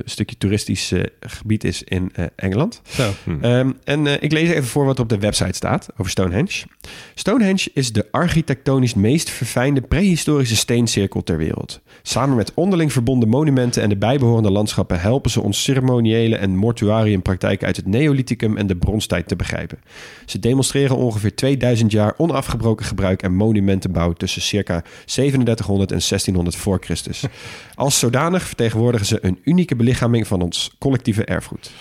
stukje 0.05 0.37
toeristisch 0.37 0.93
gebied 1.19 1.63
is 1.63 1.83
in 1.83 2.11
Engeland. 2.35 2.81
Zo. 2.87 3.13
Ehm, 3.41 3.71
en 3.83 4.21
ik 4.21 4.31
lees 4.31 4.49
even 4.49 4.63
voor 4.63 4.85
wat 4.85 4.99
op 4.99 5.09
de 5.09 5.17
website 5.17 5.53
staat 5.53 5.87
over 5.97 6.11
Stonehenge. 6.11 6.63
Stonehenge 7.15 7.69
is 7.73 7.91
de 7.91 8.07
architectonisch 8.11 8.93
meest 8.93 9.29
verfijnde 9.29 9.81
prehistorische 9.81 10.55
steencirkel 10.55 11.23
ter 11.23 11.37
wereld. 11.37 11.81
Samen 12.03 12.35
met 12.35 12.53
onderling 12.53 12.91
verbonden 12.93 13.29
monumenten 13.29 13.81
en 13.83 13.89
de 13.89 13.97
bijbehorende 13.97 14.51
landschappen 14.51 14.99
helpen 14.99 15.31
ze 15.31 15.41
ons 15.41 15.63
ceremoniële 15.63 16.35
en 16.35 16.55
mortuariumpraktijken 16.55 17.67
uit 17.67 17.75
het 17.75 17.85
Neolithicum 17.87 18.57
en 18.57 18.67
de 18.67 18.75
bronstijd 18.75 19.27
te 19.27 19.35
begrijpen. 19.35 19.79
Ze 20.25 20.39
demonstreren 20.39 20.95
ongeveer 20.95 21.35
2000 21.35 21.91
jaar 21.91 22.13
onafgebroken 22.17 22.85
gebruik 22.85 23.23
en 23.23 23.33
monumentenbouw 23.35 24.13
tussen 24.13 24.41
circa 24.41 24.81
3700 25.05 25.91
en 25.91 25.97
1600 26.09 26.55
voor 26.55 26.77
Christus. 26.83 27.23
Als 27.75 27.99
zodanig 27.99 28.43
vertegenwoordigen 28.43 29.07
ze 29.07 29.17
een 29.21 29.39
unieke 29.43 29.75
belichaming 29.75 30.27
van 30.27 30.41
ons 30.41 30.75
collectieve 30.79 31.25
erfgoed. 31.25 31.71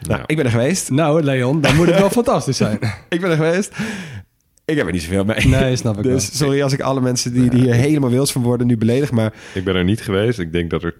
Nou, 0.00 0.18
Ja. 0.18 0.24
ik 0.26 0.36
ben 0.36 0.44
er 0.44 0.50
geweest. 0.50 0.90
Nou, 0.90 1.22
Leon, 1.22 1.60
dan 1.60 1.76
moet 1.76 1.86
het 1.86 1.98
wel 1.98 2.10
fantastisch 2.24 2.56
zijn. 2.56 2.78
Ik 3.08 3.20
ben 3.20 3.30
er 3.30 3.36
geweest. 3.36 3.74
Ik 4.70 4.76
heb 4.76 4.86
er 4.86 4.92
niet 4.92 5.02
zoveel 5.02 5.24
mee. 5.24 5.46
Nee, 5.46 5.76
snap 5.76 5.96
ik 5.96 6.02
Dus 6.12 6.28
wel. 6.28 6.36
sorry 6.36 6.62
als 6.62 6.72
ik 6.72 6.80
alle 6.80 7.00
mensen 7.00 7.32
die, 7.32 7.50
die 7.50 7.60
hier 7.62 7.74
helemaal 7.74 8.10
wils 8.10 8.32
van 8.32 8.42
worden 8.42 8.66
nu 8.66 8.76
beledig. 8.76 9.10
Maar 9.10 9.32
Ik 9.54 9.64
ben 9.64 9.74
er 9.76 9.84
niet 9.84 10.00
geweest. 10.00 10.38
Ik 10.38 10.52
denk 10.52 10.70
dat 10.70 10.82
er 10.82 10.94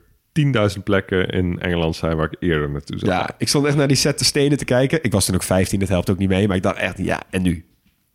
10.000 0.76 0.82
plekken 0.84 1.28
in 1.28 1.60
Engeland 1.60 1.96
zijn 1.96 2.16
waar 2.16 2.26
ik 2.32 2.36
eerder 2.40 2.70
naartoe 2.70 2.98
zou. 2.98 3.10
ja, 3.12 3.30
ik 3.38 3.48
stond 3.48 3.66
echt 3.66 3.76
naar 3.76 3.88
die 3.88 3.96
set 3.96 4.18
de 4.18 4.24
stenen 4.24 4.58
te 4.58 4.64
kijken. 4.64 4.98
Ik 5.02 5.12
was 5.12 5.24
toen 5.24 5.34
ook 5.34 5.42
15, 5.42 5.78
dat 5.78 5.88
helpt 5.88 6.10
ook 6.10 6.18
niet 6.18 6.28
mee. 6.28 6.46
Maar 6.46 6.56
ik 6.56 6.62
dacht 6.62 6.76
echt, 6.78 6.98
ja, 6.98 7.22
en 7.30 7.42
nu? 7.42 7.64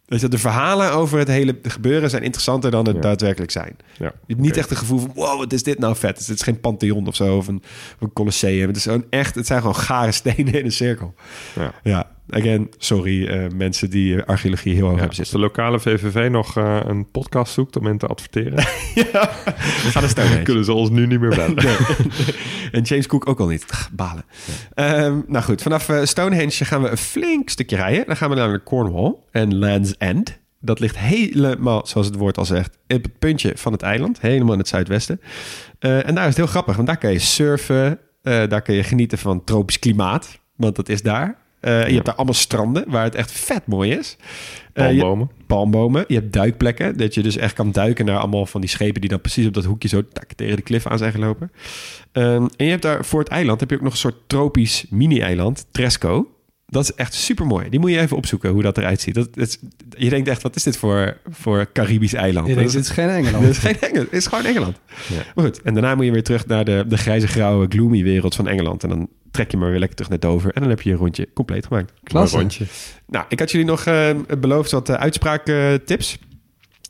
Dus 0.08 0.22
de 0.22 0.38
verhalen 0.38 0.92
over 0.94 1.20
het 1.20 1.28
hele 1.28 1.60
gebeuren 1.62 2.10
zijn 2.10 2.24
interessanter 2.24 2.72
dan 2.72 2.86
het 2.86 2.96
Ja. 2.96 3.02
daadwerkelijk 3.02 3.52
zijn. 3.52 3.76
Ja, 3.98 4.06
Je 4.06 4.12
hebt 4.34 4.40
niet 4.40 4.58
echt 4.58 4.70
het 4.70 4.78
gevoel 4.78 5.00
van, 5.00 5.12
wow, 5.16 5.38
wat 5.40 5.54
is 5.54 5.64
dit 5.64 5.80
nou 5.80 5.96
vet? 5.96 6.20
Het 6.20 6.30
is 6.30 6.42
geen 6.42 6.60
Pantheon 6.60 7.08
of 7.08 7.16
zo, 7.16 7.38
of 7.38 7.48
een, 7.48 7.62
of 7.96 7.96
een 8.00 8.14
Colosseum. 8.14 8.68
Het, 8.68 8.78
is 8.78 8.84
gewoon 8.84 9.06
echt, 9.10 9.36
het 9.36 9.48
zijn 9.48 9.60
gewoon 9.60 9.76
gare 9.76 10.12
stenen 10.12 10.54
in 10.54 10.66
een 10.66 10.72
cirkel. 10.72 11.14
Ja. 11.56 11.74
Ja, 11.84 12.12
again, 12.30 12.70
sorry 12.78 13.28
eh, 13.28 13.50
mensen 13.56 13.90
die 13.90 14.16
eh, 14.22 14.28
archeologie 14.28 14.74
heel 14.74 14.82
hoog 14.88 14.94
Ja, 14.94 15.00
hebben 15.00 15.18
als 15.18 15.30
zitten. 15.30 15.36
de 15.36 15.42
lokale 15.46 15.80
VVV 15.80 16.30
nog 16.32 16.58
eh, 16.58 16.80
een 16.86 17.12
podcast 17.12 17.54
zoekt 17.54 17.76
om 17.78 17.88
in 17.88 17.98
te 17.98 18.08
adverteren, 18.08 18.62
Ga 18.64 20.00
naar 20.00 20.10
Stonehenge. 20.10 20.42
kunnen 20.44 20.66
ze 20.66 20.74
ons 20.74 20.90
nu 20.90 21.08
niet 21.08 21.20
meer 21.20 21.30
bellen. 21.36 21.56
En 22.72 22.82
James 22.82 23.08
Cook 23.08 23.28
ook 23.30 23.40
al 23.40 23.48
niet. 23.48 23.66
Ach, 23.70 23.90
Balen. 23.92 24.26
Ehm, 24.74 25.20
nou 25.28 25.44
goed, 25.44 25.62
vanaf 25.62 25.90
eh, 25.90 26.04
Stonehenge 26.04 26.66
gaan 26.66 26.82
we 26.82 26.90
een 26.90 26.98
flink 26.98 27.50
stukje 27.50 27.76
rijden. 27.76 28.06
Dan 28.06 28.18
gaan 28.18 28.30
we 28.30 28.36
naar 28.36 28.64
Cornwall 28.64 29.16
en 29.32 29.58
Land's 29.58 29.96
End. 29.98 30.40
Dat 30.62 30.80
ligt 30.80 30.98
helemaal, 30.98 31.86
zoals 31.88 32.08
het 32.08 32.16
woord 32.16 32.38
al 32.38 32.46
zegt, 32.46 32.78
op 32.88 33.04
het 33.04 33.20
puntje 33.20 33.52
van 33.56 33.72
het 33.72 33.82
eiland. 33.82 34.22
Helemaal 34.22 34.54
in 34.54 34.60
het 34.60 34.68
zuidwesten. 34.68 35.22
Eh, 35.80 36.08
en 36.08 36.16
daar 36.16 36.24
is 36.24 36.30
het 36.30 36.38
heel 36.38 36.48
grappig, 36.48 36.76
want 36.76 36.88
daar 36.88 36.98
kan 36.98 37.12
je 37.12 37.20
surfen. 37.20 38.00
eh, 38.22 38.48
daar 38.48 38.62
kun 38.62 38.76
je 38.76 38.84
genieten 38.84 39.18
van 39.18 39.44
tropisch 39.44 39.80
klimaat, 39.80 40.40
want 40.56 40.76
dat 40.76 40.90
is 40.90 41.02
daar. 41.02 41.38
Eh, 41.66 41.88
Je 41.88 41.94
hebt 41.94 42.06
daar 42.06 42.16
allemaal 42.16 42.34
stranden 42.34 42.84
waar 42.88 43.04
het 43.04 43.16
echt 43.16 43.32
vet 43.32 43.68
mooi 43.68 43.92
is. 43.92 44.18
Eh, 44.74 44.92
je- 44.92 44.98
Palmbomen. 45.00 45.30
palmbomen. 45.48 46.06
Je 46.08 46.16
hebt 46.16 46.34
duikplekken. 46.34 46.98
Dat 46.98 47.14
je 47.14 47.22
dus 47.24 47.38
echt 47.38 47.54
kan 47.54 47.72
duiken 47.72 48.06
naar 48.06 48.18
allemaal 48.18 48.46
van 48.46 48.62
die 48.62 48.70
schepen 48.70 49.02
die 49.02 49.10
dan 49.10 49.22
precies 49.22 49.48
op 49.48 49.54
dat 49.54 49.64
hoekje 49.66 49.88
zo 49.88 50.02
tak, 50.14 50.34
tegen 50.34 50.56
de 50.56 50.62
klif 50.62 50.88
aan 50.88 50.98
zijn 50.98 51.12
gelopen. 51.12 51.52
Ehm, 52.12 52.48
en 52.58 52.66
je 52.66 52.70
hebt 52.72 52.82
daar 52.82 53.06
voor 53.06 53.20
het 53.20 53.30
eiland 53.30 53.60
heb 53.60 53.70
je 53.70 53.76
ook 53.76 53.82
nog 53.82 53.92
een 53.92 53.98
soort 53.98 54.16
tropisch 54.28 54.86
mini-eiland, 54.90 55.66
Tresco. 55.72 56.30
Dat 56.68 56.84
is 56.84 56.94
echt 56.94 57.14
super 57.14 57.46
mooi. 57.46 57.70
Die 57.70 57.80
moet 57.80 57.90
je 57.92 58.00
even 58.00 58.18
opzoeken 58.18 58.50
hoe 58.52 58.62
dat 58.62 58.78
eruit 58.78 59.02
ziet. 59.02 59.16
Dat, 59.16 59.34
dat 59.36 59.48
is- 59.48 59.60
je 59.98 60.10
denkt 60.10 60.28
echt, 60.28 60.42
wat 60.42 60.56
is 60.56 60.64
dit 60.64 60.78
voor, 60.78 61.18
voor 61.30 61.72
Caribisch 61.74 62.14
eiland? 62.14 62.48
Denkt, 62.48 62.62
is- 62.64 62.72
dit 62.72 62.82
is 62.82 62.90
geen 62.90 63.10
Engeland. 63.20 63.44
dit 63.44 63.52
is 63.52 63.58
geen 63.58 63.80
Engeland. 63.80 64.06
Het 64.12 64.20
is 64.20 64.28
gewoon 64.28 64.46
Engeland. 64.46 64.80
Ja. 65.08 65.22
Maar 65.36 65.46
goed, 65.46 65.62
en 65.62 65.74
daarna 65.74 65.96
moet 65.96 66.06
je 66.06 66.12
weer 66.12 66.24
terug 66.24 66.48
naar 66.48 66.66
de, 66.66 66.86
de 66.88 66.98
grijze, 66.98 67.28
grauwe, 67.28 67.66
gloomy 67.70 68.04
wereld 68.04 68.36
van 68.36 68.48
Engeland. 68.48 68.84
En 68.84 68.90
dan 68.90 69.08
trek 69.36 69.52
je 69.52 69.58
maar 69.58 69.70
weer 69.70 69.80
lekker 69.80 69.96
terug 69.96 70.12
naar 70.12 70.32
Dover. 70.32 70.54
En 70.54 70.62
dan 70.62 70.70
heb 70.70 70.82
je 70.82 70.90
je 70.90 70.96
rondje 70.96 71.28
compleet 71.34 71.66
gemaakt. 71.66 71.94
Klasse. 72.04 72.38
Rondje. 72.38 72.66
Nou, 73.08 73.26
ik 73.30 73.40
had 73.40 73.52
jullie 73.52 73.68
nog 73.68 73.86
eh, 73.86 74.10
beloofd 74.40 74.72
wat 74.72 74.90
uh, 74.90 74.96
uitspraaktips. 74.96 76.18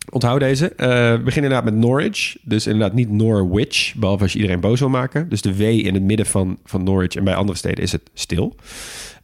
Onthoud 0.09 0.39
deze. 0.39 0.69
Eh, 0.69 0.87
we 0.87 1.21
beginnen 1.23 1.51
inderdaad 1.51 1.63
met 1.63 1.75
Norwich. 1.75 2.37
Dus 2.41 2.67
inderdaad 2.67 2.93
niet 2.93 3.09
Norwich, 3.09 3.93
behalve 3.95 4.23
als 4.23 4.31
je 4.31 4.37
iedereen 4.37 4.59
boos 4.59 4.79
wil 4.79 4.89
maken. 4.89 5.29
Dus 5.29 5.41
de 5.41 5.55
W 5.55 5.61
in 5.61 5.93
het 5.93 6.03
midden 6.03 6.25
van, 6.25 6.59
van 6.63 6.83
Norwich 6.83 7.15
en 7.15 7.23
bij 7.23 7.35
andere 7.35 7.57
steden 7.57 7.83
is 7.83 7.91
het 7.91 8.09
stil. 8.13 8.55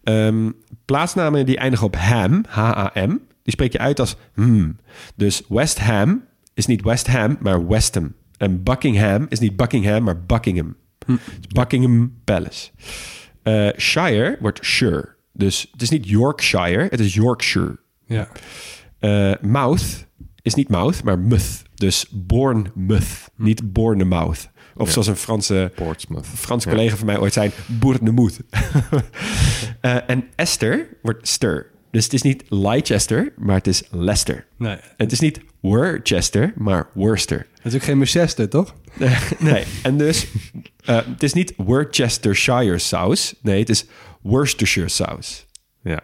Ehm, 0.03 0.49
plaatsnamen 0.85 1.45
die 1.45 1.57
eindigen 1.57 1.85
op 1.85 1.95
ham, 1.95 2.43
H-A-M, 2.48 3.10
die 3.43 3.53
spreek 3.53 3.72
je 3.72 3.80
uit 3.80 3.99
als 3.99 4.15
hmm. 4.34 4.76
Dus 5.15 5.41
West 5.48 5.80
Ham 5.80 6.23
is 6.53 6.65
niet 6.65 6.81
West 6.81 7.07
Ham, 7.07 7.38
maar 7.39 7.68
Westham. 7.68 8.14
En 8.38 8.64
Buckingham 8.64 9.26
is 9.30 9.39
niet 9.39 9.56
Buckingham, 9.56 10.03
maar 10.03 10.22
Buckingham. 10.26 10.76
Buckingham 11.53 12.14
Palace. 12.23 12.69
Eh, 13.44 13.69
Shire 13.78 14.38
wordt 14.40 14.65
Shire. 14.65 15.15
Dus 15.34 15.68
het 15.72 15.82
is 15.82 15.90
niet 15.90 16.10
Yorkshire, 16.10 16.88
het 16.90 16.99
is 16.99 17.14
Yorkshire. 17.14 17.80
Ja. 18.06 18.28
Eh, 18.99 19.34
mouth 19.41 20.07
is 20.41 20.53
niet 20.53 20.69
mouth, 20.69 21.03
maar 21.03 21.19
muth. 21.19 21.61
Dus 21.76 22.06
Bournemouth, 22.11 23.32
niet 23.36 23.73
Bournemouth. 23.73 24.49
Of 24.76 24.91
zoals 24.91 25.07
een 25.07 25.15
Franse, 25.15 25.72
Portsmouth. 25.76 26.26
Franse 26.28 26.69
collega 26.69 26.95
van 26.95 27.06
mij 27.06 27.19
ooit 27.19 27.34
zei, 27.34 27.52
Bournemouth. 27.65 28.40
Eh, 29.82 30.10
en 30.10 30.23
Esther 30.36 30.88
wordt 31.02 31.28
stir. 31.28 31.72
Dus 31.91 32.03
het 32.03 32.14
is 32.14 32.22
niet 32.22 32.44
Leicester, 32.49 33.34
maar 33.38 33.56
het 33.56 33.68
is 33.68 33.84
Leicester. 33.90 34.45
Nee. 34.57 34.76
En 34.76 34.82
het 34.98 35.11
is 35.11 35.19
niet 35.19 35.41
Worcester, 35.60 36.53
maar 36.56 36.90
Worcester. 36.94 37.48
Dat 37.63 37.73
is 37.73 37.75
ook 37.75 37.83
geen 37.83 37.97
Manchester, 37.97 38.49
toch? 38.49 38.75
nee, 39.39 39.63
en 39.83 39.97
dus 39.97 40.27
eh, 40.85 40.95
het 41.05 41.23
is 41.23 41.33
niet 41.33 41.53
Worcestershire 41.57 42.77
saus. 42.77 43.35
Nee, 43.41 43.59
het 43.59 43.69
is 43.69 43.85
Worcestershire 44.21 44.89
saus. 44.89 45.45
Ja. 45.83 45.99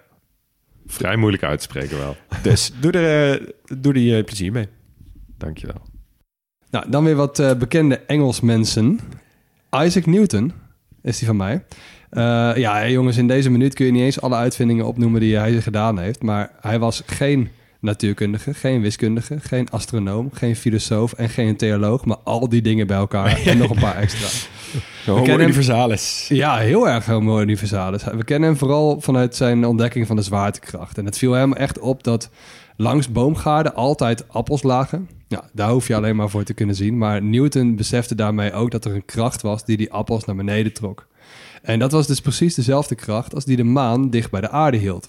Vrij 0.85 1.15
moeilijk 1.15 1.43
uit 1.43 1.57
te 1.57 1.63
spreken 1.63 1.97
wel. 1.97 2.15
Dus 2.43 2.71
doe 2.79 2.91
er, 2.91 3.33
eh, 3.33 3.47
doe 3.77 3.93
er 3.93 3.99
je 3.99 4.23
plezier 4.23 4.51
mee. 4.51 4.67
Dankjewel. 5.37 5.81
Nou, 6.71 6.89
dan 6.89 7.03
weer 7.03 7.15
wat 7.15 7.39
eh, 7.39 7.53
bekende 7.53 7.97
Engelsmensen. 7.97 8.99
Isaac 9.71 10.05
Newton 10.05 10.53
is 11.01 11.17
die 11.17 11.27
van 11.27 11.37
mij. 11.37 11.63
Eh, 12.09 12.51
ja, 12.55 12.89
jongens, 12.89 13.17
in 13.17 13.27
deze 13.27 13.49
minuut 13.49 13.73
kun 13.73 13.85
je 13.85 13.91
niet 13.91 14.01
eens 14.01 14.21
alle 14.21 14.35
uitvindingen 14.35 14.85
opnoemen 14.85 15.19
die 15.21 15.37
hij 15.37 15.61
gedaan 15.61 15.99
heeft. 15.99 16.21
Maar 16.21 16.51
hij 16.61 16.79
was 16.79 17.03
geen 17.05 17.49
natuurkundige, 17.79 18.53
geen 18.53 18.81
wiskundige, 18.81 19.39
geen 19.39 19.69
astronoom, 19.69 20.29
geen 20.33 20.55
filosoof 20.55 21.13
en 21.13 21.29
geen 21.29 21.57
theoloog, 21.57 22.05
maar 22.05 22.17
al 22.23 22.49
die 22.49 22.61
dingen 22.61 22.87
bij 22.87 22.97
elkaar 22.97 23.41
en 23.45 23.57
nog 23.57 23.69
een 23.69 23.79
paar 23.79 23.95
extra. 23.95 24.27
Homo 25.05 25.15
kennen 25.17 25.31
hem- 25.31 25.41
universalis. 25.41 26.25
Ja, 26.29 26.57
heel 26.57 26.89
erg 26.89 27.05
homo 27.05 27.39
universalis. 27.41 28.03
We 28.03 28.23
kennen 28.23 28.49
hem 28.49 28.57
vooral 28.57 29.01
vanuit 29.01 29.35
zijn 29.35 29.65
ontdekking 29.65 30.07
van 30.07 30.15
de 30.15 30.21
zwaartekracht. 30.21 30.97
En 30.97 31.05
het 31.05 31.17
viel 31.17 31.31
hem 31.31 31.53
echt 31.53 31.79
op 31.79 32.03
dat 32.03 32.29
langs 32.77 33.11
boomgaarden 33.11 33.75
altijd 33.75 34.29
appels 34.29 34.63
lagen. 34.63 35.09
Ja, 35.27 35.49
daar 35.53 35.69
hoef 35.69 35.87
je 35.87 35.95
alleen 35.95 36.15
maar 36.15 36.29
voor 36.29 36.43
te 36.43 36.53
kunnen 36.53 36.75
zien. 36.75 36.97
Maar 36.97 37.23
Newton 37.23 37.75
besefte 37.75 38.15
daarmee 38.15 38.53
ook 38.53 38.71
dat 38.71 38.85
er 38.85 38.95
een 38.95 39.05
kracht 39.05 39.41
was 39.41 39.65
die 39.65 39.77
die 39.77 39.91
appels 39.93 40.25
naar 40.25 40.35
beneden 40.35 40.73
trok. 40.73 41.07
En 41.61 41.79
dat 41.79 41.91
was 41.91 42.07
dus 42.07 42.19
precies 42.21 42.55
dezelfde 42.55 42.95
kracht 42.95 43.35
als 43.35 43.45
die 43.45 43.55
de 43.55 43.63
maan 43.63 44.09
dicht 44.09 44.31
bij 44.31 44.41
de 44.41 44.49
aarde 44.49 44.77
hield. 44.77 45.07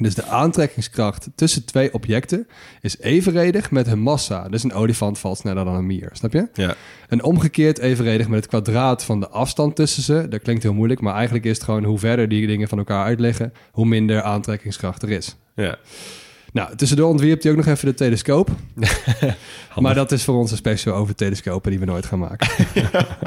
Dus 0.00 0.14
de 0.14 0.24
aantrekkingskracht 0.24 1.28
tussen 1.34 1.64
twee 1.64 1.94
objecten 1.94 2.46
is 2.80 2.98
evenredig 2.98 3.70
met 3.70 3.86
hun 3.86 4.00
massa. 4.00 4.48
Dus 4.48 4.62
een 4.62 4.72
olifant 4.72 5.18
valt 5.18 5.38
sneller 5.38 5.64
dan 5.64 5.74
een 5.74 5.86
mier, 5.86 6.08
snap 6.12 6.32
je? 6.32 6.48
Ja. 6.52 6.74
En 7.08 7.22
omgekeerd 7.22 7.78
evenredig 7.78 8.28
met 8.28 8.38
het 8.38 8.48
kwadraat 8.48 9.04
van 9.04 9.20
de 9.20 9.28
afstand 9.28 9.76
tussen 9.76 10.02
ze. 10.02 10.26
Dat 10.28 10.42
klinkt 10.42 10.62
heel 10.62 10.74
moeilijk, 10.74 11.00
maar 11.00 11.14
eigenlijk 11.14 11.44
is 11.44 11.54
het 11.54 11.64
gewoon 11.64 11.84
hoe 11.84 11.98
verder 11.98 12.28
die 12.28 12.46
dingen 12.46 12.68
van 12.68 12.78
elkaar 12.78 13.04
uitliggen, 13.04 13.52
hoe 13.72 13.86
minder 13.86 14.22
aantrekkingskracht 14.22 15.02
er 15.02 15.10
is. 15.10 15.36
Ja. 15.54 15.78
Nou, 16.52 16.76
tussendoor 16.76 17.10
ontwierp 17.10 17.42
hij 17.42 17.50
ook 17.50 17.56
nog 17.56 17.66
even 17.66 17.86
de 17.86 17.94
telescoop. 17.94 18.50
maar 19.80 19.94
dat 19.94 20.12
is 20.12 20.24
voor 20.24 20.34
ons 20.34 20.50
een 20.50 20.56
special 20.56 20.94
over 20.94 21.14
telescopen 21.14 21.70
die 21.70 21.80
we 21.80 21.86
nooit 21.86 22.06
gaan 22.06 22.18
maken. 22.18 22.48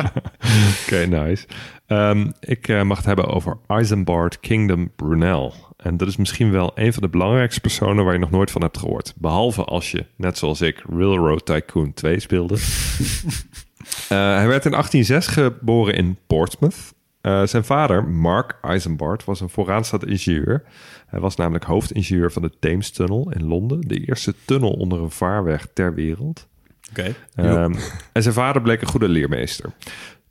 Oké, 0.83 1.05
nice. 1.05 1.45
Ehm, 1.85 2.31
ik 2.39 2.67
eh, 2.67 2.81
mag 2.81 2.97
het 2.97 3.05
hebben 3.05 3.27
over 3.27 3.57
Isambard 3.67 4.39
Kingdom 4.39 4.91
Brunel. 4.95 5.53
En 5.87 5.97
dat 5.97 6.07
is 6.07 6.17
misschien 6.17 6.51
wel 6.51 6.71
een 6.75 6.93
van 6.93 7.01
de 7.01 7.09
belangrijkste 7.09 7.61
personen 7.61 8.03
waar 8.03 8.13
je 8.13 8.19
nog 8.19 8.31
nooit 8.31 8.51
van 8.51 8.61
hebt 8.61 8.77
gehoord. 8.77 9.13
Behalve 9.17 9.63
als 9.63 9.91
je, 9.91 10.05
net 10.15 10.37
zoals 10.37 10.61
ik, 10.61 10.83
Railroad 10.89 11.45
Tycoon 11.45 11.93
2 11.93 12.19
speelde. 12.19 12.55
Eh, 14.09 14.17
hij 14.17 14.47
werd 14.47 14.65
in 14.65 14.71
1806 14.71 15.27
geboren 15.27 15.93
in 15.93 16.17
Portsmouth. 16.27 16.93
Eh, 17.21 17.45
zijn 17.45 17.63
vader, 17.63 18.07
Mark 18.07 18.55
Isambard, 18.69 19.25
was 19.25 19.41
een 19.41 19.49
vooraanstaand 19.49 20.05
ingenieur. 20.05 20.63
Hij 21.07 21.19
was 21.19 21.35
namelijk 21.35 21.63
hoofdingenieur 21.63 22.31
van 22.31 22.41
de 22.41 22.51
Thames 22.59 22.91
Tunnel 22.91 23.31
in 23.31 23.45
Londen. 23.45 23.81
De 23.81 24.05
eerste 24.05 24.33
tunnel 24.45 24.71
onder 24.71 25.01
een 25.01 25.11
vaarweg 25.11 25.67
ter 25.73 25.93
wereld. 25.93 26.47
Oké. 26.89 27.15
Ehm, 27.35 27.75
en 28.11 28.21
zijn 28.21 28.33
vader 28.33 28.61
bleek 28.61 28.81
een 28.81 28.87
goede 28.87 29.09
leermeester. 29.09 29.71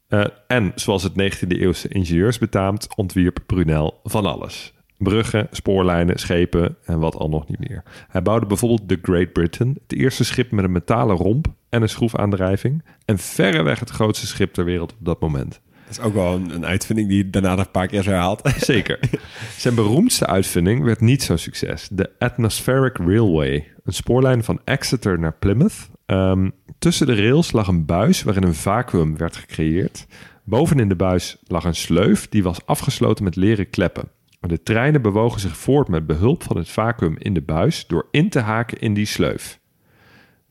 Eh, 0.08 0.24
en 0.46 0.72
zoals 0.74 1.02
het 1.02 1.16
19e 1.16 1.58
eeuwse 1.58 1.88
ingenieurs 1.88 2.38
betaamt, 2.38 2.88
ontwierp 2.96 3.38
Brunel 3.46 4.00
van 4.04 4.26
alles. 4.26 4.74
Bruggen, 4.98 5.48
spoorlijnen, 5.50 6.18
schepen 6.18 6.76
en 6.84 6.98
wat 6.98 7.16
al 7.16 7.28
nog 7.28 7.48
niet 7.48 7.68
meer. 7.68 7.82
Hij 8.08 8.22
bouwde 8.22 8.46
bijvoorbeeld 8.46 8.88
de 8.88 8.98
Great 9.02 9.32
Britain, 9.32 9.76
het 9.86 9.98
eerste 9.98 10.24
schip 10.24 10.50
met 10.50 10.64
een 10.64 10.72
metalen 10.72 11.16
romp 11.16 11.46
en 11.68 11.82
een 11.82 11.88
schroefaandrijving. 11.88 12.84
En 13.04 13.18
verreweg 13.18 13.80
het 13.80 13.90
grootste 13.90 14.26
schip 14.26 14.52
ter 14.52 14.64
wereld 14.64 14.92
op 14.92 15.04
dat 15.04 15.20
moment. 15.20 15.60
Dat 15.86 15.98
is 15.98 16.00
ook 16.00 16.14
wel 16.14 16.34
een, 16.34 16.54
een 16.54 16.66
uitvinding 16.66 17.08
die 17.08 17.30
daarna 17.30 17.54
nog 17.54 17.64
een 17.64 17.70
paar 17.70 17.86
keer 17.86 17.98
is 17.98 18.06
herhaald. 18.06 18.40
Zeker. 18.56 18.98
Zijn 19.56 19.74
beroemdste 19.74 20.26
uitvinding 20.26 20.84
werd 20.84 21.00
niet 21.00 21.22
zo'n 21.22 21.38
succes. 21.38 21.88
De 21.92 22.10
Atmospheric 22.18 22.96
Railway. 22.96 23.72
Een 23.84 23.92
spoorlijn 23.92 24.44
van 24.44 24.60
Exeter 24.64 25.18
naar 25.18 25.34
Plymouth. 25.34 25.88
Ehm, 26.06 26.50
tussen 26.78 27.06
de 27.06 27.14
rails 27.14 27.52
lag 27.52 27.68
een 27.68 27.84
buis 27.84 28.22
waarin 28.22 28.42
een 28.42 28.54
vacuüm 28.54 29.16
werd 29.16 29.36
gecreëerd. 29.36 30.06
Bovenin 30.44 30.88
de 30.88 30.96
buis 30.96 31.36
lag 31.46 31.64
een 31.64 31.74
sleuf 31.74 32.28
die 32.28 32.42
was 32.42 32.66
afgesloten 32.66 33.24
met 33.24 33.36
leren 33.36 33.70
kleppen. 33.70 34.08
De 34.48 34.62
treinen 34.62 35.02
bewogen 35.02 35.40
zich 35.40 35.56
voort 35.56 35.88
met 35.88 36.06
behulp 36.06 36.42
van 36.42 36.56
het 36.56 36.68
vacuüm 36.68 37.16
in 37.18 37.34
de 37.34 37.42
buis 37.42 37.86
door 37.86 38.08
in 38.10 38.28
te 38.28 38.38
haken 38.38 38.78
in 38.78 38.94
die 38.94 39.06
sleuf. 39.06 39.60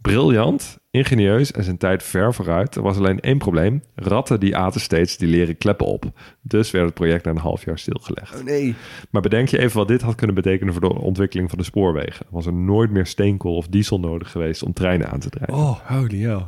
Briljant, 0.02 0.78
ingenieus 0.92 1.52
en 1.52 1.64
zijn 1.64 1.78
tijd 1.78 2.04
ver 2.04 2.34
vooruit. 2.34 2.76
Er 2.76 2.82
was 2.82 2.98
alleen 2.98 3.20
één 3.20 3.38
probleem. 3.38 3.84
Ratten 3.96 4.40
die 4.40 4.58
aten 4.58 4.82
steeds 4.82 5.18
die 5.18 5.28
leren 5.28 5.58
kleppen 5.58 5.86
op. 5.86 6.06
Dus 6.42 6.72
werd 6.72 6.86
het 6.86 6.94
project 6.94 7.26
na 7.26 7.32
een 7.32 7.38
half 7.38 7.66
jaar 7.66 7.80
stilgelegd. 7.80 8.36
Oh 8.36 8.44
nee. 8.44 8.76
Maar 9.10 9.22
bedenk 9.22 9.48
je 9.48 9.60
even 9.60 9.78
wat 9.78 9.88
dit 9.88 10.02
had 10.02 10.16
kunnen 10.16 10.36
betekenen 10.36 10.74
voor 10.74 10.82
de 10.82 11.02
ontwikkeling 11.02 11.50
van 11.50 11.58
de 11.58 11.64
spoorwegen. 11.66 12.26
Was 12.30 12.46
er 12.46 12.54
nooit 12.54 12.92
meer 12.92 13.06
steenkool 13.06 13.56
of 13.56 13.68
diesel 13.68 14.00
nodig 14.00 14.32
geweest 14.32 14.64
om 14.64 14.74
treinen 14.74 15.12
aan 15.12 15.20
te 15.20 15.30
drijven. 15.30 15.56
Oh, 15.56 15.80
holy 15.80 16.20
hell. 16.20 16.44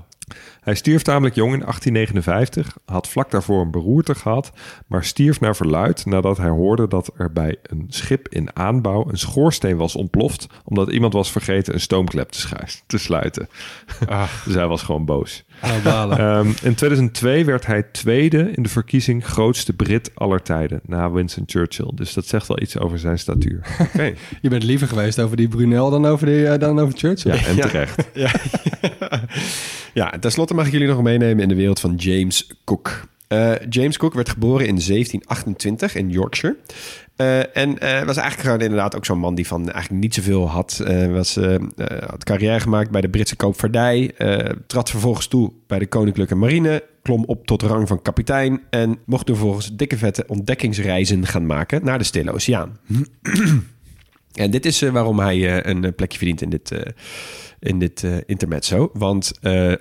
Hij 0.68 0.76
stierf 0.76 1.02
tamelijk 1.02 1.36
jong 1.36 1.54
in 1.54 1.60
1859, 1.60 2.78
had 2.86 3.08
vlak 3.08 3.32
daarvoor 3.32 3.62
een 3.62 3.72
beroerte 3.72 4.16
gehad, 4.16 4.52
maar 4.88 5.04
stierf 5.04 5.40
naar 5.40 5.56
verluid 5.56 6.06
nadat 6.06 6.38
hij 6.38 6.50
hoorde 6.50 6.88
dat 6.88 7.12
er 7.18 7.32
bij 7.32 7.56
een 7.64 7.86
schip 7.90 8.28
in 8.30 8.56
aanbouw 8.56 9.06
een 9.10 9.18
schoorsteen 9.18 9.78
was 9.78 9.96
ontploft, 9.96 10.48
omdat 10.64 10.92
iemand 10.92 11.14
was 11.14 11.32
vergeten 11.32 11.74
een 11.74 11.80
stoomklep 11.80 12.30
te, 12.88 12.98
sluiten. 12.98 13.50
dus 14.46 14.54
hij 14.54 14.68
was 14.68 14.82
gewoon 14.82 15.06
boos. 15.06 15.46
Balen. 15.84 16.18
Ehm, 16.18 16.48
in 16.48 16.76
2002 16.76 17.46
werd 17.46 17.66
hij 17.66 17.84
tweede 17.84 18.52
in 18.52 18.64
de 18.64 18.70
verkiezing 18.70 19.26
grootste 19.26 19.74
Brit 19.74 20.12
aller 20.14 20.42
tijden, 20.42 20.82
na 20.86 21.12
Winston 21.12 21.44
Churchill. 21.46 21.92
Dus 21.94 22.14
dat 22.14 22.28
zegt 22.28 22.48
wel 22.48 22.62
iets 22.62 22.78
over 22.78 23.00
zijn 23.00 23.20
statuur. 23.20 23.68
Oké. 23.94 24.14
Je 24.42 24.50
bent 24.50 24.64
liever 24.64 24.88
geweest 24.88 25.20
over 25.20 25.38
die 25.38 25.48
Brunel 25.48 25.90
dan 25.90 26.06
over, 26.06 26.26
die, 26.26 26.48
eh, 26.48 26.60
dan 26.60 26.80
over 26.80 26.98
Churchill. 26.98 27.34
Ja, 27.34 27.46
en 27.46 27.56
Ja. 27.68 27.68
terecht. 27.68 28.08
Ja. 28.14 28.32
ja, 29.94 30.14
en 30.14 30.20
tenslotte 30.20 30.56
mag 30.58 30.66
ik 30.66 30.72
jullie 30.72 30.88
nog 30.88 31.02
meenemen 31.02 31.44
in 31.44 31.50
de 31.50 31.56
wereld 31.56 31.80
van 31.80 31.96
James 31.96 32.52
Cook. 32.64 33.08
Eh, 33.28 33.52
James 33.70 33.98
Cook 33.98 34.14
werd 34.14 34.30
geboren 34.30 34.68
in 34.68 34.82
1728 34.82 35.96
in 35.96 36.10
Yorkshire. 36.10 36.58
Eh, 37.16 37.58
en 37.58 37.80
eh, 37.80 38.04
was 38.04 38.18
eigenlijk 38.18 38.40
gewoon 38.40 38.62
inderdaad 38.62 38.96
ook 38.96 39.06
zo'n 39.06 39.20
man 39.20 39.36
die 39.36 39.48
van 39.48 39.72
eigenlijk 39.72 40.04
niet 40.04 40.14
zoveel 40.14 40.50
had. 40.50 40.84
Was, 41.10 41.40
had 42.08 42.24
carrière 42.24 42.60
gemaakt 42.60 42.92
bij 42.92 43.02
de 43.02 43.10
Britse 43.10 43.36
koopvaardij. 43.36 44.12
trad 44.68 44.90
vervolgens 44.90 45.28
toe 45.28 45.52
bij 45.68 45.80
de 45.80 45.88
Koninklijke 45.88 46.36
Marine. 46.36 46.84
Klom 47.02 47.24
op 47.26 47.46
tot 47.46 47.62
rang 47.62 47.88
van 47.88 48.02
kapitein. 48.02 48.62
En 48.70 48.98
mocht 49.06 49.26
vervolgens 49.26 49.76
dikke 49.76 49.98
vette 49.98 50.24
ontdekkingsreizen 50.28 51.26
gaan 51.26 51.46
maken 51.46 51.84
naar 51.84 51.98
de 51.98 52.04
Stille 52.04 52.32
Oceaan. 52.32 52.78
En 54.38 54.52
dit 54.52 54.66
is 54.66 54.82
eh, 54.82 54.90
waarom 54.90 55.20
hij 55.20 55.36
eh, 55.36 55.72
een 55.74 55.84
eh, 55.84 55.92
plekje 55.96 56.18
verdient 56.18 56.42
in 56.42 56.50
dit, 56.50 56.72
in 57.60 57.80
dit 57.80 58.06
intermezzo. 58.26 58.90
Want 58.94 59.32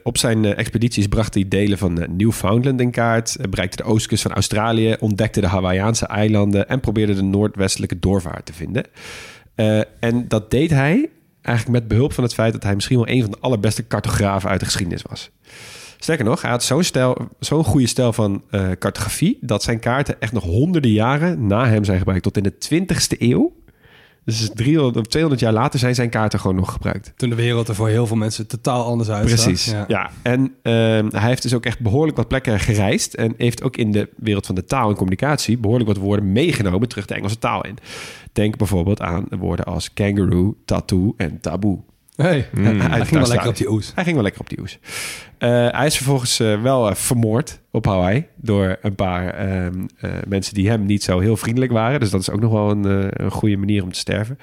op 0.03 0.19
zijn 0.19 0.45
expedities 0.45 1.07
bracht 1.07 1.35
hij 1.35 1.49
delen 1.49 1.79
van 1.79 2.07
Newfoundland 2.17 2.81
in 2.81 2.91
kaart... 2.91 3.37
bereikte 3.51 3.77
de 3.77 3.83
oostkust 3.83 4.23
van 4.23 4.33
Australië... 4.33 4.97
ontdekte 5.01 5.41
de 5.41 5.47
Hawaïaanse 5.47 6.07
eilanden... 6.07 6.69
en 6.69 6.81
probeerde 6.81 7.15
de 7.15 7.23
noordwestelijke 7.23 7.99
doorvaart 7.99 8.47
te 8.47 8.53
vinden. 8.53 8.85
En 10.01 10.29
dat 10.29 10.51
deed 10.51 10.71
hij 10.71 11.11
eigenlijk 11.43 11.79
met 11.79 11.89
behulp 11.89 12.13
van 12.13 12.25
het 12.25 12.35
feit... 12.35 12.53
dat 12.53 12.63
hij 12.63 12.75
misschien 12.75 12.97
wel 12.97 13.09
een 13.09 13.23
van 13.23 13.31
de 13.31 13.41
allerbeste 13.41 13.87
cartografen 13.87 14.51
uit 14.51 14.61
de 14.61 14.67
geschiedenis 14.67 15.03
was. 15.03 15.31
Sterker 15.99 16.25
nog, 16.25 16.43
hij 16.43 16.51
had 16.51 16.65
zo'n 16.65 16.85
zo'n 17.41 17.65
goede 17.65 17.87
stijl 17.87 18.13
van 18.13 18.43
cartografie... 18.79 19.39
dat 19.41 19.63
zijn 19.63 19.79
kaarten 19.79 20.21
echt 20.21 20.33
nog 20.33 20.45
honderden 20.45 20.91
jaren 20.91 21.47
na 21.47 21.67
hem 21.67 21.85
zijn 21.85 21.99
gebruikt... 21.99 22.23
tot 22.23 22.37
in 22.37 22.43
de 22.43 22.85
20ste 22.85 23.19
eeuw... 23.19 23.53
Dus 24.27 24.51
300 24.55 24.97
of 24.97 25.07
200 25.07 25.43
jaar 25.43 25.53
later 25.53 25.79
zijn 25.79 25.95
zijn 25.95 26.11
kaarten 26.11 26.41
gewoon 26.41 26.57
nog 26.57 26.73
gebruikt. 26.73 27.13
Toen 27.17 27.29
de 27.29 27.35
wereld 27.35 27.69
er 27.69 27.75
voor 27.75 27.89
heel 27.89 28.07
veel 28.07 28.17
mensen 28.17 28.47
totaal 28.47 28.85
anders 28.85 29.11
uitzag. 29.11 29.43
Precies. 29.43 29.75
Ja. 29.89 30.11
En 30.23 30.55
ehm, 30.63 31.09
hij 31.11 31.29
heeft 31.29 31.43
dus 31.43 31.55
ook 31.55 31.65
echt 31.65 31.81
behoorlijk 31.81 32.17
wat 32.17 32.29
plekken 32.29 32.61
gereisd. 32.61 33.15
En 33.15 33.35
heeft 33.37 33.63
ook 33.63 33.77
in 33.77 33.93
de 33.93 34.09
wereld 34.17 34.47
van 34.47 34.55
de 34.55 34.65
taal 34.65 34.89
en 34.89 34.97
communicatie 34.97 35.59
behoorlijk 35.59 35.89
wat 35.89 35.99
woorden 35.99 36.33
meegenomen 36.33 36.89
terug 36.89 37.07
de 37.07 37.15
Engelse 37.15 37.39
taal 37.39 37.65
in. 37.65 37.79
Denk 38.33 38.57
bijvoorbeeld 38.57 39.01
aan 39.01 39.27
woorden 39.39 39.65
als 39.65 39.93
kangaroo, 39.93 40.57
tattoo 40.65 41.15
en 41.17 41.41
taboe. 41.41 41.79
Hey, 42.17 42.49
Mm. 42.53 42.81
hij 42.81 43.05
ging 43.07 43.21
wel 43.21 43.29
lekker 43.29 43.49
op 43.49 43.57
die 43.57 43.71
oes. 43.71 43.93
Hij 43.95 44.05
ging 44.05 44.15
wel 44.15 44.25
lekker 44.25 44.41
op 44.41 44.49
die 44.49 44.61
oes. 44.61 44.79
Eh, 45.39 45.69
hij 45.71 45.87
is 45.87 45.97
vervolgens 45.97 46.41
eh, 46.41 46.63
wel 46.63 46.89
eh, 46.89 46.95
vermoord 46.95 47.61
op 47.71 47.85
Hawaii 47.87 48.25
door 48.37 48.77
een 48.83 48.95
paar 48.95 49.29
ehm, 49.35 49.73
eh, 50.01 50.11
mensen 50.29 50.55
die 50.55 50.69
hem 50.69 50.87
niet 50.87 51.03
zo 51.03 51.19
heel 51.21 51.37
vriendelijk 51.37 51.73
waren. 51.73 52.01
Dus 52.01 52.11
dat 52.11 52.21
is 52.21 52.31
ook 52.31 52.41
nog 52.41 52.53
wel 52.53 52.71
een, 52.71 53.11
een 53.25 53.31
goede 53.31 53.57
manier 53.57 53.83
om 53.83 53.93
te 53.93 53.99
sterven. 53.99 54.39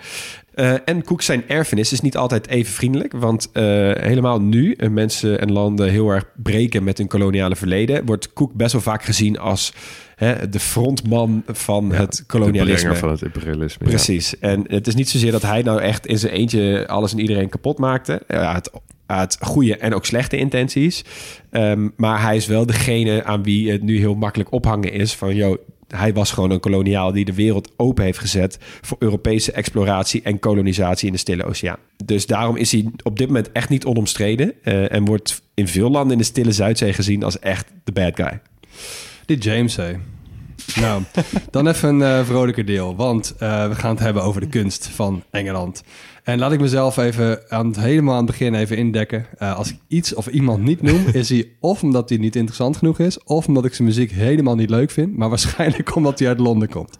En 0.85 1.03
Cook 1.03 1.21
zijn 1.21 1.43
erfenis 1.47 1.91
is 1.91 2.01
niet 2.01 2.17
altijd 2.17 2.47
even 2.47 2.73
vriendelijk. 2.73 3.13
Want 3.13 3.49
helemaal 3.53 4.41
nu 4.41 4.77
mensen 4.91 5.39
en 5.39 5.51
landen 5.51 5.89
heel 5.89 6.09
erg 6.09 6.25
breken 6.35 6.83
met 6.83 6.97
hun 6.97 7.07
koloniale 7.07 7.55
verleden... 7.55 8.05
wordt 8.05 8.33
Cook 8.33 8.53
best 8.53 8.71
wel 8.71 8.81
vaak 8.81 9.03
gezien 9.03 9.39
als 9.39 9.73
hè, 10.15 10.49
de 10.49 10.59
frontman 10.59 11.43
van 11.47 11.91
het 11.91 12.15
De 12.15 12.23
kolonialisme. 12.23 12.75
brenger 12.75 12.97
van 12.97 13.09
het 13.09 13.21
imperialisme. 13.21 13.85
ja. 13.85 13.91
Precies. 13.91 14.39
En 14.39 14.63
het 14.67 14.87
is 14.87 14.95
niet 14.95 15.09
zozeer 15.09 15.31
dat 15.31 15.41
hij 15.41 15.61
nou 15.61 15.81
echt 15.81 16.05
in 16.07 16.19
zijn 16.19 16.33
eentje 16.33 16.87
alles 16.87 17.11
en 17.11 17.19
iedereen 17.19 17.49
kapot 17.49 17.77
maakte. 17.77 18.21
Ja, 18.27 18.53
het, 18.53 18.71
het 19.07 19.37
goede 19.41 19.77
en 19.77 19.93
ook 19.93 20.05
slechte 20.05 20.37
intenties. 20.37 21.03
Ehm, 21.49 21.87
maar 21.95 22.21
hij 22.21 22.35
is 22.35 22.45
wel 22.47 22.65
degene 22.65 23.23
aan 23.23 23.43
wie 23.43 23.71
het 23.71 23.81
nu 23.81 23.97
heel 23.97 24.15
makkelijk 24.15 24.51
ophangen 24.51 24.91
is 24.93 25.13
van... 25.13 25.35
Yo, 25.35 25.57
hij 25.87 26.13
was 26.13 26.31
gewoon 26.31 26.51
een 26.51 26.59
koloniaal 26.59 27.11
die 27.11 27.25
de 27.25 27.33
wereld 27.33 27.71
open 27.77 28.03
heeft 28.03 28.19
gezet... 28.19 28.57
voor 28.81 28.97
Europese 28.99 29.51
exploratie 29.51 30.21
en 30.21 30.39
kolonisatie 30.39 31.07
in 31.07 31.13
de 31.13 31.19
Stille 31.19 31.43
Oceaan. 31.43 31.77
Dus 32.05 32.25
daarom 32.25 32.55
is 32.57 32.71
hij 32.71 32.85
op 33.03 33.17
dit 33.17 33.27
moment 33.27 33.51
echt 33.51 33.69
niet 33.69 33.85
onomstreden... 33.85 34.53
eh, 34.63 34.91
en 34.91 35.05
wordt 35.05 35.41
in 35.53 35.67
veel 35.67 35.89
landen 35.89 36.11
in 36.11 36.17
de 36.17 36.23
Stille 36.23 36.51
Zuidzee 36.51 36.93
gezien 36.93 37.23
als 37.23 37.39
echt 37.39 37.67
de 37.83 37.91
bad 37.91 38.15
guy. 38.15 38.39
Die 39.25 39.37
James, 39.37 39.75
hé. 39.75 39.95
Nou, 40.75 41.03
dan 41.51 41.67
even 41.67 41.89
een 41.89 42.19
eh, 42.19 42.25
vrolijker 42.25 42.65
deel. 42.65 42.95
Want 42.95 43.35
eh, 43.37 43.67
we 43.67 43.75
gaan 43.75 43.89
het 43.89 43.99
hebben 43.99 44.23
over 44.23 44.41
de 44.41 44.47
kunst 44.47 44.87
van 44.87 45.23
Engeland. 45.31 45.83
En 46.23 46.39
laat 46.39 46.51
ik 46.51 46.59
mezelf 46.59 46.97
even 46.97 47.43
aan 47.49 47.67
het, 47.67 47.79
helemaal 47.79 48.13
aan 48.13 48.25
het 48.25 48.31
begin 48.31 48.53
even 48.53 48.77
indekken. 48.77 49.25
Eh, 49.37 49.57
als 49.57 49.69
ik 49.69 49.77
iets 49.87 50.13
of 50.13 50.27
iemand 50.27 50.63
niet 50.63 50.81
noem, 50.81 51.05
is 51.11 51.29
hij 51.29 51.49
of 51.59 51.83
omdat 51.83 52.09
hij 52.09 52.17
niet 52.17 52.35
interessant 52.35 52.77
genoeg 52.77 52.99
is... 52.99 53.23
of 53.23 53.47
omdat 53.47 53.65
ik 53.65 53.73
zijn 53.73 53.87
muziek 53.87 54.11
helemaal 54.11 54.55
niet 54.55 54.69
leuk 54.69 54.91
vind. 54.91 55.17
Maar 55.17 55.29
waarschijnlijk 55.29 55.95
omdat 55.95 56.19
hij 56.19 56.27
uit 56.27 56.39
Londen 56.39 56.69
komt. 56.69 56.97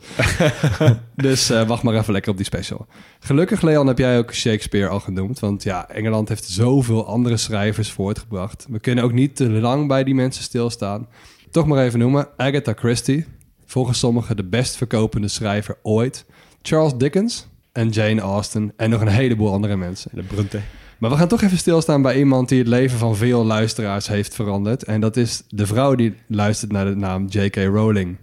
dus 1.16 1.48
wacht 1.48 1.84
maar 1.84 1.96
even 1.96 2.14
lekker 2.14 2.32
op 2.32 2.38
die 2.38 2.46
special. 2.46 2.88
Gelukkig, 3.20 3.62
Leon, 3.62 3.88
heb 3.88 3.98
jij 3.98 4.18
ook 4.18 4.34
Shakespeare 4.34 4.88
al 4.88 5.00
genoemd. 5.00 5.40
Want 5.40 5.64
ja, 5.64 5.90
Engeland 5.90 6.30
heeft 6.30 6.50
zoveel 6.50 7.08
andere 7.08 7.38
schrijvers 7.38 7.92
voortgebracht. 7.92 8.66
We 8.70 8.80
kunnen 8.80 9.04
ook 9.04 9.14
niet 9.14 9.36
te 9.36 9.50
lang 9.50 9.88
bij 9.88 10.04
die 10.04 10.16
mensen 10.16 10.44
stilstaan. 10.44 11.08
Toch 11.54 11.68
maar 11.68 11.84
even 11.84 12.00
noemen. 12.00 12.28
Agatha 12.38 12.74
Christie. 12.74 13.26
Volgens 13.66 14.00
sommigen 14.00 14.36
de 14.36 14.44
best 14.44 14.76
verkopende 14.76 15.28
schrijver 15.28 15.78
ooit. 15.82 16.26
Charles 16.62 16.94
Dickens 16.98 17.48
en 17.72 17.90
Jane 17.90 18.22
Austen. 18.22 18.74
En 18.78 18.90
nog 18.90 19.02
een 19.02 19.08
heleboel 19.08 19.52
andere 19.52 19.76
mensen. 19.76 20.12
De 20.14 20.24
Bronte. 20.24 20.60
Maar 20.98 21.10
we 21.10 21.16
gaan 21.16 21.28
toch 21.28 21.42
even 21.42 21.58
stilstaan 21.58 22.02
bij 22.02 22.18
iemand 22.18 22.50
die 22.50 22.60
het 22.60 22.68
leven 22.68 22.98
van 22.98 23.16
veel 23.16 23.46
luisteraars 23.46 24.08
heeft 24.08 24.36
veranderd. 24.36 24.84
En 24.84 25.02
dat 25.02 25.18
is 25.18 25.44
de 25.50 25.66
vrouw 25.66 25.96
die 25.96 26.16
luistert 26.28 26.72
naar 26.72 26.86
de 26.86 26.96
naam 26.96 27.26
J.K. 27.30 27.56
Rowling. 27.56 28.18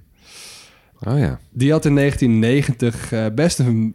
Oh 1.01 1.19
ja. 1.19 1.39
Die 1.51 1.73
had 1.73 1.85
in 1.85 1.95
1990 1.95 3.13
eh, 3.13 3.27
best 3.35 3.59
een 3.59 3.95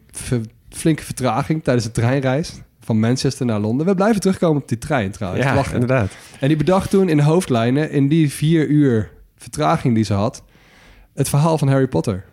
flinke 0.70 1.03
vertraging 1.03 1.64
tijdens 1.64 1.86
de 1.86 1.91
treinreis 1.91 2.53
van 2.80 2.99
Manchester 2.99 3.45
naar 3.45 3.60
Londen. 3.60 3.86
We 3.86 3.95
blijven 3.95 4.22
terugkomen 4.22 4.62
op 4.62 4.68
die 4.68 4.78
trein 4.78 5.12
trouwens. 5.12 5.45
Ja, 5.45 5.74
inderdaad. 5.74 6.12
En 6.40 6.48
die 6.48 6.57
bedacht 6.57 6.90
toen 6.90 7.10
in 7.10 7.20
hoofdlijnen, 7.20 7.91
in 7.91 8.07
die 8.07 8.32
vier 8.32 8.68
uur 8.68 9.14
vertraging 9.51 9.95
die 9.95 10.03
ze 10.03 10.13
had, 10.13 10.43
het 11.13 11.30
verhaal 11.30 11.57
van 11.57 11.67
Harry 11.67 11.88
Potter. 11.88 12.26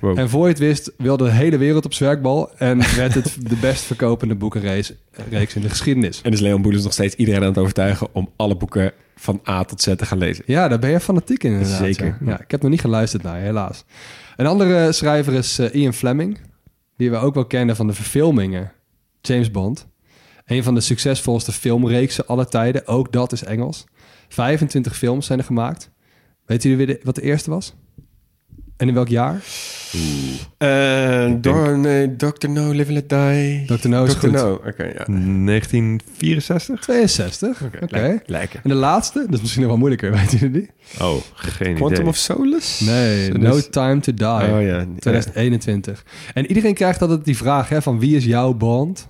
Wow. 0.00 0.18
En 0.18 0.28
voor 0.28 0.42
je 0.42 0.48
het 0.48 0.58
wist, 0.58 0.92
wilde 0.96 1.24
de 1.24 1.30
hele 1.30 1.58
wereld 1.58 1.84
op 1.84 1.94
zwerkbal 1.94 2.50
en 2.56 2.78
werd 2.96 3.14
het 3.14 3.36
de 3.40 3.56
best 3.56 3.82
verkopende 3.82 4.34
boekenreeks 4.34 4.92
reeks 5.30 5.54
in 5.54 5.62
de 5.62 5.68
geschiedenis. 5.68 6.22
En 6.22 6.32
is 6.32 6.40
Leon 6.40 6.62
Boelens 6.62 6.84
nog 6.84 6.92
steeds 6.92 7.14
iedereen 7.14 7.40
aan 7.40 7.48
het 7.48 7.58
overtuigen 7.58 8.08
om 8.12 8.30
alle 8.36 8.56
boeken 8.56 8.92
van 9.16 9.40
A 9.48 9.64
tot 9.64 9.80
Z 9.80 9.94
te 9.96 10.06
gaan 10.06 10.18
lezen. 10.18 10.44
Ja, 10.46 10.68
daar 10.68 10.78
ben 10.78 10.90
je 10.90 11.00
fanatiek 11.00 11.44
in 11.44 11.52
inderdaad. 11.52 11.78
Zeker. 11.78 12.06
Ja. 12.06 12.30
Ja, 12.30 12.40
ik 12.40 12.50
heb 12.50 12.62
nog 12.62 12.70
niet 12.70 12.80
geluisterd 12.80 13.22
naar 13.22 13.40
helaas. 13.40 13.84
Een 14.36 14.46
andere 14.46 14.92
schrijver 14.92 15.32
is 15.32 15.58
eh, 15.58 15.74
Ian 15.74 15.92
Fleming, 15.92 16.38
die 16.96 17.10
we 17.10 17.16
ook 17.16 17.34
wel 17.34 17.46
kennen 17.46 17.76
van 17.76 17.86
de 17.86 17.92
verfilmingen 17.92 18.72
James 19.20 19.50
Bond. 19.50 19.86
Een 20.44 20.62
van 20.62 20.74
de 20.74 20.80
succesvolste 20.80 21.52
filmreeksen 21.52 22.26
aller 22.26 22.46
tijden, 22.48 22.86
ook 22.86 23.12
dat 23.12 23.32
is 23.32 23.44
Engels. 23.44 23.84
25 24.28 24.96
films 24.96 25.26
zijn 25.26 25.38
er 25.38 25.44
gemaakt. 25.44 25.90
Weet 26.46 26.62
jullie 26.62 26.76
weer 26.78 26.86
de- 26.86 27.00
wat 27.02 27.14
de 27.14 27.22
eerste 27.22 27.50
was? 27.50 27.74
En 28.76 28.88
in 28.88 28.94
welk 28.94 29.08
jaar? 29.08 29.40
Eh 30.58 31.32
door, 31.40 31.78
nee, 31.78 32.16
Dr. 32.16 32.48
No, 32.48 32.70
Live 32.72 32.94
and 32.94 33.08
Let 33.08 33.08
Die. 33.08 33.64
Dr. 33.78 33.88
No 33.88 34.04
is 34.04 34.12
Dr. 34.12 34.18
goed. 34.18 34.30
No, 34.32 34.52
oké, 34.66 34.84
ja. 34.84 35.04
1964? 35.06 36.80
62. 36.80 37.62
Oké. 37.82 38.20
lekker. 38.26 38.60
En 38.62 38.68
de 38.68 38.74
laatste, 38.74 39.18
dat 39.24 39.32
is 39.34 39.40
misschien 39.40 39.60
nog 39.62 39.70
wel 39.70 39.78
moeilijker, 39.78 40.10
weten 40.20 40.38
jullie 40.38 40.60
die? 40.60 40.70
Oh, 41.00 41.16
geen 41.34 41.74
Quantum 41.74 41.96
idee. 41.98 42.08
of 42.08 42.16
Solace? 42.16 42.84
Nee, 42.84 43.30
Dus- 43.30 43.42
No 43.42 43.60
Time 43.70 44.00
to 44.00 44.14
Die. 44.14 44.52
Oh 44.52 44.62
ja. 44.62 44.86
2021. 44.98 46.04
En 46.34 46.46
iedereen 46.46 46.74
krijgt 46.74 47.02
altijd 47.02 47.24
die 47.24 47.36
vraag 47.36 47.68
hè, 47.68 47.82
van 47.82 47.98
wie 47.98 48.16
is 48.16 48.24
jouw 48.24 48.52
Bond? 48.54 49.08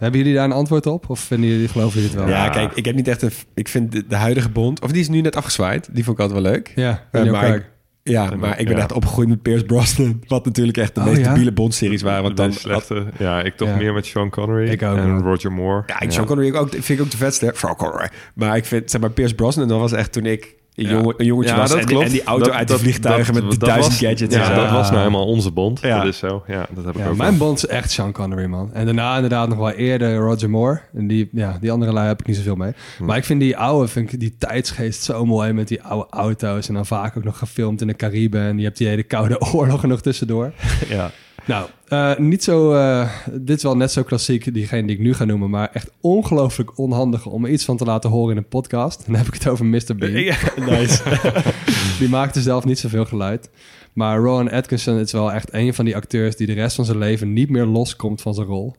Hebben 0.00 0.20
jullie 0.20 0.34
daar 0.34 0.44
een 0.44 0.52
antwoord 0.52 0.86
op? 0.86 1.10
Of 1.10 1.20
vinden 1.20 1.50
jullie, 1.50 1.68
geloven 1.68 2.00
jullie 2.00 2.16
het 2.16 2.24
wel? 2.24 2.28
Ja, 2.36 2.48
kijk, 2.48 2.72
ik 2.74 2.84
heb 2.84 2.94
niet 2.94 3.08
echt 3.08 3.22
een... 3.22 3.30
Ik 3.54 3.68
vind 3.68 3.92
de, 3.92 4.06
de 4.06 4.16
huidige 4.16 4.48
Bond... 4.48 4.80
Of 4.82 4.90
die 4.92 5.00
is 5.00 5.08
nu 5.08 5.20
net 5.20 5.36
afgezwaaid. 5.36 5.88
Die 5.92 6.04
vond 6.04 6.18
ik 6.18 6.22
altijd 6.24 6.42
wel 6.42 6.52
leuk. 6.52 6.72
Ja, 6.74 7.08
Eh, 7.12 7.30
maar, 7.30 7.54
ik, 7.54 7.64
ja, 8.02 8.34
maar 8.36 8.58
ik 8.60 8.66
ben 8.66 8.76
Ja. 8.76 8.82
echt 8.82 8.92
opgegroeid 8.92 9.28
met 9.28 9.42
Pierce 9.42 9.64
Brosnan. 9.64 10.22
Wat 10.28 10.44
natuurlijk 10.44 10.76
echt 10.78 10.94
de 10.94 11.00
Oh, 11.00 11.06
meest 11.06 11.20
ja? 11.20 11.28
debiele 11.28 11.52
Bond-series 11.52 12.02
waren. 12.02 12.22
Want 12.22 12.36
De 12.36 12.42
dan... 12.42 12.52
slechte. 12.52 13.06
Ja, 13.18 13.42
ik 13.42 13.56
toch 13.56 13.68
Ja. 13.68 13.76
meer 13.76 13.92
met 13.92 14.06
Sean 14.06 14.30
Connery 14.30 14.68
Ik 14.70 14.82
ook 14.82 14.96
en. 14.96 15.20
Roger 15.22 15.52
Moore. 15.52 15.82
Ja, 15.86 16.00
ik 16.00 16.10
Sean 16.12 16.26
Connery 16.26 16.54
ook, 16.56 16.68
vind 16.70 16.88
ik 16.88 17.00
ook 17.00 17.10
de 17.10 17.16
vetste. 17.16 17.52
Sean 17.56 17.76
Connery. 17.76 18.08
Maar 18.34 18.56
ik 18.56 18.64
vind, 18.64 18.90
zeg 18.90 19.00
maar, 19.00 19.10
Pierce 19.10 19.34
Brosnan, 19.34 19.68
dat 19.68 19.78
was 19.78 19.92
echt 19.92 20.12
toen 20.12 20.26
ik 20.26 20.54
een, 20.80 20.86
Ja. 20.86 20.92
jongen, 20.92 21.14
een 21.16 21.26
jongetje 21.26 21.52
Ja, 21.54 21.58
was. 21.60 21.68
dat 21.70 21.78
En 21.78 21.86
die, 21.86 21.94
klopt. 21.94 22.06
en 22.10 22.12
die 22.12 22.24
auto 22.24 22.44
Dat- 22.44 22.54
uit 22.54 22.68
de 22.68 22.78
vliegtuigen 22.78 23.34
dat- 23.34 23.42
met 23.42 23.52
de 23.52 23.58
duizend 23.66 23.86
was- 23.86 23.98
gadgets. 24.10 24.34
Ja, 24.34 24.40
en 24.40 24.46
zo. 24.54 24.54
dat 24.62 24.70
was 24.70 24.86
nou 24.88 24.98
helemaal 24.98 25.26
onze 25.26 25.50
bond. 25.50 25.80
Ja. 25.80 25.98
Dat 25.98 26.06
is 26.06 26.18
zo. 26.18 26.42
Ja, 26.46 26.66
dat 26.70 26.84
heb 26.84 26.94
ik 26.94 27.00
Ja, 27.02 27.08
ook 27.08 27.16
mijn 27.16 27.38
wel. 27.38 27.46
Bond 27.46 27.56
is 27.56 27.66
echt 27.66 27.90
Sean 27.90 28.12
Connery, 28.12 28.44
man. 28.46 28.70
En 28.72 28.84
daarna 28.84 29.14
inderdaad 29.14 29.48
nog 29.48 29.58
wel 29.58 29.70
eerder 29.70 30.16
Roger 30.16 30.50
Moore. 30.50 30.80
En 30.94 31.06
die, 31.06 31.28
ja, 31.32 31.58
die 31.60 31.72
andere 31.72 31.92
lui 31.92 32.06
heb 32.06 32.20
ik 32.20 32.26
niet 32.26 32.36
zoveel 32.36 32.54
mee. 32.56 32.72
Hm. 32.98 33.04
Maar 33.04 33.16
ik 33.16 33.24
vind 33.24 33.40
die 33.40 33.56
oude, 33.56 33.88
vind 33.88 34.12
ik 34.12 34.20
die 34.20 34.34
tijdsgeest 34.38 35.02
zo 35.02 35.26
mooi 35.26 35.52
met 35.52 35.68
die 35.68 35.82
oude 35.82 36.06
auto's. 36.10 36.68
En 36.68 36.74
dan 36.74 36.86
vaak 36.86 37.16
ook 37.16 37.24
nog 37.24 37.38
gefilmd 37.38 37.80
in 37.80 37.86
de 37.86 37.96
Caribe. 37.96 38.38
En 38.38 38.58
je 38.58 38.64
hebt 38.64 38.78
die 38.78 38.88
hele 38.88 39.02
koude 39.02 39.40
oorlog 39.54 39.82
er 39.82 39.88
nog 39.88 40.00
tussendoor. 40.00 40.52
Ja. 40.88 41.10
Nou, 41.50 41.68
eh, 41.88 42.16
niet 42.18 42.44
zo. 42.44 42.72
eh, 42.72 43.10
dit 43.32 43.56
is 43.56 43.62
wel 43.62 43.76
net 43.76 43.92
zo 43.92 44.02
klassiek, 44.02 44.54
diegene 44.54 44.86
die 44.86 44.96
ik 44.96 45.02
nu 45.02 45.14
ga 45.14 45.24
noemen, 45.24 45.50
maar 45.50 45.70
echt 45.72 45.90
ongelooflijk 46.00 46.78
onhandig 46.78 47.26
om 47.26 47.46
iets 47.46 47.64
van 47.64 47.76
te 47.76 47.84
laten 47.84 48.10
horen 48.10 48.30
in 48.30 48.36
een 48.36 48.48
podcast. 48.48 49.06
Dan 49.06 49.14
heb 49.14 49.26
ik 49.26 49.34
het 49.34 49.48
over 49.48 49.64
Mr. 49.64 49.96
Bean. 49.96 50.12
Ja, 50.12 50.36
nice. 50.70 51.02
die 51.98 52.08
maakte 52.08 52.40
zelf 52.40 52.64
niet 52.64 52.78
zoveel 52.78 53.04
geluid. 53.04 53.50
Maar 53.92 54.18
Rowan 54.18 54.50
Atkinson 54.50 54.98
is 54.98 55.12
wel 55.12 55.32
echt 55.32 55.52
een 55.52 55.74
van 55.74 55.84
die 55.84 55.96
acteurs 55.96 56.36
die 56.36 56.46
de 56.46 56.52
rest 56.52 56.76
van 56.76 56.84
zijn 56.84 56.98
leven 56.98 57.32
niet 57.32 57.50
meer 57.50 57.64
loskomt 57.66 58.22
van 58.22 58.34
zijn 58.34 58.46
rol. 58.46 58.74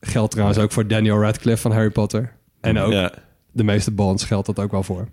Geldt 0.00 0.30
trouwens 0.30 0.58
ook 0.58 0.72
voor 0.72 0.86
Daniel 0.86 1.20
Radcliffe 1.20 1.62
van 1.62 1.72
Harry 1.72 1.90
Potter. 1.90 2.32
En 2.60 2.78
ook 2.78 2.92
Ja. 2.92 3.12
de 3.52 3.64
meeste 3.64 3.90
Bonds 3.90 4.24
geldt 4.24 4.46
dat 4.46 4.58
ook 4.58 4.70
wel 4.70 4.82
voor. 4.82 5.08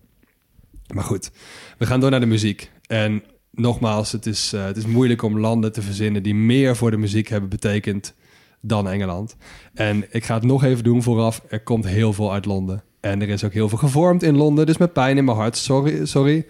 Maar 0.93 1.03
goed, 1.03 1.31
we 1.77 1.85
gaan 1.85 1.99
door 1.99 2.09
naar 2.11 2.19
de 2.19 2.25
muziek. 2.25 2.71
En 2.87 3.23
nogmaals, 3.57 4.11
het 4.11 4.25
is, 4.25 4.53
eh, 4.53 4.65
het 4.65 4.77
is 4.77 4.85
moeilijk 4.85 5.21
om 5.21 5.39
landen 5.39 5.71
te 5.71 5.81
verzinnen 5.81 6.23
die 6.23 6.35
meer 6.35 6.75
voor 6.75 6.91
de 6.91 6.97
muziek 6.97 7.27
hebben 7.27 7.49
betekend 7.49 8.13
dan 8.61 8.89
Engeland. 8.89 9.35
En 9.73 10.05
ik 10.09 10.23
ga 10.23 10.33
het 10.33 10.43
nog 10.43 10.63
even 10.63 10.83
doen 10.83 11.03
vooraf. 11.03 11.43
Er 11.49 11.63
komt 11.63 11.85
heel 11.85 12.13
veel 12.13 12.33
uit 12.33 12.45
Londen. 12.45 12.83
En 12.99 13.21
er 13.21 13.29
is 13.29 13.43
ook 13.43 13.53
heel 13.53 13.69
veel 13.69 13.77
gevormd 13.77 14.23
in 14.23 14.37
Londen. 14.37 14.65
Dus 14.65 14.77
met 14.77 14.93
pijn 14.93 15.17
in 15.17 15.25
mijn 15.25 15.37
hart, 15.37 15.57
sorry. 15.57 16.05
sorry. 16.05 16.45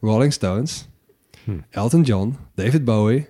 Rolling 0.00 0.32
Stones, 0.32 0.88
Elton 1.70 2.02
John, 2.02 2.36
David 2.54 2.84
Bowie, 2.84 3.28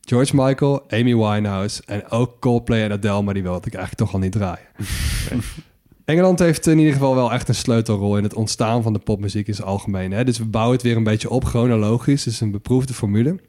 George 0.00 0.36
Michael, 0.36 0.90
Amy 0.90 1.16
Winehouse 1.16 1.82
en 1.86 2.10
ook 2.10 2.40
Coldplay 2.40 2.82
en 2.84 2.92
Adele, 2.92 3.22
maar 3.22 3.34
die 3.34 3.42
wilde 3.42 3.66
ik 3.66 3.74
eigenlijk 3.74 3.96
toch 3.96 4.12
al 4.12 4.18
niet 4.18 4.32
draaien. 4.32 4.66
Engeland 6.06 6.38
heeft 6.38 6.66
in 6.66 6.78
ieder 6.78 6.92
geval 6.92 7.14
wel 7.14 7.32
echt 7.32 7.48
een 7.48 7.54
sleutelrol 7.54 8.16
in 8.16 8.22
het 8.22 8.34
ontstaan 8.34 8.82
van 8.82 8.92
de 8.92 8.98
popmuziek 8.98 9.48
in 9.48 9.54
zijn 9.54 9.66
algemeen. 9.66 10.12
Hè? 10.12 10.24
Dus 10.24 10.38
we 10.38 10.44
bouwen 10.44 10.74
het 10.74 10.82
weer 10.82 10.96
een 10.96 11.04
beetje 11.04 11.30
op, 11.30 11.44
chronologisch. 11.44 12.24
Het 12.24 12.34
is 12.34 12.40
een 12.40 12.50
beproefde 12.50 12.94
formule. 12.94 13.40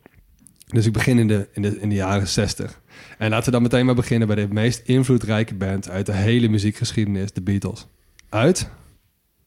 Dus 0.67 0.85
ik 0.85 0.93
begin 0.93 1.19
in 1.19 1.27
de, 1.27 1.47
in, 1.51 1.61
de, 1.61 1.79
in 1.79 1.89
de 1.89 1.95
jaren 1.95 2.27
60. 2.27 2.81
En 3.17 3.29
laten 3.29 3.45
we 3.45 3.51
dan 3.51 3.61
meteen 3.61 3.85
maar 3.85 3.95
beginnen 3.95 4.27
bij 4.27 4.35
de 4.35 4.47
meest 4.49 4.81
invloedrijke 4.85 5.55
band 5.55 5.89
uit 5.89 6.05
de 6.05 6.13
hele 6.13 6.47
muziekgeschiedenis, 6.47 7.31
de 7.31 7.41
Beatles. 7.41 7.87
Uit? 8.29 8.69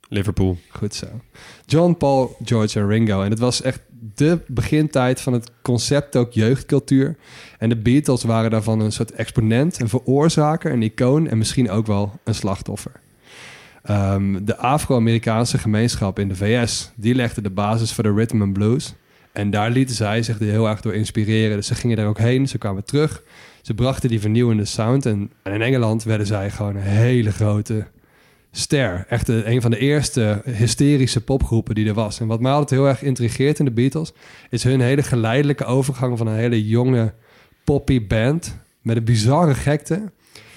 Liverpool. 0.09 0.59
Goed 0.69 0.95
zo. 0.95 1.07
John, 1.67 1.97
Paul, 1.97 2.37
George 2.45 2.81
en 2.81 2.87
Ringo. 2.87 3.23
En 3.23 3.31
het 3.31 3.39
was 3.39 3.63
echt 3.63 3.81
de 4.15 4.39
begintijd 4.47 5.21
van 5.21 5.33
het 5.33 5.51
concept 5.63 6.17
ook 6.17 6.33
jeugdcultuur. 6.33 7.17
En 7.59 7.69
de 7.69 7.77
Beatles 7.77 8.23
waren 8.23 8.51
daarvan 8.51 8.81
een 8.81 8.93
soort 8.93 9.13
exponent, 9.13 9.81
een 9.81 9.89
veroorzaker, 9.89 10.73
een 10.73 10.83
icoon 10.83 11.29
en 11.29 11.39
misschien 11.39 11.71
ook 11.71 11.87
wel 11.87 12.19
een 12.25 12.35
slachtoffer. 12.35 12.93
Ehm, 13.83 14.45
de 14.45 14.57
Afro-Amerikaanse 14.57 15.59
gemeenschap 15.59 16.19
in 16.19 16.29
de 16.29 16.37
VS, 16.37 16.93
die 16.95 17.15
legde 17.15 17.41
de 17.41 17.51
basis 17.51 17.93
voor 17.93 18.05
de 18.05 18.13
rhythm 18.13 18.43
and 18.43 18.53
blues. 18.53 18.95
En 19.33 19.51
daar 19.51 19.71
lieten 19.71 19.95
zij 19.95 20.23
zich 20.23 20.39
heel 20.39 20.69
erg 20.69 20.81
door 20.81 20.95
inspireren. 20.95 21.57
Dus 21.57 21.67
ze 21.67 21.75
gingen 21.75 21.97
daar 21.97 22.07
ook 22.07 22.19
heen, 22.19 22.49
ze 22.49 22.59
kwamen 22.59 22.85
terug. 22.85 23.23
Ze 23.63 23.75
brachten 23.75 24.09
die 24.09 24.21
vernieuwende 24.21 24.65
sound. 24.65 25.07
En, 25.07 25.31
en 25.43 25.53
in 25.53 25.63
Engeland 25.63 26.03
werden 26.03 26.27
zij 26.27 26.51
gewoon 26.51 26.77
een 26.77 26.83
hele 26.83 27.31
grote 27.31 27.87
ster. 28.53 29.07
Echt 29.09 29.27
de- 29.27 29.43
een 29.47 29.61
van 29.61 29.71
de 29.71 29.79
eerste 29.79 30.43
hysterische 30.45 31.21
popgroepen 31.21 31.75
die 31.75 31.89
er 31.89 31.95
was. 31.95 32.21
En 32.21 32.27
wat 32.27 32.41
mij 32.41 32.53
altijd 32.53 32.81
heel 32.81 32.89
erg 32.89 33.03
intrigeert 33.03 33.59
in 33.59 33.65
de 33.65 33.71
Beatles... 33.71 34.13
is 34.51 34.65
hun 34.65 34.81
hele 34.81 35.03
geleidelijke 35.03 35.65
overgang 35.65 36.19
van 36.19 36.27
een 36.27 36.37
hele 36.37 36.67
jonge 36.67 37.13
poppy 37.65 38.07
band... 38.07 38.57
met 38.83 38.97
een 38.97 39.05
bizarre 39.05 39.55
gekte... 39.55 40.11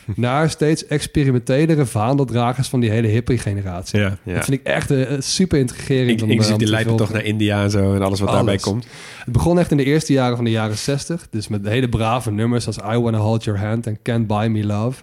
naar 0.15 0.49
steeds 0.49 0.87
experimentelere 0.87 1.85
vaandeldragers 1.85 2.67
van 2.67 2.79
die 2.79 2.89
hele 2.89 3.07
hippie-generatie. 3.07 3.99
Ja. 3.99 4.17
Ja. 4.23 4.33
Dat 4.33 4.45
vind 4.45 4.59
ik 4.59 4.65
echt 4.65 4.91
eh, 4.91 5.19
super 5.19 5.59
intrigerend. 5.59 6.09
Ik, 6.09 6.21
om, 6.21 6.29
inclusief 6.29 6.47
eh, 6.47 6.53
om 6.53 6.59
die 6.59 6.69
lijpen 6.69 6.95
toch 6.95 7.11
naar 7.11 7.23
India 7.23 7.63
en 7.63 7.71
zo 7.71 7.95
en 7.95 8.01
alles 8.01 8.19
wat 8.19 8.29
daarbij 8.29 8.57
komt. 8.57 8.87
Het 9.23 9.33
begon 9.33 9.59
echt 9.59 9.71
in 9.71 9.77
de 9.77 9.83
eerste 9.83 10.13
jaren 10.13 10.35
van 10.35 10.45
de 10.45 10.51
jaren 10.51 10.77
60. 10.77 11.27
Dus 11.29 11.47
met 11.47 11.67
hele 11.67 11.89
brave 11.89 12.31
nummers 12.31 12.67
als 12.67 12.77
I 12.77 12.97
Wanna 12.97 13.17
Hold 13.17 13.43
Your 13.43 13.59
Hand 13.59 13.87
en 13.87 13.99
Can't 14.01 14.27
Buy 14.27 14.47
Me 14.47 14.65
Love. 14.65 15.01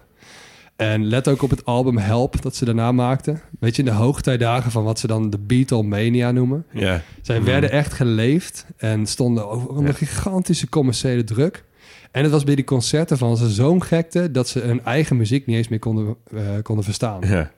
En 0.81 1.05
let 1.05 1.27
ook 1.27 1.41
op 1.41 1.49
het 1.49 1.65
album 1.65 1.97
Help 1.97 2.41
dat 2.41 2.55
ze 2.55 2.65
daarna 2.65 2.91
maakten. 2.91 3.41
Weet 3.59 3.75
je, 3.75 3.81
in 3.81 3.87
de 3.87 3.95
hoogtijdagen 3.95 4.71
van 4.71 4.83
wat 4.83 4.99
ze 4.99 5.07
dan 5.07 5.29
de 5.29 5.39
Beatlemania 5.39 6.31
noemen. 6.31 6.65
Ja. 6.71 7.01
Zij 7.21 7.43
werden 7.43 7.71
echt 7.71 7.93
geleefd 7.93 8.65
en 8.77 9.05
stonden 9.05 9.49
ook 9.49 9.69
onder 9.69 9.93
gigantische 9.93 10.69
commerciële 10.69 11.23
druk. 11.23 11.63
En 12.11 12.23
het 12.23 12.31
was 12.31 12.43
bij 12.43 12.55
die 12.55 12.63
concerten 12.63 13.17
van 13.17 13.37
ze 13.37 13.49
zo'n 13.49 13.83
gekte 13.83 14.31
dat 14.31 14.47
ze 14.47 14.59
hun 14.59 14.83
eigen 14.83 15.17
muziek 15.17 15.45
niet 15.45 15.57
eens 15.57 15.67
meer 15.67 15.79
konden, 15.79 16.15
eh, 16.31 16.41
konden 16.61 16.83
verstaan. 16.83 17.21
ja. 17.21 17.51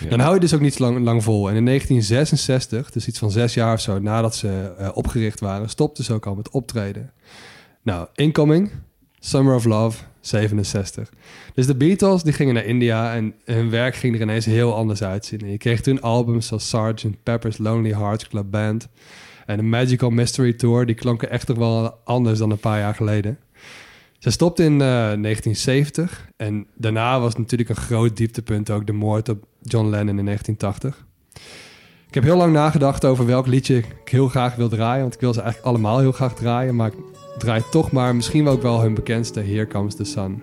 Ja. 0.00 0.08
Dan 0.08 0.20
hou 0.20 0.34
je 0.34 0.40
dus 0.40 0.54
ook 0.54 0.60
niet 0.60 0.78
lang, 0.78 1.04
lang 1.04 1.22
vol. 1.22 1.48
En 1.48 1.56
in 1.56 1.64
1966, 1.64 2.90
dus 2.90 3.06
iets 3.06 3.18
van 3.18 3.30
zes 3.30 3.54
jaar 3.54 3.72
of 3.72 3.80
zo 3.80 3.98
nadat 3.98 4.36
ze 4.36 4.74
eh, 4.78 4.88
opgericht 4.92 5.40
waren, 5.40 5.68
stopten 5.68 6.04
ze 6.04 6.12
ook 6.12 6.26
al 6.26 6.34
met 6.34 6.50
optreden. 6.50 7.12
Nou, 7.82 8.08
Incoming, 8.14 8.70
Summer 9.18 9.54
of 9.54 9.64
Love, 9.64 9.98
67. 10.20 11.08
Dus 11.54 11.66
de 11.66 11.76
Beatles 11.76 12.22
die 12.22 12.32
gingen 12.32 12.54
naar 12.54 12.64
India 12.64 13.14
en 13.14 13.34
hun 13.44 13.70
werk 13.70 13.94
ging 13.94 14.14
er 14.14 14.20
ineens 14.20 14.44
heel 14.44 14.74
anders 14.74 15.02
uitzien. 15.02 15.40
En 15.40 15.50
je 15.50 15.58
kreeg 15.58 15.80
toen 15.80 16.00
albums 16.00 16.52
als 16.52 16.68
Sgt. 16.68 17.22
Pepper's 17.22 17.58
Lonely 17.58 17.94
Hearts 17.94 18.28
Club 18.28 18.50
Band 18.50 18.88
en 19.46 19.56
de 19.56 19.62
Magical 19.62 20.10
Mystery 20.10 20.52
Tour. 20.52 20.86
Die 20.86 20.94
klonken 20.94 21.30
echt 21.30 21.46
toch 21.46 21.56
wel 21.56 21.98
anders 22.04 22.38
dan 22.38 22.50
een 22.50 22.58
paar 22.58 22.78
jaar 22.78 22.94
geleden. 22.94 23.38
Ze 24.18 24.30
stopte 24.30 24.64
in 24.64 24.72
eh, 24.72 24.78
1970 24.78 26.28
en 26.36 26.66
daarna 26.74 27.20
was 27.20 27.36
natuurlijk 27.36 27.68
een 27.68 27.76
groot 27.76 28.16
dieptepunt 28.16 28.70
ook 28.70 28.86
de 28.86 28.92
moord 28.92 29.28
op 29.28 29.44
John 29.62 29.88
Lennon 29.88 30.18
in 30.18 30.24
1980. 30.24 31.06
Ik 32.08 32.14
heb 32.14 32.22
heel 32.22 32.36
lang 32.36 32.52
nagedacht 32.52 33.04
over 33.04 33.26
welk 33.26 33.46
liedje 33.46 33.76
ik 33.76 34.08
heel 34.08 34.28
graag 34.28 34.54
wil 34.54 34.68
draaien, 34.68 35.00
want 35.00 35.14
ik 35.14 35.20
wil 35.20 35.32
ze 35.32 35.40
eigenlijk 35.40 35.70
allemaal 35.70 35.98
heel 35.98 36.12
graag 36.12 36.34
draaien, 36.34 36.76
maar 36.76 36.90
ik 37.38 37.44
draai 37.44 37.62
toch 37.70 37.90
maar 37.90 38.14
misschien 38.14 38.44
wel 38.44 38.52
ook 38.52 38.62
wel 38.62 38.80
hun 38.80 38.94
bekendste 38.94 39.40
Here 39.40 39.66
Comes 39.66 39.94
the 39.94 40.04
Sun. 40.04 40.42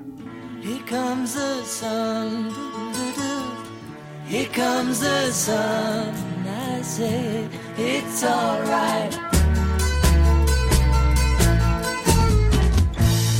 Here 0.62 0.84
comes 0.86 1.32
the 1.32 1.62
sun. 1.66 2.52
Here 4.26 4.50
comes 4.50 5.00
the 5.00 5.30
sun. 5.32 6.14
I 6.46 6.84
say 6.84 7.48
it's 7.76 8.24
alright. 8.24 9.20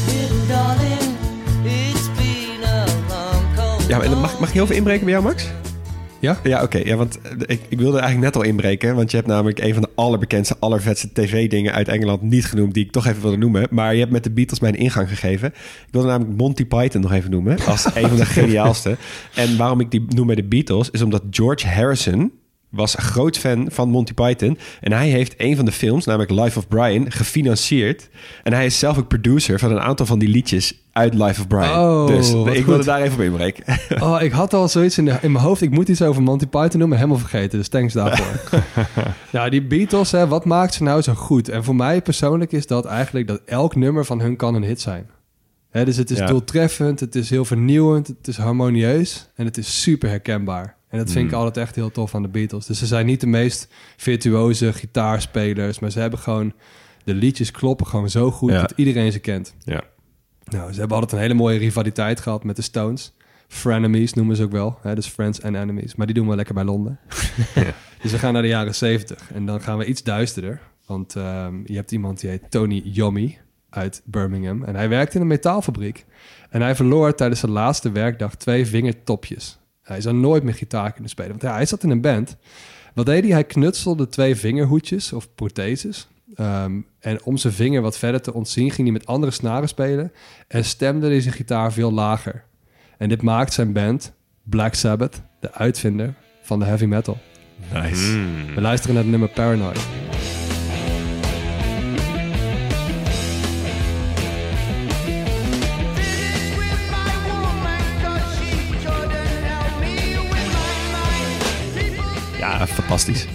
Little 0.08 0.48
darling, 0.48 1.18
it's 1.64 2.08
been 2.18 2.64
a 2.64 2.86
long 3.10 3.56
cold 3.56 3.88
Ja, 3.88 4.02
en 4.02 4.10
dan 4.10 4.20
mag, 4.20 4.40
mag 4.40 4.48
ik 4.48 4.54
heel 4.54 4.66
veel 4.66 4.76
inbreken 4.76 5.04
bij 5.06 5.14
jou, 5.14 5.26
Max? 5.26 5.48
Ja? 6.20 6.40
Ja, 6.44 6.64
oké. 6.64 6.78
Ja, 6.78 6.96
want 6.96 7.22
eh, 7.22 7.32
ik, 7.46 7.62
ik 7.70 7.80
wilde 7.80 8.00
eigenlijk 8.00 8.34
net 8.34 8.44
al 8.44 8.50
inbreken. 8.50 8.96
Want 8.96 9.12
je 9.12 9.18
hebt 9.18 9.30
namelijk 9.30 9.60
een 9.60 9.74
van 9.74 9.82
de 9.82 9.90
allerbekendste, 9.96 10.56
allervetste 10.60 11.10
tv-dingen 11.14 11.74
uit 11.74 11.88
Engeland 11.88 12.22
niet 12.22 12.46
genoemd. 12.46 12.74
Die 12.74 12.86
ik 12.86 12.92
toch 12.92 13.06
even 13.06 13.22
wilde 13.22 13.38
noemen. 13.38 13.68
Maar 13.70 13.94
je 13.94 14.00
hebt 14.00 14.12
met 14.12 14.24
de 14.24 14.32
Beatles 14.32 14.60
mijn 14.60 14.76
ingang 14.76 15.10
gegeven. 15.10 15.48
Ik 15.48 15.88
wilde 15.92 16.08
namelijk 16.08 16.38
Monty 16.38 16.66
Python 16.66 17.02
nog 17.02 17.12
even 17.12 17.32
noemen. 17.32 17.58
Als 17.66 17.86
een 17.86 18.08
van 18.08 18.18
de 18.18 18.26
geniaalste. 18.40 18.98
En 19.36 19.58
waarom 19.58 19.80
ik 19.80 19.92
die 19.92 20.06
noem 20.10 20.28
bij 20.28 20.36
de 20.36 20.44
Beatles. 20.44 20.90
Is 20.90 21.02
omdat 21.02 21.24
George 21.30 21.68
Harrison 21.68 22.32
was 22.76 22.98
een 22.98 23.04
groot 23.04 23.38
fan 23.38 23.68
van 23.72 23.90
Monty 23.90 24.14
Python. 24.14 24.58
En 24.82 24.92
hij 24.92 25.10
heeft 25.10 25.34
een 25.38 25.56
van 25.56 25.66
de 25.66 25.72
films, 25.72 26.06
namelijk 26.06 26.32
Life 26.32 26.58
of 26.60 26.68
Brian, 26.68 27.12
gefinancierd. 27.12 28.10
En 28.44 28.54
hij 28.54 28.66
is 28.66 28.80
zelf 28.80 28.98
ook 28.98 29.08
producer 29.08 29.60
van 29.60 29.72
een 29.72 29.80
aantal 29.80 30.06
van 30.06 30.20
die 30.20 30.30
liedjes 30.30 30.74
uit 30.92 31.14
Life 31.14 31.42
of 31.42 31.48
Brian. 31.48 31.80
Oh, 31.80 32.08
dus 32.08 32.34
ik 32.34 32.66
wilde 32.66 32.84
daar 32.84 33.02
even 33.02 33.14
op 33.18 33.22
inbreken. 33.24 33.64
Oh, 34.04 34.22
ik 34.22 34.32
had 34.32 34.54
al 34.54 34.68
zoiets 34.68 34.98
in, 34.98 35.06
de, 35.06 35.18
in 35.22 35.32
mijn 35.32 35.44
hoofd. 35.44 35.62
Ik 35.62 35.72
moet 35.72 35.88
iets 35.88 36.02
over 36.02 36.22
Monty 36.24 36.46
Python 36.48 36.80
noemen, 36.80 36.98
helemaal 36.98 37.18
vergeten. 37.20 37.58
Dus 37.60 37.68
thanks 37.68 37.94
daarvoor. 37.94 38.62
ja, 39.32 39.50
die 39.50 39.64
Beatles, 39.64 40.12
hè, 40.12 40.28
wat 40.28 40.46
maakt 40.46 40.74
ze 40.74 40.84
nou 40.84 41.02
zo 41.02 41.14
goed? 41.14 41.50
En 41.50 41.64
voor 41.64 41.76
mij 41.76 42.02
persoonlijk 42.02 42.52
is 42.52 42.68
dat 42.68 42.86
eigenlijk 42.86 43.28
dat 43.28 43.42
elk 43.46 43.76
nummer 43.76 44.06
van 44.06 44.20
hun 44.22 44.36
kan 44.36 44.56
een 44.56 44.64
hit 44.64 44.82
zijn. 44.82 45.10
Hè, 45.70 45.86
dus 45.86 45.98
het 45.98 46.12
is 46.12 46.18
Ja. 46.18 46.26
doeltreffend, 46.26 47.00
het 47.00 47.16
is 47.16 47.30
heel 47.30 47.46
vernieuwend, 47.46 48.08
het 48.08 48.28
is 48.28 48.38
harmonieus 48.38 49.30
en 49.36 49.46
het 49.46 49.58
is 49.58 49.82
super 49.82 50.10
herkenbaar. 50.10 50.75
En 50.90 50.98
dat 50.98 51.12
vind 51.12 51.26
ik 51.26 51.32
Mm. 51.32 51.38
altijd 51.38 51.58
echt 51.58 51.76
heel 51.76 51.92
tof 51.92 52.16
aan 52.16 52.22
de 52.22 52.28
Beatles. 52.28 52.66
Dus 52.66 52.80
ze 52.80 52.86
zijn 52.86 53.06
niet 53.06 53.20
de 53.22 53.28
meest 53.28 53.68
virtuoze 53.98 54.74
gitaarspelers, 54.74 55.80
maar 55.80 55.92
ze 55.92 56.00
hebben 56.00 56.20
gewoon... 56.20 56.54
De 57.04 57.14
liedjes 57.14 57.52
kloppen 57.52 57.88
gewoon 57.88 58.10
zo 58.10 58.32
goed 58.32 58.52
Ja. 58.52 58.62
dat 58.62 58.74
iedereen 58.76 59.12
ze 59.12 59.20
kent. 59.20 59.56
Ja. 59.64 59.82
Nou, 60.46 60.74
ze 60.74 60.80
hebben 60.80 60.98
altijd 60.98 61.14
een 61.14 61.20
hele 61.28 61.34
mooie 61.34 61.58
rivaliteit 61.58 62.20
gehad 62.20 62.44
met 62.44 62.56
de 62.56 62.62
Stones. 62.62 63.14
Frenemies 63.48 64.14
noemen 64.14 64.36
ze 64.36 64.44
ook 64.44 64.52
wel. 64.52 64.78
Hè? 64.82 64.96
Dus 64.96 65.08
friends 65.08 65.42
and 65.42 65.56
enemies. 65.56 65.96
Maar 65.96 66.06
die 66.06 66.16
doen 66.16 66.28
we 66.28 66.36
lekker 66.36 66.54
bij 66.54 66.64
Londen. 66.64 67.00
Dus 68.02 68.12
we 68.12 68.18
gaan 68.20 68.34
naar 68.34 68.42
de 68.42 68.48
jaren 68.48 68.76
70. 68.76 69.32
En 69.34 69.46
dan 69.46 69.62
gaan 69.62 69.78
we 69.78 69.86
iets 69.86 70.04
duisterder. 70.04 70.62
Want 70.86 71.16
ehm, 71.16 71.56
je 71.66 71.76
hebt 71.76 71.92
iemand 71.92 72.20
die 72.20 72.30
heet 72.30 72.52
Tony 72.52 72.82
Yomi 72.86 73.38
uit 73.70 74.02
Birmingham. 74.06 74.64
En 74.64 74.76
hij 74.76 74.90
werkte 74.90 75.16
in 75.16 75.22
een 75.22 75.28
metaalfabriek. 75.28 76.06
En 76.50 76.62
hij 76.62 76.76
verloor 76.76 77.16
tijdens 77.16 77.40
zijn 77.40 77.52
laatste 77.52 77.92
werkdag 77.92 78.36
twee 78.36 78.66
vingertopjes. 78.66 79.60
Hij 79.86 80.02
zou 80.02 80.16
nooit 80.16 80.44
meer 80.44 80.54
gitaar 80.54 80.92
kunnen 80.92 81.10
spelen. 81.10 81.32
Want 81.32 81.42
ja, 81.42 81.54
hij 81.54 81.66
zat 81.66 81.84
in 81.84 81.90
een 81.90 82.02
band. 82.02 82.38
Wat 82.94 83.06
deed 83.06 83.24
hij? 83.24 83.32
Hij 83.32 83.44
knutselde 83.44 84.08
twee 84.08 84.36
vingerhoedjes 84.36 85.14
of 85.14 85.36
protheses. 85.36 86.08
Ehm, 86.36 86.80
en 87.00 87.24
om 87.24 87.38
zijn 87.38 87.54
vinger 87.54 87.82
wat 87.82 87.98
verder 87.98 88.22
te 88.22 88.34
ontzien, 88.34 88.72
ging 88.72 88.88
hij 88.88 88.98
met 88.98 89.06
andere 89.06 89.32
snaren 89.32 89.68
spelen. 89.68 90.12
En 90.48 90.66
stemde 90.66 91.08
hij 91.08 91.22
zijn 91.22 91.34
gitaar 91.34 91.74
veel 91.74 91.92
lager. 91.92 92.44
En 92.98 93.10
dit 93.10 93.22
maakt 93.22 93.54
zijn 93.54 93.74
band, 93.74 94.14
Black 94.44 94.74
Sabbath, 94.74 95.22
de 95.40 95.54
uitvinder 95.54 96.14
van 96.42 96.60
de 96.60 96.66
heavy 96.66 96.86
metal. 96.86 97.18
Nice. 97.74 98.18
Mm. 98.18 98.56
We 98.56 98.62
luisteren 98.62 98.96
naar 98.96 99.04
het 99.04 99.12
nummer 99.12 99.30
Paranoid. 99.30 99.88
Ja, 112.58 112.68
fantastisch. 112.68 113.28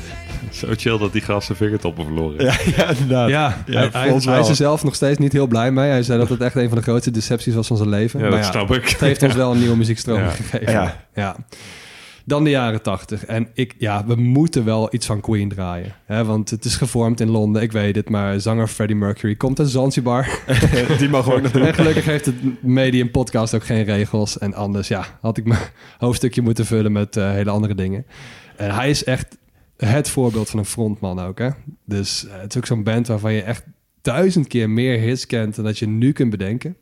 Zo 0.51 0.66
chill 0.76 0.98
dat 0.98 1.12
die 1.12 1.20
gast 1.22 1.47
zijn 1.47 1.59
vingertoppen 1.59 2.05
verloren. 2.05 2.44
Ja, 2.44 2.55
ja 2.76 2.88
inderdaad. 2.88 3.28
Ja, 3.28 3.56
Ja, 3.66 3.88
hij, 3.92 4.14
is 4.14 4.48
er 4.48 4.55
zelf 4.55 4.84
nog 4.84 4.94
steeds 4.94 5.18
niet 5.18 5.32
heel 5.32 5.47
blij 5.47 5.70
mee. 5.70 5.90
Hij 5.90 6.02
zei 6.02 6.18
dat 6.18 6.28
het 6.28 6.40
echt 6.40 6.55
een 6.55 6.68
van 6.68 6.78
de 6.78 6.82
grootste 6.82 7.10
decepties 7.10 7.55
was 7.55 7.66
van 7.66 7.76
zijn 7.76 7.88
leven. 7.88 8.20
Ja, 8.20 8.28
Maar 8.28 8.38
dat 8.38 8.47
snap 8.47 8.74
ik. 8.74 8.88
Het 8.88 9.01
heeft 9.01 9.22
ons 9.22 9.34
wel 9.34 9.52
een 9.52 9.59
nieuwe 9.59 9.76
muziekstroom 9.76 10.18
Ja. 10.20 10.28
gegeven. 10.30 10.94
Ja. 11.14 11.36
Dan 12.31 12.44
de 12.44 12.51
jaren 12.51 12.82
tachtig. 12.82 13.27
En 13.27 13.48
ik, 13.55 13.74
ja, 13.78 14.07
we 14.07 14.15
moeten 14.15 14.65
wel 14.65 14.94
iets 14.94 15.07
van 15.07 15.20
Queen 15.20 15.48
draaien. 15.48 15.94
Hè? 16.05 16.24
Want 16.24 16.51
het 16.51 16.65
is 16.65 16.77
gevormd 16.77 17.20
in 17.20 17.31
Londen, 17.31 17.62
ik 17.62 17.73
weet 17.73 17.97
het. 17.97 18.09
Maar 18.09 18.40
zanger 18.40 18.66
Freddie 18.66 18.97
Mercury 18.97 19.35
komt 19.35 19.59
uit 19.59 19.69
Zanzibar. 19.69 20.28
Die 20.98 21.09
we 21.09 21.16
ook 21.16 21.43
nog 21.43 21.52
doen. 21.52 21.62
En 21.62 21.74
gelukkig 21.74 22.05
heeft 22.05 22.27
het 22.27 22.62
Medium 22.62 23.11
podcast 23.11 23.55
ook 23.55 23.65
geen 23.65 23.85
regels. 23.85 24.39
En 24.39 24.55
anders, 24.55 24.89
ja, 24.89 25.05
had 25.20 25.36
ik 25.36 25.44
mijn 25.44 25.61
hoofdstukje 25.98 26.43
moeten 26.43 26.66
vullen 26.66 26.93
met 26.93 27.16
eh, 27.16 27.31
hele 27.31 27.51
andere 27.51 27.74
dingen. 27.74 28.07
En 28.57 28.74
hij 28.74 28.90
is 28.90 29.05
echt 29.05 29.39
het 29.77 30.09
voorbeeld 30.09 30.51
van 30.51 30.59
een 30.59 30.65
frontman 30.65 31.20
ook, 31.20 31.39
hè. 31.39 31.51
Dus 31.85 32.27
eh, 32.27 32.40
het 32.40 32.51
is 32.51 32.57
ook 32.57 32.66
zo'n 32.66 32.82
band 32.82 33.07
waarvan 33.07 33.32
je 33.32 33.43
echt 33.43 33.65
duizend 34.02 34.47
keer 34.47 34.70
meer 34.70 34.98
hits 34.98 35.27
kent... 35.27 35.55
dan 35.55 35.65
dat 35.65 35.78
je 35.78 35.89
nu 35.89 36.12
kunt 36.12 36.31
bedenken. 36.31 36.77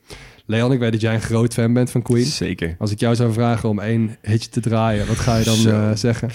Leon, 0.51 0.73
ik 0.73 0.79
weet 0.79 0.93
dat 0.93 1.01
jij 1.01 1.15
een 1.15 1.21
groot 1.21 1.55
fan 1.55 1.73
bent 1.73 1.91
van 1.91 2.03
Queen. 2.03 2.25
Zeker. 2.25 2.77
Als 2.79 2.91
ik 2.91 3.01
jou 3.01 3.15
zou 3.15 3.33
vragen 3.33 3.69
om 3.69 3.81
één 3.81 4.17
hitje 4.23 4.51
te 4.51 4.61
draaien, 4.61 5.07
wat 5.07 5.17
ga 5.17 5.37
je 5.37 5.45
dan 5.45 5.69
eh, 5.69 5.91
zeggen? 5.95 6.31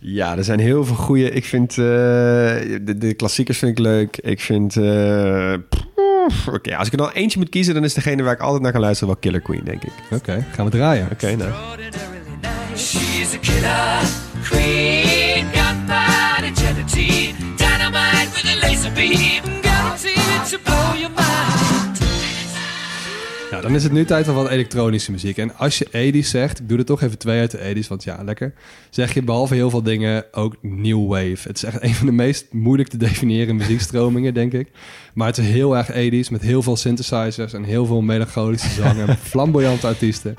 Ja, 0.00 0.36
er 0.36 0.44
zijn 0.44 0.60
heel 0.60 0.84
veel 0.84 0.94
goede. 0.94 1.30
Ik 1.30 1.44
vind 1.44 1.70
eh, 1.70 1.76
de, 1.76 2.94
de 2.98 3.14
klassiekers 3.14 3.58
vind 3.58 3.70
ik 3.70 3.78
leuk. 3.78 4.16
Ik 4.16 4.40
vind. 4.40 4.76
eh, 4.76 5.54
pff, 5.68 6.48
Oké, 6.48 6.76
als 6.76 6.86
ik 6.86 6.92
er 6.92 6.98
dan 6.98 7.10
eentje 7.10 7.38
moet 7.38 7.48
kiezen, 7.48 7.74
dan 7.74 7.84
is 7.84 7.94
degene 7.94 8.22
waar 8.22 8.32
ik 8.32 8.40
altijd 8.40 8.62
naar 8.62 8.72
kan 8.72 8.80
luisteren 8.80 9.08
wel 9.12 9.22
Killer 9.22 9.40
Queen, 9.40 9.64
denk 9.64 9.82
ik. 9.82 9.92
Oké, 10.10 10.46
gaan 10.52 10.64
we 10.64 10.70
draaien. 10.70 11.08
Oké, 11.12 11.36
nou. 11.36 11.50
She's 12.76 13.34
a 13.34 13.38
killer 13.40 13.98
queen, 14.42 15.44
gunpowder 15.52 16.52
dynamite 17.56 18.30
with 18.34 18.46
a 18.54 18.66
laser 18.66 18.90
beam, 18.94 19.62
guaranteed 19.62 20.50
to 20.50 20.58
blow 20.58 20.94
your 20.94 21.10
mind. 21.10 21.29
Ja, 23.50 23.60
dan 23.60 23.74
is 23.74 23.82
het 23.82 23.92
nu 23.92 24.04
tijd 24.04 24.26
voor 24.26 24.34
wat 24.34 24.48
elektronische 24.48 25.10
muziek. 25.10 25.36
En 25.38 25.56
als 25.56 25.78
je 25.78 25.86
80s 25.86 26.26
zegt, 26.26 26.60
ik 26.60 26.68
doe 26.68 26.78
er 26.78 26.84
toch 26.84 27.02
even 27.02 27.18
twee 27.18 27.40
uit 27.40 27.50
de 27.50 27.74
80s, 27.84 27.88
want 27.88 28.04
ja, 28.04 28.22
lekker. 28.24 28.52
Zeg 28.90 29.14
je 29.14 29.22
behalve 29.22 29.54
heel 29.54 29.70
veel 29.70 29.82
dingen 29.82 30.24
ook 30.32 30.56
new 30.60 31.08
wave. 31.08 31.48
Het 31.48 31.56
is 31.56 31.64
echt 31.64 31.82
een 31.82 31.94
van 31.94 32.06
de 32.06 32.12
meest 32.12 32.46
moeilijk 32.50 32.88
te 32.88 32.96
definiëren 32.96 33.56
muziekstromingen, 33.56 34.34
denk 34.34 34.52
ik. 34.52 34.68
Maar 35.14 35.26
het 35.26 35.38
is 35.38 35.46
heel 35.46 35.76
erg 35.76 35.90
80s, 35.92 36.30
met 36.30 36.42
heel 36.42 36.62
veel 36.62 36.76
synthesizers 36.76 37.52
en 37.52 37.64
heel 37.64 37.86
veel 37.86 38.00
melancholische 38.00 38.70
zang 38.70 39.00
en 39.00 39.16
flamboyante 39.30 39.86
artiesten. 39.86 40.36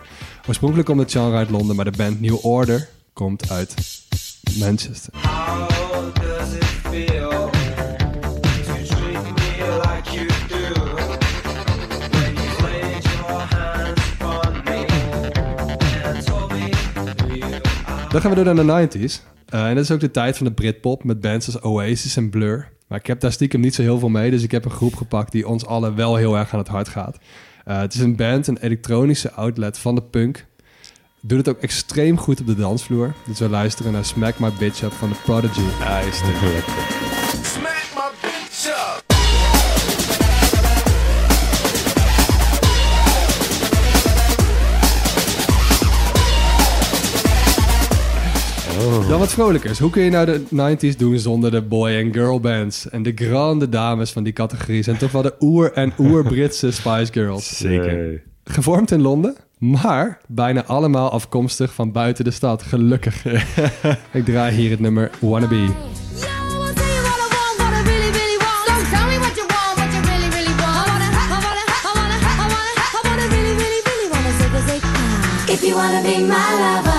Oorspronkelijk 0.47 0.87
komt 0.87 0.99
het 0.99 1.11
genre 1.11 1.37
uit 1.37 1.49
Londen, 1.49 1.75
maar 1.75 1.85
de 1.85 1.97
band 1.97 2.21
New 2.21 2.45
Order 2.45 2.87
komt 3.13 3.49
uit 3.49 3.75
Manchester. 4.59 5.13
Dan 18.11 18.21
gaan 18.21 18.29
we 18.29 18.43
door 18.43 18.55
naar 18.55 18.87
de 18.87 18.97
90s. 18.97 19.21
Eh, 19.45 19.67
en 19.67 19.75
dat 19.75 19.83
is 19.83 19.91
ook 19.91 19.99
de 19.99 20.11
tijd 20.11 20.37
van 20.37 20.45
de 20.45 20.51
Britpop 20.51 21.03
met 21.03 21.21
bands 21.21 21.45
als 21.45 21.61
Oasis 21.61 22.17
en 22.17 22.29
Blur. 22.29 22.69
Maar 22.87 22.99
ik 22.99 23.05
heb 23.05 23.19
daar 23.19 23.31
stiekem 23.31 23.59
niet 23.59 23.75
zo 23.75 23.81
heel 23.81 23.99
veel 23.99 24.09
mee, 24.09 24.31
dus 24.31 24.43
ik 24.43 24.51
heb 24.51 24.65
een 24.65 24.71
groep 24.71 24.95
gepakt 24.95 25.31
die 25.31 25.47
ons 25.47 25.65
allen 25.65 25.95
wel 25.95 26.15
heel 26.15 26.37
erg 26.37 26.53
aan 26.53 26.59
het 26.59 26.67
hart 26.67 26.87
gaat. 26.87 27.17
Eh, 27.65 27.79
het 27.79 27.93
is 27.93 27.99
een 27.99 28.15
band, 28.15 28.47
een 28.47 28.57
elektronische 28.57 29.31
outlet 29.31 29.77
van 29.77 29.95
de 29.95 30.03
punk. 30.03 30.45
Doet 31.21 31.37
het 31.37 31.49
ook 31.49 31.61
extreem 31.61 32.17
goed 32.17 32.39
op 32.39 32.47
de 32.47 32.55
dansvloer. 32.55 33.13
Dus 33.27 33.39
we 33.39 33.49
luisteren 33.49 33.91
naar 33.91 34.05
Smack 34.05 34.39
My 34.39 34.51
Bitch 34.59 34.81
Up 34.81 34.91
van 34.91 35.09
de 35.09 35.15
Prodigy. 35.23 35.59
Nice. 35.59 36.17
Smack 36.17 37.10
wat 48.99 49.31
vrolijkers. 49.31 49.79
Hoe 49.79 49.89
kun 49.89 50.01
je 50.03 50.09
nou 50.09 50.25
de 50.25 50.41
90s 50.93 50.97
doen 50.97 51.19
zonder 51.19 51.51
de 51.51 51.61
boy- 51.61 51.91
en 51.91 52.13
girl 52.13 52.39
bands? 52.39 52.89
En 52.89 53.03
de 53.03 53.11
grande 53.15 53.69
dames 53.69 54.11
van 54.11 54.23
die 54.23 54.33
categorie 54.33 54.83
zijn 54.83 54.97
toch 54.97 55.11
wel 55.11 55.21
de 55.21 55.33
oer- 55.39 55.73
en 55.73 55.93
oer-Britse 55.99 56.71
Spice 56.71 57.11
Girls. 57.13 57.57
Zeker. 57.57 58.23
Gevormd 58.43 58.91
in 58.91 59.01
Londen, 59.01 59.35
maar 59.57 60.19
bijna 60.27 60.65
allemaal 60.65 61.09
afkomstig 61.11 61.73
van 61.73 61.91
buiten 61.91 62.23
de 62.23 62.31
stad. 62.31 62.63
Gelukkig. 62.63 63.25
Ik 64.13 64.25
draai 64.25 64.55
hier 64.55 64.69
het 64.69 64.79
nummer 64.79 65.11
Wannabe. 65.19 65.69
If 75.53 75.63
you 75.63 75.75
wanna 75.75 76.01
be 76.01 76.17
my 76.17 76.49
lover, 76.61 76.90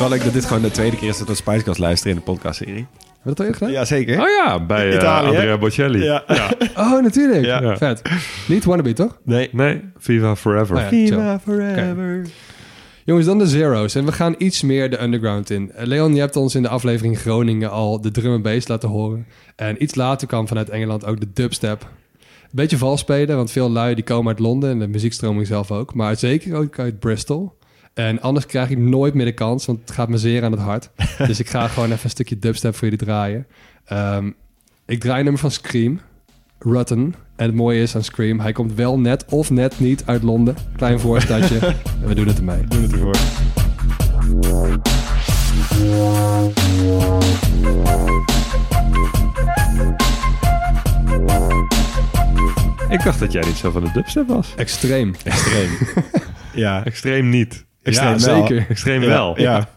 Wel 0.00 0.08
leuk 0.08 0.24
dat 0.24 0.32
dit 0.32 0.44
gewoon 0.44 0.62
de 0.62 0.70
tweede 0.70 0.96
keer 0.96 1.08
is 1.08 1.18
dat 1.18 1.28
we 1.28 1.34
Spice 1.34 1.60
Girls 1.60 1.78
luisteren 1.78 2.12
in 2.12 2.18
de 2.18 2.24
podcastserie. 2.24 2.74
Heb 2.76 2.86
je 3.22 3.28
dat 3.28 3.38
al 3.38 3.44
eerder 3.44 3.58
gedaan? 3.60 3.72
Ja, 3.74 3.84
zeker. 3.84 4.20
Oh 4.20 4.28
ja, 4.28 4.66
bij 4.66 4.88
eh, 4.88 4.94
Italië, 4.94 5.26
hè? 5.26 5.36
Andrea 5.36 5.58
Bocelli. 5.58 6.02
Ja. 6.02 6.24
Oh, 6.76 7.02
natuurlijk. 7.02 7.44
Ja. 7.44 7.76
Vet. 7.76 8.02
Niet 8.48 8.64
Wannabe, 8.64 8.92
toch? 8.92 9.18
Nee. 9.24 9.48
Nee, 9.52 9.80
Viva 9.98 10.36
Forever. 10.36 10.76
Oh 10.76 10.82
ja, 10.82 10.88
chill. 10.88 11.38
Forever. 11.44 12.26
Jongens, 13.04 13.26
dan 13.26 13.38
de 13.38 13.46
Zero's. 13.46 13.94
En 13.94 14.04
we 14.04 14.12
gaan 14.12 14.34
iets 14.38 14.62
meer 14.62 14.90
de 14.90 15.02
underground 15.02 15.50
in. 15.50 15.72
Eh, 15.72 15.86
Leon, 15.86 16.14
je 16.14 16.20
hebt 16.20 16.36
ons 16.36 16.54
in 16.54 16.62
de 16.62 16.68
aflevering 16.68 17.18
Groningen 17.18 17.70
al 17.70 18.00
de 18.00 18.10
drum 18.10 18.34
en 18.34 18.42
bass 18.42 18.68
laten 18.68 18.88
horen. 18.88 19.26
En 19.56 19.82
iets 19.82 19.94
later 19.94 20.26
kwam 20.26 20.48
vanuit 20.48 20.68
Engeland 20.68 21.04
ook 21.06 21.20
de 21.20 21.32
dubstep. 21.34 21.88
Beetje 22.50 22.78
vals 22.78 23.00
spelen, 23.00 23.36
want 23.36 23.50
veel 23.50 23.70
lui 23.70 23.94
die 23.94 24.04
komen 24.04 24.28
uit 24.28 24.38
Londen 24.38 24.70
en 24.70 24.78
de 24.78 24.88
muziekstroming 24.88 25.46
zelf 25.46 25.70
ook. 25.70 25.94
Maar 25.94 26.16
zeker 26.16 26.56
ook 26.56 26.78
uit 26.78 26.98
Bristol. 26.98 27.58
En 28.08 28.20
anders 28.20 28.46
krijg 28.46 28.70
ik 28.70 28.78
nooit 28.78 29.14
meer 29.14 29.24
de 29.24 29.32
kans, 29.32 29.66
want 29.66 29.80
het 29.80 29.90
gaat 29.90 30.08
me 30.08 30.18
zeer 30.18 30.44
aan 30.44 30.52
het 30.52 30.60
hart. 30.60 30.90
dus 31.26 31.40
ik 31.40 31.48
ga 31.48 31.68
gewoon 31.68 31.90
even 31.90 32.04
een 32.04 32.10
stukje 32.10 32.38
dubstep 32.38 32.74
voor 32.74 32.88
jullie 32.88 33.04
draaien. 33.04 33.46
Ehm, 33.84 34.30
ik 34.86 35.00
draai 35.00 35.18
een 35.18 35.24
nummer 35.24 35.40
van 35.40 35.50
Scream, 35.50 36.00
Rutten. 36.58 37.14
En 37.36 37.46
het 37.46 37.54
mooie 37.54 37.82
is 37.82 37.96
aan 37.96 38.04
Scream, 38.04 38.40
hij 38.40 38.52
komt 38.52 38.74
wel 38.74 38.98
net 38.98 39.24
of 39.24 39.50
net 39.50 39.80
niet 39.80 40.02
uit 40.06 40.22
Londen. 40.22 40.56
Klein 40.76 41.00
voorstadje. 41.00 41.58
en 42.02 42.06
we 42.08 42.14
doen 42.14 42.26
het 42.26 42.38
ermee. 42.38 42.64
Doen 42.64 42.82
het 42.82 42.92
ervoor. 42.92 43.16
Ik 52.88 53.04
dacht 53.04 53.18
dat 53.18 53.32
jij 53.32 53.42
niet 53.46 53.56
zo 53.56 53.70
van 53.70 53.84
de 53.84 53.90
dubstep 53.92 54.28
was. 54.28 54.54
Extreem. 54.56 55.14
Extreem. 55.24 55.70
ja. 56.64 56.84
Extreem 56.84 57.28
niet. 57.28 57.68
Extreem 57.82 58.18
Ja, 58.18 58.24
wel. 58.24 58.46
zeker. 58.46 58.66
Extreem 58.70 59.02
Ja, 59.02 59.08
wel. 59.08 59.40
Ja. 59.40 59.68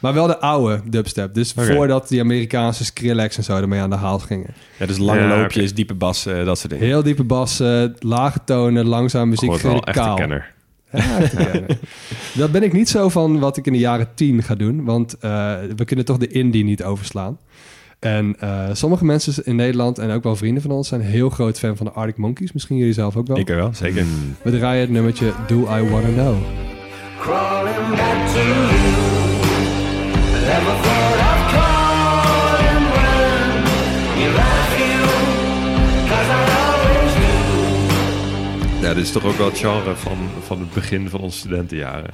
Maar 0.00 0.14
wel 0.14 0.26
de 0.26 0.38
oude 0.38 0.80
dubstep. 0.88 1.34
Dus 1.34 1.52
voordat 1.56 2.08
die 2.08 2.20
Amerikaanse 2.20 2.84
Skrillex 2.84 3.36
en 3.36 3.44
zo 3.44 3.56
ermee 3.56 3.80
aan 3.80 3.90
de 3.90 3.96
haal 3.96 4.18
gingen. 4.18 4.54
ja, 4.78 4.86
dus 4.86 4.98
lange 4.98 5.20
Ja, 5.20 5.36
loopjes, 5.40 5.74
diepe 5.74 5.94
bassen, 5.94 6.44
dat 6.44 6.58
soort 6.58 6.72
dingen. 6.72 6.86
Heel 6.86 7.02
diepe 7.02 7.24
bassen, 7.24 7.96
lage 7.98 8.38
tonen, 8.44 8.86
langzaam 8.86 9.28
muziek, 9.28 9.52
Gewoon 9.52 9.72
wel 9.72 9.84
echt 9.84 9.96
een 9.96 10.02
kaal. 10.02 10.16
kenner. 10.16 10.52
Ja, 10.92 11.18
echt 11.18 11.32
een 11.32 11.50
kenner. 11.50 11.78
Dat 12.34 12.52
ben 12.52 12.62
ik 12.62 12.72
niet 12.72 12.88
zo 12.88 13.08
van 13.08 13.38
wat 13.38 13.56
ik 13.56 13.66
in 13.66 13.72
de 13.72 13.78
jaren 13.78 14.08
tien 14.14 14.42
ga 14.42 14.54
doen. 14.54 14.84
Want 14.84 15.18
eh, 15.18 15.54
we 15.76 15.84
kunnen 15.84 16.04
toch 16.04 16.18
de 16.18 16.28
indie 16.28 16.64
niet 16.64 16.82
overslaan. 16.84 17.38
En 17.98 18.36
eh, 18.40 18.68
sommige 18.72 19.04
mensen 19.04 19.44
in 19.44 19.56
Nederland 19.56 19.98
en 19.98 20.10
ook 20.10 20.22
wel 20.22 20.36
vrienden 20.36 20.62
van 20.62 20.70
ons... 20.70 20.88
zijn 20.88 21.00
heel 21.00 21.30
groot 21.30 21.58
fan 21.58 21.76
van 21.76 21.86
de 21.86 21.92
Arctic 21.92 22.16
Monkeys. 22.16 22.52
Misschien 22.52 22.76
jullie 22.76 22.92
zelf 22.92 23.16
ook 23.16 23.26
wel. 23.26 23.38
Ik 23.38 23.48
wel, 23.48 23.74
zeker. 23.74 24.04
We 24.42 24.50
draaien 24.58 24.80
het 24.80 24.90
nummertje 24.90 25.32
Do 25.46 25.60
I 25.60 25.88
Wanna 25.90 26.08
Know. 26.08 26.36
Crawling 27.26 27.90
back 27.96 28.32
to 28.34 28.38
you. 28.38 28.86
Never 30.50 30.74
thought 30.84 31.18
I'd 31.30 31.42
call 31.54 32.54
and 32.70 32.84
run. 32.96 33.50
You 34.20 34.28
love 34.42 34.72
you, 34.84 34.98
cause 36.10 36.28
I 36.28 36.42
always 36.62 37.12
do. 37.14 38.86
Ja, 38.86 38.94
dit 38.94 39.04
is 39.04 39.12
toch 39.12 39.24
ook 39.24 39.36
wel 39.36 39.46
het 39.46 39.58
genre 39.58 39.96
van, 39.96 40.18
van 40.46 40.58
het 40.58 40.72
begin 40.72 41.08
van 41.08 41.20
onze 41.20 41.38
studentenjaren. 41.38 42.10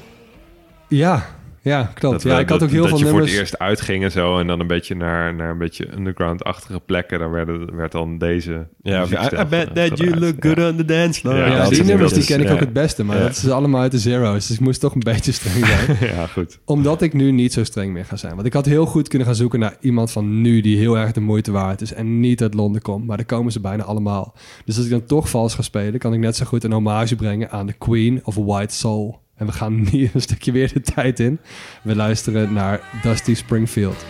Ja, 0.88 1.26
ja 1.62 1.90
klopt. 1.94 2.14
Dat 2.14 2.22
ja, 2.22 2.34
we- 2.36 2.42
ik 2.42 2.48
had 2.48 2.62
ook 2.62 2.70
heel 2.70 2.80
dat 2.80 2.88
veel 2.88 2.98
je 2.98 3.04
nummers... 3.04 3.24
voor 3.24 3.32
het 3.32 3.40
eerst 3.40 3.58
uitging 3.58 4.04
en 4.04 4.10
zo. 4.10 4.38
En 4.38 4.46
dan 4.46 4.60
een 4.60 4.66
beetje 4.66 4.94
naar, 4.94 5.34
naar 5.34 5.50
een 5.50 5.58
beetje 5.58 5.92
underground-achtige 5.96 6.80
plekken. 6.80 7.18
Dan 7.18 7.30
werden, 7.30 7.76
werd 7.76 7.92
dan 7.92 8.18
deze 8.18 8.66
Ja, 8.82 9.04
I, 9.04 9.44
bet 9.48 9.74
that 9.74 9.98
you 9.98 10.18
look 10.18 10.34
good 10.40 10.56
Ja. 10.56 10.68
on 10.68 10.76
the 10.76 10.84
dance 10.84 11.20
floor. 11.20 11.36
Ja, 11.36 11.68
die 11.68 11.84
nummers 11.84 12.12
die 12.12 12.24
ken 12.24 12.40
ik 12.40 12.50
ook 12.50 12.60
het 12.60 12.72
beste, 12.72 13.04
maar 13.04 13.16
Ja. 13.16 13.22
dat 13.22 13.30
is 13.36 13.48
allemaal 13.50 13.80
uit 13.80 13.90
de 13.92 13.98
zero's. 13.98 14.46
Dus 14.46 14.56
ik 14.56 14.62
moest 14.62 14.80
toch 14.80 14.94
een 14.94 15.00
beetje 15.00 15.32
streng 15.32 15.66
zijn. 15.66 15.96
ja, 16.14 16.26
goed. 16.26 16.58
Omdat 16.64 17.02
ik 17.02 17.12
nu 17.12 17.30
niet 17.32 17.52
zo 17.52 17.64
streng 17.64 17.92
meer 17.92 18.04
ga 18.04 18.16
zijn. 18.16 18.34
Want 18.34 18.46
ik 18.46 18.52
had 18.52 18.66
heel 18.66 18.86
goed 18.86 19.08
kunnen 19.08 19.26
gaan 19.26 19.36
zoeken 19.36 19.58
naar 19.58 19.76
iemand 19.80 20.10
van 20.10 20.40
nu 20.40 20.60
die 20.60 20.76
heel 20.78 20.98
erg 20.98 21.12
de 21.12 21.20
moeite 21.20 21.50
waard 21.52 21.80
is 21.80 21.92
en 21.94 22.20
niet 22.20 22.42
uit 22.42 22.54
Londen 22.54 22.82
komt. 22.82 23.06
Maar 23.06 23.16
daar 23.16 23.26
komen 23.26 23.52
ze 23.52 23.60
bijna 23.60 23.82
allemaal. 23.84 24.34
Dus 24.64 24.76
als 24.76 24.84
ik 24.84 24.90
dan 24.90 25.04
toch 25.04 25.28
vals 25.28 25.54
ga 25.54 25.62
spelen, 25.62 25.98
kan 26.00 26.12
ik 26.14 26.20
net 26.20 26.36
zo 26.36 26.44
goed 26.44 26.64
een 26.64 26.72
hommage 26.72 27.16
brengen 27.16 27.50
aan 27.50 27.66
de 27.66 27.72
Queen 27.72 28.20
of 28.24 28.34
White 28.34 28.74
Soul. 28.74 29.20
En 29.42 29.48
we 29.48 29.54
gaan 29.54 29.86
hier 29.90 30.10
een 30.14 30.20
stukje 30.22 30.52
weer 30.52 30.72
de 30.72 30.80
tijd 30.80 31.20
in. 31.20 31.40
We 31.82 31.96
luisteren 31.96 32.52
naar 32.52 32.80
Dusty 33.02 33.34
Springfield. 33.34 34.04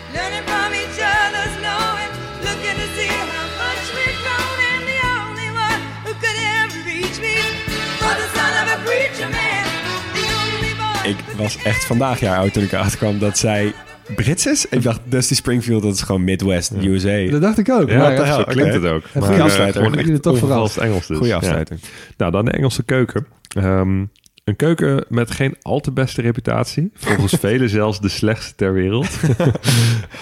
Ik 11.05 11.17
was 11.37 11.63
echt 11.63 11.85
vandaag 11.85 12.21
jaar 12.21 12.39
oud 12.39 12.53
toen 12.53 12.63
ik 12.63 12.73
erachter 12.73 12.99
kwam 12.99 13.19
dat 13.19 13.39
zij 13.39 13.73
Brits 14.15 14.47
is. 14.47 14.67
Ik 14.67 14.83
dacht 14.83 15.01
Dusty 15.05 15.35
Springfield, 15.35 15.83
dat 15.83 15.95
is 15.95 16.03
gewoon 16.03 16.25
Midwest, 16.25 16.73
USA. 16.73 17.31
Dat 17.31 17.41
dacht 17.41 17.59
ik 17.59 17.71
ook. 17.71 17.89
Ja, 17.89 17.97
maar 17.99 18.27
ja, 18.27 18.45
klinkt 18.45 18.75
het 18.75 18.85
ook. 18.85 19.03
Maar, 19.15 19.23
goede 19.23 19.39
eh, 19.39 19.45
afsluiter. 19.45 19.83
gewoon 19.83 19.99
Jullie 19.99 20.13
echt 20.15 20.25
er 20.27 20.33
toch. 20.33 20.77
Engels 20.79 21.07
dus. 21.07 21.17
Goeie 21.17 21.33
Ja. 21.33 21.39
afsluiting. 21.39 21.81
Nou, 22.17 22.33
dan 22.33 22.45
de 22.45 22.51
Engelse 22.51 22.83
keuken. 22.83 23.27
Ehm, 23.49 24.05
een 24.45 24.57
keuken 24.57 25.05
met 25.09 25.31
geen 25.31 25.57
al 25.63 25.81
te 25.81 25.93
beste 25.93 26.21
reputatie. 26.21 26.91
Volgens 26.95 27.35
velen 27.41 27.69
zelfs 27.69 28.01
de 28.01 28.09
slechtste 28.09 28.55
ter 28.55 28.73
wereld. 28.73 29.09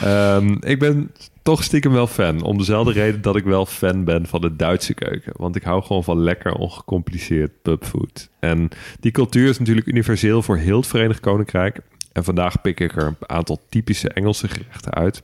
Ehm, 0.02 0.56
ik 0.60 0.78
ben 0.78 1.10
toch 1.42 1.64
stiekem 1.64 1.92
wel 1.92 2.06
fan. 2.06 2.42
Om 2.42 2.58
dezelfde 2.58 2.92
reden 2.92 3.22
dat 3.22 3.36
ik 3.36 3.44
wel 3.44 3.66
fan 3.66 4.04
ben 4.04 4.26
van 4.26 4.40
de 4.40 4.56
Duitse 4.56 4.94
keuken. 4.94 5.32
Want 5.36 5.56
ik 5.56 5.62
hou 5.62 5.82
gewoon 5.82 6.04
van 6.04 6.18
lekker 6.18 6.52
ongecompliceerd 6.52 7.62
pubfood. 7.62 8.28
En 8.40 8.68
die 9.00 9.12
cultuur 9.12 9.48
is 9.48 9.58
natuurlijk 9.58 9.86
universeel 9.86 10.42
voor 10.42 10.56
heel 10.56 10.76
het 10.76 10.86
Verenigd 10.86 11.20
Koninkrijk. 11.20 11.80
En 12.12 12.24
vandaag 12.24 12.60
pik 12.60 12.80
ik 12.80 12.96
er 12.96 13.06
een 13.06 13.16
aantal 13.26 13.60
typische 13.68 14.08
Engelse 14.08 14.48
gerechten 14.48 14.94
uit. 14.94 15.22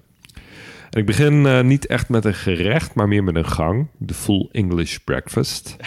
En 0.97 1.03
ik 1.03 1.09
begin 1.09 1.47
eh, 1.47 1.61
niet 1.63 1.87
echt 1.87 2.09
met 2.09 2.25
een 2.25 2.35
gerecht, 2.35 2.95
maar 2.95 3.09
meer 3.09 3.25
met 3.25 3.37
een 3.37 3.47
gang. 3.47 3.87
De 3.97 4.15
full 4.15 4.49
English 4.53 4.97
breakfast. 4.97 5.77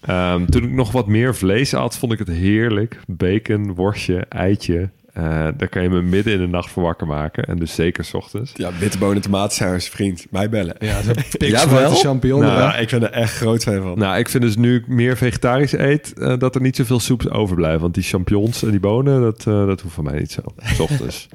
Ehm, 0.00 0.46
toen 0.46 0.64
ik 0.64 0.70
nog 0.70 0.92
wat 0.92 1.06
meer 1.06 1.34
vlees 1.34 1.72
had, 1.72 1.98
vond 1.98 2.12
ik 2.12 2.18
het 2.18 2.28
heerlijk. 2.28 3.00
Bacon, 3.06 3.74
worstje, 3.74 4.26
eitje. 4.28 4.90
Eh, 5.18 5.48
daar 5.56 5.68
kan 5.68 5.82
je 5.82 5.88
me 5.88 6.02
midden 6.02 6.32
in 6.32 6.38
de 6.38 6.46
nacht 6.46 6.70
voor 6.70 6.82
wakker 6.82 7.06
maken. 7.06 7.44
En 7.44 7.56
dus 7.56 7.74
zeker 7.74 8.04
's 8.04 8.14
ochtends. 8.14 8.52
Ja, 8.54 8.70
bitterbonen, 8.80 9.22
tomatensaus, 9.22 9.88
vriend. 9.88 10.26
Mij 10.30 10.48
bellen. 10.48 10.74
Ja, 10.78 11.02
zo'n 11.02 11.14
Jawel. 11.14 11.38
pikzwarte 11.38 11.94
champignon. 11.94 12.40
Nou. 12.40 12.58
Ja, 12.58 12.76
ik 12.76 12.90
ben 12.90 13.02
er 13.02 13.10
echt 13.10 13.36
groot 13.36 13.62
fan 13.62 13.82
van. 13.82 13.98
Nou, 13.98 14.18
ik 14.18 14.28
vind 14.28 14.42
dus 14.42 14.56
nu 14.56 14.76
ik 14.76 14.86
meer 14.86 15.16
vegetarisch 15.16 15.72
eet, 15.72 16.12
eh, 16.18 16.38
dat 16.38 16.54
er 16.54 16.60
niet 16.60 16.76
zoveel 16.76 17.00
soep 17.00 17.26
overblijft. 17.26 17.80
Want 17.80 17.94
die 17.94 18.02
champignons 18.02 18.62
en 18.62 18.70
die 18.70 18.80
bonen, 18.80 19.20
dat, 19.20 19.38
eh, 19.46 19.66
dat 19.66 19.80
hoeft 19.80 19.94
van 19.94 20.04
mij 20.04 20.18
niet 20.18 20.30
zo. 20.32 20.42
's 20.74 20.80
ochtends. 20.80 21.28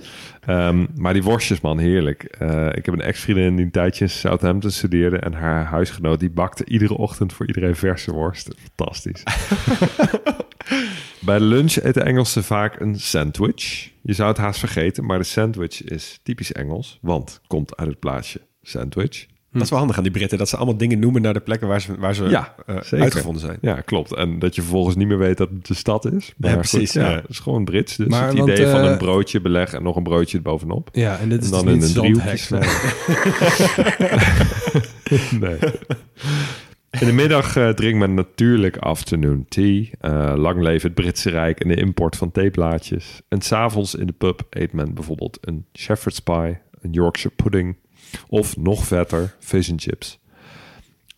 Ehm, 0.46 0.86
maar 0.96 1.14
die 1.14 1.24
worstjes, 1.24 1.62
man, 1.62 1.80
heerlijk. 1.80 2.24
Eh, 2.24 2.68
ik 2.74 2.86
heb 2.86 2.94
een 2.94 3.02
ex-vriendin 3.02 3.56
die 3.56 3.66
een 3.66 3.72
tijdje 3.72 4.04
in 4.04 4.10
Southampton 4.10 4.72
studeerde. 4.72 5.18
En 5.18 5.34
haar 5.34 5.66
huisgenoot, 5.66 6.20
die 6.20 6.32
bakte 6.32 6.66
iedere 6.66 6.98
ochtend 6.98 7.34
voor 7.34 7.48
iedereen 7.48 7.76
verse 7.76 8.12
worst. 8.12 8.50
Fantastisch. 8.76 9.24
Bij 11.26 11.40
lunch 11.40 11.76
eten 11.76 12.06
Engelsen 12.06 12.44
vaak 12.44 12.80
een 12.80 13.00
sandwich. 13.00 13.90
Je 14.02 14.14
zou 14.14 14.30
het 14.30 14.38
haast 14.38 14.60
vergeten, 14.60 15.06
maar 15.06 15.18
de 15.18 15.24
sandwich 15.24 15.84
is 15.84 16.20
typisch 16.24 16.52
Engels. 16.52 17.00
Want 17.02 17.42
komt 17.48 17.78
uit 17.78 17.90
het 17.90 18.00
plaatsje 18.00 18.42
sandwich. 18.62 19.26
Dat 19.52 19.62
is 19.62 19.70
wel 19.70 19.80
handig 19.80 19.98
aan 19.98 20.04
die 20.04 20.12
Britten, 20.12 20.38
dat 20.38 20.50
ze 20.50 20.56
allemaal 20.56 20.78
dingen 20.78 21.00
noemen 21.00 21.22
naar 21.22 21.34
de 21.34 21.40
plekken 21.40 21.68
waar 21.68 21.82
ze, 21.82 21.98
waar 21.98 22.16
ze 22.16 22.24
Ja, 22.24 22.56
eh, 22.66 23.00
uitgevonden 23.02 23.42
zijn. 23.42 23.58
Ja, 23.62 23.82
klopt. 23.82 24.14
En 24.14 24.40
dat 24.40 24.56
je 24.56 24.62
vervolgens 24.62 24.96
niet 24.96 25.08
meer 25.08 25.18
weet 25.18 25.38
dat 25.38 25.50
het 25.50 25.66
de 25.68 25.74
stad 25.74 26.06
is. 26.06 26.34
Maar 26.38 26.50
Ja, 26.50 26.56
goed, 26.56 26.70
precies, 26.70 26.94
ja, 26.94 27.10
ja. 27.10 27.16
Het 27.16 27.30
is 27.30 27.40
gewoon 27.40 27.66
Brits. 27.66 27.96
Dus 27.96 28.08
Maar 28.08 28.28
het 28.28 28.38
want, 28.38 28.50
idee 28.50 28.68
van 28.68 28.82
eh, 28.82 28.90
een 28.92 28.98
broodje 28.98 29.42
beleg 29.42 29.74
en 29.74 29.84
nog 29.84 29.96
een 29.96 30.04
broodje 30.04 30.38
erbovenop. 30.38 30.90
Ja, 30.92 31.20
en 31.20 31.30
dit 31.30 31.44
is 31.44 31.50
En 31.50 31.52
dan 31.52 31.66
dus 31.66 31.74
in 31.74 31.80
niet 31.80 31.96
een 31.96 32.02
driehoekje 32.02 32.58
nee. 35.40 35.58
In 37.04 37.10
de 37.10 37.16
middag 37.16 37.56
eh 37.56 37.70
drinkt 37.70 38.00
men 38.00 38.14
natuurlijk 38.14 38.78
afternoon 38.78 39.46
tea. 39.50 39.86
Eh, 40.00 40.34
lang 40.36 40.62
leven 40.62 40.88
het 40.88 40.96
Britse 40.96 41.30
Rijk 41.30 41.60
en 41.60 41.68
de 41.68 41.76
import 41.76 42.16
van 42.16 42.32
theeblaadjes. 42.32 43.22
En 43.28 43.42
s'avonds 43.42 43.96
in 43.96 44.08
de 44.08 44.14
pub 44.14 44.42
eet 44.50 44.74
men 44.74 44.94
bijvoorbeeld 44.94 45.38
een 45.42 45.66
shepherd's 45.74 46.20
pie, 46.20 46.58
een 46.82 46.92
Yorkshire 46.92 47.36
pudding 47.36 47.78
of 48.28 48.58
nog 48.58 48.86
vetter, 48.86 49.36
fish 49.40 49.70
and 49.70 49.82
chips. 49.82 50.20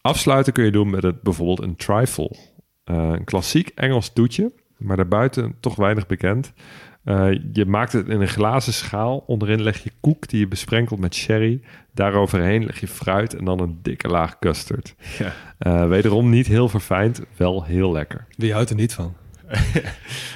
Afsluiten 0.01 0.53
kun 0.53 0.65
je 0.65 0.71
doen 0.71 0.89
met 0.89 1.03
het, 1.03 1.21
bijvoorbeeld 1.21 1.61
een 1.61 1.75
trifle. 1.75 2.35
Eh, 2.83 3.09
een 3.11 3.23
klassiek 3.23 3.71
Engels 3.75 4.13
toetje, 4.13 4.51
maar 4.77 4.97
daarbuiten 4.97 5.55
toch 5.59 5.75
weinig 5.75 6.07
bekend. 6.07 6.53
Eh, 7.05 7.27
je 7.53 7.65
maakt 7.65 7.91
het 7.91 8.07
in 8.07 8.21
een 8.21 8.27
glazen 8.27 8.73
schaal. 8.73 9.23
Onderin 9.27 9.61
leg 9.61 9.83
je 9.83 9.91
koek 9.99 10.27
die 10.27 10.39
je 10.39 10.47
besprenkelt 10.47 10.99
met 10.99 11.15
sherry. 11.15 11.61
Daaroverheen 11.93 12.65
leg 12.65 12.79
je 12.79 12.87
fruit 12.87 13.35
en 13.35 13.45
dan 13.45 13.59
een 13.59 13.79
dikke 13.81 14.07
laag 14.07 14.39
custard. 14.39 14.95
Ja. 15.17 15.33
Eh, 15.57 15.87
wederom 15.87 16.29
niet 16.29 16.47
heel 16.47 16.69
verfijnd, 16.69 17.21
wel 17.37 17.63
heel 17.63 17.91
lekker. 17.91 18.25
Wie 18.37 18.53
houdt 18.53 18.69
er 18.69 18.75
niet 18.75 18.93
van? 18.93 19.13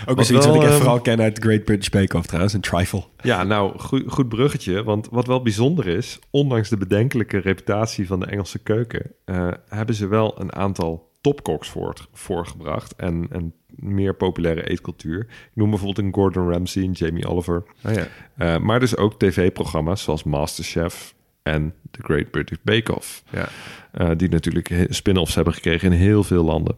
Ook 0.05 0.15
weer 0.15 0.25
zoiets 0.25 0.45
wat 0.45 0.55
ik 0.55 0.61
wel, 0.61 0.61
echt 0.61 0.71
ehm, 0.71 0.77
vooral 0.77 1.01
ken 1.01 1.21
uit 1.21 1.39
Great 1.39 1.63
British 1.63 1.89
Bake 1.89 2.17
Off 2.17 2.27
trouwens, 2.27 2.53
een 2.53 2.61
trifle. 2.61 3.03
Ja, 3.21 3.43
nou, 3.43 3.79
goed, 3.79 4.03
goed 4.07 4.29
bruggetje. 4.29 4.83
Want 4.83 5.07
wat 5.11 5.27
wel 5.27 5.41
bijzonder 5.41 5.87
is, 5.87 6.19
ondanks 6.29 6.69
de 6.69 6.77
bedenkelijke 6.77 7.37
reputatie 7.37 8.07
van 8.07 8.19
de 8.19 8.25
Engelse 8.25 8.59
keuken, 8.59 9.11
eh, 9.25 9.47
hebben 9.67 9.95
ze 9.95 10.07
wel 10.07 10.41
een 10.41 10.53
aantal 10.53 11.11
topkoks 11.21 11.69
voor, 11.69 12.07
voorgebracht 12.11 12.95
en 12.95 13.27
een 13.29 13.53
meer 13.75 14.15
populaire 14.15 14.69
eetcultuur. 14.69 15.19
Ik 15.19 15.51
noem 15.53 15.69
bijvoorbeeld 15.69 16.05
een 16.07 16.13
Gordon 16.13 16.51
Ramsay 16.51 16.83
en 16.83 16.91
Jamie 16.91 17.27
Oliver. 17.27 17.63
Oh 17.85 17.93
ja. 17.93 18.07
Eh, 18.37 18.57
maar 18.57 18.79
dus 18.79 18.97
ook 18.97 19.19
tv-programma's 19.19 20.03
zoals 20.03 20.23
Masterchef 20.23 21.13
en 21.43 21.73
The 21.91 22.01
Great 22.01 22.31
British 22.31 22.57
Bake 22.63 22.95
Off. 22.95 23.23
Ja. 23.31 23.49
Eh, 23.91 24.11
die 24.17 24.29
natuurlijk 24.29 24.85
spin-offs 24.89 25.35
hebben 25.35 25.53
gekregen 25.53 25.91
in 25.91 25.97
heel 25.97 26.23
veel 26.23 26.43
landen. 26.43 26.75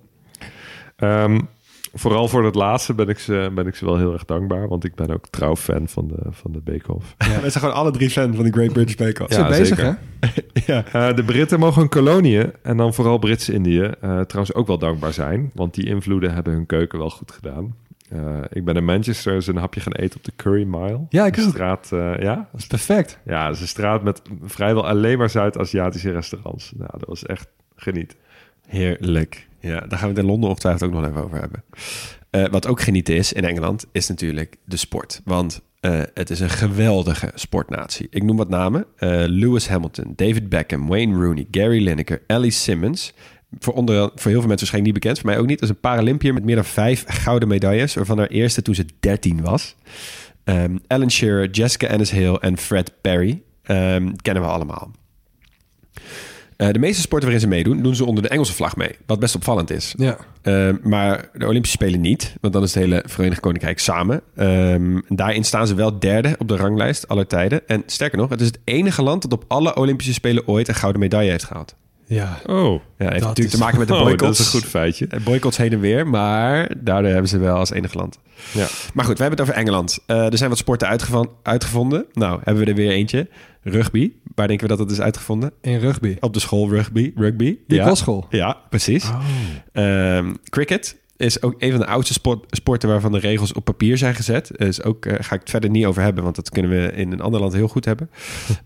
Ehm, 0.95 1.39
vooral 1.93 2.27
voor 2.27 2.41
dat 2.41 2.55
laatste 2.55 2.93
ben 2.93 3.07
ik, 3.09 3.19
ze, 3.19 3.51
ben 3.55 3.67
ik 3.67 3.75
ze 3.75 3.85
wel 3.85 3.97
heel 3.97 4.13
erg 4.13 4.25
dankbaar. 4.25 4.67
Want 4.67 4.83
ik 4.83 4.95
ben 4.95 5.09
ook 5.11 5.27
trouw 5.29 5.55
fan 5.55 5.87
van 5.87 6.07
de, 6.07 6.19
van 6.29 6.51
de 6.51 6.59
Bake 6.59 6.93
Off. 6.93 7.15
We 7.17 7.25
zijn 7.39 7.51
gewoon 7.51 7.73
alle 7.73 7.91
drie 7.91 8.09
fan 8.09 8.35
van 8.35 8.43
de 8.45 8.51
Great 8.51 8.73
British 8.73 8.95
Bake 8.95 9.23
Off. 9.23 9.33
Ze 9.33 9.43
bezig, 9.43 9.67
zeker. 9.67 9.97
hè? 10.19 10.27
ja. 10.73 10.85
Eh, 10.91 11.15
de 11.15 11.23
Britten 11.23 11.59
mogen 11.59 11.79
hun 11.79 11.89
koloniën, 11.89 12.51
en 12.61 12.77
dan 12.77 12.93
vooral 12.93 13.17
Brits-Indië, 13.17 13.81
eh, 13.81 14.19
trouwens 14.19 14.53
ook 14.53 14.67
wel 14.67 14.77
dankbaar 14.77 15.13
zijn. 15.13 15.51
Want 15.53 15.73
die 15.73 15.85
invloeden 15.85 16.33
hebben 16.33 16.53
hun 16.53 16.65
keuken 16.65 16.99
wel 16.99 17.09
goed 17.09 17.31
gedaan. 17.31 17.75
Eh, 18.09 18.37
ik 18.49 18.65
ben 18.65 18.75
in 18.75 18.85
Manchester 18.85 19.33
eens 19.33 19.47
een 19.47 19.55
hapje 19.57 19.79
gaan 19.79 19.93
eten 19.93 20.17
op 20.17 20.23
de 20.23 20.31
Curry 20.35 20.63
Mile. 20.63 20.99
Ja, 21.09 21.25
ik 21.25 21.37
Een 21.37 21.43
ook. 21.43 21.49
straat, 21.49 21.89
eh, 21.91 22.13
ja? 22.19 22.35
Dat 22.51 22.61
is 22.61 22.67
perfect. 22.67 23.19
Ja, 23.25 23.45
dat 23.45 23.55
is 23.55 23.61
een 23.61 23.67
straat 23.67 24.03
met 24.03 24.21
vrijwel 24.43 24.87
alleen 24.87 25.17
maar 25.17 25.29
Zuid-Aziatische 25.29 26.11
restaurants. 26.11 26.71
Nou, 26.75 26.89
dat 26.91 27.07
was 27.07 27.25
echt 27.25 27.47
geniet. 27.75 28.15
Heerlijk. 28.67 29.47
Ja, 29.61 29.79
daar 29.79 29.99
gaan 29.99 30.07
we 30.07 30.13
het 30.13 30.23
in 30.23 30.25
Londen 30.25 30.49
ongetwijfeld 30.49 30.91
ook 30.91 31.01
nog 31.01 31.09
even 31.09 31.23
over 31.23 31.39
hebben. 31.39 31.63
Eh, 32.29 32.45
wat 32.45 32.67
ook 32.67 32.81
genieten 32.81 33.15
is 33.15 33.33
in 33.33 33.45
Engeland, 33.45 33.85
is 33.91 34.07
natuurlijk 34.07 34.55
de 34.65 34.77
sport. 34.77 35.21
Want 35.23 35.61
eh, 35.79 36.01
het 36.13 36.29
is 36.29 36.39
een 36.39 36.49
geweldige 36.49 37.31
sportnatie. 37.35 38.07
Ik 38.09 38.23
noem 38.23 38.37
wat 38.37 38.49
namen. 38.49 38.85
Eh, 38.95 39.09
Lewis 39.27 39.67
Hamilton, 39.67 40.13
David 40.15 40.49
Beckham, 40.49 40.87
Wayne 40.87 41.15
Rooney, 41.15 41.47
Gary 41.51 41.83
Lineker, 41.83 42.21
Ellie 42.27 42.51
Simmons. 42.51 43.13
Voor, 43.59 43.73
onder, 43.73 43.95
voor 43.95 44.09
heel 44.09 44.13
veel 44.21 44.31
mensen 44.31 44.47
waarschijnlijk 44.47 44.93
niet 44.93 45.03
bekend. 45.03 45.19
Voor 45.19 45.29
mij 45.29 45.37
ook 45.39 45.47
niet. 45.47 45.59
Dat 45.59 45.69
is 45.69 45.75
een 45.75 45.81
Paralympiër 45.81 46.33
met 46.33 46.43
meer 46.43 46.55
dan 46.55 46.65
vijf 46.65 47.03
gouden 47.07 47.47
medailles. 47.47 47.93
Waarvan 47.93 48.17
haar 48.17 48.27
eerste 48.27 48.61
toen 48.61 48.75
ze 48.75 48.85
13 48.99 49.41
was. 49.41 49.75
Ehm 50.43 50.77
Alan 50.87 51.11
Shearer, 51.11 51.49
Jessica 51.49 51.87
Ennis 51.87 52.11
Hill 52.11 52.33
en 52.33 52.57
Fred 52.57 52.93
Perry. 53.01 53.41
Ehm, 53.63 54.11
kennen 54.21 54.43
we 54.43 54.49
allemaal. 54.49 54.91
Eh, 56.61 56.71
de 56.71 56.79
meeste 56.79 57.01
sporten 57.01 57.29
waarin 57.29 57.49
ze 57.49 57.55
meedoen, 57.55 57.83
doen 57.83 57.95
ze 57.95 58.05
onder 58.05 58.23
de 58.23 58.29
Engelse 58.29 58.53
vlag 58.53 58.75
mee. 58.75 58.95
Wat 59.05 59.19
best 59.19 59.35
opvallend 59.35 59.69
is. 59.71 59.93
Ja. 59.97 60.17
Eh, 60.41 60.69
maar 60.83 61.29
de 61.33 61.47
Olympische 61.47 61.77
Spelen 61.77 62.01
niet. 62.01 62.35
Want 62.41 62.53
dan 62.53 62.63
is 62.63 62.73
het 62.73 62.83
hele 62.83 63.03
Verenigd 63.07 63.39
Koninkrijk 63.39 63.79
samen. 63.79 64.21
Ehm, 64.35 64.99
daarin 65.07 65.43
staan 65.43 65.67
ze 65.67 65.75
wel 65.75 65.99
derde 65.99 66.35
op 66.37 66.47
de 66.47 66.55
ranglijst 66.55 67.07
aller 67.07 67.27
tijden. 67.27 67.67
En 67.67 67.83
sterker 67.85 68.17
nog, 68.17 68.29
het 68.29 68.41
is 68.41 68.47
het 68.47 68.59
enige 68.63 69.01
land 69.01 69.21
dat 69.21 69.33
op 69.33 69.43
alle 69.47 69.75
Olympische 69.75 70.13
Spelen 70.13 70.47
ooit 70.47 70.67
een 70.67 70.75
gouden 70.75 71.01
medaille 71.01 71.29
heeft 71.31 71.43
gehaald. 71.45 71.75
Ja. 72.05 72.37
Oh, 72.45 72.55
Ja, 72.63 72.69
heeft 72.69 72.79
Dat 72.97 73.09
natuurlijk 73.09 73.37
is- 73.37 73.51
te 73.51 73.57
maken 73.57 73.79
met 73.79 73.87
de 73.87 73.93
Oh, 73.93 74.01
boycotts. 74.03 74.37
dat 74.37 74.47
is 74.47 74.53
een 74.53 74.59
goed 74.59 74.69
feitje. 74.69 75.07
Eh, 75.07 75.19
Boycotts 75.23 75.57
heen 75.57 75.71
en 75.71 75.79
weer, 75.79 76.07
maar 76.07 76.71
daardoor 76.77 77.11
hebben 77.11 77.29
ze 77.29 77.37
wel 77.37 77.55
als 77.55 77.71
enige 77.71 77.97
land. 77.97 78.19
Ja. 78.53 78.67
Maar 78.93 79.05
goed, 79.05 79.17
we 79.17 79.21
hebben 79.23 79.39
het 79.39 79.49
over 79.49 79.61
Engeland. 79.61 79.99
Eh, 80.05 80.31
er 80.31 80.37
zijn 80.37 80.49
wat 80.49 80.57
sporten 80.57 80.87
uitgevonden. 81.43 82.05
Nou, 82.13 82.39
hebben 82.43 82.63
we 82.63 82.69
er 82.69 82.75
weer 82.75 82.89
eentje. 82.91 83.27
Rugby. 83.61 84.11
Waar 84.35 84.47
denken 84.47 84.67
we 84.67 84.75
dat 84.75 84.83
het 84.87 84.91
is 84.97 85.01
uitgevonden? 85.01 85.51
In 85.61 85.79
rugby. 85.79 86.17
Op 86.19 86.33
de 86.33 86.39
school 86.39 86.69
rugby. 86.69 87.11
rugby. 87.15 87.57
Die 87.67 87.77
ja. 87.77 87.87
kostschool. 87.87 88.25
Ja, 88.29 88.57
precies. 88.69 89.11
Ehm, 89.71 90.33
cricket 90.49 90.99
is 91.17 91.41
ook 91.41 91.55
een 91.57 91.71
van 91.71 91.79
de 91.79 91.85
oudste 91.85 92.13
sport- 92.13 92.45
sporten 92.55 92.89
waarvan 92.89 93.11
de 93.11 93.19
regels 93.19 93.53
op 93.53 93.65
papier 93.65 93.97
zijn 93.97 94.15
gezet. 94.15 94.51
Dus 94.55 94.83
ook 94.83 95.05
eh, 95.05 95.13
ga 95.19 95.33
ik 95.35 95.39
het 95.39 95.49
verder 95.49 95.69
niet 95.69 95.85
over 95.85 96.01
hebben, 96.01 96.23
want 96.23 96.35
dat 96.35 96.49
kunnen 96.49 96.71
we 96.71 96.91
in 96.91 97.11
een 97.11 97.21
ander 97.21 97.39
land 97.39 97.53
heel 97.53 97.67
goed 97.67 97.85
hebben. 97.85 98.09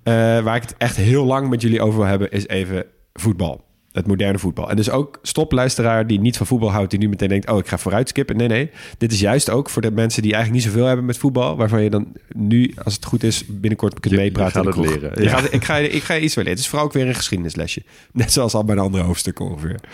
Eh, 0.03 0.13
waar 0.43 0.55
ik 0.55 0.61
het 0.61 0.75
echt 0.77 0.95
heel 0.95 1.25
lang 1.25 1.49
met 1.49 1.61
jullie 1.61 1.81
over 1.81 1.99
wil 1.99 2.07
hebben, 2.07 2.31
is 2.31 2.47
even 2.47 2.85
voetbal. 3.13 3.64
Het 3.95 4.07
moderne 4.07 4.39
voetbal. 4.39 4.69
En 4.69 4.75
dus 4.75 4.89
ook 4.89 5.19
stop 5.21 5.51
luisteraar 5.51 6.07
die 6.07 6.19
niet 6.19 6.37
van 6.37 6.45
voetbal 6.45 6.71
houdt, 6.71 6.89
die 6.91 6.99
nu 6.99 7.09
meteen 7.09 7.29
denkt: 7.29 7.49
Oh, 7.49 7.57
ik 7.57 7.67
ga 7.67 7.77
vooruit 7.77 8.09
skippen. 8.09 8.37
Nee, 8.37 8.47
nee. 8.47 8.69
Dit 8.97 9.11
is 9.11 9.19
juist 9.19 9.49
ook 9.49 9.69
voor 9.69 9.81
de 9.81 9.91
mensen 9.91 10.21
die 10.21 10.33
eigenlijk 10.33 10.63
niet 10.63 10.73
zoveel 10.73 10.87
hebben 10.87 11.05
met 11.05 11.17
voetbal. 11.17 11.55
Waarvan 11.55 11.83
je 11.83 11.89
dan 11.89 12.07
nu, 12.35 12.73
als 12.83 12.93
het 12.93 13.05
goed 13.05 13.23
is, 13.23 13.43
binnenkort 13.47 13.99
kunt 13.99 14.13
Je- 14.13 14.19
meepraten. 14.19 14.61
je 14.63 14.67
gaat 14.71 14.75
het 14.77 14.85
leren, 14.91 15.11
Je 15.15 15.23
ja. 15.23 15.29
gaat- 15.37 15.53
ik, 15.53 15.63
ga, 15.63 15.75
ik 15.77 16.03
ga 16.03 16.13
je 16.13 16.21
iets 16.21 16.35
wel 16.35 16.43
leren. 16.43 16.57
Het 16.59 16.59
is 16.59 16.67
vooral 16.67 16.87
ook 16.87 16.93
weer 16.93 17.07
een 17.07 17.15
geschiedenislesje. 17.15 17.83
Net 18.11 18.31
zoals 18.31 18.53
al 18.53 18.63
bij 18.65 18.75
de 18.75 18.81
andere 18.81 19.03
hoofdstukken 19.03 19.45
ongeveer. 19.45 19.79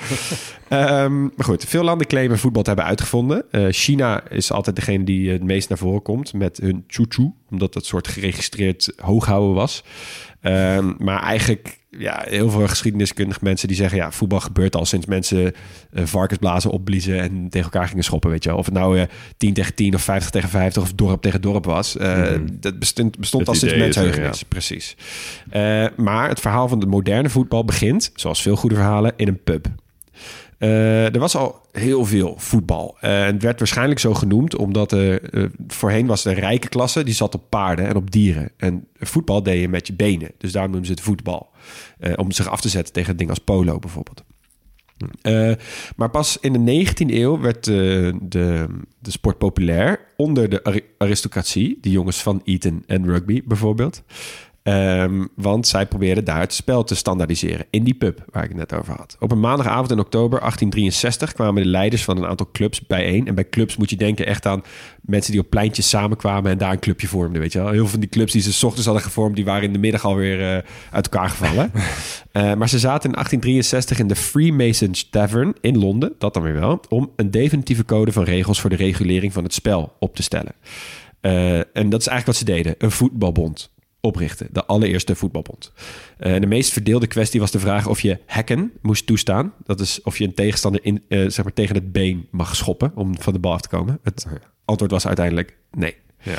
Ehm, 0.68 1.22
maar 1.22 1.46
goed, 1.46 1.66
veel 1.66 1.84
landen 1.84 2.08
claimen 2.08 2.40
voetbal 2.40 2.62
te 2.62 2.70
hebben 2.70 2.88
uitgevonden. 2.88 3.44
Eh, 3.52 3.66
China 3.70 4.30
is 4.30 4.52
altijd 4.52 4.76
degene 4.76 5.04
die 5.04 5.30
het 5.32 5.44
meest 5.44 5.70
naar 5.70 5.78
voren 5.78 6.02
komt 6.02 6.34
met 6.34 6.58
hun 6.58 6.84
chuchu, 6.88 7.32
omdat 7.50 7.74
dat 7.74 7.86
soort 7.86 8.08
geregistreerd 8.08 8.94
hooghouden 8.96 9.54
was. 9.56 9.84
Ehm, 10.42 10.94
maar 10.98 11.22
eigenlijk, 11.24 11.78
ja, 11.98 12.24
heel 12.28 12.50
veel 12.50 12.68
geschiedeniskundige 12.68 13.40
mensen 13.44 13.68
die 13.68 13.78
zeggen, 13.78 13.98
ja, 13.98 14.12
voetbal 14.12 14.40
gebeurt 14.40 14.76
al 14.76 14.86
sinds 14.86 15.06
mensen 15.06 15.54
eh, 15.92 16.06
varkensblazen 16.06 16.72
opbliezen 16.72 17.20
en 17.20 17.50
tegen 17.50 17.72
elkaar 17.72 17.88
gingen 17.88 18.04
schoppen, 18.04 18.30
weet 18.30 18.44
je 18.44 18.50
wel. 18.50 18.58
Of 18.58 18.66
het 18.66 18.74
nou 18.74 19.00
eh 19.00 19.06
10 19.38 19.54
tegen 19.54 19.76
10 19.76 19.96
of 19.96 20.02
50 20.02 20.30
tegen 20.30 20.50
50 20.50 20.84
of 20.84 20.94
dorp 20.94 21.22
tegen 21.22 21.42
dorp 21.42 21.66
was. 21.66 21.98
Eh, 21.98 22.20
Mhm. 22.22 22.48
Dat 22.52 22.80
bestond, 22.80 23.18
bestond 23.20 23.48
al 23.48 23.54
sinds 23.56 23.76
mensheugenis, 23.76 24.40
ja. 24.40 24.46
precies. 24.48 24.96
Maar 25.96 26.30
het 26.30 26.40
verhaal 26.40 26.68
van 26.68 26.80
het 26.80 26.90
moderne 26.90 27.30
voetbal 27.30 27.66
begint, 27.66 28.12
zoals 28.16 28.42
veel 28.42 28.56
goede 28.56 28.76
verhalen, 28.76 29.14
in 29.16 29.28
een 29.28 29.44
pub. 29.44 29.68
Eh, 30.62 31.14
er 31.14 31.20
was 31.20 31.36
al 31.36 31.62
heel 31.72 32.06
veel 32.06 32.36
voetbal. 32.38 32.98
En 33.00 33.34
het 33.34 33.44
werd 33.44 33.60
waarschijnlijk 33.60 34.00
zo 34.00 34.14
genoemd 34.14 34.56
omdat 34.56 34.94
eh, 34.94 35.16
voorheen 35.68 36.06
was 36.06 36.24
de 36.24 36.34
rijke 36.34 36.70
klasse... 36.70 37.04
die 37.04 37.14
zat 37.14 37.36
op 37.36 37.50
paarden 37.50 37.88
en 37.88 37.96
op 37.96 38.12
dieren. 38.12 38.52
En 38.58 38.88
voetbal 39.00 39.44
deed 39.44 39.62
je 39.62 39.68
met 39.70 39.88
je 39.88 39.94
benen. 39.94 40.32
Dus 40.38 40.52
daarom 40.52 40.72
noemen 40.72 40.90
ze 40.90 40.96
het 40.96 41.04
voetbal. 41.04 41.50
Om 42.16 42.32
zich 42.32 42.50
af 42.50 42.62
te 42.62 42.70
zetten 42.70 42.94
tegen 42.94 43.12
een 43.12 43.18
ding 43.18 43.30
als 43.30 43.40
polo 43.40 43.80
bijvoorbeeld. 43.80 44.24
Maar 45.96 46.10
pas 46.10 46.38
in 46.42 46.66
de 46.66 46.86
19e 46.86 47.14
eeuw 47.14 47.40
werd 47.40 47.64
de, 47.64 48.14
de 49.00 49.12
sport 49.12 49.38
populair 49.38 50.00
onder 50.18 50.50
de 50.50 50.64
ari- 50.64 50.86
aristocratie. 50.98 51.78
Die 51.82 51.92
jongens 51.92 52.22
van 52.22 52.42
Eton 52.44 52.84
en 52.88 53.06
rugby 53.06 53.42
bijvoorbeeld. 53.46 54.04
Ehm, 54.64 55.26
want 55.36 55.68
zij 55.68 55.86
probeerden 55.86 56.24
daar 56.24 56.40
het 56.40 56.54
spel 56.54 56.84
te 56.84 56.96
standaardiseren 56.96 57.66
in 57.70 57.84
die 57.84 57.94
pub 57.94 58.26
waar 58.30 58.44
ik 58.44 58.50
het 58.50 58.58
net 58.58 58.74
over 58.74 58.94
had. 58.94 59.16
Op 59.20 59.32
een 59.32 59.40
maandagavond 59.40 59.92
in 59.92 60.00
oktober 60.00 60.40
1863 60.40 61.34
kwamen 61.34 61.64
de 61.64 61.70
leiders 61.70 62.04
van 62.04 62.18
een 62.18 62.26
aantal 62.26 62.50
clubs 62.52 62.82
bijeen. 62.82 63.28
En 63.28 63.36
bij 63.36 63.50
clubs 63.50 63.78
moet 63.78 63.90
je 63.90 63.96
denken 63.96 64.26
echt 64.26 64.46
aan 64.46 64.64
mensen 65.02 65.32
die 65.32 65.42
op 65.42 65.50
pleintjes 65.50 65.90
samenkwamen 65.90 66.52
en 66.52 66.58
daar 66.58 66.72
een 66.72 66.80
clubje 66.80 67.08
vormden. 67.08 67.42
Weet 67.42 67.54
je 67.54 67.60
wel? 67.60 67.68
Heel 67.68 67.78
veel 67.78 67.88
van 67.88 68.00
die 68.00 68.10
clubs 68.10 68.32
die 68.32 68.42
ze 68.42 68.54
's 68.54 68.64
ochtends 68.64 68.86
hadden 68.86 69.04
gevormd, 69.04 69.36
die 69.36 69.46
waren 69.46 69.64
in 69.64 69.74
de 69.74 69.80
middag 69.80 70.06
alweer 70.06 70.56
eh 70.56 70.64
uit 70.92 71.10
elkaar 71.10 71.30
gevallen. 71.30 71.72
Eh, 72.32 72.54
maar 72.54 72.70
ze 72.70 72.80
zaten 72.80 73.10
in 73.10 73.16
1863 73.16 74.00
in 74.00 74.08
de 74.08 74.16
Freemasons 74.16 75.10
Tavern 75.10 75.54
in 75.62 75.78
Londen, 75.78 76.14
dat 76.18 76.34
dan 76.34 76.44
weer 76.44 76.54
wel, 76.54 76.82
om 76.90 77.12
een 77.16 77.32
definitieve 77.32 77.86
code 77.86 78.12
van 78.12 78.24
regels 78.24 78.62
voor 78.62 78.70
de 78.70 78.76
regulering 78.76 79.34
van 79.34 79.44
het 79.44 79.54
spel 79.54 79.94
op 80.00 80.16
te 80.16 80.24
stellen. 80.24 80.54
Eh, 81.22 81.58
en 81.58 81.90
dat 81.90 82.00
is 82.00 82.08
eigenlijk 82.08 82.26
wat 82.26 82.36
ze 82.36 82.46
deden: 82.46 82.76
een 82.78 82.92
voetbalbond 82.92 83.70
oprichten. 84.02 84.48
De 84.52 84.66
allereerste 84.66 85.16
voetbalbond. 85.16 85.72
Eh, 86.18 86.40
de 86.40 86.48
meest 86.48 86.72
verdeelde 86.72 87.08
kwestie 87.08 87.40
was 87.40 87.52
de 87.52 87.60
vraag 87.60 87.88
of 87.88 88.02
je 88.02 88.20
hacken 88.26 88.72
moest 88.82 89.06
toestaan. 89.06 89.54
Dat 89.64 89.80
is 89.80 90.02
of 90.02 90.18
je 90.18 90.24
een 90.24 90.34
tegenstander 90.34 90.86
in, 90.86 91.04
eh, 91.08 91.20
zeg 91.28 91.44
maar 91.44 91.54
tegen 91.54 91.76
het 91.76 91.92
been 91.92 92.28
mag 92.32 92.56
schoppen 92.56 92.92
om 92.96 93.20
van 93.20 93.34
de 93.34 93.40
bal 93.40 93.54
af 93.54 93.62
te 93.62 93.70
komen. 93.70 94.00
Het 94.04 94.26
antwoord 94.66 94.92
was 94.92 95.08
uiteindelijk 95.08 95.58
nee. 95.72 95.96
Ja. 96.24 96.38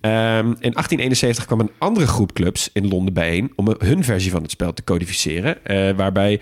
Ehm, 0.00 0.46
in 0.46 0.74
1871 0.74 1.44
kwam 1.44 1.60
een 1.60 1.70
andere 1.78 2.06
groep 2.06 2.32
clubs 2.32 2.70
in 2.72 2.88
Londen 2.88 3.14
bijeen 3.14 3.52
om 3.56 3.74
hun 3.78 4.04
versie 4.04 4.30
van 4.30 4.42
het 4.42 4.50
spel 4.50 4.72
te 4.72 4.84
codificeren, 4.84 5.64
eh, 5.64 5.96
waarbij 5.96 6.40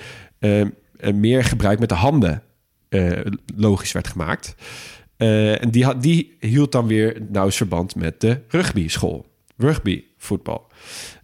meer 1.15 1.45
gebruik 1.45 1.79
met 1.79 1.89
de 1.89 1.95
handen 1.95 2.43
logisch 3.57 3.93
werd 3.93 4.09
gemaakt. 4.09 4.55
En 5.17 5.71
die, 5.71 5.85
had, 5.85 6.03
die 6.03 6.37
hield 6.41 6.73
dan 6.73 6.87
weer 6.87 7.23
nauw 7.29 7.51
verband 7.51 7.95
met 7.95 8.21
de 8.21 8.41
rugby 8.49 8.89
school. 8.89 9.27
Rugby 9.57 10.05
voetbal. 10.19 10.67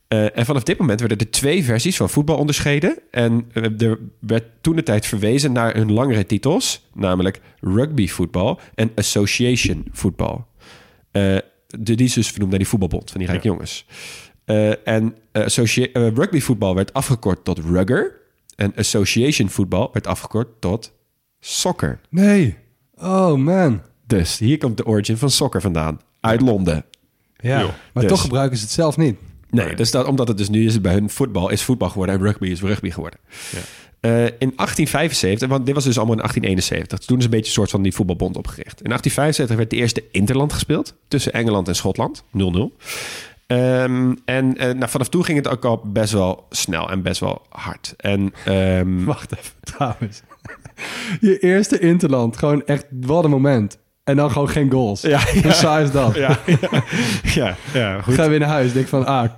Eh, 0.08 0.38
en 0.38 0.44
vanaf 0.44 0.62
dit 0.62 0.78
moment 0.78 1.00
werden 1.00 1.18
er 1.18 1.30
twee 1.30 1.64
versies 1.64 1.96
van 1.96 2.10
voetbal 2.10 2.36
onderscheiden. 2.36 2.98
En 3.10 3.48
eh, 3.52 3.80
er 3.88 3.98
werd 4.20 4.44
toen 4.60 4.76
de 4.76 4.82
tijd 4.82 5.06
verwezen 5.06 5.52
naar 5.52 5.74
hun 5.76 5.92
langere 5.92 6.26
titels, 6.26 6.88
namelijk 6.94 7.40
rugby 7.60 8.08
voetbal 8.08 8.60
en 8.74 8.90
association 8.94 9.84
voetbal. 9.92 10.46
Eh, 11.10 11.36
de, 11.66 11.94
die 11.94 12.06
is 12.06 12.12
dus 12.12 12.28
vernoemd 12.28 12.50
naar 12.50 12.58
die 12.58 12.68
voetbalbond 12.68 13.10
van 13.10 13.20
die 13.20 13.28
rijke 13.28 13.46
jongens. 13.46 13.86
Eh, 14.44 14.86
en 14.88 15.16
eh, 15.32 15.42
associa- 15.44 15.88
eh, 15.92 16.08
rugby 16.08 16.40
voetbal 16.40 16.74
werd 16.74 16.92
afgekort 16.92 17.44
tot 17.44 17.58
rugger. 17.58 18.22
En 18.56 18.72
association 18.76 19.48
voetbal 19.48 19.90
werd 19.92 20.06
afgekort 20.06 20.60
tot 20.60 20.92
soccer. 21.40 22.00
Nee. 22.10 22.56
Oh 22.94 23.34
man. 23.34 23.82
Dus 24.06 24.38
hier 24.38 24.58
komt 24.58 24.76
de 24.76 24.86
origin 24.86 25.16
van 25.16 25.30
soccer 25.30 25.60
vandaan. 25.60 26.00
uit 26.20 26.40
Londen. 26.40 26.84
Ja, 27.36 27.58
maar 27.92 28.02
Dus- 28.02 28.12
toch 28.12 28.20
gebruiken 28.20 28.56
ze 28.56 28.64
het 28.64 28.72
zelf 28.72 28.96
niet. 28.96 29.16
Nee, 29.50 29.74
dus 29.74 29.90
dat, 29.90 30.06
omdat 30.06 30.28
het 30.28 30.38
dus 30.38 30.48
nu 30.48 30.66
is 30.66 30.72
het 30.72 30.82
bij 30.82 30.92
hun 30.92 31.10
voetbal 31.10 31.48
is 31.50 31.62
voetbal 31.62 31.88
geworden 31.88 32.14
en 32.14 32.20
rugby 32.22 32.46
is 32.46 32.60
rugby 32.60 32.90
geworden. 32.90 33.18
Eh, 34.00 34.24
in 34.24 34.52
1875, 34.56 35.48
want 35.48 35.66
dit 35.66 35.74
was 35.74 35.84
dus 35.84 35.96
allemaal 35.96 36.14
in 36.14 36.22
1871. 36.22 36.98
Toen 36.98 37.18
is 37.18 37.24
een 37.24 37.30
beetje 37.30 37.46
een 37.46 37.52
soort 37.52 37.70
van 37.70 37.82
die 37.82 37.94
voetbalbond 37.94 38.36
opgericht. 38.36 38.82
In 38.82 38.88
1875 38.88 39.56
werd 39.56 39.70
de 39.70 39.76
eerste 39.76 40.04
Interland 40.10 40.52
gespeeld 40.52 40.94
tussen 41.08 41.32
Engeland 41.32 41.68
en 41.68 41.76
Schotland, 41.76 42.24
0-0. 42.30 42.76
Ehm, 43.46 44.14
en 44.24 44.56
eh, 44.56 44.74
nou, 44.74 44.90
vanaf 44.90 45.08
toen 45.08 45.24
ging 45.24 45.38
het 45.38 45.48
ook 45.48 45.64
al 45.64 45.80
best 45.84 46.12
wel 46.12 46.46
snel 46.50 46.90
en 46.90 47.02
best 47.02 47.20
wel 47.20 47.42
hard. 47.48 47.94
En, 47.96 48.32
ehm, 48.44 49.04
Wacht 49.04 49.32
even, 49.32 49.52
trouwens. 49.60 50.22
Je 51.20 51.38
eerste 51.38 51.78
Interland, 51.78 52.36
gewoon 52.36 52.66
echt, 52.66 52.86
wat 52.90 53.24
een 53.24 53.30
moment. 53.30 53.78
En 54.04 54.16
dan 54.16 54.30
gewoon 54.30 54.48
geen 54.48 54.70
goals. 54.70 55.00
Ja, 55.00 55.20
Hoe 55.42 55.52
saai 55.52 55.84
is 55.84 55.90
dat? 55.90 56.14
Ja, 56.14 56.38
ja, 57.22 57.56
ja, 57.72 58.00
goed. 58.00 58.14
Ga 58.14 58.22
je 58.22 58.28
weer 58.28 58.38
naar 58.38 58.48
huis, 58.48 58.72
denk 58.72 58.88
van, 58.88 59.06
ah, 59.06 59.28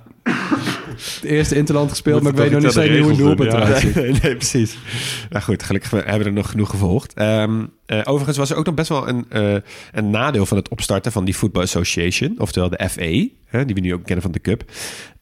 het 0.95 1.23
eerste 1.23 1.55
Interland 1.55 1.89
gespeeld, 1.89 2.21
Moet 2.21 2.35
maar 2.35 2.45
ik 2.45 2.51
weet 2.51 2.61
nog 2.61 2.61
niet 2.61 2.83
zeker 2.83 3.01
hoe 3.01 3.11
een 3.11 3.17
doelpunt 3.17 3.53
eruit 3.53 3.77
ziet. 3.77 3.95
Nee, 3.95 4.11
nee, 4.21 4.35
precies. 4.35 4.77
Nou 5.29 5.43
goed, 5.43 5.63
gelukkig 5.63 5.91
hebben 5.91 6.19
we 6.19 6.23
er 6.23 6.33
nog 6.33 6.49
genoeg 6.49 6.69
gevolgd. 6.69 7.13
Ehm, 7.13 7.65
eh, 7.85 8.01
overigens 8.03 8.37
was 8.37 8.49
er 8.49 8.57
ook 8.57 8.65
nog 8.65 8.75
best 8.75 8.89
wel 8.89 9.07
een, 9.07 9.25
eh, 9.29 9.55
een 9.91 10.09
nadeel 10.09 10.45
van 10.45 10.57
het 10.57 10.69
opstarten 10.69 11.11
van 11.11 11.25
die 11.25 11.33
Football 11.33 11.63
Association, 11.63 12.35
oftewel 12.37 12.69
de 12.69 12.89
FA, 12.89 13.27
hè, 13.45 13.65
die 13.65 13.75
we 13.75 13.81
nu 13.81 13.93
ook 13.93 14.03
kennen 14.03 14.23
van 14.23 14.31
de 14.31 14.39
Cup. 14.39 14.63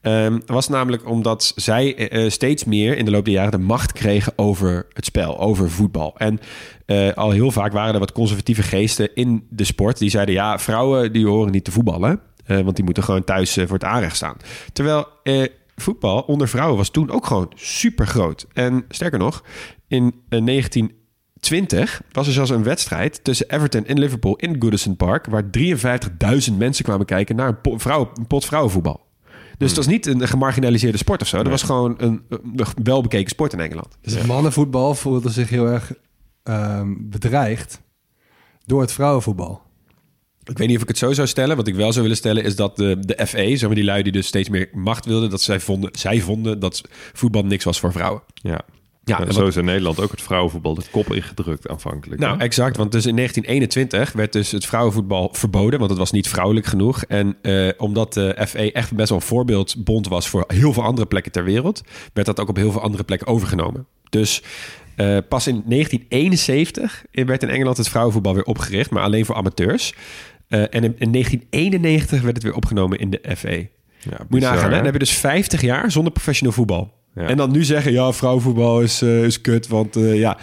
Ehm, 0.02 0.40
was 0.46 0.68
namelijk 0.68 1.10
omdat 1.10 1.52
zij 1.56 1.96
eh, 1.96 2.30
steeds 2.30 2.64
meer 2.64 2.98
in 2.98 3.06
de 3.06 3.12
loop 3.12 3.26
der 3.26 3.34
jaren 3.34 3.52
de 3.52 3.58
macht 3.58 3.92
kregen 3.92 4.34
over 4.36 4.86
het 4.94 5.06
spel, 5.06 5.40
over 5.40 5.72
voetbal. 5.72 6.16
En 6.18 6.40
eh, 6.86 7.14
al 7.14 7.32
heel 7.32 7.52
vaak 7.52 7.74
waren 7.74 7.94
er 7.94 8.00
wat 8.00 8.12
conservatieve 8.12 8.64
geesten 8.64 9.16
in 9.16 9.48
de 9.50 9.64
sport 9.64 9.98
die 9.98 10.10
zeiden: 10.10 10.36
ja, 10.36 10.60
vrouwen 10.60 11.14
die 11.14 11.28
horen 11.28 11.52
niet 11.52 11.64
te 11.64 11.72
voetballen, 11.72 12.20
eh, 12.46 12.60
want 12.60 12.76
die 12.76 12.86
moeten 12.86 13.04
gewoon 13.04 13.24
thuis 13.24 13.58
eh, 13.58 13.64
voor 13.66 13.78
het 13.78 13.84
aanrecht 13.84 14.16
staan. 14.16 14.38
Terwijl 14.74 15.08
voetbal 15.76 16.22
onder 16.22 16.48
vrouwen 16.48 16.78
was 16.78 16.90
toen 16.90 17.12
ook 17.12 17.26
gewoon 17.26 17.52
super 17.56 18.08
groot. 18.08 18.46
En 18.54 18.86
sterker 18.90 19.20
nog, 19.20 19.44
in 19.88 20.22
eh, 20.30 20.46
1920 20.46 22.02
was 22.12 22.28
er 22.28 22.34
zelfs 22.34 22.50
een 22.50 22.64
wedstrijd 22.64 23.24
tussen 23.24 23.50
Everton 23.50 23.86
en 23.86 24.00
Liverpool 24.00 24.36
in 24.36 24.56
Goodison 24.62 24.96
Park, 24.96 25.26
waar 25.26 25.44
53.000 26.50 26.54
mensen 26.58 26.84
kwamen 26.84 27.06
kijken 27.06 27.36
naar 27.36 27.48
een, 27.48 28.28
pot 28.28 28.46
vrouwenvoetbal. 28.46 29.04
Dus 29.58 29.68
het 29.68 29.78
was 29.78 29.88
niet 29.88 30.06
een 30.06 30.28
gemarginaliseerde 30.28 30.98
sport 30.98 31.22
of 31.22 31.28
zo. 31.28 31.38
Dat 31.38 31.48
was 31.48 31.64
gewoon 31.64 31.96
een, 31.98 32.22
een 32.30 32.66
welbekeken 32.84 33.30
sport 33.30 33.54
in 33.54 33.60
Engeland. 33.60 33.98
Dus 34.02 34.14
het 34.14 34.28
mannenvoetbal 34.28 34.96
voelde 34.96 35.30
zich 35.30 35.50
heel 35.50 35.68
erg 35.68 35.92
ehm, 36.46 36.94
bedreigd 36.98 37.82
door 38.66 38.82
het 38.82 38.92
vrouwenvoetbal. 38.92 39.62
Ik 40.44 40.58
weet 40.58 40.68
niet 40.68 40.76
of 40.76 40.82
ik 40.82 40.88
het 40.88 40.98
zo 40.98 41.14
zou 41.14 41.28
stellen. 41.28 41.56
Wat 41.56 41.68
ik 41.68 41.76
wel 41.76 41.92
zou 41.92 42.02
willen 42.02 42.18
stellen 42.18 42.44
is 42.44 42.56
dat 42.56 42.78
de, 42.78 42.98
de 43.00 43.28
FA, 43.28 43.56
zeg 43.56 43.62
maar 43.62 43.76
die 43.76 43.84
lui 43.84 44.04
die 44.04 44.12
dus 44.12 44.28
steeds 44.28 44.50
meer 44.50 44.70
macht 44.74 45.06
wilden, 45.06 45.30
dat 45.30 45.42
zij 45.42 45.60
vonden, 45.60 45.90
zij 45.94 46.22
vonden 46.22 46.60
dat 46.60 46.82
voetbal 47.14 47.44
niks 47.46 47.64
was 47.64 47.80
voor 47.80 47.92
vrouwen. 47.92 48.22
Ja. 48.34 48.62
Ja, 49.04 49.20
en 49.20 49.28
en 49.28 49.34
zo 49.34 49.40
wat- 49.40 49.50
is 49.50 49.56
in 49.56 49.66
Nederland 49.66 50.00
ook 50.00 50.12
het 50.12 50.22
vrouwenvoetbal 50.22 50.74
de 50.76 50.84
kop 50.92 51.14
ingedrukt 51.14 51.68
aanvankelijk. 51.70 52.22
Nou, 52.22 52.38
hè? 52.38 52.44
exact. 52.44 52.78
Want 52.78 52.92
dus 52.92 53.06
in 53.06 53.16
1921 53.16 54.12
werd 54.12 54.34
dus 54.34 54.52
het 54.52 54.66
vrouwenvoetbal 54.66 55.30
verboden, 55.32 55.78
want 55.80 55.90
het 55.92 56.00
was 56.00 56.12
niet 56.12 56.28
vrouwelijk 56.28 56.66
genoeg. 56.66 57.04
En 57.04 57.38
eh, 57.42 57.70
omdat 57.78 58.14
de 58.14 58.46
FA 58.48 58.60
echt 58.60 58.94
best 58.96 59.10
wel 59.10 59.18
een 59.18 59.24
voorbeeldbond 59.26 60.08
was 60.08 60.28
voor 60.30 60.44
heel 60.48 60.74
veel 60.74 60.84
andere 60.84 61.08
plekken 61.08 61.32
ter 61.32 61.44
wereld, 61.44 61.82
werd 62.14 62.28
dat 62.28 62.40
ook 62.40 62.50
op 62.50 62.56
heel 62.56 62.72
veel 62.72 62.82
andere 62.82 63.04
plekken 63.04 63.28
overgenomen. 63.28 63.86
Dus 64.10 64.44
eh, 64.96 65.18
pas 65.30 65.48
in 65.48 65.64
1971 65.66 67.06
werd 67.12 67.44
in 67.44 67.50
Engeland 67.50 67.78
het 67.78 67.90
vrouwenvoetbal 67.90 68.34
weer 68.34 68.44
opgericht, 68.44 68.90
maar 68.90 69.04
alleen 69.04 69.26
voor 69.26 69.36
amateurs. 69.36 69.94
Eh, 70.48 70.60
en 70.62 70.84
in, 70.84 70.96
in 70.98 71.12
1991 71.12 72.22
werd 72.22 72.36
het 72.36 72.44
weer 72.44 72.54
opgenomen 72.54 73.00
in 73.00 73.10
de 73.10 73.22
FA. 73.38 73.48
Moet 74.30 74.42
je 74.42 74.48
nagaan, 74.48 74.70
hè? 74.70 74.76
Dan 74.76 74.84
heb 74.86 74.94
je 74.94 75.00
dus 75.00 75.14
50 75.18 75.62
jaar 75.62 75.92
zonder 75.92 76.12
professioneel 76.14 76.54
voetbal. 76.54 76.94
Ja. 77.16 77.28
En 77.28 77.38
dan 77.38 77.52
nu 77.52 77.64
zeggen, 77.64 77.92
ja, 77.92 78.12
vrouwenvoetbal 78.14 78.82
is, 78.82 79.02
eh, 79.02 79.24
is 79.24 79.42
kut, 79.42 79.68
want 79.68 79.96
ja... 80.00 80.38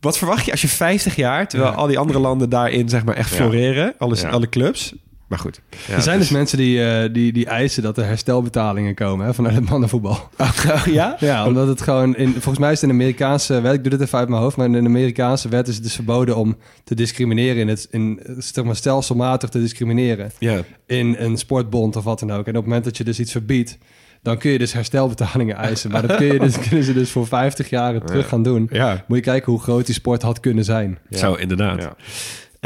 Wat 0.00 0.18
verwacht 0.18 0.44
je 0.44 0.50
als 0.50 0.60
je 0.60 0.68
50 0.68 1.16
jaar, 1.16 1.48
terwijl 1.48 1.72
al 1.72 1.86
die 1.86 1.98
andere 1.98 2.18
landen 2.18 2.50
daarin 2.50 2.88
zeg 2.88 3.04
maar 3.04 3.14
echt 3.14 3.30
Ja. 3.30 3.36
floreren, 3.36 3.94
alles, 3.98 4.20
Ja. 4.20 4.28
alle 4.28 4.48
clubs. 4.48 4.94
Maar 5.26 5.38
goed. 5.38 5.60
er 5.90 6.02
zijn 6.02 6.18
dus 6.18 6.30
mensen 6.30 6.58
die, 6.58 6.84
eh, 6.84 7.12
die, 7.12 7.32
die 7.32 7.46
eisen 7.46 7.82
dat 7.82 7.98
er 7.98 8.04
herstelbetalingen 8.04 8.94
komen 8.94 9.26
hè, 9.26 9.34
vanuit 9.34 9.54
het 9.54 9.68
mannenvoetbal. 9.68 10.28
ja? 10.84 11.16
Ja, 11.18 11.46
omdat 11.46 11.68
het 11.68 11.80
gewoon... 11.80 12.16
In, 12.16 12.32
volgens 12.32 12.58
mij 12.58 12.72
is 12.72 12.80
het 12.80 12.90
in 12.90 12.96
de 12.96 13.02
Amerikaanse 13.02 13.60
wet... 13.60 13.74
Ik 13.74 13.82
doe 13.82 13.90
dit 13.90 14.00
even 14.00 14.18
uit 14.18 14.28
mijn 14.28 14.42
hoofd, 14.42 14.56
maar 14.56 14.66
in 14.66 14.72
de 14.72 14.78
Amerikaanse 14.78 15.48
wet 15.48 15.68
is 15.68 15.74
het 15.74 15.82
dus 15.82 15.94
verboden 15.94 16.36
om 16.36 16.56
te 16.84 16.94
discrimineren. 16.94 17.56
In 17.56 17.68
het, 17.68 17.88
in, 17.90 18.20
zeg 18.38 18.64
maar 18.64 18.76
stelselmatig 18.76 19.50
te 19.50 19.60
discrimineren. 19.60 20.30
Ja. 20.38 20.62
In 20.86 21.16
een 21.18 21.36
sportbond 21.36 21.96
of 21.96 22.04
wat 22.04 22.18
dan 22.18 22.32
ook. 22.32 22.46
En 22.46 22.50
op 22.50 22.54
het 22.54 22.64
moment 22.64 22.84
dat 22.84 22.96
je 22.96 23.04
dus 23.04 23.20
iets 23.20 23.32
verbiedt... 23.32 23.78
Dan 24.22 24.38
kun 24.38 24.50
je 24.50 24.58
dus 24.58 24.72
herstelbetalingen 24.72 25.56
eisen. 25.56 25.90
Maar 25.90 26.06
dat 26.06 26.16
kun 26.16 26.26
je 26.26 26.38
dus, 26.48 26.58
kunnen 26.58 26.84
ze 26.84 26.92
dus 26.92 27.10
voor 27.10 27.26
50 27.26 27.70
jaar 27.70 28.04
terug 28.04 28.28
gaan 28.28 28.42
doen. 28.42 28.68
Ja. 28.72 29.04
Moet 29.06 29.16
je 29.16 29.24
kijken 29.24 29.52
hoe 29.52 29.60
groot 29.60 29.86
die 29.86 29.94
sport 29.94 30.22
had 30.22 30.40
kunnen 30.40 30.64
zijn. 30.64 30.98
Zo, 31.10 31.34
inderdaad. 31.34 31.88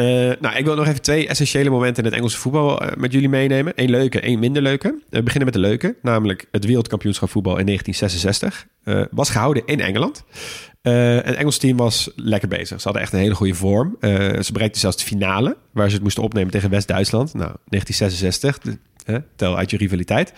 Eh, 0.01 0.07
nou, 0.41 0.57
ik 0.57 0.65
wil 0.65 0.75
nog 0.75 0.87
even 0.87 1.03
twee 1.03 1.29
essentiële 1.29 1.71
momenten 1.71 2.03
in 2.03 2.09
het 2.09 2.19
Engelse 2.19 2.39
voetbal 2.39 2.81
eh, 2.81 2.97
met 2.97 3.13
jullie 3.13 3.29
meenemen. 3.29 3.73
Eén 3.77 3.91
leuke, 3.91 4.21
één 4.21 4.39
minder 4.39 4.63
leuke. 4.63 4.99
We 5.09 5.23
beginnen 5.23 5.45
met 5.45 5.55
de 5.63 5.69
leuke, 5.69 5.97
namelijk 6.03 6.47
het 6.51 6.65
wereldkampioenschap 6.65 7.31
voetbal 7.31 7.59
in 7.59 7.67
1966. 7.67 8.67
Eh, 8.85 9.03
was 9.11 9.31
gehouden 9.31 9.63
in 9.67 9.81
Engeland. 9.81 10.25
Het 10.83 11.35
Engelse 11.35 11.59
team 11.59 11.77
was 11.77 12.11
lekker 12.17 12.49
bezig. 12.49 12.77
Ze 12.81 12.85
hadden 12.85 13.03
echt 13.03 13.13
een 13.13 13.19
hele 13.19 13.35
goede 13.35 13.55
vorm. 13.55 13.97
Ze 14.43 14.49
bereikten 14.53 14.81
zelfs 14.81 14.97
de 14.97 15.05
finale, 15.05 15.57
waar 15.73 15.89
ze 15.89 15.95
het 15.95 16.03
moesten 16.03 16.23
opnemen 16.23 16.51
tegen 16.51 16.71
West-Duitsland. 16.71 17.35
Nou, 17.35 17.55
1966, 17.69 18.59
de- 18.59 18.79
hè, 19.13 19.19
tel 19.37 19.57
uit 19.57 19.71
je 19.71 19.77
rivaliteit. 19.77 20.33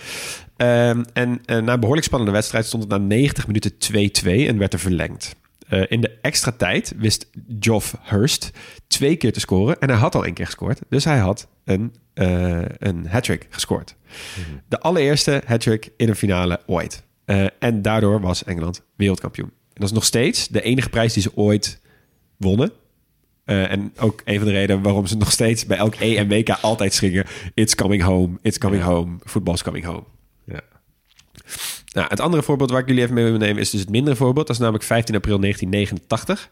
Ehm, 0.57 1.03
en 1.13 1.41
na 1.47 1.73
een 1.73 1.81
behoorlijk 1.81 2.07
spannende 2.07 2.33
wedstrijd 2.33 2.67
stond 2.67 2.83
het 2.83 2.93
na 2.93 2.99
90 2.99 3.47
minuten 3.47 3.79
2-2 3.79 4.49
en 4.49 4.59
werd 4.59 4.73
er 4.73 4.79
verlengd. 4.79 5.37
Eh, 5.73 5.83
in 5.89 6.01
de 6.01 6.19
extra 6.21 6.51
tijd 6.51 6.93
wist 6.97 7.31
Geoff 7.61 7.95
Hurst 8.03 8.51
twee 8.87 9.17
keer 9.17 9.33
te 9.33 9.41
scoren. 9.41 9.81
En 9.81 9.89
hij 9.89 9.99
had 9.99 10.15
al 10.15 10.25
één 10.25 10.35
keer 10.35 10.47
gescoord. 10.47 10.81
Dus 10.89 11.05
hij 11.05 11.19
had 11.19 11.49
een, 11.65 11.95
eh 12.15 12.63
een 12.79 13.07
hat-trick 13.07 13.47
gescoord. 13.51 13.95
De 14.69 14.81
allereerste 14.81 15.43
hat-trick 15.47 15.91
in 15.97 16.09
een 16.09 16.17
finale 16.17 16.61
ooit. 16.67 17.03
Eh, 17.25 17.47
en 17.59 17.83
daardoor 17.83 18.21
was 18.21 18.45
Engeland 18.45 18.83
wereldkampioen. 18.97 19.47
En 19.49 19.81
dat 19.81 19.89
is 19.89 19.95
nog 19.95 20.05
steeds 20.05 20.49
de 20.49 20.63
enige 20.63 20.89
prijs 20.89 21.13
die 21.13 21.23
ze 21.23 21.37
ooit 21.37 21.81
wonnen. 22.37 22.73
En 23.45 23.93
ook 23.99 24.23
een 24.25 24.37
van 24.37 24.47
de 24.47 24.53
redenen 24.53 24.83
waarom 24.83 25.07
ze 25.07 25.17
nog 25.17 25.33
steeds 25.33 25.67
bij 25.67 25.77
elk 25.77 25.95
E 26.01 26.17
en 26.17 26.29
WK 26.29 26.49
altijd 26.49 26.95
schringen... 26.95 27.27
It's 27.55 27.75
coming 27.75 28.03
home, 28.03 28.39
it's 28.43 28.59
coming 28.59 28.83
home, 28.83 29.19
football's 29.25 29.63
coming 29.63 29.85
home. 29.85 30.05
Ja. 30.47 30.61
Nou, 31.93 32.07
het 32.09 32.21
andere 32.21 32.43
voorbeeld 32.43 32.71
waar 32.71 32.81
ik 32.81 32.89
jullie 32.89 33.03
even 33.03 33.15
mee 33.15 33.25
wil 33.25 33.37
nemen 33.37 33.61
is 33.61 33.71
dus 33.71 33.81
het 33.81 33.91
mindere 33.91 34.17
voorbeeld. 34.17 34.47
Dat 34.47 34.57
is 34.57 34.63
namelijk 34.63 34.85
15 34.85 35.15
april 35.15 35.39
1989. 35.41 36.51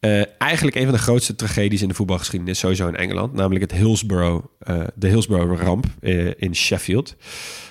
Eh, 0.00 0.22
eigenlijk 0.38 0.76
een 0.76 0.84
van 0.84 0.92
de 0.92 0.98
grootste 0.98 1.34
tragedies 1.34 1.82
in 1.82 1.88
de 1.88 1.94
voetbalgeschiedenis, 1.94 2.58
sowieso 2.58 2.88
in 2.88 2.96
Engeland. 2.96 3.32
Namelijk 3.32 3.60
het 3.60 3.80
Hillsborough, 3.80 4.44
eh, 4.58 4.80
de 4.94 5.08
Hillsborough-ramp 5.08 5.86
eh, 6.00 6.26
in 6.36 6.54
Sheffield. 6.54 7.16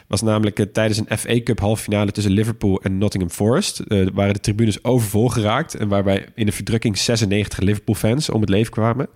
Was 0.07 0.21
namelijk 0.21 0.73
tijdens 0.73 0.97
een 0.99 1.17
FA 1.17 1.41
Cup 1.43 1.59
halve 1.59 1.83
finale 1.83 2.11
tussen 2.11 2.33
Liverpool 2.33 2.81
en 2.81 2.97
Nottingham 2.97 3.31
Forest. 3.31 3.83
waren 4.13 4.33
de 4.33 4.39
tribunes 4.39 4.83
overvol 4.83 5.29
geraakt. 5.29 5.75
En 5.75 5.87
waarbij 5.87 6.25
in 6.35 6.45
de 6.45 6.51
verdrukking 6.51 6.97
96 6.97 7.59
Liverpool-fans 7.59 8.29
om 8.29 8.41
het 8.41 8.49
leven 8.49 8.71
kwamen. 8.71 9.09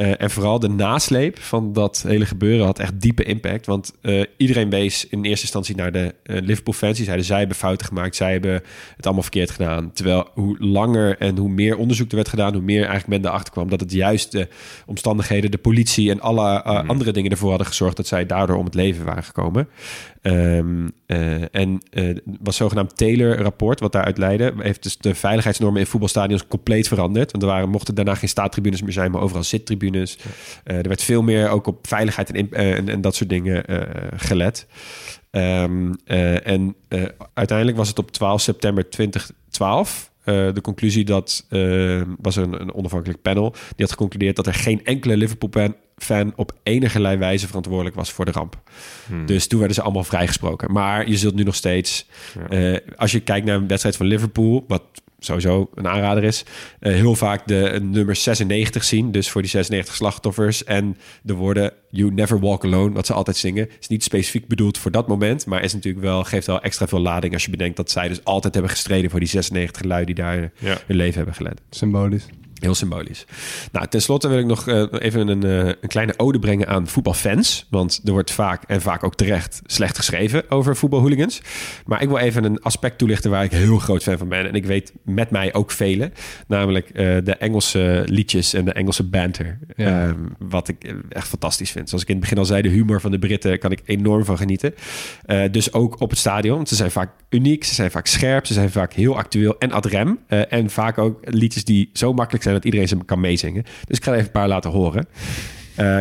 Eh, 0.00 0.12
en 0.18 0.30
vooral 0.30 0.58
de 0.58 0.68
nasleep 0.68 1.38
van 1.38 1.72
dat 1.72 2.04
hele 2.06 2.26
gebeuren 2.26 2.66
had 2.66 2.78
echt 2.78 3.00
diepe 3.00 3.24
impact. 3.24 3.66
Want 3.66 3.92
eh, 4.00 4.24
iedereen 4.36 4.70
wees 4.70 5.06
in 5.08 5.24
eerste 5.24 5.42
instantie 5.42 5.76
naar 5.76 5.92
de 5.92 6.14
eh, 6.22 6.40
Liverpool-fans. 6.40 6.96
Die 6.96 7.04
zeiden, 7.04 7.26
zij 7.26 7.38
hebben 7.38 7.56
fouten 7.56 7.86
gemaakt. 7.86 8.16
Zij 8.16 8.32
hebben 8.32 8.62
het 8.96 9.04
allemaal 9.04 9.22
verkeerd 9.22 9.50
gedaan. 9.50 9.92
Terwijl 9.92 10.28
hoe 10.34 10.56
langer 10.58 11.18
en 11.18 11.36
hoe 11.36 11.48
meer 11.48 11.76
onderzoek 11.76 12.10
er 12.10 12.16
werd 12.16 12.28
gedaan... 12.28 12.52
hoe 12.52 12.62
meer 12.62 12.84
eigenlijk 12.84 13.22
men 13.22 13.30
erachter 13.30 13.52
kwam... 13.52 13.68
dat 13.68 13.80
het 13.80 13.92
juist 13.92 14.32
de 14.32 14.48
omstandigheden, 14.86 15.50
de 15.50 15.58
politie... 15.58 16.10
en 16.10 16.20
alle 16.20 16.62
eh, 16.62 16.88
andere 16.88 17.12
dingen 17.12 17.30
ervoor 17.30 17.48
hadden 17.48 17.66
gezorgd... 17.66 17.96
dat 17.96 18.06
zij 18.06 18.26
daardoor 18.26 18.56
om 18.56 18.64
het 18.64 18.74
leven 18.74 19.04
waren 19.04 19.24
gekomen. 19.24 19.68
Eh, 20.22 20.58
en 21.54 21.82
was 22.40 22.56
zogenaamd 22.56 22.96
Taylor-rapport, 22.96 23.80
wat 23.80 23.92
daaruit 23.92 24.18
leidde... 24.18 24.52
heeft 24.58 24.82
dus 24.82 24.98
de 24.98 25.14
veiligheidsnormen 25.14 25.80
in 25.80 25.86
voetbalstadions 25.86 26.46
compleet 26.46 26.88
veranderd. 26.88 27.30
Want 27.30 27.42
er 27.42 27.50
waren, 27.50 27.68
mochten 27.68 27.94
daarna 27.94 28.14
geen 28.14 28.28
staattribunes 28.28 28.82
meer 28.82 28.92
zijn... 28.92 29.10
maar 29.10 29.20
overal 29.20 29.44
zittribunes. 29.44 29.88
Eh, 30.64 30.76
er 30.76 30.88
werd 30.88 31.02
veel 31.02 31.22
meer 31.22 31.48
ook 31.48 31.66
op 31.66 31.86
veiligheid 31.86 32.32
en, 32.32 32.52
eh, 32.52 32.76
en, 32.76 32.88
en 32.88 33.00
dat 33.00 33.14
soort 33.14 33.30
dingen 33.30 33.66
eh, 33.66 33.78
gelet. 34.16 34.66
Ehm, 35.30 35.92
eh, 36.04 36.46
en 36.46 36.76
uiteindelijk 37.34 37.78
was 37.78 37.88
het 37.88 37.98
op 37.98 38.10
12 38.10 38.40
september 38.40 38.90
2012... 38.90 40.10
eh, 40.24 40.52
de 40.54 40.60
conclusie 40.60 41.04
dat 41.04 41.46
eh, 41.48 42.02
was 42.18 42.36
een, 42.36 42.60
een 42.60 42.74
onafhankelijk 42.74 43.22
panel. 43.22 43.50
Die 43.50 43.60
had 43.86 43.90
geconcludeerd 43.90 44.36
dat 44.36 44.46
er 44.46 44.54
geen 44.54 44.84
enkele 44.84 45.16
Liverpool-fan 45.16 46.32
op 46.36 46.52
enige 46.62 47.18
wijze 47.18 47.46
verantwoordelijk 47.46 47.96
was 47.96 48.12
voor 48.12 48.24
de 48.24 48.30
ramp. 48.30 48.60
Hmm. 49.06 49.26
Dus 49.26 49.46
toen 49.46 49.58
werden 49.58 49.76
ze 49.76 49.82
allemaal 49.82 50.04
vrijgesproken. 50.04 50.72
Maar 50.72 51.08
je 51.08 51.16
zult 51.16 51.34
nu 51.34 51.42
nog 51.42 51.54
steeds, 51.54 52.06
als 52.96 53.12
je 53.12 53.20
kijkt 53.20 53.46
naar 53.46 53.56
een 53.56 53.66
wedstrijd 53.66 53.96
van 53.96 54.06
Liverpool, 54.06 54.64
wat 54.68 54.82
sowieso 55.20 55.70
een 55.74 55.88
aanrader 55.88 56.24
is, 56.24 56.44
eh, 56.80 56.92
heel 56.92 57.14
vaak 57.14 57.46
de 57.46 57.78
nummer 57.82 58.16
96 58.16 58.84
zien. 58.84 59.12
Dus 59.12 59.30
voor 59.30 59.40
die 59.42 59.50
96 59.50 59.94
slachtoffers. 59.94 60.64
En 60.64 60.96
de 61.22 61.34
woorden 61.34 61.72
You 61.90 62.12
Never 62.12 62.40
Walk 62.40 62.64
Alone, 62.64 62.94
wat 62.94 63.06
ze 63.06 63.12
altijd 63.12 63.36
zingen. 63.36 63.68
Is 63.80 63.88
niet 63.88 64.02
specifiek 64.04 64.46
bedoeld 64.48 64.78
voor 64.78 64.90
dat 64.90 65.08
moment. 65.08 65.46
Maar 65.46 65.62
is 65.62 65.72
natuurlijk 65.74 66.04
wel, 66.04 66.24
geeft 66.24 66.46
wel 66.46 66.60
extra 66.62 66.86
veel 66.86 67.00
lading 67.00 67.32
als 67.32 67.44
je 67.44 67.50
bedenkt 67.50 67.76
dat 67.76 67.90
zij 67.90 68.08
dus 68.08 68.24
altijd 68.24 68.54
hebben 68.54 68.72
gestreden 68.72 69.10
voor 69.10 69.20
die 69.20 69.28
96 69.28 69.82
lui 69.82 70.04
die 70.04 70.14
daar 70.14 70.52
Ja. 70.58 70.76
hun 70.86 70.96
leven 70.96 71.16
hebben 71.16 71.34
gelet. 71.34 71.60
Symbolisch. 71.70 72.26
Heel 72.60 72.74
symbolisch. 72.74 73.24
Nou, 73.72 73.86
tenslotte 73.86 74.28
wil 74.28 74.38
ik 74.38 74.46
nog 74.46 74.68
eh, 74.68 74.84
even 74.90 75.28
een, 75.28 75.44
eh, 75.44 75.66
een 75.66 75.88
kleine 75.88 76.14
ode 76.16 76.38
brengen 76.38 76.68
aan 76.68 76.88
voetbalfans. 76.88 77.66
Want 77.70 78.00
er 78.04 78.12
wordt 78.12 78.30
vaak, 78.30 78.62
en 78.66 78.80
vaak 78.80 79.04
ook 79.04 79.14
terecht, 79.14 79.60
slecht 79.66 79.96
geschreven 79.96 80.50
over 80.50 80.76
voetbalhooligans. 80.76 81.40
Maar 81.86 82.02
ik 82.02 82.08
wil 82.08 82.18
even 82.18 82.44
een 82.44 82.62
aspect 82.62 82.98
toelichten 82.98 83.30
waar 83.30 83.44
ik 83.44 83.50
heel 83.50 83.78
groot 83.78 84.02
fan 84.02 84.18
van 84.18 84.28
ben. 84.28 84.48
En 84.48 84.54
ik 84.54 84.64
weet 84.64 84.92
met 85.04 85.30
mij 85.30 85.54
ook 85.54 85.70
velen. 85.70 86.12
Namelijk 86.46 86.88
eh, 86.90 87.16
de 87.24 87.36
Engelse 87.36 88.02
liedjes 88.06 88.54
en 88.54 88.64
de 88.64 88.72
Engelse 88.72 89.04
banter. 89.04 89.58
Ja. 89.76 90.06
Ehm, 90.06 90.18
wat 90.38 90.68
ik 90.68 90.94
echt 91.08 91.28
fantastisch 91.28 91.70
vind. 91.70 91.88
Zoals 91.88 92.02
ik 92.02 92.08
in 92.08 92.14
het 92.14 92.24
begin 92.24 92.38
al 92.38 92.44
zei, 92.44 92.62
de 92.62 92.68
humor 92.68 93.00
van 93.00 93.10
de 93.10 93.18
Britten 93.18 93.58
kan 93.58 93.70
ik 93.70 93.82
enorm 93.84 94.24
van 94.24 94.36
genieten. 94.36 94.74
Dus 95.50 95.72
ook 95.72 96.00
op 96.00 96.10
het 96.10 96.18
stadion. 96.18 96.56
Want 96.56 96.68
ze 96.68 96.74
zijn 96.74 96.90
vaak 96.90 97.10
uniek, 97.28 97.64
ze 97.64 97.74
zijn 97.74 97.90
vaak 97.90 98.06
scherp, 98.06 98.46
ze 98.46 98.52
zijn 98.52 98.70
vaak 98.70 98.92
heel 98.92 99.16
actueel 99.16 99.58
en 99.58 99.72
ad 99.72 99.86
rem. 99.86 100.18
En 100.28 100.70
vaak 100.70 100.98
ook 100.98 101.18
liedjes 101.22 101.64
die 101.64 101.90
zo 101.92 102.12
makkelijk 102.12 102.42
zijn 102.42 102.49
dat 102.52 102.64
iedereen 102.64 102.88
ze 102.88 102.96
kan 103.04 103.20
meezingen. 103.20 103.62
Dus 103.84 103.96
ik 103.96 104.04
ga 104.04 104.10
er 104.10 104.16
even 104.16 104.26
een 104.26 104.40
paar 104.40 104.48
laten 104.48 104.70
horen. 104.70 105.08
Eh, 105.74 105.98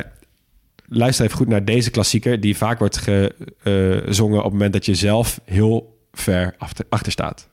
luister 0.88 1.26
even 1.26 1.38
goed 1.38 1.48
naar 1.48 1.66
deze 1.66 1.92
klassieker, 1.92 2.40
die 2.40 2.58
vaak 2.58 2.80
wordt 2.80 2.98
gezongen 2.98 4.38
op 4.38 4.44
het 4.44 4.54
moment 4.54 4.74
dat 4.74 4.86
je 4.86 4.96
zelf 4.96 5.40
heel 5.46 5.98
ver 6.14 6.56
achter, 6.58 6.86
achter 6.90 7.12
staat. 7.12 7.48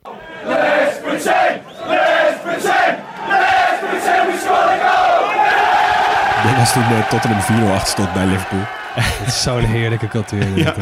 Dit 6.43 6.57
was 6.57 6.73
toen 6.73 6.83
eh, 6.83 7.09
Tottenham 7.09 7.69
4-0 7.69 7.71
achter 7.71 7.87
stond 7.87 8.13
bij 8.13 8.25
Liverpool. 8.25 8.59
Het 8.95 9.27
is 9.27 9.41
zo'n 9.41 9.59
heerlijke 9.63 10.07
cultuur. 10.07 10.47
Ja. 10.55 10.75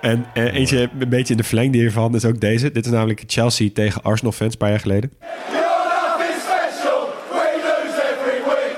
En 0.00 0.26
eh, 0.34 0.54
eentje 0.54 0.88
een 0.98 1.08
beetje 1.08 1.32
in 1.32 1.36
de 1.36 1.44
verlengde 1.44 1.78
hiervan 1.78 2.14
is 2.14 2.24
ook 2.24 2.40
deze. 2.40 2.72
Dit 2.72 2.84
is 2.84 2.90
namelijk 2.92 3.22
Chelsea 3.26 3.68
tegen 3.72 4.02
Arsenal 4.02 4.32
fans 4.32 4.52
een 4.52 4.58
paar 4.58 4.70
jaar 4.70 4.80
geleden. 4.80 5.12
Nothing 5.52 6.40
special! 6.40 7.08
We 7.30 7.60
lose 7.62 8.02
every 8.02 8.42
week! 8.44 8.76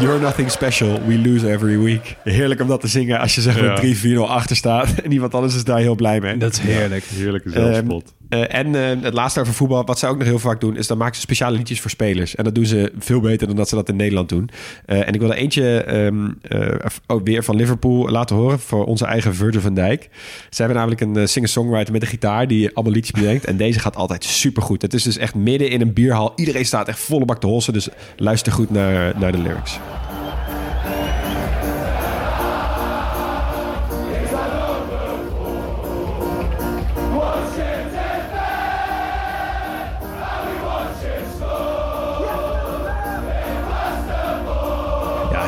You're 0.00 0.20
nothing 0.20 0.50
special, 0.50 1.00
we 1.06 1.18
lose 1.18 1.46
every 1.52 1.78
week. 1.78 2.16
Heerlijk 2.24 2.60
om 2.60 2.68
dat 2.68 2.80
te 2.80 2.86
zingen 2.88 3.18
als 3.20 3.34
je 3.34 3.40
zeg 3.40 3.60
maar 3.60 3.86
Ja. 3.86 3.94
3-4-0 4.26 4.30
achter 4.30 4.56
staat. 4.56 4.94
En 5.04 5.12
iemand 5.12 5.34
anders 5.34 5.54
is 5.54 5.64
daar 5.64 5.78
heel 5.78 5.94
blij 5.94 6.20
mee. 6.20 6.36
Dat 6.36 6.52
is 6.52 6.58
heerlijk. 6.58 7.04
Heerlijke 7.04 7.50
zelfspot. 7.50 8.14
Eh, 8.28 8.54
en 8.54 8.74
eh, 8.74 9.02
het 9.02 9.14
laatste 9.14 9.40
over 9.40 9.54
voetbal, 9.54 9.84
wat 9.84 9.98
zij 9.98 10.08
ook 10.08 10.18
nog 10.18 10.26
heel 10.26 10.38
vaak 10.38 10.60
doen, 10.60 10.76
is 10.76 10.86
dan 10.86 10.98
maken 10.98 11.14
ze 11.14 11.20
speciale 11.20 11.56
liedjes 11.56 11.80
voor 11.80 11.90
spelers. 11.90 12.34
En 12.34 12.44
dat 12.44 12.54
doen 12.54 12.66
ze 12.66 12.92
veel 12.98 13.20
beter 13.20 13.46
dan 13.46 13.56
dat 13.56 13.68
ze 13.68 13.74
dat 13.74 13.88
in 13.88 13.96
Nederland 13.96 14.28
doen. 14.28 14.50
Eh, 14.86 15.06
en 15.08 15.14
ik 15.14 15.20
wil 15.20 15.30
er 15.30 15.36
eentje 15.36 15.82
ehm, 15.82 16.30
eh, 16.42 16.74
ook 17.06 17.26
weer 17.26 17.44
van 17.44 17.56
Liverpool 17.56 18.08
laten 18.08 18.36
horen 18.36 18.58
voor 18.58 18.84
onze 18.84 19.06
eigen 19.06 19.34
Virgil 19.34 19.60
van 19.60 19.74
Dijk. 19.74 20.08
Ze 20.50 20.62
hebben 20.62 20.76
namelijk 20.76 21.00
een 21.00 21.28
singer-songwriter 21.28 21.92
met 21.92 22.02
een 22.02 22.08
gitaar 22.08 22.48
die 22.48 22.74
allemaal 22.74 22.92
liedjes 22.92 23.20
bedenkt. 23.20 23.44
En 23.44 23.56
deze 23.56 23.78
gaat 23.78 23.96
altijd 23.96 24.24
supergoed. 24.24 24.82
Het 24.82 24.94
is 24.94 25.02
dus 25.02 25.16
echt 25.16 25.34
midden 25.34 25.70
in 25.70 25.80
een 25.80 25.92
bierhal. 25.92 26.32
Iedereen 26.36 26.66
staat 26.66 26.88
echt 26.88 26.98
volle 26.98 27.24
bak 27.24 27.40
te 27.40 27.46
hossen. 27.46 27.72
Dus 27.72 27.88
luister 28.16 28.52
goed 28.52 28.70
naar, 28.70 29.18
naar 29.18 29.32
de 29.32 29.38
lyrics. 29.38 29.78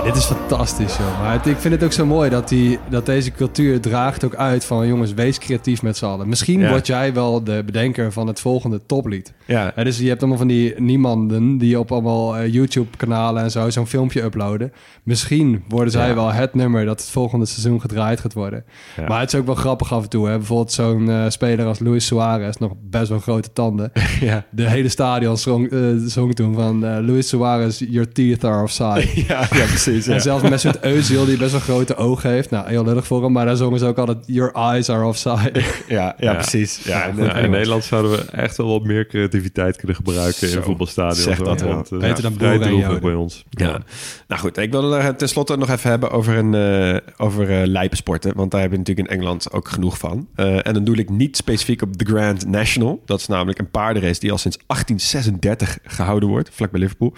Dit 0.09 0.17
is 0.17 0.25
fantastisch, 0.25 0.97
joh. 0.97 1.21
Maar 1.23 1.33
het- 1.33 1.47
ik 1.47 1.57
vind 1.57 1.75
het 1.75 1.85
ook 1.85 1.93
zo 1.93 2.07
mooi 2.07 2.31
dat, 2.31 2.49
die, 2.49 2.79
dat 2.91 3.07
deze 3.07 3.31
cultuur 3.33 3.81
draagt 3.81 4.25
ook 4.25 4.35
uit 4.35 4.65
van... 4.65 4.87
jongens, 4.87 5.15
wees 5.15 5.39
creatief 5.39 5.83
met 5.83 5.97
z'n 5.97 6.05
allen. 6.05 6.29
Misschien 6.29 6.61
Ja. 6.61 6.69
word 6.69 6.87
jij 6.87 7.13
wel 7.15 7.45
de 7.45 7.63
bedenker 7.67 8.13
van 8.13 8.27
het 8.27 8.41
volgende 8.41 8.81
toplied. 8.87 9.33
Ja. 9.47 9.73
Dus 9.77 9.99
je 9.99 10.09
hebt 10.09 10.21
allemaal 10.21 10.39
van 10.39 10.47
die 10.49 10.75
niemanden 10.81 11.59
die 11.59 11.79
op 11.79 11.93
allemaal 11.93 12.37
eh, 12.37 12.53
YouTube-kanalen 12.53 13.43
en 13.43 13.51
zo 13.51 13.71
zo'n 13.71 13.87
filmpje 13.87 14.23
uploaden. 14.23 14.73
Misschien 15.03 15.65
worden 15.69 15.93
zij 15.93 16.09
Ja. 16.09 16.15
wel 16.15 16.33
het 16.33 16.55
nummer 16.55 16.85
dat 16.85 17.01
het 17.01 17.11
volgende 17.11 17.47
seizoen 17.47 17.81
gedraaid 17.81 18.21
gaat 18.21 18.33
worden. 18.35 18.65
Ja. 18.97 19.07
Maar 19.09 19.21
het 19.21 19.33
is 19.33 19.39
ook 19.39 19.47
wel 19.47 19.55
grappig 19.55 19.93
af 19.93 20.03
en 20.03 20.09
toe. 20.09 20.29
Hè? 20.29 20.37
Bijvoorbeeld 20.37 20.73
zo'n 20.73 21.11
eh, 21.11 21.25
speler 21.29 21.67
als 21.67 21.79
Luis 21.79 22.07
Suarez, 22.07 22.57
nog 22.57 22.73
best 22.91 23.09
wel 23.09 23.19
grote 23.19 23.53
tanden. 23.53 23.93
Ja. 24.21 24.45
De 24.51 24.69
hele 24.69 24.89
stadion 24.89 25.37
zong, 25.37 25.71
eh, 25.71 25.79
zong 26.07 26.35
toen 26.35 26.55
van 26.55 26.81
Luis 27.07 27.29
Suarez, 27.29 27.79
your 27.89 28.13
teeth 28.13 28.45
are 28.45 28.63
offside. 28.63 29.07
Ja, 29.29 29.41
ja 29.41 29.65
precies. 29.67 29.98
En 30.07 30.15
Ja. 30.15 30.19
zelfs 30.21 30.49
Mesut 30.49 30.77
Özil, 30.79 31.27
die 31.27 31.37
best 31.37 31.51
wel 31.51 31.61
grote 31.61 31.97
ogen 31.97 32.31
heeft. 32.31 32.51
Nou, 32.51 32.69
heel 32.69 32.85
lullig 32.85 33.07
voor 33.07 33.23
hem, 33.23 33.33
maar 33.33 33.47
daar 33.47 33.57
zongen 33.57 33.79
ze 33.79 33.87
ook 33.87 33.99
altijd... 33.99 34.19
Your 34.27 34.53
eyes 34.53 34.89
are 34.91 35.07
offside. 35.07 35.63
Ja, 35.89 36.15
ja, 36.19 36.33
precies. 36.35 36.81
Ja, 36.85 37.03
en, 37.09 37.31
eh, 37.35 37.43
in 37.45 37.51
Nederland 37.51 37.85
zouden 37.85 38.11
we 38.11 38.17
echt 38.31 38.57
wel 38.57 38.67
wat 38.69 38.85
meer 38.85 39.07
creativiteit 39.07 39.77
kunnen 39.77 39.97
gebruiken 39.97 40.43
in 40.43 40.49
Zo, 40.49 40.59
een 40.59 40.65
voetbalstadion. 40.65 41.15
zeg 41.23 41.37
Zo, 41.37 41.45
dat 41.45 41.61
wel. 41.61 41.75
want, 41.75 41.93
eh, 41.93 41.99
Beter 41.99 42.23
dan 42.23 42.37
Boer 42.37 42.63
en 42.85 43.01
bij 43.01 43.15
ons. 43.15 43.45
Ja. 43.51 43.81
Nou 44.29 44.41
goed, 44.41 44.57
ik 44.57 44.71
wil 44.71 44.95
er 44.95 45.17
tenslotte 45.17 45.57
nog 45.57 45.71
even 45.71 45.91
hebben 45.91 46.11
over, 46.11 46.37
een, 46.37 46.55
eh 46.55 46.97
over 47.17 47.61
eh 47.61 47.67
lijpensporten. 47.67 48.33
Want 48.37 48.51
daar 48.51 48.61
hebben 48.61 48.79
we 48.79 48.85
natuurlijk 48.85 49.09
in 49.09 49.17
Engeland 49.19 49.53
ook 49.53 49.69
genoeg 49.69 49.99
van. 49.99 50.29
Eh, 50.35 50.67
en 50.67 50.75
dan 50.75 50.85
doe 50.85 50.97
ik 50.97 51.11
niet 51.11 51.37
specifiek 51.37 51.83
op 51.83 51.99
de 51.99 52.05
Grand 52.05 52.47
National. 52.47 53.03
Dat 53.05 53.21
is 53.21 53.27
namelijk 53.27 53.59
een 53.59 53.71
paardenrace 53.71 54.21
die 54.21 54.33
al 54.33 54.39
sinds 54.39 54.59
1836 54.67 55.79
gehouden 55.85 56.29
wordt. 56.29 56.51
Vlak 56.53 56.71
bij 56.71 56.81
Liverpool. 56.81 57.13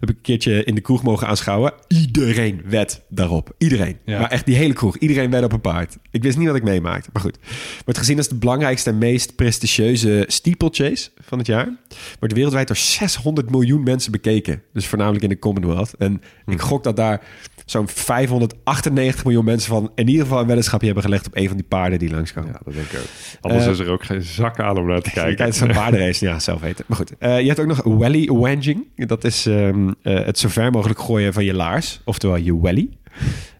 Heb 0.00 0.10
ik 0.10 0.16
een 0.16 0.22
keertje 0.22 0.64
in 0.64 0.74
de 0.74 0.80
kroeg 0.80 1.02
mogen 1.02 1.26
aanschouwen. 1.26 1.72
Iedereen 1.88 2.25
wed 2.64 3.02
daarop. 3.08 3.54
Iedereen. 3.58 3.98
Ja. 4.04 4.18
Maar 4.20 4.30
echt 4.30 4.46
die 4.46 4.56
hele 4.56 4.72
kroeg. 4.72 4.96
Iedereen 4.98 5.30
wed 5.30 5.44
op 5.44 5.52
een 5.52 5.60
paard. 5.60 5.96
Ik 6.10 6.22
wist 6.22 6.38
niet 6.38 6.46
wat 6.46 6.56
ik 6.56 6.62
meemaakte. 6.62 7.10
Maar 7.12 7.22
goed. 7.22 7.38
Wordt 7.84 7.98
gezien 7.98 8.16
als 8.16 8.28
de 8.28 8.34
belangrijkste 8.34 8.90
en 8.90 8.98
meest 8.98 9.36
prestigieuze 9.36 10.24
steeplechase 10.26 11.10
van 11.20 11.38
het 11.38 11.46
jaar. 11.46 11.76
Wordt 12.18 12.34
wereldwijd 12.34 12.66
door 12.66 12.76
600 12.76 13.50
miljoen 13.50 13.82
mensen 13.82 14.12
bekeken. 14.12 14.62
Dus 14.72 14.86
voornamelijk 14.86 15.22
in 15.22 15.28
de 15.28 15.38
Commonwealth. 15.38 15.94
En 15.98 16.20
ik 16.46 16.60
gok 16.60 16.84
dat 16.84 16.96
daar 16.96 17.22
zo'n 17.66 17.88
598 17.88 19.24
miljoen 19.24 19.44
mensen 19.44 19.68
van 19.68 19.92
in 19.94 20.08
ieder 20.08 20.22
geval 20.22 20.40
een 20.40 20.46
weddenschapje 20.46 20.86
hebben 20.86 21.04
gelegd 21.04 21.26
op 21.26 21.36
een 21.36 21.46
van 21.48 21.56
die 21.56 21.66
paarden 21.68 21.98
die 21.98 22.10
langskomen. 22.10 22.50
Ja, 22.52 22.60
dat 22.64 22.74
denk 22.74 22.86
ik 22.86 22.98
ook. 22.98 23.04
Anders 23.40 23.64
Eh, 23.64 23.70
is 23.70 23.78
er 23.78 23.88
ook 23.90 24.04
geen 24.04 24.22
zak 24.22 24.60
aan 24.60 24.78
om 24.78 24.86
naar 24.86 25.00
te 25.00 25.10
Kijk, 25.10 25.26
kijken. 25.26 25.44
het 25.44 25.54
is 25.54 25.60
een 25.60 25.70
paardenrace. 25.72 26.24
Ja, 26.24 26.38
zelf 26.38 26.60
weten. 26.60 26.84
Maar 26.88 26.96
goed. 26.96 27.18
Eh, 27.18 27.40
je 27.40 27.46
hebt 27.46 27.60
ook 27.60 27.66
nog 27.66 27.82
welly 27.82 28.26
wanging. 28.26 28.86
Dat 28.96 29.24
is 29.24 29.46
ehm, 29.46 29.90
eh, 30.02 30.24
het 30.24 30.38
zo 30.38 30.48
ver 30.48 30.70
mogelijk 30.70 31.00
gooien 31.00 31.32
van 31.32 31.44
je 31.44 31.54
laars. 31.54 32.00
Oftewel 32.04 32.36
je 32.36 32.60
welly. 32.60 32.88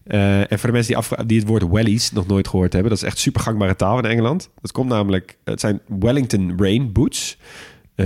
En 0.03 0.59
voor 0.59 0.69
de 0.69 0.71
mensen 0.75 1.03
die, 1.25 1.37
het 1.39 1.47
woord 1.47 1.67
wellies 1.69 2.11
nog 2.11 2.27
nooit 2.27 2.47
gehoord 2.47 2.73
hebben... 2.73 2.91
dat 2.91 3.01
is 3.01 3.07
echt 3.07 3.17
super 3.17 3.41
gangbare 3.41 3.75
taal 3.75 3.97
in 3.97 4.05
Engeland. 4.05 4.49
Dat 4.61 4.71
komt 4.71 4.89
namelijk... 4.89 5.37
Het 5.43 5.59
zijn 5.59 5.79
Wellington 5.99 6.53
Rain 6.57 6.91
Boots. 6.91 7.37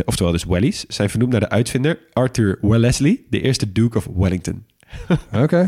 Oftewel 0.06 0.32
dus 0.32 0.46
wellies. 0.46 0.86
Zijn 0.88 1.10
vernoemd 1.10 1.32
naar 1.32 1.40
de 1.40 1.50
uitvinder 1.50 2.00
Arthur 2.14 2.58
Wellesley. 2.62 3.22
De 3.30 3.42
eerste 3.42 3.72
Duke 3.72 3.98
of 3.98 4.08
Wellington. 4.16 4.64
Oké. 5.44 5.66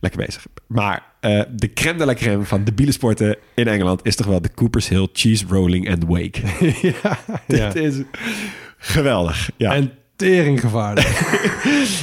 Lekker 0.00 0.24
bezig. 0.26 0.46
Maar 0.66 1.02
eh, 1.20 1.42
de 1.50 1.72
crème 1.72 1.98
de 1.98 2.04
la 2.04 2.14
crème 2.14 2.44
van 2.44 2.64
de 2.64 2.72
bielensporten 2.72 3.36
in 3.54 3.68
Engeland... 3.68 4.00
is 4.02 4.16
toch 4.16 4.26
wel 4.26 4.40
de 4.40 4.54
Coopers 4.54 4.88
Hill 4.88 5.08
Cheese 5.12 5.44
Rolling 5.48 5.90
and 5.90 6.04
Wake. 6.04 6.40
ja, 7.02 7.18
Dit 7.46 7.58
ja. 7.58 7.74
is 7.74 7.94
geweldig. 8.78 9.50
Ja. 9.56 9.74
En 9.74 9.92
teringgevaarlijk. 10.16 11.08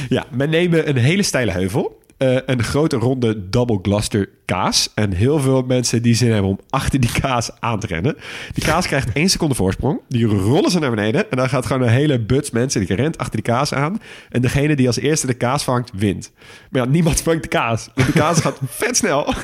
Ja, 0.08 0.26
men 0.30 0.50
nemen 0.50 0.88
een 0.88 0.96
hele 0.96 1.22
steile 1.22 1.50
heuvel. 1.50 2.02
Eh, 2.24 2.42
een 2.46 2.62
grote 2.62 2.96
ronde 2.96 3.48
double 3.50 3.78
gluster 3.82 4.28
kaas. 4.44 4.90
En 4.94 5.12
heel 5.12 5.40
veel 5.40 5.62
mensen 5.62 6.02
die 6.02 6.14
zin 6.14 6.32
hebben 6.32 6.50
om 6.50 6.58
achter 6.70 7.00
die 7.00 7.10
kaas 7.20 7.50
aan 7.60 7.80
te 7.80 7.86
rennen. 7.86 8.16
Die 8.52 8.64
kaas 8.64 8.86
krijgt 8.86 9.12
één 9.12 9.28
seconde 9.28 9.54
voorsprong. 9.54 10.00
Die 10.08 10.26
rollen 10.26 10.70
ze 10.70 10.78
naar 10.78 10.90
beneden. 10.90 11.30
En 11.30 11.36
dan 11.36 11.48
gaat 11.48 11.66
gewoon 11.66 11.82
een 11.82 11.88
hele 11.88 12.20
buts 12.20 12.50
mensen 12.50 12.86
die 12.86 12.96
rent 12.96 13.18
achter 13.18 13.42
die 13.42 13.52
kaas 13.52 13.74
aan. 13.74 14.00
En 14.30 14.42
degene 14.42 14.76
die 14.76 14.86
als 14.86 14.98
eerste 14.98 15.26
de 15.26 15.34
kaas 15.34 15.64
vangt, 15.64 15.90
wint. 15.94 16.32
Maar 16.70 16.82
ja, 16.82 16.88
niemand 16.88 17.20
vangt 17.20 17.42
de 17.42 17.48
kaas. 17.48 17.88
Want 17.94 18.06
de 18.06 18.12
kaas 18.12 18.40
gaat 18.40 18.58
vet 18.68 18.96
snel. 18.96 19.34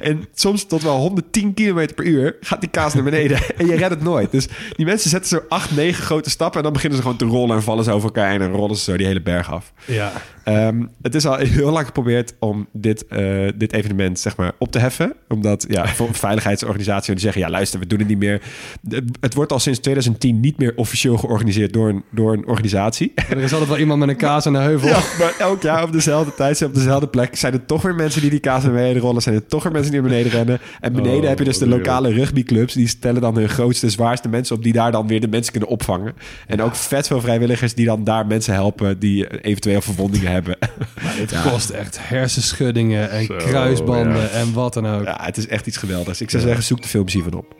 En 0.00 0.24
soms 0.34 0.64
tot 0.64 0.82
wel 0.82 0.96
110 0.96 1.54
km 1.54 1.88
per 1.94 2.04
uur 2.04 2.36
gaat 2.40 2.60
die 2.60 2.70
kaas 2.70 2.94
naar 2.94 3.04
beneden. 3.04 3.38
En 3.56 3.66
je 3.66 3.76
redt 3.76 3.90
het 3.90 4.02
nooit. 4.02 4.30
Dus 4.30 4.48
die 4.76 4.86
mensen 4.86 5.10
zetten 5.10 5.28
zo 5.28 5.40
8, 5.48 5.76
9 5.76 6.02
grote 6.04 6.30
stappen. 6.30 6.56
En 6.56 6.64
dan 6.64 6.72
beginnen 6.72 6.98
ze 6.98 7.04
gewoon 7.04 7.18
te 7.18 7.24
rollen 7.24 7.56
en 7.56 7.62
vallen 7.62 7.84
ze 7.84 7.92
over 7.92 8.04
elkaar. 8.04 8.32
En 8.32 8.38
dan 8.38 8.52
rollen 8.52 8.76
ze 8.76 8.82
zo 8.82 8.96
die 8.96 9.06
hele 9.06 9.22
berg 9.22 9.52
af. 9.52 9.72
ja. 9.84 10.12
Ehm, 10.48 10.86
het 11.02 11.14
is 11.14 11.26
al 11.26 11.36
heel 11.36 11.70
lang 11.70 11.86
geprobeerd. 11.86 12.27
Geprobeerd 12.28 12.34
om 12.38 12.66
dit, 12.72 13.06
eh, 13.06 13.58
dit 13.58 13.72
evenement 13.72 14.18
zeg 14.18 14.36
maar, 14.36 14.52
op 14.58 14.72
te 14.72 14.78
heffen. 14.78 15.12
Omdat 15.28 15.64
ja, 15.68 15.88
voor 15.96 16.08
een 16.08 16.14
veiligheidsorganisatie 16.14 17.12
die 17.14 17.22
zeggen... 17.22 17.42
ja, 17.42 17.50
luister, 17.50 17.80
we 17.80 17.86
doen 17.86 17.98
het 17.98 18.08
niet 18.08 18.18
meer. 18.18 18.42
Het, 18.88 19.04
het 19.20 19.34
wordt 19.34 19.52
al 19.52 19.58
sinds 19.58 19.78
2010 19.78 20.40
niet 20.40 20.58
meer 20.58 20.72
officieel 20.76 21.16
georganiseerd 21.16 21.72
door 21.72 21.88
een, 21.88 22.04
door 22.10 22.32
een 22.32 22.46
organisatie. 22.46 23.12
Er 23.14 23.38
is 23.38 23.52
altijd 23.52 23.70
wel 23.70 23.78
iemand 23.78 24.00
met 24.00 24.08
een 24.08 24.16
kaas 24.16 24.46
aan 24.46 24.52
de 24.52 24.58
heuvel. 24.58 24.88
Ja, 24.98 25.02
maar 25.18 25.34
elk 25.38 25.62
jaar 25.62 25.82
op 25.82 25.92
dezelfde 25.92 26.34
tijd, 26.34 26.62
op 26.62 26.74
dezelfde 26.74 27.08
plek... 27.08 27.36
zijn 27.36 27.52
er 27.52 27.64
toch 27.64 27.82
weer 27.82 27.94
mensen 27.94 28.20
die 28.20 28.30
die 28.30 28.38
kaas 28.38 28.62
naar 28.62 28.72
beneden 28.72 29.02
rollen. 29.02 29.22
Zijn 29.22 29.34
er 29.34 29.46
toch 29.46 29.62
weer 29.62 29.72
mensen 29.72 29.90
die 29.92 30.00
naar 30.00 30.10
beneden 30.10 30.32
rennen. 30.32 30.60
En 30.80 30.92
beneden 30.92 31.22
Oh, 31.22 31.28
heb 31.28 31.38
je 31.38 31.44
dus 31.44 31.58
de 31.58 31.68
lokale 31.68 32.12
rugbyclubs. 32.12 32.74
Die 32.74 32.88
stellen 32.88 33.20
dan 33.20 33.36
hun 33.36 33.48
grootste, 33.48 33.90
zwaarste 33.90 34.28
mensen 34.28 34.56
op... 34.56 34.62
die 34.62 34.72
daar 34.72 34.92
dan 34.92 35.06
weer 35.06 35.20
de 35.20 35.28
mensen 35.28 35.52
kunnen 35.52 35.70
opvangen. 35.70 36.14
En 36.46 36.62
ook 36.62 36.74
vet 36.74 37.06
veel 37.06 37.20
vrijwilligers 37.20 37.74
die 37.74 37.86
dan 37.86 38.04
daar 38.04 38.26
mensen 38.26 38.54
helpen... 38.54 38.98
die 38.98 39.40
eventueel 39.40 39.80
verwondingen 39.80 40.30
hebben. 40.32 40.56
Het 41.00 41.42
kost 41.42 41.70
echt 41.70 41.98
hersenschuddingen 42.08 43.10
en 43.10 43.24
Zo, 43.24 43.36
kruisbanden 43.36 44.22
ja. 44.22 44.28
en 44.28 44.52
wat 44.52 44.74
dan 44.74 44.86
ook. 44.86 45.04
Ja, 45.04 45.18
het 45.22 45.36
is 45.36 45.46
echt 45.46 45.66
iets 45.66 45.76
geweldigs. 45.76 46.20
Ik 46.20 46.30
zou 46.30 46.42
Ja. 46.42 46.48
zeggen, 46.48 46.66
zoek 46.66 46.82
de 46.82 46.88
films 46.88 47.12
hiervan 47.12 47.32
op. 47.34 47.54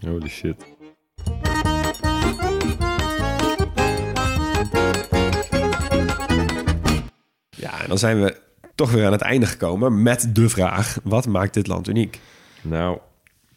Holy 0.00 0.28
shit. 0.28 0.64
Ja, 7.50 7.80
en 7.82 7.88
dan 7.88 7.98
zijn 7.98 8.22
we 8.22 8.36
toch 8.74 8.90
weer 8.90 9.06
aan 9.06 9.12
het 9.12 9.20
einde 9.20 9.46
gekomen 9.46 10.02
met 10.02 10.34
de 10.34 10.48
vraag... 10.48 10.98
wat 11.04 11.26
maakt 11.26 11.54
dit 11.54 11.66
land 11.66 11.88
uniek? 11.88 12.20
Nou, 12.62 12.98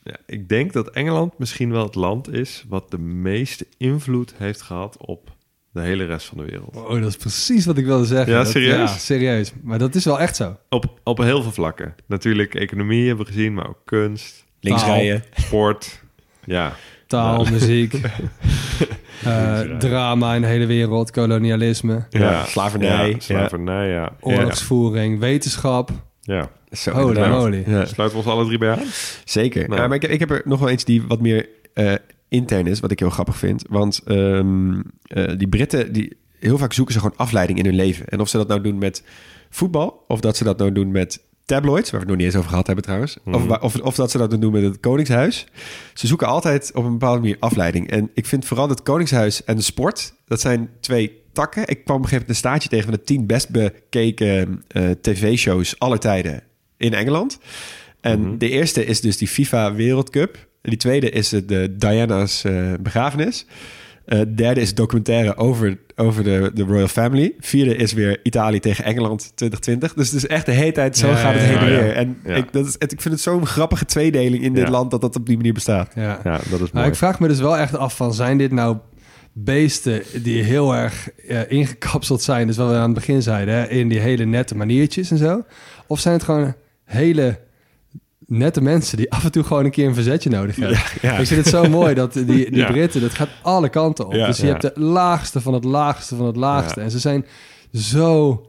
ja, 0.03 0.16
ik 0.26 0.49
denk 0.49 0.74
dat 0.74 0.90
Engeland 0.90 1.38
misschien 1.38 1.72
wel 1.72 1.84
het 1.84 1.95
land 1.95 2.34
is... 2.34 2.66
wat 2.68 2.91
de 2.91 2.98
meeste 2.99 3.68
invloed 3.78 4.34
heeft 4.38 4.62
gehad 4.62 4.98
op 4.98 5.35
de 5.81 5.81
hele 5.81 6.06
rest 6.06 6.26
van 6.27 6.38
de 6.38 6.43
wereld. 6.43 6.76
Oh, 6.76 6.89
dat 7.02 7.10
is 7.10 7.15
precies 7.15 7.65
wat 7.65 7.77
ik 7.77 7.85
wilde 7.85 8.06
zeggen. 8.06 8.31
Ja, 8.34 8.38
Dat- 8.43 8.47
serieus? 8.52 8.76
ja, 8.91 8.97
serieus. 8.97 9.52
Maar 9.64 9.77
dat 9.80 9.95
is 9.95 10.06
wel 10.06 10.19
echt 10.19 10.35
zo. 10.35 10.57
Op, 10.69 10.99
op 11.03 11.18
heel 11.18 11.41
veel 11.41 11.52
vlakken. 11.52 11.95
Natuurlijk 12.07 12.56
economie 12.56 13.07
hebben 13.07 13.26
we 13.26 13.31
gezien, 13.31 13.53
maar 13.53 13.68
ook 13.68 13.81
kunst, 13.85 14.45
Links 14.60 14.81
Taal. 14.81 14.93
rijden. 14.95 15.23
sport. 15.35 16.03
Ja, 16.45 16.73
Taal, 17.07 17.43
Ja. 17.45 17.49
muziek, 17.52 17.93
eh, 19.23 19.60
drama 19.61 20.34
in 20.35 20.41
de 20.41 20.47
hele 20.47 20.65
wereld, 20.65 21.11
kolonialisme, 21.11 22.06
Ja, 22.10 22.45
slavernij. 22.45 23.10
Ja, 23.10 23.19
slavernij, 23.19 23.89
ja. 23.89 24.11
oorlogsvoering, 24.19 25.19
wetenschap. 25.19 25.89
Ja. 26.22 26.49
Zo, 26.72 26.91
Holy 26.91 27.30
moly. 27.30 27.64
Ja. 27.68 27.85
Sluiten 27.85 28.18
we 28.19 28.23
ons 28.23 28.34
alle 28.34 28.45
drie 28.45 28.57
bij 28.57 28.72
aan? 28.72 28.84
Zeker. 29.26 29.68
Nou. 29.69 29.81
Ja, 29.81 29.88
maar 29.88 29.95
ik, 29.95 30.03
ik 30.03 30.19
heb 30.19 30.31
er 30.31 30.41
nog 30.45 30.60
wel 30.60 30.69
eens 30.69 30.84
die 30.85 31.03
wat 31.07 31.22
meer 31.22 31.49
eh, 31.73 31.93
intern 32.30 32.68
is, 32.68 32.80
wat 32.80 32.91
ik 32.91 32.99
heel 32.99 33.10
grappig 33.10 33.38
vind. 33.38 33.64
Want 33.69 34.02
eh, 34.06 34.39
die 35.38 35.47
Britten, 35.47 35.93
die, 35.93 36.18
heel 36.39 36.57
vaak 36.57 36.73
zoeken 36.73 36.93
ze 36.93 36.99
gewoon 36.99 37.18
afleiding 37.18 37.60
in 37.60 37.65
hun 37.65 37.76
leven. 37.76 38.07
En 38.07 38.19
of 38.19 38.30
ze 38.30 38.38
dat 38.38 38.47
nou 38.47 38.61
doen 38.61 38.77
met 38.77 39.03
voetbal, 39.49 40.03
of 40.07 40.19
dat 40.19 40.38
ze 40.38 40.43
dat 40.43 40.57
nou 40.57 40.72
doen 40.72 40.91
met 40.91 41.23
tabloids, 41.45 41.91
waar 41.91 41.99
we 41.99 42.06
het 42.06 42.07
nog 42.07 42.15
niet 42.18 42.26
eens 42.26 42.35
over 42.35 42.49
gehad 42.49 42.65
hebben 42.65 42.84
trouwens. 42.85 43.18
Of, 43.26 43.45
Mhm. 43.45 43.64
of, 43.64 43.80
of 43.81 43.95
dat 43.95 44.11
ze 44.11 44.18
dat 44.18 44.41
doen 44.41 44.52
met 44.52 44.64
het 44.64 44.80
Koningshuis. 44.80 45.47
Ze 45.93 46.07
zoeken 46.07 46.27
altijd 46.27 46.72
op 46.73 46.84
een 46.85 46.91
bepaalde 46.91 47.19
manier 47.19 47.38
afleiding. 47.39 47.89
En 47.89 48.10
ik 48.14 48.26
vind 48.26 48.45
vooral 48.45 48.69
het 48.69 48.84
Koningshuis 48.84 49.43
en 49.43 49.56
de 49.56 49.61
sport, 49.61 50.14
dat 50.26 50.41
zijn 50.41 50.69
twee 50.80 51.22
takken. 51.34 51.68
Ik 51.68 51.84
kwam 51.84 51.95
op 51.97 52.03
een 52.03 52.10
gegeven 52.10 52.11
moment 52.11 52.30
een 52.30 52.35
staartje 52.35 52.69
tegen 52.69 52.85
van 52.85 52.93
de 52.93 53.02
tien 53.03 53.26
best 53.26 53.49
bekeken 53.49 54.64
eh, 54.68 54.89
tv-shows 55.02 55.80
aller 55.80 55.99
tijden 55.99 56.43
in 56.77 56.93
Engeland. 56.93 57.38
En 58.02 58.22
Mhm. 58.22 58.38
de 58.38 58.49
eerste 58.49 58.85
is 58.85 59.02
dus 59.02 59.18
die 59.18 59.27
FIFA 59.27 59.73
Wereldcup. 59.73 60.47
En 60.66 60.72
die 60.72 60.80
tweede 60.80 61.10
is 61.10 61.32
het 61.32 61.48
de 61.48 61.76
Diana's 61.78 62.44
eh, 62.44 62.74
begrafenis. 62.80 63.46
Eh, 64.06 64.20
derde 64.36 64.62
is 64.62 64.74
documentaire 64.74 65.38
over, 65.38 65.78
over 65.96 66.24
de, 66.24 66.52
de 66.54 66.64
Royal 66.64 66.88
Family. 66.88 67.34
Vierde 67.40 67.76
is 67.76 67.94
weer 67.94 68.20
Italië 68.24 68.60
tegen 68.60 68.84
Engeland 68.86 69.20
2020. 69.36 69.94
Dus 69.94 70.08
het 70.12 70.16
is 70.24 70.28
echt 70.28 70.46
de 70.46 70.52
hele 70.52 70.72
tijd 70.72 70.98
zo 70.98 71.08
Ja, 71.10 71.16
gaat 71.16 71.34
het 71.34 71.42
ja, 71.42 71.48
heen 71.48 71.58
en 71.58 71.66
ja. 71.74 71.80
weer. 71.82 71.94
En 71.94 72.18
Ja. 72.26 72.36
ik, 72.36 72.54
dat 72.54 72.66
is, 72.66 72.76
ik 72.78 73.02
vind 73.02 73.14
het 73.14 73.22
zo'n 73.24 73.46
grappige 73.46 73.86
tweedeling 73.86 74.44
in 74.44 74.54
dit 74.54 74.70
land 74.70 74.92
dat 74.92 75.02
dat 75.02 75.16
op 75.16 75.26
die 75.26 75.36
manier 75.38 75.54
bestaat. 75.54 75.92
Ja. 75.96 76.20
Ja, 76.24 76.32
dat 76.50 76.60
is 76.60 76.60
Maar 76.60 76.70
mooi. 76.72 76.88
ik 76.88 76.96
vraag 76.96 77.20
me 77.20 77.28
dus 77.28 77.40
wel 77.40 77.58
echt 77.58 77.78
af 77.78 77.96
van, 77.96 78.14
zijn 78.14 78.38
dit 78.38 78.52
nou 78.52 78.78
beesten 79.34 80.02
die 80.24 80.44
heel 80.44 80.76
erg 80.76 81.10
eh, 81.28 81.40
ingekapseld 81.52 82.22
zijn, 82.22 82.48
dus 82.48 82.58
wat 82.58 82.70
we 82.70 82.76
aan 82.76 82.82
het 82.84 82.94
begin 82.94 83.22
zeiden, 83.22 83.54
hè, 83.54 83.68
in 83.68 83.88
die 83.88 84.00
hele 84.00 84.26
nette 84.26 84.56
maniertjes 84.58 85.12
en 85.12 85.18
zo? 85.18 85.44
Of 85.88 86.00
zijn 86.00 86.14
het 86.14 86.24
gewoon 86.24 86.54
hele 86.84 87.40
nette 88.27 88.61
mensen 88.61 88.97
die 88.97 89.11
af 89.11 89.23
en 89.23 89.31
toe 89.31 89.43
gewoon 89.43 89.65
een 89.65 89.72
keer 89.72 89.88
een 89.88 89.93
verzetje 89.93 90.30
nodig 90.30 90.56
hebben? 90.56 90.77
Ja, 91.02 91.10
ja. 91.11 91.18
Ik 91.18 91.27
vind 91.27 91.39
het 91.39 91.49
zo 91.49 91.69
mooi 91.80 91.93
dat 91.93 92.14
die, 92.14 92.26
die 92.26 92.56
Ja. 92.56 92.72
Britten, 92.72 93.02
dat 93.02 93.14
gaat 93.14 93.30
alle 93.41 93.69
kanten 93.69 94.06
op. 94.06 94.11
Dus 94.14 94.38
je 94.38 94.45
hebt 94.47 94.61
de 94.61 94.72
laagste 94.76 95.41
van 95.41 95.53
het 95.53 95.64
laagste 95.64 96.15
van 96.15 96.26
het 96.26 96.35
laagste. 96.35 96.81
En 96.81 96.91
ze 96.91 96.99
zijn 96.99 97.26
zo... 97.73 98.45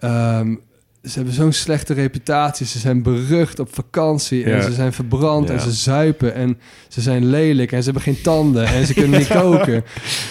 ehm, 0.00 0.54
ze 1.02 1.10
hebben 1.14 1.34
zo'n 1.34 1.52
slechte 1.52 1.94
reputatie. 1.94 2.66
Ze 2.66 2.78
zijn 2.78 3.02
berucht 3.02 3.58
op 3.58 3.74
vakantie. 3.74 4.44
En 4.44 4.56
Ja. 4.56 4.62
ze 4.62 4.72
zijn 4.72 4.92
verbrand. 4.92 5.48
Ja. 5.48 5.54
En 5.54 5.60
ze 5.60 5.70
zuipen. 5.72 6.34
En 6.34 6.58
ze 6.88 7.00
zijn 7.00 7.26
lelijk. 7.26 7.72
En 7.72 7.78
ze 7.78 7.84
hebben 7.84 8.02
geen 8.02 8.22
tanden. 8.22 8.66
En 8.66 8.86
ze 8.86 8.94
kunnen 8.94 9.18
niet 9.18 9.28
koken. 9.42 9.84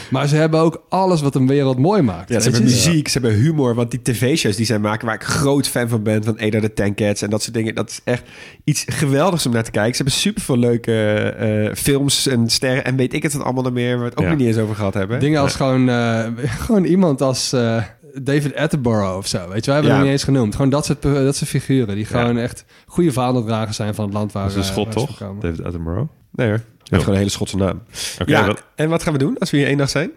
Maar 0.09 0.27
ze 0.27 0.35
hebben 0.35 0.59
ook 0.59 0.83
alles 0.89 1.21
wat 1.21 1.35
een 1.35 1.47
wereld 1.47 1.77
mooi 1.77 2.01
maakt. 2.01 2.29
Ja, 2.29 2.39
ze 2.39 2.49
hebben 2.49 2.67
muziek, 2.67 3.07
ze 3.07 3.19
hebben 3.19 3.39
humor. 3.39 3.75
Want 3.75 3.91
die 3.91 4.01
tv-shows 4.01 4.55
die 4.55 4.65
zij 4.65 4.79
maken, 4.79 5.05
waar 5.05 5.15
ik 5.15 5.23
groot 5.23 5.67
fan 5.67 5.89
van 5.89 6.03
ben, 6.03 6.23
van 6.23 6.39
Ada 6.39 6.59
de 6.59 6.73
Ten 6.73 6.95
Cats 6.95 7.21
en 7.21 7.29
dat 7.29 7.41
soort 7.41 7.53
dingen, 7.55 7.75
dat 7.75 7.89
is 7.89 8.01
echt 8.03 8.23
iets 8.63 8.85
geweldigs 8.87 9.45
om 9.45 9.51
naar 9.53 9.63
te 9.63 9.71
kijken. 9.71 9.95
Ze 9.95 10.03
hebben 10.03 10.21
superveel 10.21 10.57
leuke 10.57 11.19
eh, 11.19 11.75
films 11.75 12.27
en 12.27 12.49
sterren 12.49 12.85
en 12.85 12.95
weet 12.95 13.13
ik 13.13 13.23
het 13.23 13.31
dan 13.31 13.43
allemaal 13.43 13.63
nog 13.63 13.73
meer, 13.73 13.89
waar 13.95 14.03
we 14.03 14.09
het 14.09 14.17
ook 14.19 14.25
nog 14.25 14.37
niet 14.37 14.47
eens 14.47 14.57
over 14.57 14.75
gehad 14.75 14.93
hebben. 14.93 15.19
Dingen 15.19 15.41
als 15.41 15.55
gewoon, 15.55 15.89
eh, 15.89 16.27
gewoon 16.65 16.83
iemand 16.83 17.21
als 17.21 17.53
eh, 17.53 17.83
David 18.21 18.55
Attenborough 18.55 19.17
of 19.17 19.27
zo. 19.27 19.47
Weet 19.49 19.65
je, 19.65 19.71
wij 19.71 19.73
hebben 19.73 19.83
Ja. 19.91 19.93
hem 19.95 20.01
niet 20.03 20.11
eens 20.11 20.23
genoemd. 20.23 20.55
Gewoon 20.55 20.69
dat 20.71 20.85
soort, 20.85 21.01
dat 21.01 21.35
soort 21.35 21.49
figuren 21.49 21.95
die 21.95 22.05
Ja. 22.09 22.19
gewoon 22.21 22.37
echt 22.37 22.65
goede 22.85 23.11
vaandeldragers 23.11 23.75
zijn 23.75 23.95
van 23.95 24.05
het 24.05 24.13
land 24.13 24.31
waar 24.31 24.43
Dat 24.43 24.51
is 24.51 24.57
een 24.57 24.63
eh, 24.63 24.69
schot, 24.69 24.93
ze 24.93 24.99
toch? 24.99 25.17
komen. 25.17 25.41
David 25.41 25.63
Attenborough. 25.63 26.09
Nee 26.31 26.47
hoor, 26.47 26.57
hij 26.57 26.65
heeft 26.83 26.89
gewoon 27.03 27.09
een 27.09 27.15
hele 27.17 27.29
Schotse 27.29 27.57
naam. 27.57 27.81
Oké, 28.21 28.31
ja, 28.31 28.45
dat- 28.45 28.63
en 28.75 28.89
wat 28.89 29.03
gaan 29.03 29.13
we 29.13 29.19
doen 29.19 29.37
als 29.37 29.51
we 29.51 29.57
hier 29.57 29.67
één 29.67 29.77
dag 29.77 29.89
zijn? 29.89 30.11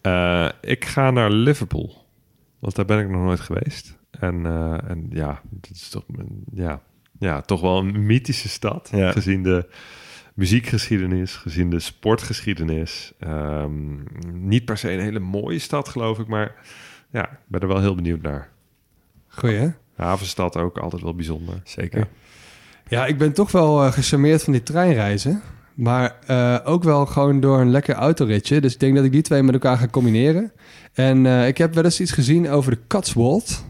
Eh, 0.00 0.48
ik 0.60 0.84
ga 0.84 1.10
naar 1.10 1.30
Liverpool. 1.30 2.04
Want 2.58 2.74
daar 2.76 2.84
ben 2.84 2.98
ik 2.98 3.08
nog 3.08 3.22
nooit 3.22 3.40
geweest. 3.40 3.96
En, 4.10 4.46
eh, 4.46 4.90
en 4.90 5.06
ja, 5.10 5.40
het 5.60 5.70
is 5.72 5.88
toch, 5.88 6.04
een- 6.16 6.44
ja, 6.52 6.80
ja, 7.18 7.40
toch 7.40 7.60
wel 7.60 7.78
een 7.78 8.06
mythische 8.06 8.48
stad. 8.48 8.88
Ja. 8.92 9.12
Gezien 9.12 9.42
de 9.42 9.66
muziekgeschiedenis, 10.36 11.34
gezien 11.34 11.70
de 11.70 11.80
sportgeschiedenis. 11.80 13.12
Ehm, 13.18 13.94
niet 14.32 14.64
per 14.64 14.78
se 14.78 14.92
een 14.92 15.00
hele 15.00 15.18
mooie 15.18 15.58
stad, 15.58 15.88
geloof 15.88 16.18
ik. 16.18 16.26
Maar 16.26 16.54
ja, 17.10 17.30
ik 17.30 17.38
ben 17.46 17.60
er 17.60 17.68
wel 17.68 17.80
heel 17.80 17.94
benieuwd 17.94 18.22
naar. 18.22 18.48
Goeie, 19.28 19.56
hè? 19.56 19.68
Havenstad 19.96 20.56
ook 20.56 20.78
altijd 20.78 21.02
wel 21.02 21.14
bijzonder. 21.14 21.60
Zeker. 21.64 21.98
Ja. 21.98 22.06
Ja, 22.88 23.06
ik 23.06 23.18
ben 23.18 23.32
toch 23.32 23.52
wel 23.52 23.84
eh, 23.84 23.92
gecharmeerd 23.92 24.42
van 24.42 24.52
die 24.52 24.62
treinreizen. 24.62 25.42
Maar 25.74 26.16
eh, 26.26 26.58
ook 26.64 26.84
wel 26.84 27.06
gewoon 27.06 27.40
door 27.40 27.60
een 27.60 27.70
lekker 27.70 27.94
autoritje. 27.94 28.60
Dus 28.60 28.72
ik 28.72 28.80
denk 28.80 28.94
dat 28.94 29.04
ik 29.04 29.12
die 29.12 29.22
twee 29.22 29.42
met 29.42 29.54
elkaar 29.54 29.76
ga 29.76 29.86
combineren. 29.86 30.52
En 30.92 31.26
eh, 31.26 31.46
ik 31.46 31.58
heb 31.58 31.74
wel 31.74 31.84
eens 31.84 32.00
iets 32.00 32.12
gezien 32.12 32.48
over 32.48 32.70
de 32.70 32.78
Cotswold. 32.88 33.64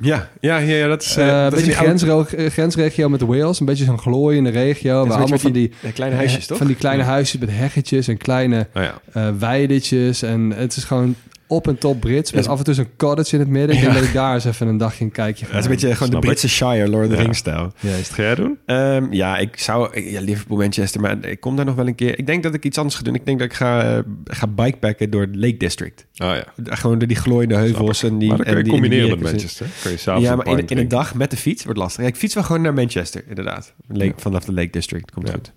Ja, 0.00 0.28
ja, 0.40 0.58
ja, 0.58 0.74
ja 0.76 0.86
dat 0.88 1.02
is... 1.02 1.16
Eh, 1.16 1.28
eh, 1.28 1.34
een 1.44 1.50
dat 1.50 1.58
is 1.60 1.66
beetje 1.66 2.10
oude- 2.10 2.36
eh, 2.36 2.50
grensregio 2.50 3.08
met 3.08 3.20
Wales. 3.20 3.60
Een 3.60 3.66
beetje 3.66 3.84
zo'n 3.84 3.98
glooiende 3.98 4.50
regio. 4.50 5.06
Waar 5.06 5.18
allemaal 5.18 5.38
van 5.38 5.52
die, 5.52 5.68
die, 5.68 5.76
eh, 5.88 5.92
kleine 5.94 6.16
huisjes, 6.16 6.46
toch? 6.46 6.58
Van 6.58 6.66
die 6.66 6.76
kleine 6.76 7.02
huisjes 7.02 7.40
met 7.40 7.50
heggetjes 7.52 8.08
en 8.08 8.16
kleine 8.16 8.66
Oh 8.74 8.82
ja. 8.82 9.00
eh 9.12 9.28
weidetjes. 9.38 10.22
En 10.22 10.50
het 10.56 10.76
is 10.76 10.84
gewoon 10.84 11.14
op 11.50 11.68
en 11.68 11.78
top 11.78 12.00
Brits. 12.00 12.32
Met 12.32 12.44
Ja. 12.44 12.50
af 12.50 12.58
en 12.58 12.64
toe 12.64 12.74
zo'n 12.74 12.88
cottage 12.96 13.34
in 13.34 13.40
het 13.40 13.48
midden. 13.48 13.76
Ik 13.76 13.82
Ja. 13.82 13.88
denk 13.88 13.98
dat 13.98 14.08
ik 14.08 14.12
daar 14.14 14.34
eens 14.34 14.44
even 14.44 14.66
een 14.66 14.76
dagje 14.76 15.04
een 15.04 15.10
kijkje 15.10 15.44
ga 15.44 15.50
Ja, 15.50 15.56
het 15.56 15.64
is 15.64 15.70
een 15.70 15.76
beetje 15.80 15.96
gewoon 15.96 16.20
de. 16.20 16.26
Britse 16.26 16.48
Shire, 16.48 16.88
Lord 16.88 17.04
of 17.04 17.10
the 17.10 17.16
Ja. 17.16 17.22
Rings 17.22 17.38
stijl. 17.38 17.72
Juist. 17.80 18.06
Wat 18.08 18.16
ga 18.16 18.22
jij 18.22 18.34
doen? 18.34 18.58
Ehm, 18.66 19.12
ja, 19.12 19.36
ik 19.38 19.58
zou... 19.58 20.00
Ja, 20.00 20.20
Liverpool, 20.20 20.58
Manchester, 20.58 21.00
maar 21.00 21.24
ik 21.24 21.40
kom 21.40 21.56
daar 21.56 21.64
nog 21.64 21.74
wel 21.74 21.86
een 21.86 21.94
keer... 21.94 22.18
Ik 22.18 22.26
denk 22.26 22.42
dat 22.42 22.54
ik 22.54 22.64
iets 22.64 22.78
anders 22.78 22.96
ga 22.96 23.02
doen. 23.02 23.14
Ik 23.14 23.24
denk 23.26 23.38
dat 23.38 23.48
ik 23.48 23.54
ga, 23.54 23.96
eh, 23.96 24.02
ga 24.24 24.46
bikepacken 24.46 25.10
door 25.10 25.20
het 25.20 25.36
Lake 25.36 25.56
District. 25.56 26.06
Oh 26.16 26.34
ja. 26.34 26.44
Gewoon 26.76 26.98
door 26.98 27.08
die 27.08 27.16
glooiende 27.16 27.54
heuvels 27.54 28.02
en 28.02 28.18
die... 28.18 28.28
maar 28.28 28.36
dan 28.36 28.46
kun 28.46 28.56
je 28.56 28.62
die- 28.62 28.72
combineren 28.72 29.06
die- 29.08 29.16
met 29.16 29.24
Manchester. 29.32 29.66
Kun 29.82 29.90
je 29.90 29.98
Ja, 30.20 30.30
een 30.30 30.36
maar 30.36 30.46
in, 30.58 30.66
in 30.66 30.78
een 30.78 30.88
dag 30.88 31.14
met 31.14 31.30
de 31.30 31.36
fiets 31.36 31.64
wordt 31.64 31.78
lastig. 31.78 32.02
Ja, 32.02 32.08
ik 32.08 32.16
fiets 32.16 32.34
wel 32.34 32.42
gewoon 32.44 32.62
naar 32.62 32.74
Manchester, 32.74 33.22
inderdaad. 33.28 33.74
Lake, 33.88 34.12
Vanaf 34.16 34.44
de 34.44 34.52
Lake 34.52 34.70
District, 34.70 35.10
komt 35.10 35.26
Ja. 35.28 35.32
goed. 35.34 35.52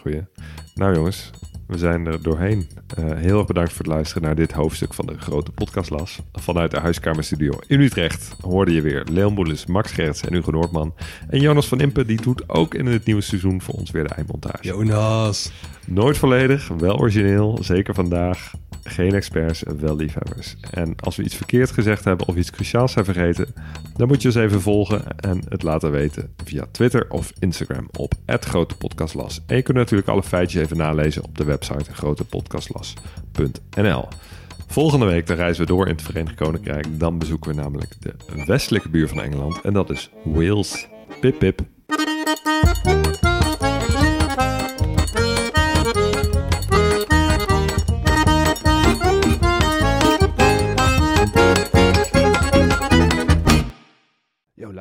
Goeie. 0.00 0.20
Nou 0.74 0.94
jongens, 0.94 1.30
we 1.66 1.78
zijn 1.78 2.06
er 2.06 2.22
doorheen. 2.22 2.68
Eh, 2.96 3.04
heel 3.04 3.38
erg 3.38 3.46
bedankt 3.46 3.72
voor 3.72 3.84
het 3.84 3.94
luisteren 3.94 4.22
naar 4.22 4.34
dit 4.34 4.52
hoofdstuk 4.52 4.94
van 4.94 5.06
de 5.06 5.18
grote 5.18 5.50
podcastlas. 5.50 6.20
Vanuit 6.32 6.70
de 6.70 6.78
huiskamerstudio 6.80 7.58
in 7.66 7.80
Utrecht 7.80 8.34
hoorde 8.40 8.72
je 8.72 8.80
weer 8.80 9.04
Leon 9.10 9.34
Boelis, 9.34 9.66
Max 9.66 9.92
Gerts 9.92 10.20
en 10.20 10.34
Hugo 10.34 10.50
Noordman. 10.50 10.94
En 11.28 11.40
Jonas 11.40 11.68
van 11.68 11.80
Impen, 11.80 12.06
die 12.06 12.20
doet 12.20 12.48
ook 12.48 12.74
in 12.74 12.86
het 12.86 13.04
nieuwe 13.04 13.20
seizoen 13.20 13.62
voor 13.62 13.74
ons 13.74 13.90
weer 13.90 14.08
de 14.08 14.14
eindmontage. 14.14 14.62
Jonas. 14.62 15.52
Nooit 15.86 16.18
volledig, 16.18 16.68
wel 16.68 16.98
origineel, 16.98 17.58
zeker 17.60 17.94
vandaag. 17.94 18.52
Geen 18.88 19.14
experts, 19.14 19.62
wel 19.78 19.96
liefhebbers. 19.96 20.56
En 20.70 20.94
als 21.00 21.16
we 21.16 21.22
iets 21.22 21.34
verkeerd 21.34 21.70
gezegd 21.70 22.04
hebben 22.04 22.28
of 22.28 22.36
iets 22.36 22.50
cruciaals 22.50 22.92
zijn 22.92 23.04
vergeten, 23.04 23.54
dan 23.96 24.08
moet 24.08 24.22
je 24.22 24.28
ons 24.28 24.36
even 24.36 24.60
volgen 24.60 25.02
en 25.16 25.42
het 25.48 25.62
laten 25.62 25.90
weten 25.90 26.34
via 26.44 26.66
Twitter 26.70 27.10
of 27.10 27.32
Instagram 27.38 27.88
op 27.96 28.14
@grotepodcastlas. 28.26 29.40
En 29.46 29.56
je 29.56 29.62
kunt 29.62 29.76
natuurlijk 29.76 30.08
alle 30.08 30.22
feitjes 30.22 30.62
even 30.62 30.76
nalezen 30.76 31.24
op 31.24 31.38
de 31.38 31.44
website 31.44 31.92
grotepodcastlas.nl. 31.92 34.08
Volgende 34.66 35.06
week 35.06 35.26
dan 35.26 35.36
reizen 35.36 35.62
we 35.62 35.68
door 35.68 35.86
in 35.86 35.94
het 35.94 36.02
Verenigd 36.02 36.36
Koninkrijk. 36.36 36.98
Dan 36.98 37.18
bezoeken 37.18 37.50
we 37.50 37.56
namelijk 37.56 37.92
de 38.00 38.14
westelijke 38.46 38.88
buur 38.88 39.08
van 39.08 39.22
Engeland. 39.22 39.60
En 39.60 39.72
dat 39.72 39.90
is 39.90 40.10
Wales. 40.24 40.88
Pip 41.20 41.38
pip. 41.38 41.60